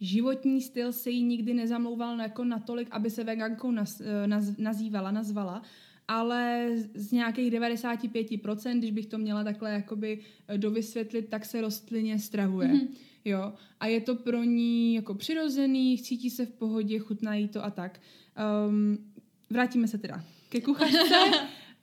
životní 0.00 0.60
styl 0.60 0.92
se 0.92 1.10
jí 1.10 1.22
nikdy 1.22 1.54
nezamlouval 1.54 2.20
jako 2.20 2.44
natolik, 2.44 2.88
aby 2.90 3.10
se 3.10 3.24
vegankou 3.24 3.70
naz, 3.70 4.00
eh, 4.00 4.26
naz, 4.26 4.56
nazývala, 4.56 5.10
nazvala 5.10 5.62
ale 6.08 6.68
z 6.94 7.12
nějakých 7.12 7.52
95%, 7.52 8.78
když 8.78 8.90
bych 8.90 9.06
to 9.06 9.18
měla 9.18 9.44
takhle 9.44 9.72
jakoby 9.72 10.20
eh, 10.48 10.58
dovysvětlit, 10.58 11.28
tak 11.28 11.44
se 11.44 11.60
rostlině 11.60 12.18
stravuje. 12.18 12.68
Mm-hmm. 12.68 12.88
Jo, 13.24 13.52
a 13.80 13.86
je 13.86 14.00
to 14.00 14.14
pro 14.14 14.44
ní 14.44 14.94
jako 14.94 15.14
přirozený, 15.14 15.98
cítí 15.98 16.30
se 16.30 16.46
v 16.46 16.50
pohodě, 16.50 16.98
chutná 16.98 17.34
jí 17.34 17.48
to 17.48 17.64
a 17.64 17.70
tak. 17.70 18.00
Um, 18.68 18.98
vrátíme 19.50 19.88
se 19.88 19.98
teda 19.98 20.24
ke 20.48 20.60
kuchařce. 20.60 21.16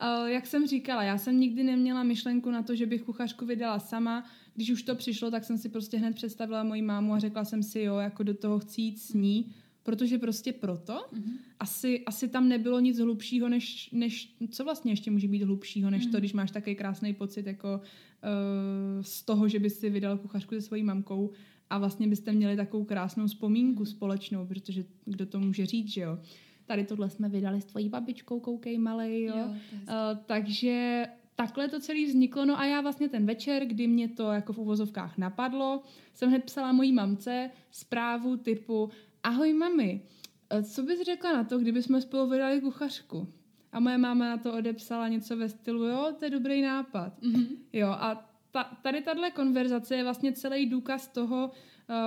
Uh, 0.02 0.26
jak 0.26 0.46
jsem 0.46 0.66
říkala, 0.66 1.02
já 1.02 1.18
jsem 1.18 1.40
nikdy 1.40 1.62
neměla 1.62 2.02
myšlenku 2.02 2.50
na 2.50 2.62
to, 2.62 2.74
že 2.74 2.86
bych 2.86 3.02
kuchařku 3.02 3.46
vydala 3.46 3.78
sama. 3.78 4.24
Když 4.54 4.70
už 4.70 4.82
to 4.82 4.94
přišlo, 4.94 5.30
tak 5.30 5.44
jsem 5.44 5.58
si 5.58 5.68
prostě 5.68 5.96
hned 5.96 6.14
představila 6.14 6.62
moji 6.62 6.82
mámu 6.82 7.14
a 7.14 7.18
řekla 7.18 7.44
jsem 7.44 7.62
si, 7.62 7.80
jo, 7.80 7.96
jako 7.96 8.22
do 8.22 8.34
toho 8.34 8.58
chci 8.58 8.80
jít 8.80 8.98
s 8.98 9.12
ní 9.12 9.54
protože 9.82 10.18
prostě 10.18 10.52
proto 10.52 10.92
mm-hmm. 10.92 11.38
asi, 11.60 12.04
asi 12.04 12.28
tam 12.28 12.48
nebylo 12.48 12.80
nic 12.80 12.98
hlubšího, 12.98 13.48
než, 13.48 13.90
než 13.92 14.34
co 14.50 14.64
vlastně 14.64 14.92
ještě 14.92 15.10
může 15.10 15.28
být 15.28 15.42
hlubšího, 15.42 15.90
než 15.90 16.02
mm-hmm. 16.02 16.10
to, 16.10 16.16
mhm. 16.16 16.20
když 16.20 16.32
máš 16.32 16.50
takový 16.50 16.76
krásný 16.76 17.14
pocit 17.14 17.46
jako 17.46 17.80
uh, 17.80 19.02
z 19.02 19.22
toho, 19.22 19.48
že 19.48 19.58
bys 19.58 19.78
si 19.78 19.90
vydal 19.90 20.18
kuchařku 20.18 20.54
se 20.54 20.60
svojí 20.60 20.82
mamkou 20.82 21.30
a 21.70 21.78
vlastně 21.78 22.08
byste 22.08 22.32
měli 22.32 22.56
takovou 22.56 22.84
krásnou 22.84 23.26
vzpomínku 23.26 23.82
mm-hmm. 23.82 23.90
společnou, 23.90 24.46
protože 24.46 24.84
kdo 25.04 25.26
to 25.26 25.40
může 25.40 25.66
říct, 25.66 25.88
že 25.88 26.00
jo. 26.00 26.18
Tady 26.66 26.84
tohle 26.84 27.10
jsme 27.10 27.28
vydali 27.28 27.60
s 27.60 27.64
tvojí 27.64 27.88
babičkou, 27.88 28.40
koukej 28.40 28.78
malej, 28.78 29.24
jo. 29.24 29.36
jo 29.36 29.44
uh, 29.46 30.18
takže 30.26 31.06
takhle 31.40 31.68
to 31.68 31.80
celé 31.80 32.04
vzniklo. 32.04 32.44
No 32.44 32.60
a 32.60 32.64
já 32.64 32.80
vlastně 32.80 33.08
ten 33.08 33.26
večer, 33.26 33.66
kdy 33.66 33.86
mě 33.86 34.08
to 34.08 34.32
jako 34.32 34.52
v 34.52 34.58
uvozovkách 34.58 35.18
napadlo, 35.18 35.82
jsem 36.14 36.28
hned 36.28 36.44
psala 36.44 36.72
mojí 36.72 36.92
mamce 36.92 37.50
zprávu 37.70 38.36
typu 38.36 38.90
ahoj 39.22 39.52
mami, 39.52 40.02
e, 40.50 40.62
co 40.62 40.82
bys 40.82 41.00
řekla 41.02 41.32
na 41.32 41.44
to, 41.44 41.58
kdyby 41.58 41.82
jsme 41.82 42.00
spolu 42.00 42.30
vydali 42.30 42.60
kuchařku? 42.60 43.28
A 43.72 43.80
moje 43.80 43.98
máma 43.98 44.28
na 44.28 44.36
to 44.36 44.52
odepsala 44.52 45.08
něco 45.08 45.36
ve 45.36 45.48
stylu, 45.48 45.84
jo, 45.84 46.14
to 46.18 46.24
je 46.24 46.30
dobrý 46.30 46.62
nápad. 46.62 47.22
Mm-hmm. 47.22 47.46
Jo, 47.72 47.88
a 47.88 48.30
ta, 48.50 48.64
tady 48.82 49.02
tahle 49.02 49.30
konverzace 49.30 49.96
je 49.96 50.02
vlastně 50.02 50.32
celý 50.32 50.66
důkaz 50.66 51.08
toho, 51.08 51.50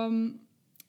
um, 0.08 0.40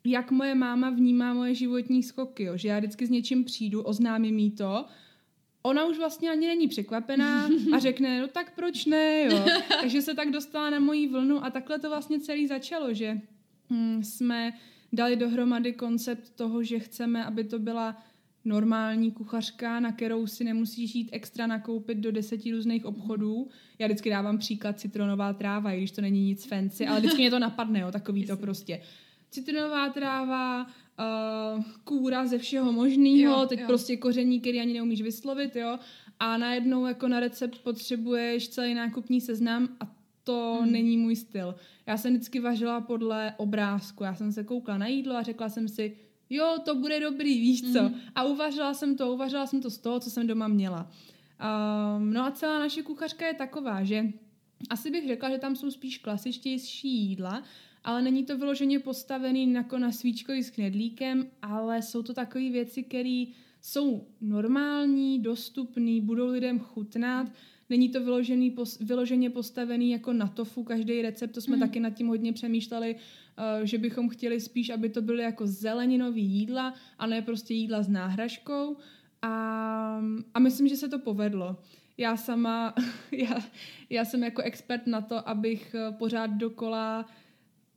jak 0.04 0.32
moje 0.32 0.56
máma 0.56 0.90
vnímá 0.90 1.34
moje 1.34 1.56
životní 1.56 2.04
skoky, 2.04 2.44
jo? 2.44 2.58
že 2.58 2.68
já 2.68 2.80
vždycky 2.80 3.08
s 3.08 3.10
něčím 3.10 3.44
přijdu, 3.44 3.82
oznámím 3.82 4.40
jí 4.40 4.52
to, 4.52 4.86
ona 5.62 5.86
už 5.86 5.98
vlastně 5.98 6.32
ani 6.32 6.48
není 6.48 6.68
překvapená 6.68 7.50
a 7.74 7.80
řekne, 7.80 8.22
no 8.22 8.28
tak 8.28 8.56
proč 8.56 8.86
ne, 8.86 9.24
jo. 9.24 9.46
Takže 9.82 10.02
se 10.02 10.14
tak 10.14 10.32
dostala 10.32 10.70
na 10.70 10.80
moji 10.80 11.08
vlnu 11.08 11.46
a 11.46 11.50
takhle 11.50 11.80
to 11.80 11.90
vlastně 11.90 12.20
celý 12.20 12.48
začalo, 12.48 12.94
že 12.94 13.22
hm, 13.70 14.04
jsme 14.04 14.54
dali 14.96 15.16
dohromady 15.16 15.74
koncept 15.74 16.30
toho, 16.36 16.64
že 16.64 16.80
chceme, 16.80 17.26
aby 17.26 17.43
to 17.43 17.60
byla 17.60 17.98
normální 18.46 19.12
kuchařka, 19.12 19.80
na 19.80 19.91
kterou 19.91 20.28
si 20.28 20.43
nemusíš 20.43 20.96
jít 20.96 21.10
extra 21.12 21.48
nakoupit 21.48 21.98
do 21.98 22.12
deseti 22.12 22.52
různých 22.52 22.86
obchodů. 22.86 23.48
Já 23.80 23.88
vždycky 23.88 24.10
dávám 24.10 24.38
příklad 24.38 24.80
citronová 24.80 25.34
tráva, 25.34 25.72
i 25.72 25.78
když 25.78 25.91
to 25.91 26.02
není 26.02 26.26
nic 26.26 26.46
fancy, 26.46 26.88
ale 26.88 27.00
vždycky 27.00 27.22
mě 27.22 27.32
to 27.32 27.39
napadne, 27.39 27.80
jo, 27.80 27.91
takový 27.91 28.26
to 28.26 28.38
prostě. 28.38 28.82
Citronová 29.32 29.89
tráva, 29.89 30.64
uh, 30.64 31.64
kůra 31.84 32.28
ze 32.28 32.38
všeho 32.38 32.72
možného, 32.72 33.46
teď 33.46 33.60
jo. 33.60 33.68
prostě 33.68 33.98
koření, 33.98 34.39
který 34.39 34.62
ani 34.62 34.74
neumíš 34.74 35.02
vyslovit, 35.02 35.56
jo. 35.56 35.80
A 36.20 36.38
najednou 36.38 36.86
jako 36.86 37.08
na 37.08 37.20
recept 37.20 37.58
potřebuješ 37.64 38.48
celý 38.48 38.74
nákupní 38.74 39.22
seznam 39.22 39.70
a 39.80 39.95
to 40.26 40.58
hmm. 40.62 40.72
není 40.72 40.98
můj 40.98 41.16
styl. 41.16 41.56
Já 41.86 41.98
jsem 41.98 42.14
vždycky 42.14 42.40
vařila 42.40 42.82
podle 42.82 43.34
obrázku. 43.38 44.04
Já 44.04 44.16
jsem 44.16 44.32
se 44.32 44.44
koukla 44.44 44.78
na 44.78 44.88
jídlo 44.88 45.16
a 45.16 45.24
řekla 45.24 45.50
jsem 45.50 45.68
si, 45.68 45.98
jo, 46.30 46.56
to 46.66 46.76
bude 46.76 47.00
dobrý, 47.00 47.42
víš 47.42 47.74
co. 47.74 47.80
Hmm. 47.80 47.96
A 48.16 48.24
uvařila 48.24 48.74
jsem 48.74 48.98
to, 48.98 49.14
uvařila 49.14 49.48
jsem 49.48 49.62
to 49.62 49.70
z 49.70 49.78
toho, 49.78 50.00
co 50.00 50.10
jsem 50.10 50.28
doma 50.28 50.48
měla. 50.48 50.92
Um, 51.98 52.14
no 52.14 52.26
a 52.26 52.32
celá 52.32 52.60
naše 52.60 52.82
kuchařka 52.82 53.28
je 53.28 53.34
taková, 53.34 53.84
že 53.84 54.06
asi 54.70 54.92
bych 54.92 55.08
řekla, 55.08 55.30
že 55.30 55.38
tam 55.38 55.56
jsou 55.56 55.72
spíš 55.72 55.97
klasičtější 55.97 56.89
jídla, 56.89 57.43
ale 57.84 58.02
není 58.02 58.26
to 58.26 58.38
vyloženě 58.38 58.80
postavený 58.80 59.54
jako 59.54 59.80
na 59.80 59.92
svíčkovi 59.92 60.43
s 60.43 60.50
knedlíkem, 60.50 61.28
ale 61.42 61.82
jsou 61.82 62.04
to 62.04 62.14
takové 62.14 62.50
věci, 62.50 62.84
které 62.84 63.26
jsou 63.62 64.08
normální, 64.22 65.20
dostupné, 65.20 66.02
budou 66.02 66.28
lidem 66.28 66.60
chutnat, 66.60 67.32
Není 67.70 67.89
to 67.89 68.00
vyložený, 68.00 68.55
vyloženě 68.79 69.29
postavený 69.29 69.92
jako 69.92 70.13
na 70.13 70.28
tofu, 70.28 70.63
každý 70.63 71.01
recept, 71.01 71.32
to 71.32 71.42
jsme 71.42 71.55
mm. 71.55 71.59
taky 71.59 71.79
nad 71.79 71.89
tím 71.89 72.08
hodně 72.08 72.33
přemýšleli, 72.33 72.96
uh, 72.96 73.66
že 73.66 73.78
bychom 73.78 74.09
chtěli 74.09 74.39
spíš, 74.39 74.70
aby 74.70 74.89
to 74.89 75.01
byly 75.01 75.24
jako 75.24 75.47
zeleninový 75.47 76.24
jídla 76.24 76.74
a 77.00 77.08
ne 77.08 77.21
prostě 77.21 77.54
jídla 77.54 77.83
s 77.83 77.89
náhražkou. 77.89 78.78
A, 79.21 80.01
a 80.33 80.39
myslím, 80.39 80.67
že 80.67 80.75
se 80.75 80.89
to 80.89 81.00
povedlo. 81.00 81.58
Já 81.97 82.17
sama, 82.17 82.74
já, 83.12 83.39
já 83.89 84.05
jsem 84.05 84.24
jako 84.24 84.42
expert 84.42 84.87
na 84.87 85.01
to, 85.01 85.29
abych 85.29 85.75
eh, 85.75 85.92
pořád 85.92 86.28
dokola 86.28 87.05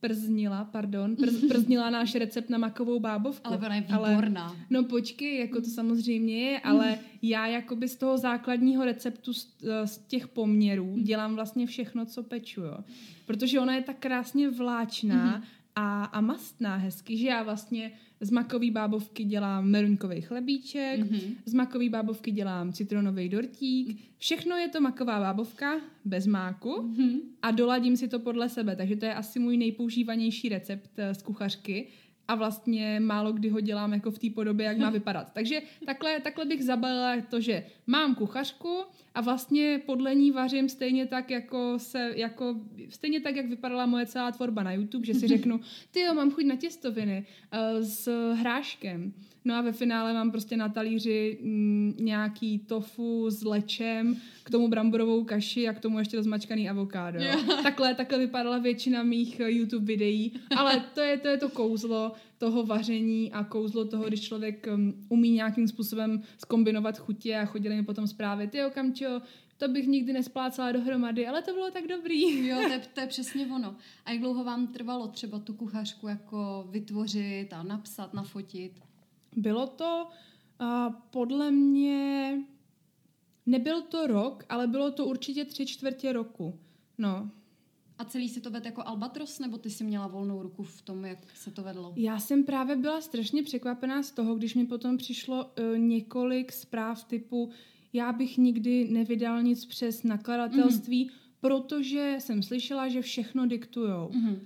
prznila, 0.01 0.65
pardon, 0.65 1.16
prz, 1.16 1.45
prznila 1.49 1.91
náš 1.91 2.15
recept 2.15 2.51
na 2.51 2.59
makovou 2.59 3.01
bábovku. 3.01 3.47
Ale 3.47 3.57
ona 3.57 3.75
je 3.75 3.81
výborná. 3.81 4.47
Ale, 4.47 4.57
no 4.70 4.85
počkej, 4.85 5.39
jako 5.39 5.61
to 5.61 5.66
samozřejmě 5.66 6.51
je, 6.51 6.61
ale 6.61 6.99
já 7.23 7.47
jakoby 7.47 7.89
z 7.89 7.97
toho 7.97 8.19
základního 8.19 8.85
receptu, 8.85 9.33
z, 9.33 9.49
z 9.85 9.99
těch 9.99 10.29
poměrů, 10.29 10.97
dělám 10.99 11.35
vlastně 11.35 11.66
všechno, 11.66 12.07
co 12.07 12.23
peču, 12.23 12.61
jo. 12.61 12.79
Protože 13.27 13.61
ona 13.61 13.75
je 13.75 13.83
tak 13.83 13.97
krásně 13.99 14.51
vláčná 14.51 15.43
a, 15.79 16.05
a 16.05 16.21
mastná 16.21 16.77
hezky, 16.77 17.17
že 17.17 17.27
já 17.29 17.43
vlastně 17.43 17.93
z 18.21 18.31
makový 18.31 18.71
bábovky 18.71 19.25
dělám 19.25 19.65
meruňkový 19.65 20.21
chlebíček, 20.21 21.01
mm-hmm. 21.01 21.35
z 21.45 21.55
makový 21.55 21.89
bábovky 21.89 22.31
dělám 22.31 22.73
citronový 22.73 23.29
dortík. 23.29 24.01
Všechno 24.19 24.57
je 24.57 24.69
to 24.69 24.81
maková 24.81 25.21
bábovka 25.21 25.81
bez 26.05 26.27
máku 26.27 26.71
mm-hmm. 26.71 27.21
a 27.43 27.51
doladím 27.51 27.97
si 27.97 28.09
to 28.09 28.19
podle 28.19 28.49
sebe, 28.49 28.77
takže 28.77 28.97
to 28.97 29.05
je 29.05 29.15
asi 29.15 29.39
můj 29.39 29.57
nejpoužívanější 29.57 30.49
recept 30.49 30.91
eh, 30.97 31.15
z 31.15 31.23
kuchařky 31.23 31.87
a 32.29 32.35
vlastně 32.35 33.01
málo 33.01 33.33
kdy 33.33 33.49
ho 33.49 33.61
dělám 33.61 33.93
jako 33.93 34.11
v 34.11 34.19
té 34.19 34.31
podobě, 34.31 34.67
jak 34.67 34.79
má 34.79 34.91
vypadat. 34.99 35.33
Takže 35.33 35.63
takhle, 35.87 36.21
takhle 36.21 36.45
bych 36.45 36.65
zabalila 36.65 37.21
to, 37.31 37.41
že 37.41 37.67
mám 37.87 38.15
kuchařku 38.15 38.83
a 39.15 39.21
vlastně 39.21 39.81
podle 39.87 40.15
ní 40.15 40.31
vařím 40.31 40.69
stejně 40.69 41.07
tak, 41.07 41.31
jako 41.31 41.75
se, 41.77 42.13
jako, 42.17 42.57
stejně 42.89 43.21
tak, 43.21 43.37
jak 43.37 43.47
vypadala 43.47 43.87
moje 43.87 44.07
celá 44.07 44.33
tvorba 44.33 44.63
na 44.63 44.73
YouTube, 44.73 45.07
že 45.07 45.15
si 45.15 45.29
řeknu, 45.35 45.61
ty 45.91 46.01
jo, 46.01 46.15
mám 46.15 46.31
chuť 46.31 46.45
na 46.45 46.57
těstoviny 46.57 47.27
uh, 47.53 47.85
s 47.85 48.33
hráškem. 48.35 49.13
No 49.49 49.55
a 49.55 49.61
ve 49.61 49.73
finále 49.73 50.15
mám 50.15 50.31
prostě 50.31 50.57
na 50.57 50.69
talíři 50.69 51.39
mm, 51.43 51.95
nějaký 52.01 52.59
tofu 52.59 53.31
s 53.31 53.45
lečem, 53.45 54.16
k 54.43 54.51
tomu 54.51 54.69
bramborovou 54.69 55.25
kaši 55.25 55.69
a 55.69 55.73
k 55.73 55.81
tomu 55.81 55.99
ještě 55.99 56.16
rozmačkaný 56.16 56.70
avokádo. 56.70 57.20
Yeah. 57.20 57.47
Takhle, 57.62 57.95
takhle 57.95 58.19
vypadala 58.19 58.59
většina 58.59 59.03
mých 59.03 59.41
eh, 59.41 59.51
YouTube 59.51 59.87
videí, 59.87 60.33
ale 60.57 60.85
to 60.95 61.01
je, 61.01 61.19
to 61.19 61.29
je 61.29 61.37
to 61.37 61.49
kouzlo 61.49 62.12
toho 62.39 62.66
vaření 62.66 63.33
a 63.33 63.45
kouzlo 63.45 63.85
toho, 63.85 64.05
když 64.05 64.20
člověk 64.20 64.66
um, 64.75 65.07
umí 65.09 65.31
nějakým 65.31 65.69
způsobem 65.69 66.23
skombinovat 66.39 66.99
chutě 66.99 67.37
a 67.37 67.45
chodili 67.45 67.77
mi 67.77 67.85
potom 67.85 68.07
zprávy, 68.07 68.47
ty 68.47 68.59
Kamčo, 68.75 69.20
to 69.57 69.69
bych 69.69 69.87
nikdy 69.87 70.12
nesplácala 70.12 70.73
dohromady, 70.73 71.27
ale 71.27 71.43
to 71.43 71.53
bylo 71.53 71.70
tak 71.70 71.87
dobrý. 71.87 72.47
Jo, 72.49 72.57
to 72.66 72.73
je, 72.73 72.79
to 72.95 73.01
je 73.01 73.07
přesně 73.07 73.47
ono. 73.47 73.77
A 74.05 74.11
jak 74.11 74.20
dlouho 74.20 74.45
vám 74.45 74.66
trvalo 74.66 75.09
třeba 75.09 75.39
tu 75.39 75.55
kuchařku 75.55 76.09
jako 76.09 76.66
vytvořit 76.70 77.53
a 77.53 77.62
napsat, 77.62 78.15
nafotit? 78.15 78.88
Bylo 79.39 79.66
to 79.66 80.06
uh, 80.60 80.94
podle 81.10 81.51
mě, 81.51 82.39
nebyl 83.47 83.82
to 83.82 84.06
rok, 84.06 84.44
ale 84.48 84.66
bylo 84.66 84.90
to 84.90 85.06
určitě 85.06 85.44
tři 85.44 85.66
čtvrtě 85.66 86.12
roku. 86.12 86.59
No, 86.98 87.31
a 87.98 88.05
celý 88.05 88.28
si 88.28 88.40
to 88.40 88.51
vedl 88.51 88.66
jako 88.66 88.82
Albatros, 88.86 89.39
nebo 89.39 89.59
ty 89.59 89.70
si 89.70 89.85
měla 89.85 90.06
volnou 90.06 90.43
ruku 90.43 90.62
v 90.62 90.82
tom, 90.82 91.05
jak 91.05 91.19
se 91.35 91.51
to 91.51 91.62
vedlo? 91.62 91.93
Já 91.97 92.19
jsem 92.19 92.44
právě 92.44 92.77
byla 92.77 93.01
strašně 93.01 93.43
překvapená 93.43 94.02
z 94.02 94.10
toho, 94.10 94.35
když 94.35 94.55
mi 94.55 94.66
potom 94.66 94.97
přišlo 94.97 95.44
uh, 95.44 95.78
několik 95.78 96.52
zpráv 96.52 97.05
typu 97.05 97.51
já 97.93 98.12
bych 98.12 98.39
nikdy 98.39 98.89
nevydal 98.89 99.43
nic 99.43 99.65
přes 99.65 100.02
nakladatelství, 100.02 101.06
mm-hmm. 101.06 101.12
protože 101.40 102.16
jsem 102.19 102.43
slyšela, 102.43 102.89
že 102.89 103.02
všechno 103.02 103.47
diktujou. 103.47 104.09
Mm-hmm. 104.09 104.39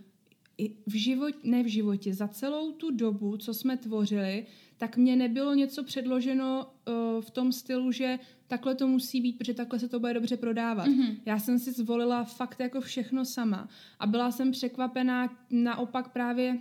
I 0.59 0.77
v 0.87 0.95
životě, 0.95 1.39
ne 1.43 1.63
v 1.63 1.67
životě, 1.67 2.15
za 2.15 2.29
celou 2.29 2.73
tu 2.73 2.91
dobu, 2.91 3.37
co 3.37 3.55
jsme 3.55 3.77
tvořili, 3.77 4.47
tak 4.83 4.97
mně 4.97 5.17
nebylo 5.17 5.55
něco 5.55 5.85
předloženo 5.85 6.67
uh, 6.67 7.23
v 7.23 7.31
tom 7.31 7.53
stylu, 7.53 7.93
že 7.93 8.19
takhle 8.47 8.75
to 8.75 8.89
musí 8.89 9.21
být, 9.21 9.39
protože 9.39 9.55
takhle 9.55 9.79
se 9.79 9.89
to 9.89 10.01
bude 10.01 10.15
dobře 10.15 10.37
prodávat. 10.37 10.87
Mm-hmm. 10.87 11.17
Já 11.27 11.39
jsem 11.39 11.59
si 11.59 11.73
zvolila 11.73 12.25
fakt 12.25 12.61
jako 12.61 12.81
všechno 12.81 13.25
sama 13.25 13.69
a 13.99 14.07
byla 14.07 14.31
jsem 14.31 14.51
překvapená 14.51 15.39
naopak 15.51 16.13
právě 16.13 16.59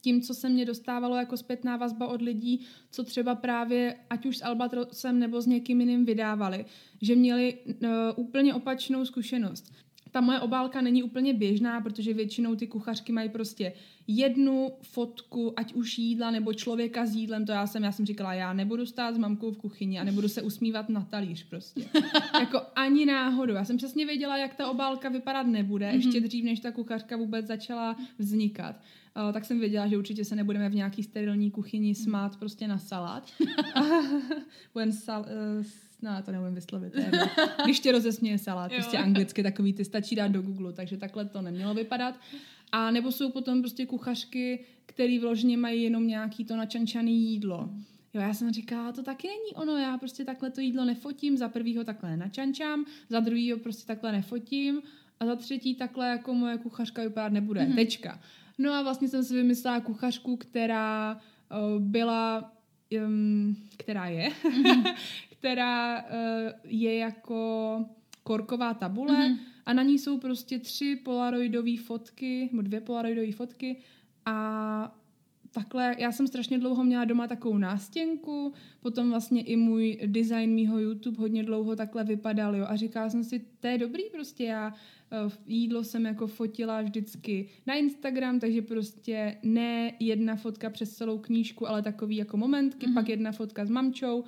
tím, 0.00 0.22
co 0.22 0.34
se 0.34 0.48
mě 0.48 0.64
dostávalo 0.64 1.16
jako 1.16 1.36
zpětná 1.36 1.76
vazba 1.76 2.06
od 2.06 2.22
lidí, 2.22 2.66
co 2.90 3.04
třeba 3.04 3.34
právě, 3.34 3.96
ať 4.10 4.26
už 4.26 4.36
s 4.36 4.44
Albatrosem 4.44 5.18
nebo 5.18 5.40
s 5.40 5.46
někým 5.46 5.80
jiným 5.80 6.04
vydávali, 6.04 6.64
že 7.02 7.16
měli 7.16 7.58
uh, 7.66 7.88
úplně 8.16 8.54
opačnou 8.54 9.04
zkušenost 9.04 9.72
ta 10.10 10.20
moje 10.20 10.40
obálka 10.40 10.80
není 10.80 11.02
úplně 11.02 11.34
běžná, 11.34 11.80
protože 11.80 12.14
většinou 12.14 12.54
ty 12.54 12.66
kuchařky 12.66 13.12
mají 13.12 13.28
prostě 13.28 13.72
jednu 14.06 14.72
fotku, 14.82 15.52
ať 15.56 15.74
už 15.74 15.98
jídla 15.98 16.30
nebo 16.30 16.54
člověka 16.54 17.06
s 17.06 17.14
jídlem, 17.14 17.46
to 17.46 17.52
já 17.52 17.66
jsem, 17.66 17.84
já 17.84 17.92
jsem 17.92 18.06
říkala, 18.06 18.34
já 18.34 18.52
nebudu 18.52 18.86
stát 18.86 19.14
s 19.14 19.18
mamkou 19.18 19.50
v 19.50 19.58
kuchyni 19.58 19.98
a 19.98 20.04
nebudu 20.04 20.28
se 20.28 20.42
usmívat 20.42 20.88
na 20.88 21.00
talíř 21.00 21.44
prostě. 21.48 21.84
jako 22.40 22.60
ani 22.74 23.06
náhodou. 23.06 23.54
Já 23.54 23.64
jsem 23.64 23.76
přesně 23.76 24.06
věděla, 24.06 24.36
jak 24.36 24.54
ta 24.54 24.70
obálka 24.70 25.08
vypadat 25.08 25.46
nebude, 25.46 25.90
mm-hmm. 25.90 25.94
ještě 25.94 26.20
dřív, 26.20 26.44
než 26.44 26.60
ta 26.60 26.70
kuchařka 26.70 27.16
vůbec 27.16 27.46
začala 27.46 27.96
vznikat. 28.18 28.76
Uh, 29.26 29.32
tak 29.32 29.44
jsem 29.44 29.60
věděla, 29.60 29.86
že 29.88 29.98
určitě 29.98 30.24
se 30.24 30.36
nebudeme 30.36 30.68
v 30.68 30.74
nějaký 30.74 31.02
sterilní 31.02 31.50
kuchyni 31.50 31.94
smát 31.94 32.36
prostě 32.36 32.68
na 32.68 32.78
salát. 32.78 33.30
When 34.74 34.92
sal, 34.92 35.20
uh, 35.58 35.64
no, 36.02 36.22
to 36.24 36.32
neumím 36.32 36.54
vyslovit. 36.54 36.94
Když 37.64 37.80
tě 37.80 37.92
rozesměje 37.92 38.38
salát, 38.38 38.72
prostě 38.76 38.98
anglicky 38.98 39.42
takový, 39.42 39.72
ty 39.72 39.84
stačí 39.84 40.14
dát 40.14 40.28
do 40.28 40.42
Google, 40.42 40.72
takže 40.72 40.96
takhle 40.96 41.24
to 41.24 41.42
nemělo 41.42 41.74
vypadat. 41.74 42.14
A 42.72 42.90
nebo 42.90 43.12
jsou 43.12 43.30
potom 43.30 43.60
prostě 43.60 43.86
kuchařky, 43.86 44.64
které 44.86 45.18
vložně 45.20 45.56
mají 45.56 45.82
jenom 45.82 46.06
nějaký 46.06 46.44
to 46.44 46.56
načančané 46.56 47.10
jídlo. 47.10 47.70
Jo, 48.14 48.20
já 48.20 48.34
jsem 48.34 48.52
říkala, 48.52 48.92
to 48.92 49.02
taky 49.02 49.28
není 49.28 49.54
ono, 49.54 49.76
já 49.76 49.98
prostě 49.98 50.24
takhle 50.24 50.50
to 50.50 50.60
jídlo 50.60 50.84
nefotím, 50.84 51.36
za 51.36 51.48
prvýho 51.48 51.84
takhle 51.84 52.16
načančám, 52.16 52.84
za 53.08 53.20
druhýho 53.20 53.58
prostě 53.58 53.86
takhle 53.86 54.12
nefotím 54.12 54.82
a 55.20 55.26
za 55.26 55.36
třetí 55.36 55.74
takhle 55.74 56.08
jako 56.08 56.34
moje 56.34 56.58
kuchařka 56.58 57.02
vypadat 57.02 57.32
nebude. 57.32 57.60
Mm-hmm. 57.60 57.74
Tečka. 57.74 58.20
No 58.58 58.72
a 58.72 58.82
vlastně 58.82 59.08
jsem 59.08 59.24
si 59.24 59.34
vymyslela 59.34 59.80
kuchařku, 59.80 60.36
která 60.36 61.14
uh, 61.14 61.82
byla, 61.82 62.52
um, 63.06 63.56
která 63.76 64.06
je, 64.06 64.28
mm-hmm. 64.28 64.94
která 65.38 66.02
uh, 66.02 66.08
je 66.64 66.96
jako 66.96 67.84
korková 68.22 68.74
tabule 68.74 69.14
mm-hmm. 69.14 69.38
a 69.66 69.72
na 69.72 69.82
ní 69.82 69.98
jsou 69.98 70.18
prostě 70.18 70.58
tři 70.58 70.96
polaroidové 71.04 71.76
fotky, 71.76 72.48
nebo 72.52 72.62
dvě 72.62 72.80
polaroidové 72.80 73.32
fotky 73.32 73.76
a 74.26 74.94
takhle, 75.52 75.96
já 75.98 76.12
jsem 76.12 76.26
strašně 76.26 76.58
dlouho 76.58 76.84
měla 76.84 77.04
doma 77.04 77.26
takovou 77.26 77.58
nástěnku, 77.58 78.52
potom 78.80 79.10
vlastně 79.10 79.42
i 79.42 79.56
můj 79.56 79.98
design 80.06 80.50
mýho 80.50 80.78
YouTube 80.78 81.18
hodně 81.18 81.42
dlouho 81.42 81.76
takhle 81.76 82.04
vypadal, 82.04 82.56
jo, 82.56 82.66
a 82.68 82.76
říkala 82.76 83.10
jsem 83.10 83.24
si, 83.24 83.44
to 83.60 83.66
je 83.66 83.78
dobrý 83.78 84.02
prostě, 84.12 84.44
já 84.44 84.74
uh, 85.26 85.32
jídlo 85.46 85.84
jsem 85.84 86.06
jako 86.06 86.26
fotila 86.26 86.82
vždycky 86.82 87.48
na 87.66 87.74
Instagram, 87.74 88.40
takže 88.40 88.62
prostě 88.62 89.38
ne 89.42 89.92
jedna 90.00 90.36
fotka 90.36 90.70
přes 90.70 90.96
celou 90.96 91.18
knížku, 91.18 91.68
ale 91.68 91.82
takový 91.82 92.16
jako 92.16 92.36
momentky, 92.36 92.86
mm-hmm. 92.86 92.94
pak 92.94 93.08
jedna 93.08 93.32
fotka 93.32 93.64
s 93.64 93.70
mamčou, 93.70 94.24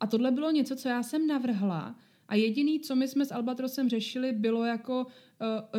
a 0.00 0.06
tohle 0.06 0.30
bylo 0.30 0.50
něco, 0.50 0.76
co 0.76 0.88
já 0.88 1.02
jsem 1.02 1.26
navrhla. 1.26 1.96
A 2.28 2.34
jediný, 2.34 2.80
co 2.80 2.96
my 2.96 3.08
jsme 3.08 3.24
s 3.24 3.32
Albatrosem 3.32 3.88
řešili, 3.88 4.32
bylo 4.32 4.64
jako 4.64 5.04
uh, 5.04 5.10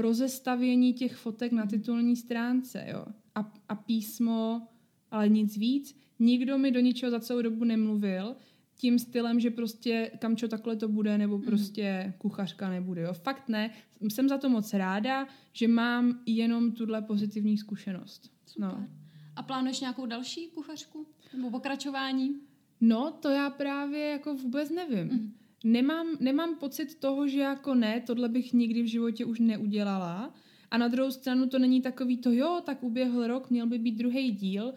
rozestavění 0.02 0.93
těch 0.93 1.15
fotek 1.15 1.52
na 1.52 1.65
titulní 1.65 2.15
stránce. 2.15 2.85
Jo? 2.91 3.06
A, 3.35 3.53
a 3.69 3.76
písmo, 3.76 4.68
ale 5.11 5.30
nic 5.30 5.57
víc. 5.57 5.99
Nikdo 6.19 6.57
mi 6.57 6.72
do 6.72 6.80
ničeho 6.80 7.11
za 7.11 7.19
celou 7.19 7.41
dobu 7.41 7.64
nemluvil 7.64 8.35
tím 8.81 8.99
stylem, 8.99 9.39
že 9.39 9.52
prostě 9.52 10.11
kamčo 10.19 10.48
takhle 10.48 10.76
to 10.76 10.88
bude, 10.88 11.18
nebo 11.18 11.38
mhm. 11.38 11.45
prostě 11.45 12.03
mm. 12.06 12.14
kuchařka 12.18 12.69
nebude. 12.69 13.02
Jo? 13.02 13.14
Fakt 13.14 13.49
ne. 13.49 13.72
Jsem 14.02 14.30
za 14.30 14.38
to 14.38 14.49
moc 14.49 14.73
ráda, 14.73 15.27
že 15.53 15.68
mám 15.68 16.19
jenom 16.26 16.72
tuhle 16.72 17.02
pozitivní 17.02 17.57
zkušenost. 17.57 18.31
Super. 18.45 18.68
No. 18.68 18.88
A 19.35 19.43
plánuješ 19.43 19.80
nějakou 19.80 20.06
další 20.06 20.48
kuchařku? 20.48 21.07
Nebo 21.34 21.52
pokračování? 21.52 22.35
No, 22.81 23.11
to 23.21 23.29
já 23.29 23.49
právě 23.49 24.09
jako 24.09 24.33
vůbec 24.35 24.69
nevím. 24.69 25.07
Mm. 25.07 25.33
Nemám, 25.63 26.07
nemám 26.19 26.55
pocit 26.55 26.95
toho, 26.95 27.27
že 27.27 27.39
jako 27.39 27.75
ne, 27.75 28.01
tohle 28.07 28.29
bych 28.29 28.53
nikdy 28.53 28.81
v 28.83 28.85
životě 28.85 29.25
už 29.25 29.39
neudělala. 29.39 30.33
A 30.71 30.77
na 30.77 30.87
druhou 30.87 31.11
stranu 31.11 31.47
to 31.47 31.59
není 31.59 31.81
takový 31.81 32.17
to, 32.17 32.31
jo, 32.31 32.61
tak 32.65 32.83
uběhl 32.83 33.27
rok, 33.27 33.49
měl 33.49 33.67
by 33.67 33.79
být 33.79 33.95
druhý 33.95 34.31
díl. 34.31 34.73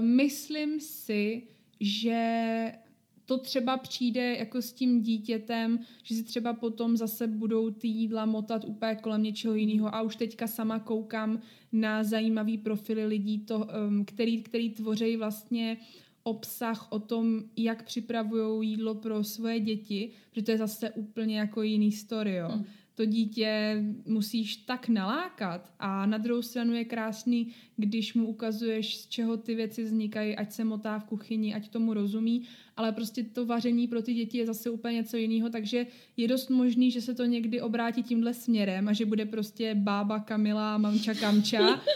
Myslím 0.00 0.80
si, 0.80 1.42
že 1.80 2.72
to 3.26 3.38
třeba 3.38 3.76
přijde 3.76 4.36
jako 4.36 4.62
s 4.62 4.72
tím 4.72 5.02
dítětem, 5.02 5.78
že 6.02 6.14
si 6.14 6.24
třeba 6.24 6.52
potom 6.52 6.96
zase 6.96 7.26
budou 7.26 7.70
ty 7.70 7.88
jídla 7.88 8.26
motat 8.26 8.64
úplně 8.64 8.94
kolem 8.94 9.22
něčeho 9.22 9.54
jiného 9.54 9.94
a 9.94 10.02
už 10.02 10.16
teďka 10.16 10.46
sama 10.46 10.78
koukám 10.78 11.40
na 11.72 12.04
zajímavý 12.04 12.58
profily 12.58 13.06
lidí, 13.06 13.38
to, 13.38 13.68
um, 13.88 14.04
který, 14.04 14.42
který 14.42 14.70
tvoří 14.70 15.16
vlastně 15.16 15.76
obsah 16.22 16.92
o 16.92 16.98
tom, 16.98 17.42
jak 17.56 17.82
připravují 17.82 18.70
jídlo 18.70 18.94
pro 18.94 19.24
svoje 19.24 19.60
děti, 19.60 20.10
protože 20.30 20.42
to 20.42 20.50
je 20.50 20.58
zase 20.58 20.90
úplně 20.90 21.38
jako 21.38 21.62
jiný 21.62 21.92
story, 21.92 22.34
jo. 22.34 22.48
Mm. 22.56 22.64
To 22.94 23.04
dítě 23.04 23.82
musíš 24.06 24.56
tak 24.56 24.88
nalákat 24.88 25.72
a 25.78 26.06
na 26.06 26.18
druhou 26.18 26.42
stranu 26.42 26.74
je 26.74 26.84
krásný, 26.84 27.52
když 27.76 28.14
mu 28.14 28.26
ukazuješ, 28.26 28.96
z 28.96 29.06
čeho 29.06 29.36
ty 29.36 29.54
věci 29.54 29.84
vznikají, 29.84 30.36
ať 30.36 30.52
se 30.52 30.64
motá 30.64 30.98
v 30.98 31.04
kuchyni, 31.04 31.54
ať 31.54 31.68
tomu 31.68 31.94
rozumí, 31.94 32.42
ale 32.76 32.92
prostě 32.92 33.22
to 33.24 33.46
vaření 33.46 33.88
pro 33.88 34.02
ty 34.02 34.14
děti 34.14 34.38
je 34.38 34.46
zase 34.46 34.70
úplně 34.70 34.94
něco 34.94 35.16
jiného, 35.16 35.50
takže 35.50 35.86
je 36.16 36.28
dost 36.28 36.50
možný, 36.50 36.90
že 36.90 37.00
se 37.00 37.14
to 37.14 37.24
někdy 37.24 37.60
obrátí 37.60 38.02
tímhle 38.02 38.34
směrem 38.34 38.88
a 38.88 38.92
že 38.92 39.06
bude 39.06 39.26
prostě 39.26 39.74
bába 39.74 40.18
Kamila, 40.20 40.78
mamča 40.78 41.14
Kamča 41.14 41.80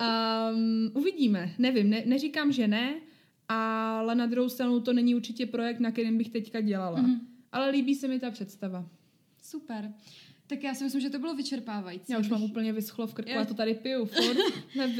Um, 0.00 0.90
uvidíme, 0.94 1.54
nevím, 1.58 1.90
ne, 1.90 2.02
neříkám, 2.06 2.52
že 2.52 2.68
ne, 2.68 2.94
ale 3.48 4.14
na 4.14 4.26
druhou 4.26 4.48
stranu 4.48 4.80
to 4.80 4.92
není 4.92 5.14
určitě 5.14 5.46
projekt, 5.46 5.80
na 5.80 5.90
kterém 5.90 6.18
bych 6.18 6.28
teďka 6.28 6.60
dělala. 6.60 7.02
Mm-hmm. 7.02 7.20
Ale 7.52 7.70
líbí 7.70 7.94
se 7.94 8.08
mi 8.08 8.20
ta 8.20 8.30
představa. 8.30 8.88
Super. 9.42 9.92
Tak 10.46 10.62
já 10.62 10.74
si 10.74 10.84
myslím, 10.84 11.00
že 11.00 11.10
to 11.10 11.18
bylo 11.18 11.34
vyčerpávající. 11.34 12.12
Já 12.12 12.18
už 12.18 12.28
mám 12.28 12.42
úplně 12.42 12.72
vyschlo 12.72 13.06
v 13.06 13.14
krku 13.14 13.30
já... 13.30 13.44
to 13.44 13.54
tady 13.54 13.74
piju. 13.74 14.04
Furt 14.04 14.36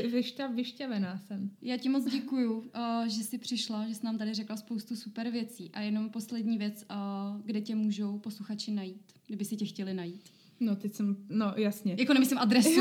vyšťa, 0.13 0.47
vyšťavená 0.47 1.19
jsem. 1.19 1.51
Já 1.63 1.77
ti 1.77 1.89
moc 1.89 2.05
děkuju, 2.05 2.59
uh, 2.59 3.07
že 3.07 3.25
jsi 3.25 3.39
přišla, 3.39 3.89
že 3.89 3.95
jsi 3.95 4.07
nám 4.07 4.19
tady 4.19 4.35
řekla 4.35 4.57
spoustu 4.57 4.97
super 4.97 5.31
věcí. 5.31 5.71
A 5.73 5.81
jenom 5.81 6.11
poslední 6.11 6.59
věc, 6.59 6.85
uh, 6.91 7.41
kde 7.45 7.61
tě 7.61 7.75
můžou 7.75 8.19
posluchači 8.19 8.71
najít, 8.71 9.13
kdyby 9.27 9.45
si 9.45 9.57
tě 9.57 9.65
chtěli 9.65 9.95
najít. 9.95 10.23
No, 10.61 10.77
teď 10.77 10.95
jsem, 10.95 11.17
no 11.29 11.53
jasně. 11.57 11.97
Jako 11.99 12.13
nemyslím 12.13 12.39
adresu, 12.39 12.81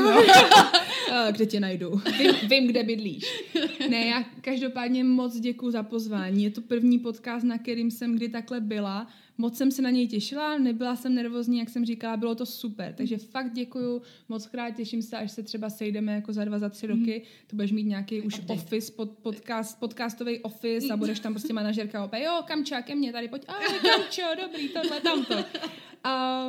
Kde 1.30 1.46
tě 1.46 1.60
najdu? 1.60 2.00
Vím, 2.18 2.32
vím, 2.48 2.66
kde 2.66 2.82
bydlíš. 2.82 3.24
Ne, 3.90 4.06
já 4.06 4.24
každopádně 4.40 5.04
moc 5.04 5.40
děkuji 5.40 5.70
za 5.70 5.82
pozvání. 5.82 6.44
Je 6.44 6.50
to 6.50 6.60
první 6.60 6.98
podcast, 6.98 7.44
na 7.46 7.58
kterým 7.58 7.90
jsem 7.90 8.14
kdy 8.14 8.28
takhle 8.28 8.60
byla. 8.60 9.06
Moc 9.38 9.56
jsem 9.56 9.70
se 9.70 9.82
na 9.82 9.90
něj 9.90 10.08
těšila, 10.08 10.58
nebyla 10.58 10.96
jsem 10.96 11.14
nervózní, 11.14 11.58
jak 11.58 11.68
jsem 11.68 11.84
říkala, 11.84 12.16
bylo 12.16 12.34
to 12.34 12.46
super. 12.46 12.94
Takže 12.96 13.18
fakt 13.18 13.52
děkuju, 13.52 14.02
moc 14.28 14.46
krát 14.46 14.70
těším 14.70 15.02
se, 15.02 15.16
až 15.16 15.32
se 15.32 15.42
třeba 15.42 15.70
sejdeme 15.70 16.12
jako 16.14 16.32
za 16.32 16.44
dva, 16.44 16.58
za 16.58 16.68
tři 16.68 16.86
roky. 16.86 17.22
Mm. 17.24 17.46
Tu 17.46 17.56
budeš 17.56 17.72
mít 17.72 17.84
nějaký 17.84 18.20
už 18.22 18.38
Update. 18.38 18.52
office, 18.52 18.92
pod, 18.92 19.10
podcast, 19.10 19.80
podcastový 19.80 20.38
office 20.38 20.92
a 20.92 20.96
budeš 20.96 21.20
tam 21.20 21.32
prostě 21.32 21.52
manažerka 21.52 22.04
opět, 22.04 22.24
jo, 22.24 22.42
kamča, 22.46 22.82
ke 22.82 22.94
mně 22.94 23.12
tady, 23.12 23.28
pojď, 23.28 23.42
a 23.48 23.52
kamčo, 23.88 24.22
dobrý, 24.42 24.68
tohle, 24.68 25.00
tamto. 25.00 25.34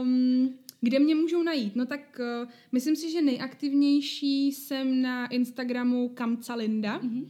Um, 0.01 0.53
kde 0.81 0.99
mě 0.99 1.15
můžou 1.15 1.43
najít? 1.43 1.75
No 1.75 1.85
tak 1.85 2.19
uh, 2.19 2.49
myslím 2.71 2.95
si, 2.95 3.11
že 3.11 3.21
nejaktivnější 3.21 4.51
jsem 4.51 5.01
na 5.01 5.27
Instagramu 5.27 6.09
Kamcalinda. 6.09 6.99
Mm-hmm. 6.99 7.25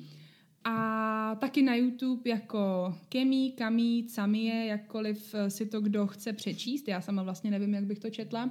A 0.63 1.35
taky 1.39 1.61
na 1.61 1.75
YouTube 1.75 2.29
jako 2.29 2.93
Kemi, 3.09 3.53
Kami, 3.57 4.03
Camie, 4.15 4.65
jakkoliv 4.65 5.33
eh, 5.33 5.49
si 5.49 5.65
to 5.65 5.81
kdo 5.81 6.07
chce 6.07 6.33
přečíst. 6.33 6.87
Já 6.87 7.01
sama 7.01 7.23
vlastně 7.23 7.51
nevím, 7.51 7.73
jak 7.73 7.83
bych 7.83 7.99
to 7.99 8.09
četla. 8.09 8.49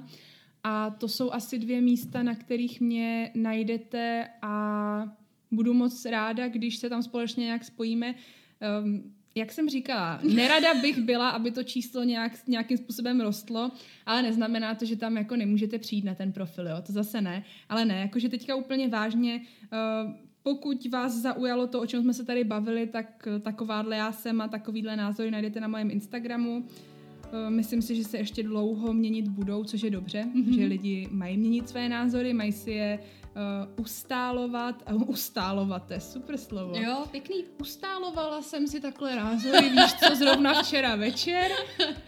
A 0.63 0.89
to 0.89 1.07
jsou 1.07 1.31
asi 1.31 1.59
dvě 1.59 1.81
místa, 1.81 2.23
na 2.23 2.35
kterých 2.35 2.81
mě 2.81 3.31
najdete 3.35 4.27
a 4.41 5.17
budu 5.51 5.73
moc 5.73 6.05
ráda, 6.05 6.47
když 6.47 6.77
se 6.77 6.89
tam 6.89 7.03
společně 7.03 7.45
nějak 7.45 7.63
spojíme. 7.63 8.15
Um, 8.83 9.13
jak 9.35 9.51
jsem 9.51 9.69
říkala, 9.69 10.19
nerada 10.33 10.73
bych 10.73 10.97
byla, 10.97 11.29
aby 11.29 11.51
to 11.51 11.63
číslo 11.63 12.03
nějak, 12.03 12.31
nějakým 12.47 12.77
způsobem 12.77 13.21
rostlo, 13.21 13.71
ale 14.05 14.21
neznamená 14.21 14.75
to, 14.75 14.85
že 14.85 14.95
tam 14.95 15.17
jako 15.17 15.35
nemůžete 15.35 15.79
přijít 15.79 16.05
na 16.05 16.15
ten 16.15 16.31
profil, 16.31 16.67
jo? 16.67 16.75
to 16.85 16.91
zase 16.91 17.21
ne. 17.21 17.43
Ale 17.69 17.85
ne, 17.85 17.99
jakože 17.99 18.29
teďka 18.29 18.55
úplně 18.55 18.87
vážně, 18.87 19.41
uh, 20.05 20.11
pokud 20.43 20.85
vás 20.91 21.13
zaujalo 21.13 21.67
to, 21.67 21.81
o 21.81 21.85
čem 21.85 22.01
jsme 22.01 22.13
se 22.13 22.25
tady 22.25 22.43
bavili, 22.43 22.87
tak 22.87 23.27
takováhle 23.41 23.95
já 23.95 24.11
jsem 24.11 24.41
a 24.41 24.47
takovýhle 24.47 24.95
názory 24.95 25.31
najdete 25.31 25.59
na 25.59 25.67
mém 25.67 25.91
Instagramu. 25.91 26.57
Uh, 26.57 27.49
myslím 27.49 27.81
si, 27.81 27.95
že 27.95 28.03
se 28.03 28.17
ještě 28.17 28.43
dlouho 28.43 28.93
měnit 28.93 29.27
budou, 29.27 29.63
což 29.63 29.81
je 29.81 29.89
dobře, 29.89 30.27
mm-hmm. 30.35 30.55
že 30.55 30.65
lidi 30.65 31.07
mají 31.11 31.37
měnit 31.37 31.69
své 31.69 31.89
názory, 31.89 32.33
mají 32.33 32.51
si 32.51 32.71
je 32.71 32.99
uh, 32.99 33.18
ustálovat, 33.77 34.83
uh, 34.91 35.09
ustálovat, 35.09 35.87
to 35.87 35.93
je 35.93 35.99
super 35.99 36.37
slovo. 36.37 36.73
Jo, 36.77 37.05
pěkný. 37.11 37.45
Ustálovala 37.61 38.41
jsem 38.41 38.67
si 38.67 38.81
takhle 38.81 39.15
názory, 39.15 39.69
víš 39.69 39.93
co, 39.93 40.15
zrovna 40.15 40.63
včera 40.63 40.95
večer. 40.95 41.51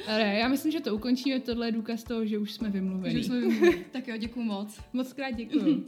Ale 0.08 0.22
já 0.22 0.48
myslím, 0.48 0.72
že 0.72 0.80
to 0.80 0.96
ukončíme, 0.96 1.40
tohle 1.40 1.68
je 1.68 1.72
důkaz 1.72 2.04
toho, 2.04 2.26
že 2.26 2.38
už 2.38 2.52
jsme 2.52 2.70
vymluveni. 2.70 3.16
Že 3.16 3.24
jsme 3.24 3.40
vymluveni. 3.40 3.86
tak 3.92 4.08
jo, 4.08 4.18
děkuji 4.18 4.44
moc. 4.44 4.80
Moc 4.94 5.14
krát 5.14 5.32
děkuji. 5.32 5.88